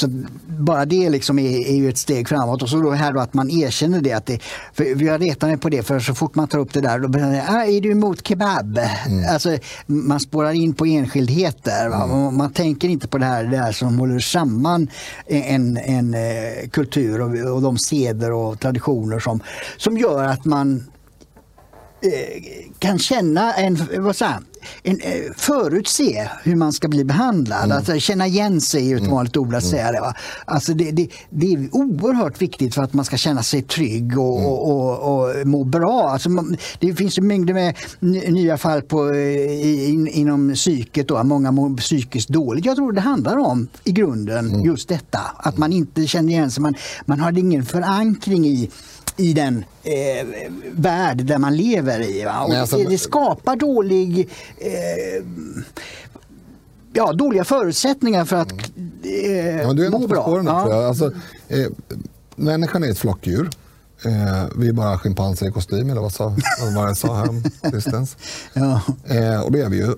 Så 0.00 0.08
bara 0.46 0.84
det 0.84 1.10
liksom 1.10 1.38
är, 1.38 1.68
är, 1.68 1.74
ju 1.74 1.88
ett 1.88 1.98
steg 1.98 2.28
framåt. 2.28 2.62
Och 2.62 2.68
så 2.68 2.80
då 2.80 2.90
här 2.90 3.12
då 3.12 3.20
att 3.20 3.34
man 3.34 3.50
erkänner 3.50 4.00
det. 4.00 4.12
Att 4.12 4.26
det 4.26 4.42
för 4.72 4.94
vi 4.94 5.08
har 5.08 5.18
retat 5.18 5.48
mig 5.48 5.58
på 5.58 5.68
det 5.68 5.82
för 5.82 6.00
så 6.00 6.14
fort 6.14 6.34
man 6.34 6.48
tar 6.48 6.58
upp 6.58 6.72
det 6.72 6.80
där 6.80 6.98
då 6.98 7.08
blir 7.08 7.22
det, 7.22 7.44
ah, 7.48 7.64
är 7.64 7.80
du 7.80 7.90
emot 7.90 8.28
kebab? 8.28 8.78
Mm. 8.78 9.32
Alltså, 9.32 9.58
man 9.86 10.20
spårar 10.20 10.52
in 10.52 10.74
på 10.74 10.86
enskildheter. 10.86 11.86
Mm. 11.86 12.36
Man 12.36 12.52
tänker 12.52 12.88
inte 12.88 13.08
på 13.08 13.18
det 13.18 13.24
här, 13.24 13.44
det 13.44 13.56
här 13.56 13.72
som 13.72 13.98
håller 13.98 14.18
samman 14.18 14.88
en, 15.26 15.76
en 15.76 16.14
eh, 16.14 16.68
kultur 16.70 17.20
och, 17.20 17.54
och 17.54 17.62
de 17.62 17.78
seder 17.78 18.32
och 18.32 18.60
traditioner 18.60 19.18
som, 19.18 19.40
som 19.76 19.98
gör 19.98 20.24
att 20.24 20.44
man 20.44 20.84
eh, 22.02 22.42
kan 22.78 22.98
känna 22.98 23.54
en, 23.54 23.88
vad 23.98 24.16
säger, 24.16 24.38
en, 24.82 25.00
eh, 25.00 25.32
förutse 25.36 26.28
hur 26.42 26.56
man 26.56 26.72
ska 26.72 26.88
bli 26.88 27.04
behandlad. 27.04 27.64
Mm. 27.64 27.76
Alltså, 27.76 27.98
känna 27.98 28.26
igen 28.26 28.60
sig 28.60 28.92
är 28.92 28.96
ett 28.96 29.06
vanligt 29.06 29.36
ord 29.36 29.54
att 29.54 29.64
säga 29.64 29.92
det. 29.92 30.00
Va? 30.00 30.14
Alltså, 30.44 30.74
det, 30.74 30.90
det, 30.90 31.08
det, 31.30 31.52
är 31.52 31.68
oerhört 31.72 32.42
viktigt 32.42 32.74
för 32.74 32.82
att 32.82 32.92
man 32.92 33.04
ska 33.04 33.16
känna 33.16 33.42
sig 33.42 33.62
trygg 33.62 34.18
och, 34.18 34.38
mm. 34.38 34.50
och, 34.50 34.70
och, 34.70 35.28
och 35.28 35.46
må 35.46 35.64
bra. 35.64 36.08
Alltså, 36.08 36.28
det 36.78 36.94
finns 36.94 37.18
ju 37.18 37.22
mängder 37.22 37.54
med 37.54 37.74
nya 38.32 38.58
fall 38.58 38.82
på, 38.82 39.10
eh, 39.14 39.90
in, 39.90 40.08
inom 40.08 40.54
psyket. 40.54 41.08
Då. 41.08 41.24
Många 41.24 41.52
mår 41.52 41.76
psykiskt 41.76 42.28
dåligt. 42.28 42.64
Jag 42.64 42.76
tror 42.76 42.92
det 42.92 43.00
handlar 43.00 43.36
om 43.36 43.68
i 43.84 43.92
grunden 43.92 44.48
mm. 44.48 44.60
just 44.60 44.88
detta. 44.88 45.20
Att 45.36 45.58
man 45.58 45.72
inte 45.72 46.06
känner 46.06 46.32
igen 46.32 46.50
sig. 46.50 46.62
Man, 46.62 46.74
man 47.04 47.20
har 47.20 47.38
ingen 47.38 47.64
förankring 47.64 48.46
i 48.46 48.70
i 49.20 49.32
den 49.32 49.64
eh, 49.82 50.26
värld 50.72 51.24
där 51.24 51.38
man 51.38 51.56
lever 51.56 52.00
i. 52.00 52.24
Alltså, 52.24 52.76
det, 52.76 52.98
skapar 52.98 53.56
dålig 53.56 54.28
eh, 54.58 55.24
ja, 56.92 57.12
dåliga 57.12 57.44
förutsättningar 57.44 58.24
för 58.24 58.36
att 58.36 58.52
eh, 59.02 59.60
ja, 59.60 59.72
du 59.72 59.86
är 59.86 59.90
må 59.90 60.06
bra. 60.06 60.22
Spåren, 60.22 60.46
ja. 60.46 60.86
Alltså, 60.86 61.12
eh, 61.48 61.66
människan 62.36 62.84
är 62.84 62.90
ett 62.90 62.98
flockdjur. 62.98 63.50
Eh, 64.04 64.44
vi 64.56 64.68
är 64.68 64.72
bara 64.72 64.98
schimpanser 64.98 65.48
i 65.48 65.52
kostym, 65.52 65.90
eller 65.90 66.00
vad, 66.00 66.12
sa, 66.12 66.36
vad 66.74 66.88
jag 66.88 66.96
sa 66.96 67.16
här 67.16 67.70
distans. 67.70 68.16
ja. 68.52 68.80
eh, 69.04 69.40
och 69.40 69.52
det 69.52 69.60
är 69.60 69.68
vi 69.68 69.76
ju. 69.76 69.94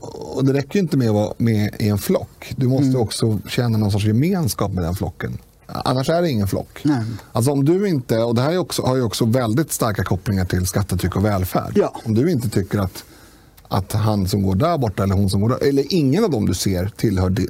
Och 0.00 0.44
det 0.44 0.52
räcker 0.52 0.78
inte 0.78 0.96
med 0.96 1.08
att 1.08 1.14
vara 1.14 1.34
med 1.36 1.74
i 1.78 1.88
en 1.88 1.98
flock. 1.98 2.52
Du 2.56 2.68
måste 2.68 2.86
mm. 2.86 3.00
också 3.00 3.38
känna 3.48 3.78
någon 3.78 3.92
sorts 3.92 4.04
gemenskap 4.04 4.72
med 4.72 4.84
den 4.84 4.94
flocken. 4.94 5.38
Annars 5.74 6.08
är 6.08 6.22
det 6.22 6.30
ingen 6.30 6.48
flock. 6.48 6.80
Nej. 6.84 7.04
Alltså 7.32 7.50
om 7.50 7.64
du 7.64 7.88
inte, 7.88 8.18
och 8.18 8.34
det 8.34 8.42
här 8.42 8.58
också, 8.58 8.82
har 8.82 8.96
ju 8.96 9.02
också 9.02 9.24
väldigt 9.24 9.72
starka 9.72 10.04
kopplingar 10.04 10.44
till 10.44 10.66
skattetryck 10.66 11.16
och 11.16 11.24
välfärd. 11.24 11.72
Ja. 11.74 12.00
Om 12.04 12.14
du 12.14 12.30
inte 12.30 12.48
tycker 12.48 12.78
att, 12.78 13.04
att 13.68 13.92
han 13.92 14.28
som 14.28 14.42
går 14.42 14.54
där 14.54 14.78
borta 14.78 15.02
eller 15.02 15.14
hon 15.14 15.30
som 15.30 15.40
går 15.40 15.48
där, 15.48 15.68
eller 15.68 15.84
ingen 15.94 16.24
av 16.24 16.30
dem 16.30 16.46
du 16.46 16.54
ser 16.54 16.92
tillhör 16.96 17.30
det, 17.30 17.46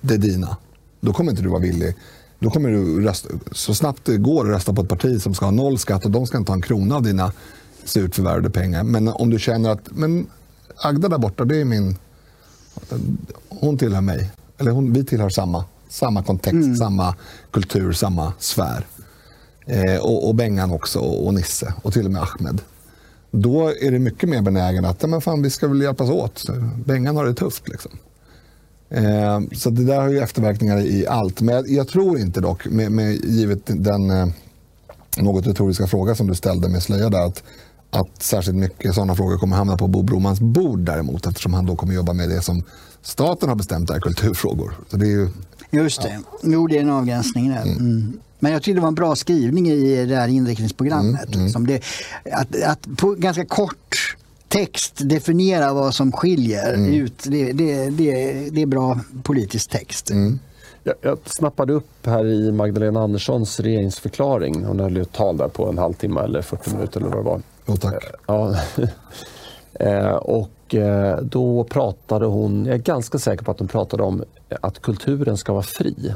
det 0.00 0.16
dina, 0.16 0.56
då 1.00 1.12
kommer 1.12 1.30
inte 1.30 1.42
du 1.42 1.48
vara 1.48 1.60
villig. 1.60 1.94
Då 2.38 2.50
kommer 2.50 2.68
du 2.68 3.02
rösta, 3.02 3.28
så 3.52 3.74
snabbt 3.74 4.04
det 4.04 4.16
går 4.16 4.44
att 4.44 4.56
rösta 4.56 4.72
på 4.72 4.82
ett 4.82 4.88
parti 4.88 5.22
som 5.22 5.34
ska 5.34 5.44
ha 5.44 5.52
noll 5.52 5.78
skatt 5.78 6.04
och 6.04 6.10
de 6.10 6.26
ska 6.26 6.38
inte 6.38 6.52
ha 6.52 6.56
en 6.56 6.62
krona 6.62 6.96
av 6.96 7.02
dina 7.02 7.32
surt 7.84 8.14
förvärvade 8.14 8.50
pengar. 8.50 8.84
Men 8.84 9.08
om 9.08 9.30
du 9.30 9.38
känner 9.38 9.70
att 9.70 9.88
men 9.90 10.26
Agda 10.80 11.08
där 11.08 11.18
borta, 11.18 11.44
det 11.44 11.56
är 11.56 11.64
min... 11.64 11.96
Hon 13.48 13.78
tillhör 13.78 14.00
mig. 14.00 14.30
Eller 14.58 14.70
hon, 14.70 14.92
vi 14.92 15.04
tillhör 15.04 15.28
samma 15.28 15.64
samma 15.88 16.22
kontext, 16.22 16.54
mm. 16.54 16.76
samma 16.76 17.14
kultur, 17.50 17.92
samma 17.92 18.32
sfär. 18.38 18.86
Eh, 19.66 19.96
och, 19.96 20.28
och 20.28 20.34
Bengan 20.34 20.70
också, 20.70 20.98
och 20.98 21.34
Nisse 21.34 21.74
och 21.82 21.92
till 21.92 22.06
och 22.06 22.12
med 22.12 22.22
Ahmed. 22.22 22.60
Då 23.30 23.68
är 23.68 23.90
det 23.90 23.98
mycket 23.98 24.28
mer 24.28 24.42
benägen 24.42 24.84
att 24.84 25.08
men 25.08 25.20
fan, 25.20 25.42
vi 25.42 25.50
ska 25.50 25.68
väl 25.68 25.82
hjälpas 25.82 26.10
åt. 26.10 26.44
Bengan 26.84 27.16
har 27.16 27.26
det 27.26 27.34
tufft. 27.34 27.68
Liksom. 27.68 27.90
Eh, 28.90 29.40
så 29.52 29.70
det 29.70 29.84
där 29.84 30.00
har 30.00 30.08
ju 30.08 30.18
efterverkningar 30.18 30.78
i 30.78 31.06
allt. 31.06 31.40
Men 31.40 31.54
jag, 31.54 31.68
jag 31.68 31.88
tror 31.88 32.18
inte 32.18 32.40
dock, 32.40 32.66
med, 32.66 32.92
med 32.92 33.14
givet 33.24 33.60
den 33.64 34.10
eh, 34.10 34.26
något 35.16 35.46
retoriska 35.46 35.86
fråga 35.86 36.14
som 36.14 36.26
du 36.26 36.34
ställde 36.34 36.68
med 36.68 36.82
slöja 36.82 37.10
där, 37.10 37.26
att, 37.26 37.42
att 37.90 38.22
särskilt 38.22 38.56
mycket 38.56 38.94
sådana 38.94 39.14
frågor 39.14 39.38
kommer 39.38 39.56
hamna 39.56 39.76
på 39.76 39.86
Bo 39.86 40.02
Bromans 40.02 40.40
bord 40.40 40.80
däremot 40.80 41.26
eftersom 41.26 41.54
han 41.54 41.66
då 41.66 41.76
kommer 41.76 41.94
jobba 41.94 42.12
med 42.12 42.28
det 42.28 42.42
som 42.42 42.62
staten 43.02 43.48
har 43.48 43.56
bestämt 43.56 43.90
är 43.90 44.00
kulturfrågor. 44.00 44.74
Så 44.90 44.96
det 44.96 45.06
är 45.06 45.10
ju 45.10 45.28
Just 45.70 46.02
det. 46.02 46.20
Ja. 46.32 46.38
Jo, 46.42 46.66
det 46.66 46.76
är 46.76 46.80
en 46.80 46.90
avgränsning 46.90 47.48
där. 47.48 47.62
Mm. 47.62 47.78
Mm. 47.78 48.20
Men 48.38 48.52
jag 48.52 48.62
tycker 48.62 48.74
det 48.74 48.80
var 48.80 48.88
en 48.88 48.94
bra 48.94 49.16
skrivning 49.16 49.68
i 49.68 50.06
det 50.06 50.16
här 50.16 50.28
inriktningsprogrammet. 50.28 51.34
Mm. 51.34 51.44
Liksom 51.44 51.66
det, 51.66 51.82
att, 52.32 52.62
att 52.62 52.96
på 52.96 53.14
ganska 53.14 53.44
kort 53.44 54.16
text 54.48 54.94
definiera 54.96 55.72
vad 55.72 55.94
som 55.94 56.12
skiljer 56.12 56.74
mm. 56.74 56.94
ut, 56.94 57.24
det, 57.24 57.52
det, 57.52 57.90
det, 57.90 58.32
det, 58.50 58.62
är 58.62 58.66
bra 58.66 59.00
politisk 59.22 59.70
text. 59.70 60.10
Mm. 60.10 60.38
Jag, 60.82 60.94
jag 61.00 61.18
snappade 61.24 61.72
upp 61.72 62.06
här 62.06 62.26
i 62.26 62.52
Magdalena 62.52 63.00
Anderssons 63.00 63.60
regeringsförklaring. 63.60 64.64
Hon 64.64 64.80
höll 64.80 64.96
ett 64.96 65.12
tal 65.12 65.36
där 65.36 65.48
på 65.48 65.68
en 65.68 65.78
halvtimme 65.78 66.20
eller 66.20 66.42
40 66.42 66.70
minuter 66.70 67.00
eller 67.00 67.10
vad 67.10 67.18
det 67.18 67.30
var. 67.30 67.42
Jo, 67.66 67.76
tack. 67.76 68.04
Ja. 68.26 68.56
Eh, 69.80 70.14
och 70.14 70.74
eh, 70.74 71.18
då 71.22 71.64
pratade 71.64 72.26
hon, 72.26 72.66
jag 72.66 72.74
är 72.74 72.78
ganska 72.78 73.18
säker 73.18 73.44
på 73.44 73.50
att 73.50 73.58
hon 73.58 73.68
pratade 73.68 74.02
om 74.02 74.24
att 74.60 74.82
kulturen 74.82 75.36
ska 75.36 75.52
vara 75.52 75.62
fri. 75.62 76.14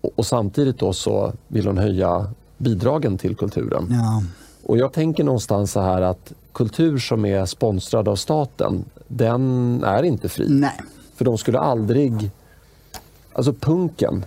Och, 0.00 0.26
samtidigt 0.26 0.78
då 0.78 0.92
så 0.92 1.32
vill 1.48 1.66
hon 1.66 1.78
höja 1.78 2.26
bidragen 2.58 3.18
till 3.18 3.36
kulturen. 3.36 3.86
Ja. 3.90 4.22
Och 4.62 4.78
jag 4.78 4.92
tänker 4.92 5.24
någonstans 5.24 5.72
så 5.72 5.80
här 5.80 6.02
att 6.02 6.32
kultur 6.52 6.98
som 6.98 7.24
är 7.24 7.46
sponsrad 7.46 8.08
av 8.08 8.16
staten, 8.16 8.84
den 9.08 9.84
är 9.84 10.02
inte 10.02 10.28
fri. 10.28 10.46
Nej. 10.48 10.80
För 11.14 11.24
de 11.24 11.38
skulle 11.38 11.58
aldrig... 11.58 12.30
Alltså 13.32 13.52
punken, 13.52 14.24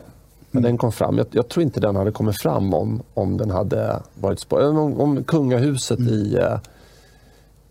när 0.52 0.60
mm. 0.60 0.70
den 0.70 0.78
kom 0.78 0.92
fram, 0.92 1.18
jag, 1.18 1.28
jag, 1.32 1.48
tror 1.48 1.64
inte 1.64 1.80
den 1.80 1.96
hade 1.96 2.12
kommit 2.12 2.42
fram 2.42 2.74
om, 2.74 3.02
om 3.14 3.38
den 3.38 3.52
hade 3.52 4.00
varit... 4.16 4.54
Om, 4.54 5.00
om 5.00 5.24
kungahuset 5.24 6.00
mm. 6.00 6.14
i 6.14 6.36
eh, 6.36 6.58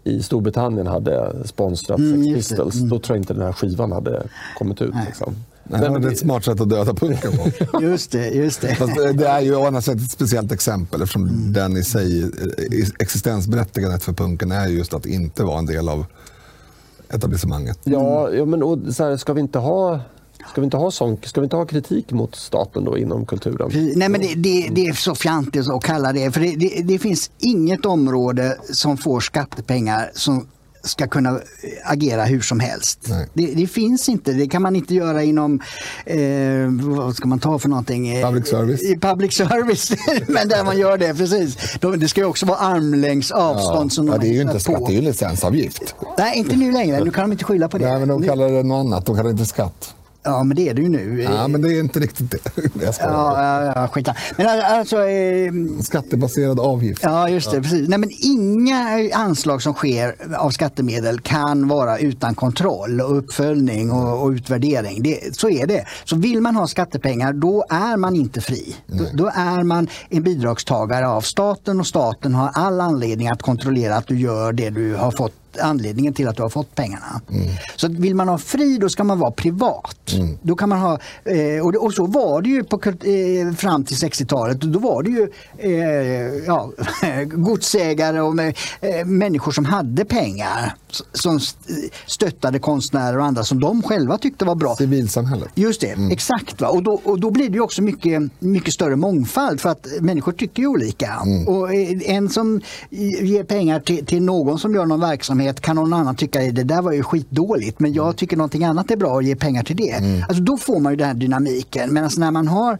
i 0.06 0.22
Storbritannien 0.22 0.86
hade 0.86 1.32
sponsrat 1.44 1.98
mm, 1.98 2.24
Sex 2.24 2.48
Pistols, 2.48 2.74
mm. 2.74 2.88
då 2.88 2.98
tror 2.98 3.16
jag 3.16 3.22
inte 3.22 3.34
den 3.34 3.42
här 3.42 3.52
skivan 3.52 3.92
hade 3.92 4.22
kommit 4.58 4.82
ut. 4.82 4.94
Liksom. 5.06 5.34
Nej, 5.64 5.80
det 5.80 5.86
är 5.86 6.12
ett 6.12 6.18
smart 6.18 6.44
sätt 6.44 6.60
att 6.60 6.68
döda 6.68 6.94
punken 6.94 7.32
på. 7.32 7.82
just 7.82 8.12
det. 8.12 8.28
Just 8.28 8.60
det. 8.60 8.74
Fast 8.74 8.94
det 8.94 9.26
är 9.26 9.40
ju 9.40 9.56
å 9.56 9.66
andra 9.66 9.80
sätt 9.80 9.96
ett 9.96 10.10
speciellt 10.10 10.52
exempel 10.52 11.02
eftersom 11.02 11.22
mm. 11.22 11.52
den 11.52 11.76
i 11.76 11.82
sig, 11.82 12.30
existensberättigandet 12.98 14.02
för 14.02 14.12
punken 14.12 14.52
är 14.52 14.66
just 14.66 14.94
att 14.94 15.06
inte 15.06 15.44
vara 15.44 15.58
en 15.58 15.66
del 15.66 15.88
av 15.88 16.06
etablissemanget. 17.08 17.78
Ja, 17.84 18.30
ja 18.30 18.44
men 18.44 18.62
och, 18.62 18.78
så 18.94 19.04
här, 19.04 19.16
ska 19.16 19.32
vi 19.32 19.40
inte 19.40 19.58
ha 19.58 20.00
Ska 20.50 20.60
vi 20.60 20.64
inte 20.64 20.76
ha, 20.76 20.90
sån, 20.90 21.16
ska 21.22 21.40
vi 21.40 21.44
inte 21.44 21.56
ha 21.56 21.66
kritik 21.66 22.12
mot 22.12 22.34
staten 22.34 22.84
då 22.84 22.98
inom 22.98 23.26
kulturen? 23.26 23.70
Nej 23.96 24.08
men 24.08 24.20
det, 24.20 24.34
det, 24.34 24.68
det 24.72 24.86
är 24.86 24.92
så 24.92 25.14
fjantigt 25.14 25.68
att 25.68 25.84
kalla 25.84 26.12
det. 26.12 26.32
För 26.32 26.40
det, 26.40 26.82
det, 26.82 26.98
finns 26.98 27.30
inget 27.38 27.86
område 27.86 28.56
som 28.72 28.96
får 28.96 29.20
skattepengar 29.20 30.10
som 30.14 30.46
ska 30.82 31.06
kunna 31.06 31.40
agera 31.84 32.24
hur 32.24 32.40
som 32.40 32.60
helst. 32.60 33.10
Det, 33.34 33.66
finns 33.66 34.08
inte, 34.08 34.32
det 34.32 34.46
kan 34.46 34.62
man 34.62 34.76
inte 34.76 34.94
göra 34.94 35.22
inom, 35.22 35.60
eh, 36.04 36.18
vad 36.70 37.16
ska 37.16 37.28
man 37.28 37.38
ta 37.38 37.58
för 37.58 37.68
någonting? 37.68 38.22
Public 38.22 38.48
service. 38.48 38.82
I 38.82 38.98
public 38.98 39.32
service, 39.34 39.92
men 40.28 40.48
där 40.48 40.64
man 40.64 40.78
gör 40.78 40.98
det, 40.98 41.14
precis. 41.14 41.56
Det 41.98 42.08
ska 42.08 42.20
ju 42.20 42.26
också 42.26 42.46
vara 42.46 42.58
armlängds 42.58 43.30
avstånd. 43.30 43.86
Ja, 43.86 43.94
som 43.94 44.08
ja, 44.08 44.18
det 44.18 44.28
är 44.28 44.32
ju 44.32 44.42
inte 44.42 44.60
skatt, 44.60 44.86
det 44.86 44.92
är 44.92 44.96
ju 44.96 45.00
licensavgift. 45.00 45.94
Nej, 46.18 46.38
inte 46.38 46.56
nu 46.56 46.72
längre, 46.72 47.04
nu 47.04 47.10
kan 47.10 47.24
de 47.24 47.32
inte 47.32 47.44
skylla 47.44 47.68
på 47.68 47.78
det. 47.78 47.88
Nej, 47.88 47.98
men 47.98 48.08
de 48.08 48.22
kallar 48.22 48.48
det 48.48 48.62
något 48.62 48.86
annat, 48.86 49.06
de 49.06 49.16
kallar 49.16 49.28
det 49.28 49.30
inte 49.30 49.46
skatt. 49.46 49.95
Ja, 50.26 50.44
men 50.44 50.56
det 50.56 50.68
är 50.68 50.74
det 50.74 50.82
ju 50.82 50.88
nu. 50.88 51.22
Ja, 51.22 51.48
men 51.48 51.62
det 51.62 51.68
är 51.68 51.80
inte 51.80 52.00
riktigt 52.00 52.30
det. 52.30 52.38
Jag 52.84 52.94
ja, 53.00 53.72
ja, 53.74 53.88
skita. 53.88 54.14
Men 54.36 54.46
alltså, 54.64 55.08
eh, 55.08 55.52
Skattebaserad 55.82 56.60
avgift. 56.60 57.02
Ja, 57.02 57.28
just 57.28 57.50
det. 57.50 57.56
Ja. 57.56 57.62
Precis. 57.62 57.88
Nej, 57.88 57.98
men 57.98 58.10
inga 58.22 59.10
anslag 59.14 59.62
som 59.62 59.74
sker 59.74 60.14
av 60.36 60.50
skattemedel 60.50 61.20
kan 61.20 61.68
vara 61.68 61.98
utan 61.98 62.34
kontroll 62.34 63.00
och 63.00 63.18
uppföljning 63.18 63.92
och, 63.92 64.22
och 64.22 64.30
utvärdering. 64.30 65.02
Det, 65.02 65.36
så 65.36 65.50
är 65.50 65.66
det. 65.66 65.84
Så 66.04 66.16
vill 66.16 66.40
man 66.40 66.56
ha 66.56 66.66
skattepengar, 66.66 67.32
då 67.32 67.64
är 67.68 67.96
man 67.96 68.16
inte 68.16 68.40
fri. 68.40 68.76
Då, 68.86 69.04
då, 69.12 69.26
är 69.34 69.62
man 69.62 69.88
en 70.08 70.22
bidragstagare 70.22 71.08
av 71.08 71.20
staten 71.20 71.80
och 71.80 71.86
staten 71.86 72.34
har 72.34 72.50
all 72.54 72.80
anledning 72.80 73.28
att 73.28 73.42
kontrollera 73.42 73.96
att 73.96 74.06
du 74.06 74.18
gör 74.18 74.52
det 74.52 74.70
du 74.70 74.94
har 74.94 75.10
fått 75.10 75.32
anledningen 75.62 76.14
till 76.14 76.28
att 76.28 76.36
du 76.36 76.42
har 76.42 76.48
fått 76.48 76.74
pengarna. 76.74 77.20
Mm. 77.30 77.48
Så 77.76 77.88
vill 77.88 78.14
man 78.14 78.28
ha 78.28 78.38
fri 78.38 78.78
då 78.78 78.88
ska 78.88 79.04
man 79.04 79.18
vara 79.18 79.30
privat. 79.30 80.12
Mm. 80.12 80.38
Då 80.42 80.54
kan 80.56 80.68
man 80.68 80.78
ha, 80.78 80.98
eh, 81.24 81.66
och, 81.66 81.74
och, 81.74 81.94
så 81.94 82.06
var 82.06 82.42
det 82.42 82.48
ju 82.48 82.64
på, 82.64 82.80
eh, 82.86 83.54
fram 83.56 83.84
till 83.84 83.96
60-talet. 83.96 84.60
Då 84.60 84.78
var 84.78 85.02
det 85.02 85.10
ju 85.10 85.28
eh, 85.58 86.44
ja, 86.46 86.70
godsägare 87.24 88.20
och 88.20 88.34
människor 89.06 89.52
som 89.52 89.64
hade 89.64 90.04
pengar 90.04 90.74
som 91.12 91.40
stöttade 92.06 92.58
konstnärer 92.58 93.18
och 93.18 93.24
andra 93.24 93.44
som 93.44 93.60
de 93.60 93.82
själva 93.82 94.18
tyckte 94.18 94.44
var 94.44 94.54
bra. 94.54 94.76
Civilsamhället. 94.76 95.48
Just 95.54 95.80
det, 95.80 95.90
mm. 95.90 96.10
exakt. 96.10 96.60
Va? 96.60 96.68
Och, 96.68 96.82
då, 96.82 97.00
och 97.04 97.20
då 97.20 97.30
blir 97.30 97.50
det 97.50 97.60
också 97.60 97.82
mycket, 97.82 98.22
mycket 98.38 98.74
större 98.74 98.96
mångfald 98.96 99.60
för 99.60 99.68
att 99.68 99.86
människor 100.00 100.32
tycker 100.32 100.66
olika. 100.66 101.22
Mm. 101.26 101.48
Och 101.48 101.74
en 102.04 102.28
som 102.28 102.60
ger 102.90 103.44
pengar 103.44 103.80
till, 103.80 104.06
till 104.06 104.22
någon 104.22 104.58
som 104.58 104.74
gör 104.74 104.86
någon 104.86 105.00
verksamhet 105.00 105.45
kan 105.54 105.76
någon 105.76 105.92
annan 105.92 106.16
tycka 106.16 106.48
att 106.48 106.54
det 106.54 106.64
där 106.64 106.82
var 106.82 106.92
ju 106.92 107.02
skitdåligt 107.02 107.80
men 107.80 107.92
jag 107.92 108.04
mm. 108.04 108.16
tycker 108.16 108.36
någonting 108.36 108.64
annat 108.64 108.90
är 108.90 108.96
bra 108.96 109.10
och 109.10 109.22
ger 109.22 109.34
pengar 109.34 109.62
till 109.62 109.76
det. 109.76 109.90
Mm. 109.90 110.22
Alltså 110.28 110.42
då 110.42 110.56
får 110.56 110.80
man 110.80 110.92
ju 110.92 110.96
den 110.96 111.06
här 111.06 111.14
dynamiken. 111.14 111.94
Medan 111.94 112.10
när 112.16 112.30
man 112.30 112.48
har 112.48 112.78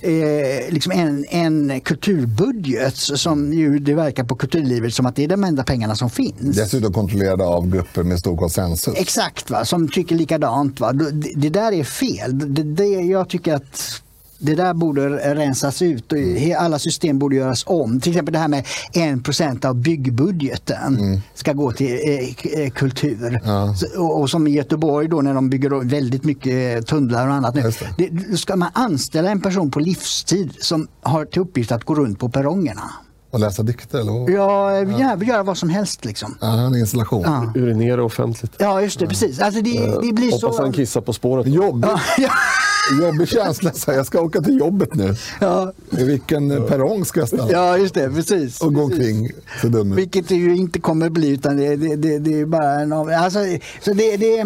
eh, 0.00 0.72
liksom 0.72 0.92
en, 0.92 1.24
en 1.28 1.80
kulturbudget 1.80 2.96
som 2.96 3.52
ju 3.52 3.78
det 3.78 3.94
verkar 3.94 4.24
på 4.24 4.36
kulturlivet 4.36 4.94
som 4.94 5.06
att 5.06 5.16
det 5.16 5.24
är 5.24 5.28
de 5.28 5.44
enda 5.44 5.64
pengarna 5.64 5.94
som 5.96 6.10
finns. 6.10 6.56
Dessutom 6.56 6.92
kontrollerade 6.92 7.44
av 7.44 7.70
grupper 7.70 8.02
med 8.02 8.18
stor 8.18 8.36
konsensus. 8.36 8.94
Exakt, 8.96 9.50
va? 9.50 9.64
som 9.64 9.88
tycker 9.88 10.16
likadant. 10.16 10.80
Va? 10.80 10.92
Det, 10.92 11.10
det 11.36 11.48
där 11.48 11.72
är 11.72 11.84
fel. 11.84 12.54
Det, 12.54 12.62
det, 12.62 12.84
jag 12.84 13.28
tycker 13.28 13.54
att 13.54 14.02
det 14.38 14.54
där 14.54 14.74
borde 14.74 15.34
rensas 15.34 15.82
ut 15.82 16.12
och 16.12 16.18
alla 16.58 16.78
system 16.78 17.18
borde 17.18 17.36
göras 17.36 17.64
om. 17.66 18.00
Till 18.00 18.12
exempel 18.12 18.32
det 18.32 18.38
här 18.38 18.48
med 18.48 18.64
1% 18.92 19.66
av 19.66 19.74
byggbudgeten 19.74 20.96
mm. 20.98 21.20
ska 21.34 21.52
gå 21.52 21.72
till 21.72 21.92
eh, 21.92 22.60
eh 22.60 22.70
kultur. 22.70 23.40
Ja. 23.44 23.74
Och, 23.96 24.20
och, 24.20 24.30
som 24.30 24.46
i 24.46 24.50
Göteborg 24.50 25.08
då 25.08 25.20
när 25.20 25.34
de 25.34 25.50
bygger 25.50 25.84
väldigt 25.84 26.24
mycket 26.24 26.86
tunnlar 26.86 27.28
och 27.28 27.34
annat. 27.34 27.54
Nu, 27.54 27.72
det, 27.98 28.36
ska 28.36 28.56
man 28.56 28.70
anställa 28.72 29.30
en 29.30 29.40
person 29.40 29.70
på 29.70 29.80
livstid 29.80 30.54
som 30.60 30.88
har 31.02 31.24
till 31.24 31.42
uppgift 31.42 31.72
att 31.72 31.84
gå 31.84 31.94
runt 31.94 32.18
på 32.18 32.28
perrongerna. 32.28 32.90
Och 33.30 33.40
läsa 33.40 33.62
dikter? 33.62 34.00
Eller? 34.00 34.30
Ja, 34.30 34.80
ja. 34.80 35.22
göra 35.22 35.42
vad 35.42 35.58
som 35.58 35.68
helst. 35.68 36.04
Liksom. 36.04 36.38
Ja, 36.40 36.66
en 36.66 36.74
installation. 36.74 37.22
Ja. 37.22 37.52
Urinera 37.54 38.04
offentligt. 38.04 38.52
Ja, 38.58 38.82
just 38.82 38.98
det. 38.98 39.06
Precis. 39.06 39.40
Alltså, 39.40 39.60
det, 39.60 40.00
det 40.02 40.12
blir 40.12 40.32
Hoppas 40.32 40.56
så... 40.56 40.62
han 40.62 40.72
kissar 40.72 41.00
på 41.00 41.12
spåret. 41.12 41.46
Jobbigt. 41.46 41.90
Ja. 42.18 42.30
Jobbig 43.02 43.28
känsla. 43.28 43.72
Så 43.72 43.92
jag 43.92 44.06
ska 44.06 44.20
åka 44.20 44.40
till 44.40 44.58
jobbet 44.58 44.94
nu. 44.94 45.14
Ja. 45.40 45.72
I 45.90 46.04
vilken 46.04 46.50
ja. 46.50 46.60
perrong 46.60 47.04
ska 47.04 47.20
jag 47.20 47.28
stanna? 47.28 47.50
Ja, 47.52 47.78
just 47.78 47.94
det. 47.94 48.10
Precis. 48.10 48.60
Och 48.60 48.74
gå 48.74 48.82
omkring 48.82 49.30
så 49.60 49.68
dum 49.68 49.94
Vilket 49.94 50.28
det 50.28 50.34
ju 50.34 50.56
inte 50.56 50.80
kommer 50.80 51.08
bli. 51.10 51.28
Utan 51.28 51.56
det, 51.56 51.76
det, 51.76 51.96
det, 51.96 52.18
det 52.18 52.40
är 52.40 52.46
bara 52.46 52.80
en 52.80 52.92
alltså, 52.92 53.38
så 53.80 53.92
det, 53.92 54.16
det, 54.16 54.44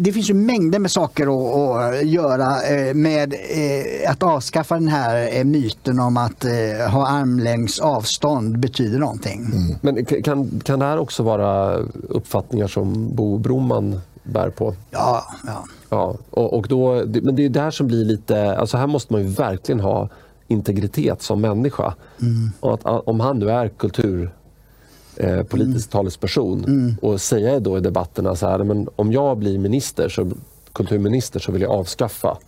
det, 0.00 0.12
finns 0.12 0.30
ju 0.30 0.34
mängder 0.34 0.78
med 0.78 0.90
saker 0.90 1.26
att, 1.26 1.94
att 1.94 2.06
göra 2.06 2.62
eh, 2.62 2.94
med 2.94 3.34
eh, 3.34 4.10
att 4.10 4.22
avskaffa 4.22 4.74
den 4.74 4.88
här 4.88 5.38
eh, 5.38 5.44
myten 5.44 6.00
om 6.00 6.16
att 6.16 6.44
ha 6.90 7.08
armlängds 7.08 7.80
avstånd 7.80 8.58
betyder 8.58 8.98
någonting. 8.98 9.50
Mm. 9.52 9.76
Men 9.80 10.04
kan, 10.04 10.60
kan 10.64 10.78
det 10.78 10.84
här 10.84 10.98
också 10.98 11.22
vara 11.22 11.76
uppfattningar 12.08 12.68
som 12.68 13.14
Bo 13.14 13.38
Broman 13.38 14.00
bär 14.22 14.50
på? 14.50 14.74
Ja. 14.90 15.26
ja. 15.46 15.64
Ja 15.88 16.16
och, 16.30 16.54
och 16.54 16.66
då, 16.68 17.04
men 17.22 17.36
det 17.36 17.44
är 17.44 17.48
det 17.48 17.60
här 17.60 17.70
som 17.70 17.86
blir 17.86 18.04
lite... 18.04 18.56
Alltså 18.56 18.76
här 18.76 18.86
måste 18.86 19.12
man 19.12 19.22
ju 19.22 19.28
verkligen 19.28 19.80
ha 19.80 20.08
integritet 20.48 21.22
som 21.22 21.40
människa. 21.40 21.94
Mm. 22.20 22.50
Och 22.60 22.74
att, 22.74 23.08
om 23.08 23.20
han 23.20 23.38
nu 23.38 23.50
är 23.50 23.68
kultur 23.68 24.30
eh, 25.16 25.42
politisk 25.42 25.94
mm. 25.94 26.02
talesperson 26.02 26.64
mm. 26.64 26.96
och 27.02 27.20
säga 27.20 27.60
då 27.60 27.78
i 27.78 27.80
debatterna 27.80 28.36
så 28.36 28.46
här, 28.46 28.58
men 28.58 28.88
om 28.96 29.12
jag 29.12 29.38
blir 29.38 29.58
minister, 29.58 30.08
så, 30.08 30.30
kulturminister 30.72 31.40
så 31.40 31.52
vill 31.52 31.62
jag 31.62 31.70
avskaffa 31.70 32.38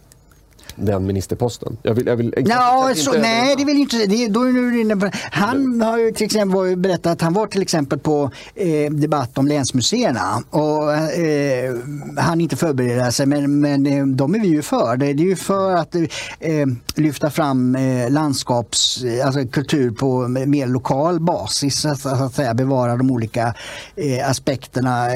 den 0.80 1.06
ministerposten. 1.06 1.76
Jag 1.82 1.94
vill, 1.94 2.06
jag 2.06 2.16
vill, 2.16 2.34
no, 2.36 2.94
så, 2.94 3.12
nej, 3.12 3.54
det 3.56 3.64
vill 3.64 3.76
inte 3.76 4.06
det, 4.06 4.28
då 4.28 4.42
är 4.42 4.52
du 4.52 4.80
inne 4.80 4.96
på, 4.96 5.10
Han 5.30 5.82
har 5.82 5.98
ju 5.98 6.12
till 6.12 6.26
exempel 6.26 6.76
berättat 6.76 7.12
att 7.12 7.20
han 7.20 7.32
var 7.32 7.46
till 7.46 7.62
exempel 7.62 7.98
på 7.98 8.30
eh, 8.54 8.90
debatt 8.90 9.38
om 9.38 9.46
länsmuseerna 9.46 10.42
och 10.50 10.94
eh, 10.94 11.74
han 12.16 12.40
inte 12.40 12.56
förbereda 12.56 13.12
sig 13.12 13.26
men, 13.26 13.60
men 13.60 13.86
eh, 13.86 14.06
de 14.06 14.34
är 14.34 14.40
vi 14.40 14.48
ju 14.48 14.62
för. 14.62 14.96
Det, 14.96 15.06
är 15.06 15.14
ju 15.14 15.36
för 15.36 15.76
att 15.76 15.94
eh, 15.94 16.66
lyfta 16.94 17.30
fram 17.30 17.74
eh, 17.74 18.10
landskaps, 18.10 19.04
eh, 19.04 19.26
alltså 19.26 19.46
kultur 19.46 19.90
på 19.90 20.28
mer 20.28 20.66
lokal 20.66 21.20
basis, 21.20 21.80
så, 21.80 21.94
så 21.94 22.08
att 22.08 22.34
säga 22.34 22.54
bevara 22.54 22.96
de 22.96 23.10
olika 23.10 23.54
eh, 23.96 24.30
aspekterna 24.30 25.06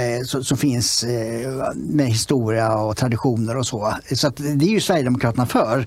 som 0.43 0.57
finns 0.57 1.05
med 1.75 2.07
historia 2.07 2.75
och 2.75 2.97
traditioner 2.97 3.57
och 3.57 3.67
så. 3.67 3.95
Så 4.12 4.27
att 4.27 4.37
det 4.37 4.65
är 4.65 4.71
ju 4.71 4.81
Sverigedemokraterna 4.81 5.47
för. 5.55 5.87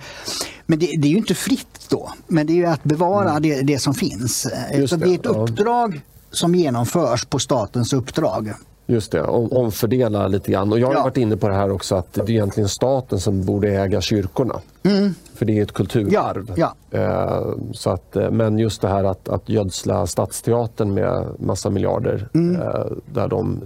Men 0.65 0.79
det, 0.79 0.85
det, 0.97 1.07
är 1.07 1.11
ju 1.11 1.17
inte 1.17 1.35
fritt 1.35 1.87
då, 1.89 2.13
men 2.27 2.47
det 2.47 2.63
är 2.63 2.67
att 2.67 2.83
bevara 2.83 3.29
mm. 3.29 3.41
det, 3.41 3.61
det, 3.61 3.79
som 3.79 3.93
finns. 3.93 4.47
Just 4.73 4.89
Så 4.89 4.95
det, 4.95 5.09
är 5.09 5.15
ett 5.15 5.25
uppdrag 5.25 6.01
som 6.31 6.55
genomförs 6.55 7.25
på 7.25 7.39
statens 7.39 7.93
uppdrag. 7.93 8.53
Just 8.89 9.11
det, 9.11 9.21
om, 9.21 9.51
omfördela 9.51 10.27
lite 10.27 10.51
grann. 10.51 10.71
Och 10.71 10.79
jag 10.79 10.87
har 10.87 10.93
ja. 10.93 11.03
varit 11.03 11.17
inne 11.17 11.37
på 11.37 11.47
det 11.47 11.53
här 11.53 11.71
också 11.71 11.95
att 11.95 12.13
det 12.13 12.21
är 12.21 12.29
egentligen 12.29 12.69
staten 12.69 13.19
som 13.19 13.45
borde 13.45 13.69
äga 13.69 14.01
kyrkorna. 14.01 14.59
Mm. 14.83 15.15
För 15.35 15.45
det 15.45 15.59
är 15.59 15.63
ett 15.63 15.71
kulturarv. 15.71 16.53
Ja. 16.55 16.73
Ja. 16.89 16.99
Eh, 16.99 17.55
så 17.73 17.89
att, 17.89 18.15
eh, 18.15 18.31
men 18.31 18.59
just 18.59 18.81
det 18.81 18.87
här 18.87 19.03
att, 19.03 19.29
att 19.29 19.49
gödsla 19.49 20.07
Stadsteatern 20.07 20.93
med 20.93 21.27
massa 21.39 21.69
miljarder 21.69 22.29
mm. 22.33 22.61
eh, 22.61 22.85
där 23.13 23.27
de 23.27 23.61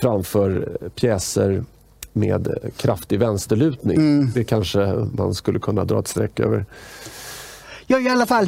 framför 0.00 0.78
pjäser 0.94 1.64
med 2.16 2.72
kraftig 2.76 3.18
vänsterlutning. 3.18 3.96
Mm. 3.96 4.30
Det 4.34 4.44
kanske 4.44 5.08
man 5.12 5.34
skulle 5.34 5.58
kunna 5.58 5.84
dra 5.84 5.98
ett 6.00 6.08
streck 6.08 6.40
över. 6.40 6.66
Ja, 7.86 8.00
i 8.00 8.08
alla 8.08 8.26
fall 8.26 8.46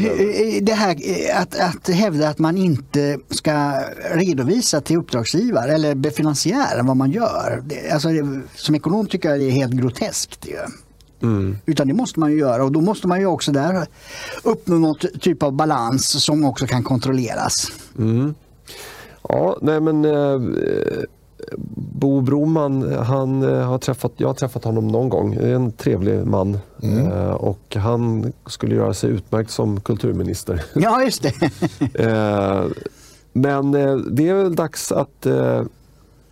det 0.62 0.72
här 0.72 0.96
att, 1.34 1.58
att 1.60 1.88
hävda 1.88 2.28
att 2.28 2.38
man 2.38 2.56
inte 2.56 3.18
ska 3.30 3.72
redovisa 4.12 4.80
till 4.80 4.96
uppdragsgivare 4.96 5.72
eller 5.72 6.10
finansiär 6.10 6.82
vad 6.82 6.96
man 6.96 7.10
gör. 7.10 7.62
Alltså, 7.92 8.08
som 8.54 8.74
ekonom 8.74 9.06
tycker 9.06 9.28
jag 9.28 9.40
det 9.40 9.44
är 9.44 9.50
helt 9.50 9.72
groteskt. 9.72 10.46
Mm. 11.22 11.56
Utan 11.66 11.88
det 11.88 11.94
måste 11.94 12.20
man 12.20 12.32
ju 12.32 12.38
göra 12.38 12.64
och 12.64 12.72
då 12.72 12.80
måste 12.80 13.08
man 13.08 13.20
ju 13.20 13.26
också 13.26 13.52
där 13.52 13.86
uppnå 14.42 14.78
någon 14.78 14.96
typ 15.20 15.42
av 15.42 15.52
balans 15.52 16.24
som 16.24 16.44
också 16.44 16.66
kan 16.66 16.82
kontrolleras. 16.82 17.72
Mm. 17.98 18.34
Ja, 19.22 19.58
nej 19.62 19.80
men 19.80 20.04
eh, 20.04 20.40
Bo 21.98 22.20
Broman, 22.20 22.92
han 22.92 23.42
eh, 23.42 23.66
har 23.66 23.78
träffat, 23.78 24.12
jag 24.16 24.28
har 24.28 24.34
träffat 24.34 24.64
honom 24.64 24.88
någon 24.88 25.08
gång. 25.08 25.36
Det 25.36 25.48
är 25.48 25.54
en 25.54 25.72
trevlig 25.72 26.26
man. 26.26 26.58
Mm. 26.82 27.12
Eh, 27.12 27.30
och 27.30 27.76
han 27.76 28.32
skulle 28.46 28.74
göra 28.74 28.94
sig 28.94 29.10
utmärkt 29.10 29.50
som 29.50 29.80
kulturminister. 29.80 30.64
Ja, 30.74 31.02
just 31.02 31.22
det. 31.22 31.32
Eh, 31.94 32.64
men 33.32 33.72
det 34.16 34.28
är 34.28 34.34
väl 34.34 34.54
dags 34.56 34.92
att 34.92 35.26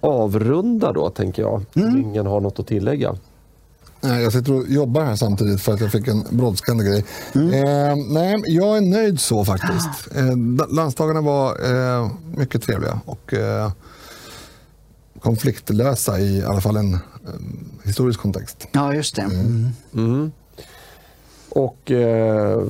avrunda 0.00 0.92
då, 0.92 1.10
tänker 1.10 1.42
jag. 1.42 1.64
Mm. 1.74 1.96
Ingen 1.96 2.26
har 2.26 2.40
något 2.40 2.58
att 2.58 2.66
tillägga. 2.66 3.14
Jag 4.00 4.32
sitter 4.32 4.52
och 4.52 4.64
jobbar 4.68 5.04
här 5.04 5.16
samtidigt 5.16 5.60
för 5.60 5.72
att 5.72 5.80
jag 5.80 5.92
fick 5.92 6.08
en 6.08 6.24
brådskande 6.30 6.84
grej. 6.84 7.04
Mm. 7.34 7.48
Eh, 7.48 7.96
nej, 8.12 8.42
jag 8.46 8.76
är 8.76 8.80
nöjd 8.80 9.20
så 9.20 9.44
faktiskt. 9.44 10.16
Eh, 10.16 10.36
landsdagarna 10.74 11.20
var 11.20 11.48
eh, 11.48 12.10
mycket 12.36 12.62
trevliga 12.62 13.00
och 13.04 13.34
eh, 13.34 13.70
konfliktlösa 15.26 16.20
i 16.20 16.44
alla 16.44 16.60
fall 16.60 16.76
en 16.76 16.98
historisk 17.84 18.20
kontext. 18.20 18.68
Ja, 18.72 18.94
just 18.94 19.16
det. 19.16 19.22
Mm. 19.22 19.68
Mm. 19.94 20.32
Och, 21.48 21.90
eh, 21.90 22.62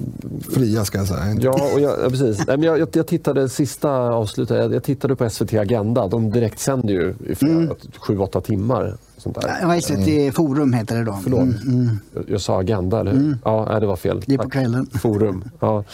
Fria 0.55 0.85
ska 0.85 0.99
jag 0.99 1.07
säga. 1.07 1.37
Ja, 1.41 1.70
och 1.74 1.81
jag, 1.81 2.11
precis. 2.11 2.39
Nej, 2.47 2.57
men 2.57 2.62
jag, 2.62 2.89
jag, 2.93 3.07
tittade 3.07 3.49
sista 3.49 3.91
avslutet, 3.91 4.57
jag, 4.57 4.74
jag, 4.74 4.83
tittade 4.83 5.16
på 5.16 5.31
SVT 5.31 5.55
Agenda. 5.55 6.09
De 6.09 6.31
direktsänder 6.31 6.95
ju 6.95 7.15
i 7.28 7.35
flera, 7.35 7.53
mm. 7.53 7.77
sju, 7.99 8.19
åtta 8.19 8.41
timmar. 8.41 8.97
Sånt 9.16 9.41
där. 9.41 9.59
Ja, 9.62 9.81
SVT 9.81 10.09
mm. 10.09 10.33
Forum 10.33 10.73
heter 10.73 10.97
det 10.97 11.05
då. 11.05 11.19
Förlåt. 11.23 11.41
Mm. 11.41 11.59
mm. 11.66 11.99
Jag, 12.15 12.24
jag 12.28 12.41
sa 12.41 12.61
Agenda, 12.61 13.01
eller 13.01 13.12
hur? 13.12 13.20
Mm. 13.20 13.39
Ja, 13.45 13.81
det 13.81 13.87
var 13.87 13.97
fel. 13.97 14.23
Det 14.27 14.35
är 14.35 14.39
på 14.39 14.51
kvällen. 14.51 14.87
Forum. 15.03 15.45
Ja. 15.61 15.85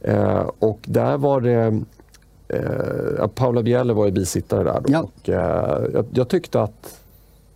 Eh, 0.00 0.50
och 0.58 0.80
där 0.86 1.16
var 1.16 1.40
det 1.40 1.80
eh, 2.48 3.26
Paula 3.26 3.62
Bieler 3.62 3.94
var 3.94 4.06
ju 4.06 4.12
bisittare 4.12 4.64
där. 4.64 4.80
Då, 4.80 4.92
ja. 4.92 5.00
och, 5.00 5.28
eh, 5.28 5.90
jag, 5.92 6.06
jag, 6.12 6.28
tyckte 6.28 6.60
att 6.60 7.00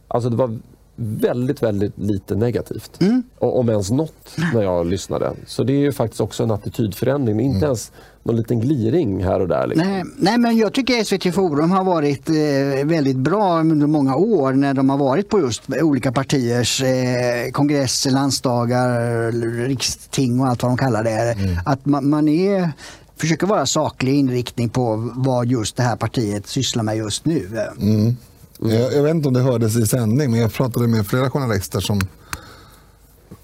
alltså 0.08 0.30
det 0.30 0.36
var 0.36 0.58
väldigt, 0.96 1.62
väldigt 1.62 1.98
lite 1.98 2.34
negativt. 2.34 3.00
Mm. 3.00 3.22
Om 3.38 3.68
ens 3.68 3.90
något 3.90 4.36
när 4.54 4.62
jag 4.62 4.86
lyssnade. 4.86 5.32
Så 5.46 5.64
det 5.64 5.72
är 5.72 5.78
ju 5.78 5.92
faktiskt 5.92 6.20
också 6.20 6.42
en 6.42 6.50
attitydförändring. 6.50 7.40
Inte 7.40 7.56
mm. 7.56 7.64
ens 7.64 7.92
någon 8.22 8.36
liten 8.36 8.60
gliring 8.60 9.24
här 9.24 9.40
och 9.40 9.48
där. 9.48 9.66
Liksom. 9.66 9.88
Nej, 9.88 10.02
nej, 10.16 10.38
men 10.38 10.56
jag 10.56 10.72
tycker 10.72 11.04
SVT 11.04 11.34
Forum 11.34 11.70
har 11.70 11.84
varit 11.84 12.28
eh, 12.28 12.86
väldigt 12.86 13.16
bra 13.16 13.60
under 13.60 13.86
många 13.86 14.16
år 14.16 14.52
när 14.52 14.74
de 14.74 14.90
har 14.90 14.98
varit 14.98 15.28
på 15.28 15.40
just 15.40 15.62
olika 15.82 16.12
partiers 16.12 16.82
eh, 16.82 17.50
kongresser, 17.52 18.10
landsdagar, 18.10 19.32
riksting 19.66 20.40
och 20.40 20.46
allt 20.46 20.62
vad 20.62 20.70
de 20.70 20.76
kallar 20.76 21.04
det. 21.04 21.32
Mm. 21.32 21.56
Att 21.66 21.86
man, 21.86 22.08
man 22.08 22.28
är 22.28 22.70
försöker 23.16 23.46
vara 23.46 23.66
saklig 23.66 24.14
inriktning 24.14 24.68
på 24.68 25.12
vad 25.16 25.46
just 25.46 25.76
det 25.76 25.82
här 25.82 25.96
partiet 25.96 26.46
sysslar 26.46 26.82
med 26.82 26.96
just 26.96 27.24
nu. 27.24 27.68
Mm. 27.80 28.16
Jag, 28.58 28.92
jag, 28.92 29.02
vet 29.02 29.14
inte 29.14 29.28
om 29.28 29.34
det 29.34 29.40
hördes 29.40 29.76
i 29.76 29.86
sändning, 29.86 30.30
men 30.30 30.40
jag 30.40 30.52
pratade 30.52 30.88
med 30.88 31.06
flera 31.06 31.30
journalister 31.30 31.80
som, 31.80 32.00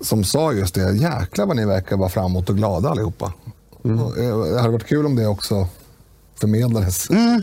som 0.01 0.25
sa 0.25 0.53
just 0.53 0.75
det. 0.75 0.93
Jäklar 0.93 1.47
vad 1.47 1.57
ni 1.57 1.67
verkar 1.67 1.97
vara 1.97 2.09
framåt 2.09 2.51
och 2.51 2.57
glada 2.57 2.89
allihopa. 2.89 3.33
Mm. 3.85 4.03
Och, 4.03 4.19
eh, 4.19 4.39
det 4.39 4.61
hade 4.61 4.73
varit 4.73 4.87
kul 4.87 5.07
om 5.07 5.17
det 5.17 5.27
också 5.27 5.69
förmedlades. 6.41 7.11
Mm. 7.11 7.43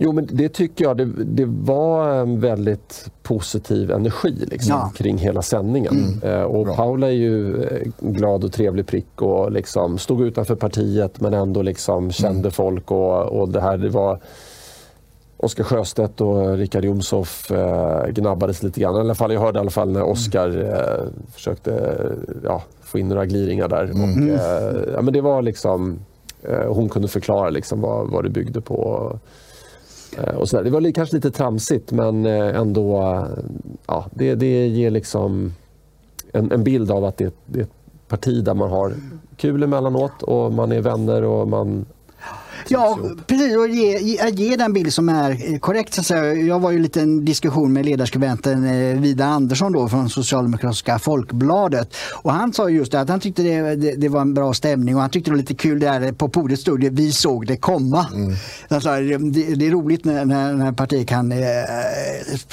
Jo, 0.00 0.12
men 0.12 0.28
det 0.32 0.48
tycker 0.48 0.84
jag. 0.84 0.96
Det, 0.96 1.04
det, 1.24 1.44
var 1.44 2.10
en 2.10 2.40
väldigt 2.40 3.10
positiv 3.22 3.90
energi 3.90 4.34
liksom, 4.50 4.70
ja. 4.72 4.92
kring 4.96 5.18
hela 5.18 5.42
sändningen. 5.42 6.20
Mm. 6.22 6.38
Eh, 6.38 6.42
och 6.42 6.64
Bra. 6.64 6.76
Paula 6.76 7.06
är 7.06 7.12
ju 7.12 7.62
eh, 7.62 7.88
glad 7.98 8.44
och 8.44 8.52
trevlig 8.52 8.86
prick 8.86 9.22
och 9.22 9.52
liksom 9.52 9.98
stod 9.98 10.22
utanför 10.22 10.54
partiet 10.54 11.20
men 11.20 11.34
ändå 11.34 11.62
liksom 11.62 12.12
kände 12.12 12.38
mm. 12.38 12.50
folk. 12.50 12.90
Och, 12.90 13.22
och 13.22 13.48
det 13.48 13.60
här 13.60 13.76
det 13.76 13.88
var 13.88 14.20
Oskar 15.36 15.64
Sjöstedt 15.64 16.20
och 16.20 16.56
Richard 16.56 16.84
Jomshof 16.84 17.50
eh, 17.50 18.06
gnabbades 18.06 18.62
lite 18.62 18.80
grann. 18.80 18.96
I 18.96 18.98
alla 18.98 19.14
fall, 19.14 19.32
jag 19.32 19.40
hörde 19.40 19.58
i 19.58 19.60
alla 19.60 19.70
fall 19.70 19.90
när 19.90 20.02
Oskar 20.02 20.48
eh, 20.48 21.24
försökte 21.34 22.02
ja, 22.44 22.62
få 22.82 22.98
in 22.98 23.08
några 23.08 23.26
gliringar 23.26 23.68
där. 23.68 23.84
Mm. 23.84 24.02
Och, 24.02 24.28
eh, 24.28 24.76
ja, 24.94 25.02
men 25.02 25.12
det 25.12 25.20
var 25.20 25.42
liksom, 25.42 25.98
eh, 26.42 26.72
hon 26.74 26.88
kunde 26.88 27.08
förklara 27.08 27.50
liksom 27.50 27.80
vad, 27.80 28.10
vad 28.10 28.24
det 28.24 28.30
byggde 28.30 28.60
på. 28.60 29.12
Eh, 30.16 30.34
och 30.34 30.48
så 30.48 30.62
Det 30.62 30.70
var 30.70 30.92
kanske 30.92 31.16
lite 31.16 31.30
tramsigt 31.30 31.92
men 31.92 32.26
eh, 32.26 32.56
ändå, 32.56 33.02
eh, 33.02 33.44
ja, 33.86 34.06
det, 34.14 34.34
det 34.34 34.66
ger 34.66 34.90
liksom 34.90 35.54
en, 36.32 36.52
en 36.52 36.64
bild 36.64 36.90
av 36.90 37.04
att 37.04 37.16
det, 37.16 37.34
det 37.46 37.58
är 37.58 37.62
ett 37.62 37.70
parti 38.08 38.44
där 38.44 38.54
man 38.54 38.70
har 38.70 38.94
kul 39.36 39.62
emellanåt 39.62 40.22
och 40.22 40.52
man 40.52 40.72
är 40.72 40.80
vänner 40.80 41.22
och 41.22 41.48
man 41.48 41.86
Ja, 42.70 42.98
precis. 43.26 43.56
Och 43.56 43.68
ge, 43.68 43.98
ge, 43.98 44.30
ge 44.30 44.56
den 44.56 44.72
bild 44.72 44.92
som 44.92 45.08
är 45.08 45.52
eh, 45.52 45.58
korrekt. 45.58 46.06
Så 46.06 46.14
jag 46.14 46.60
var 46.60 46.70
ju 46.70 46.78
lite 46.78 47.00
en 47.00 47.24
diskussion 47.24 47.72
med 47.72 47.84
ledarskribenten 47.84 48.64
eh, 48.64 49.00
Vida 49.00 49.24
Andersson 49.24 49.72
då, 49.72 49.88
från 49.88 50.10
Socialdemokratiska 50.10 50.98
Folkbladet. 50.98 51.94
Och 52.22 52.32
han 52.32 52.52
sa 52.52 52.68
just 52.68 52.92
det, 52.92 53.00
att 53.00 53.08
han 53.08 53.20
tyckte 53.20 53.42
det, 53.42 53.74
det, 53.74 53.94
det, 53.94 54.08
var 54.08 54.20
en 54.20 54.34
bra 54.34 54.54
stämning 54.54 54.94
och 54.94 55.00
han 55.00 55.10
tyckte 55.10 55.30
det 55.30 55.34
var 55.34 55.38
lite 55.38 55.54
kul 55.54 55.80
där 55.80 56.12
på 56.12 56.28
podiet 56.28 56.60
stod 56.60 56.80
det 56.80 56.90
Vi 56.90 57.12
såg 57.12 57.46
det 57.46 57.56
komma. 57.56 58.06
Mm. 58.14 58.34
Alltså, 58.68 58.88
det, 58.88 59.54
det, 59.54 59.66
är 59.66 59.70
roligt 59.70 60.04
när, 60.04 60.24
när, 60.24 60.52
när 60.52 60.72
partiet 60.72 61.08
kan 61.08 61.32
eh, 61.32 61.38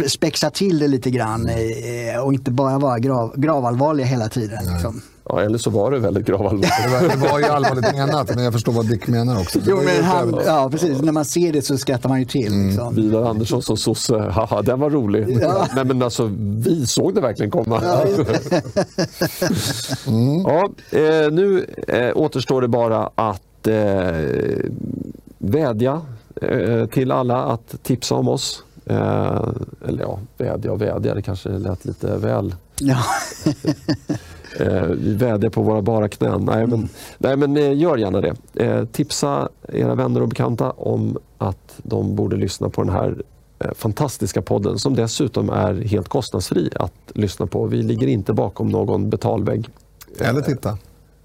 spexa 0.07 0.49
till 0.49 0.79
det 0.79 0.87
lite 0.87 1.11
grann 1.11 1.49
eh, 1.49 2.19
och 2.23 2.33
inte 2.33 2.51
bara 2.51 2.79
vara 2.79 2.99
grav, 2.99 3.33
gravallvarliga 3.37 4.05
hela 4.05 4.29
tiden. 4.29 4.59
Liksom. 4.73 5.01
Ja, 5.30 5.41
eller 5.41 5.57
så 5.57 5.69
var 5.69 5.91
det 5.91 5.99
väldigt 5.99 6.26
gravallvarligt. 6.26 6.73
Det 6.84 6.89
var, 6.91 7.15
det 7.15 7.31
var 7.31 7.39
ju 7.39 7.45
allvarligt 7.45 7.95
menat, 7.95 8.35
men 8.35 8.43
jag 8.43 8.53
förstår 8.53 8.72
vad 8.72 8.89
Dick 8.89 9.07
menar 9.07 9.41
också. 9.41 9.60
Jo, 9.65 9.81
men 9.85 10.03
han, 10.03 10.39
ja, 10.45 10.69
precis. 10.72 11.02
När 11.02 11.11
man 11.11 11.26
ser 11.26 11.53
det 11.53 11.61
så 11.61 11.77
skrattar 11.77 12.10
man 12.10 12.19
ju 12.19 12.26
till. 12.26 12.47
Mm. 12.53 12.68
Liksom. 12.68 12.95
Vidar 12.95 13.30
Andersson 13.30 13.61
som 13.61 13.77
sosse, 13.77 14.18
haha, 14.18 14.61
den 14.61 14.80
var 14.80 14.89
rolig. 14.89 15.38
Ja. 15.41 15.68
Nej, 15.76 15.85
men 15.85 16.02
alltså, 16.02 16.31
vi 16.39 16.88
såg 16.88 17.15
det 17.15 17.22
verkligen 17.22 17.52
komma. 17.52 17.81
Ja, 17.84 18.03
mm. 20.07 20.41
ja 20.41 20.69
eh, 20.91 21.31
nu 21.31 21.65
eh, 21.88 22.11
återstår 22.18 22.61
det 22.61 22.68
bara 22.68 23.10
att 23.15 23.68
eh, 23.68 24.65
vädja 25.38 26.02
till 26.91 27.11
alla 27.11 27.43
att 27.43 27.84
tipsa 27.84 28.15
om 28.15 28.27
oss. 28.27 28.64
Eller 29.88 30.02
ja, 30.02 30.19
vädja 30.38 30.72
och 30.72 30.81
vädja, 30.81 31.15
det 31.15 31.22
kanske 31.22 31.49
lät 31.49 31.85
lite 31.85 32.18
väl... 32.18 32.56
Ja. 32.80 32.97
Eh, 34.60 34.84
vi 34.84 35.14
vädjar 35.14 35.49
på 35.49 35.61
våra 35.61 35.82
bara 35.82 36.10
knän. 36.10 36.45
Nej, 36.45 36.68
men, 36.68 36.90
nej, 37.18 37.38
men 37.38 37.57
eh, 37.57 37.77
gör 37.77 37.98
gärna 37.98 38.22
det. 38.22 38.36
Eh, 38.56 38.86
tipsa 38.86 39.49
era 39.68 39.95
vänner 39.95 40.22
och 40.22 40.27
bekanta 40.27 40.72
om 40.72 41.18
att 41.38 41.73
de 41.77 42.15
borde 42.15 42.36
lyssna 42.36 42.69
på 42.69 42.84
den 42.84 42.94
här 42.94 43.23
fantastiska 43.76 44.41
podden 44.41 44.80
som 44.80 44.95
dessutom 44.95 45.49
är 45.49 45.73
helt 45.73 46.07
kostnadsfri 46.07 46.69
att 46.76 46.94
lyssna 47.14 47.48
på. 47.48 47.65
Vi 47.65 47.84
ligger 47.84 48.07
inte 48.07 48.34
bakom 48.34 48.69
någon 48.69 49.10
betalvägg. 49.10 49.69
Eller 50.19 50.41
titta. 50.41 50.77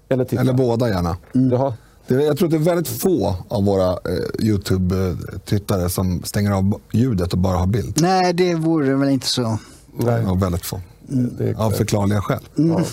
Eller, 0.09 0.25
titta. 0.25 0.41
Eller 0.41 0.53
båda 0.53 0.89
gärna. 0.89 1.17
Mm. 1.35 1.51
Jaha. 1.51 1.73
Jag 2.07 2.37
tror 2.37 2.47
att 2.47 2.51
det 2.51 2.57
är 2.57 2.75
väldigt 2.75 2.87
få 2.87 3.35
av 3.47 3.65
våra 3.65 3.89
eh, 3.91 4.45
Youtube-tittare 4.45 5.89
som 5.89 6.23
stänger 6.23 6.51
av 6.51 6.81
ljudet 6.91 7.33
och 7.33 7.39
bara 7.39 7.57
har 7.57 7.67
bild. 7.67 7.97
Nej, 8.01 8.33
det 8.33 8.55
vore 8.55 8.95
väl 8.95 9.09
inte 9.09 9.27
så. 9.27 9.57
Nej. 9.93 10.23
Ja, 10.25 10.33
väldigt 10.33 10.65
få. 10.65 10.79
Mm. 11.11 11.55
Av 11.57 11.71
förklarliga 11.71 12.21
skäl. 12.21 12.39
Mm. 12.57 12.83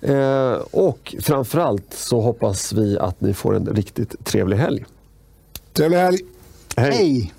Ja. 0.00 0.08
eh, 0.52 0.58
och 0.70 1.14
framförallt 1.20 1.94
så 1.94 2.20
hoppas 2.20 2.72
vi 2.72 2.98
att 2.98 3.20
ni 3.20 3.34
får 3.34 3.56
en 3.56 3.66
riktigt 3.66 4.24
trevlig 4.24 4.56
helg. 4.56 4.84
Trevlig 5.72 5.98
helg! 5.98 6.18
Hej. 6.76 6.92
Hej. 6.92 7.32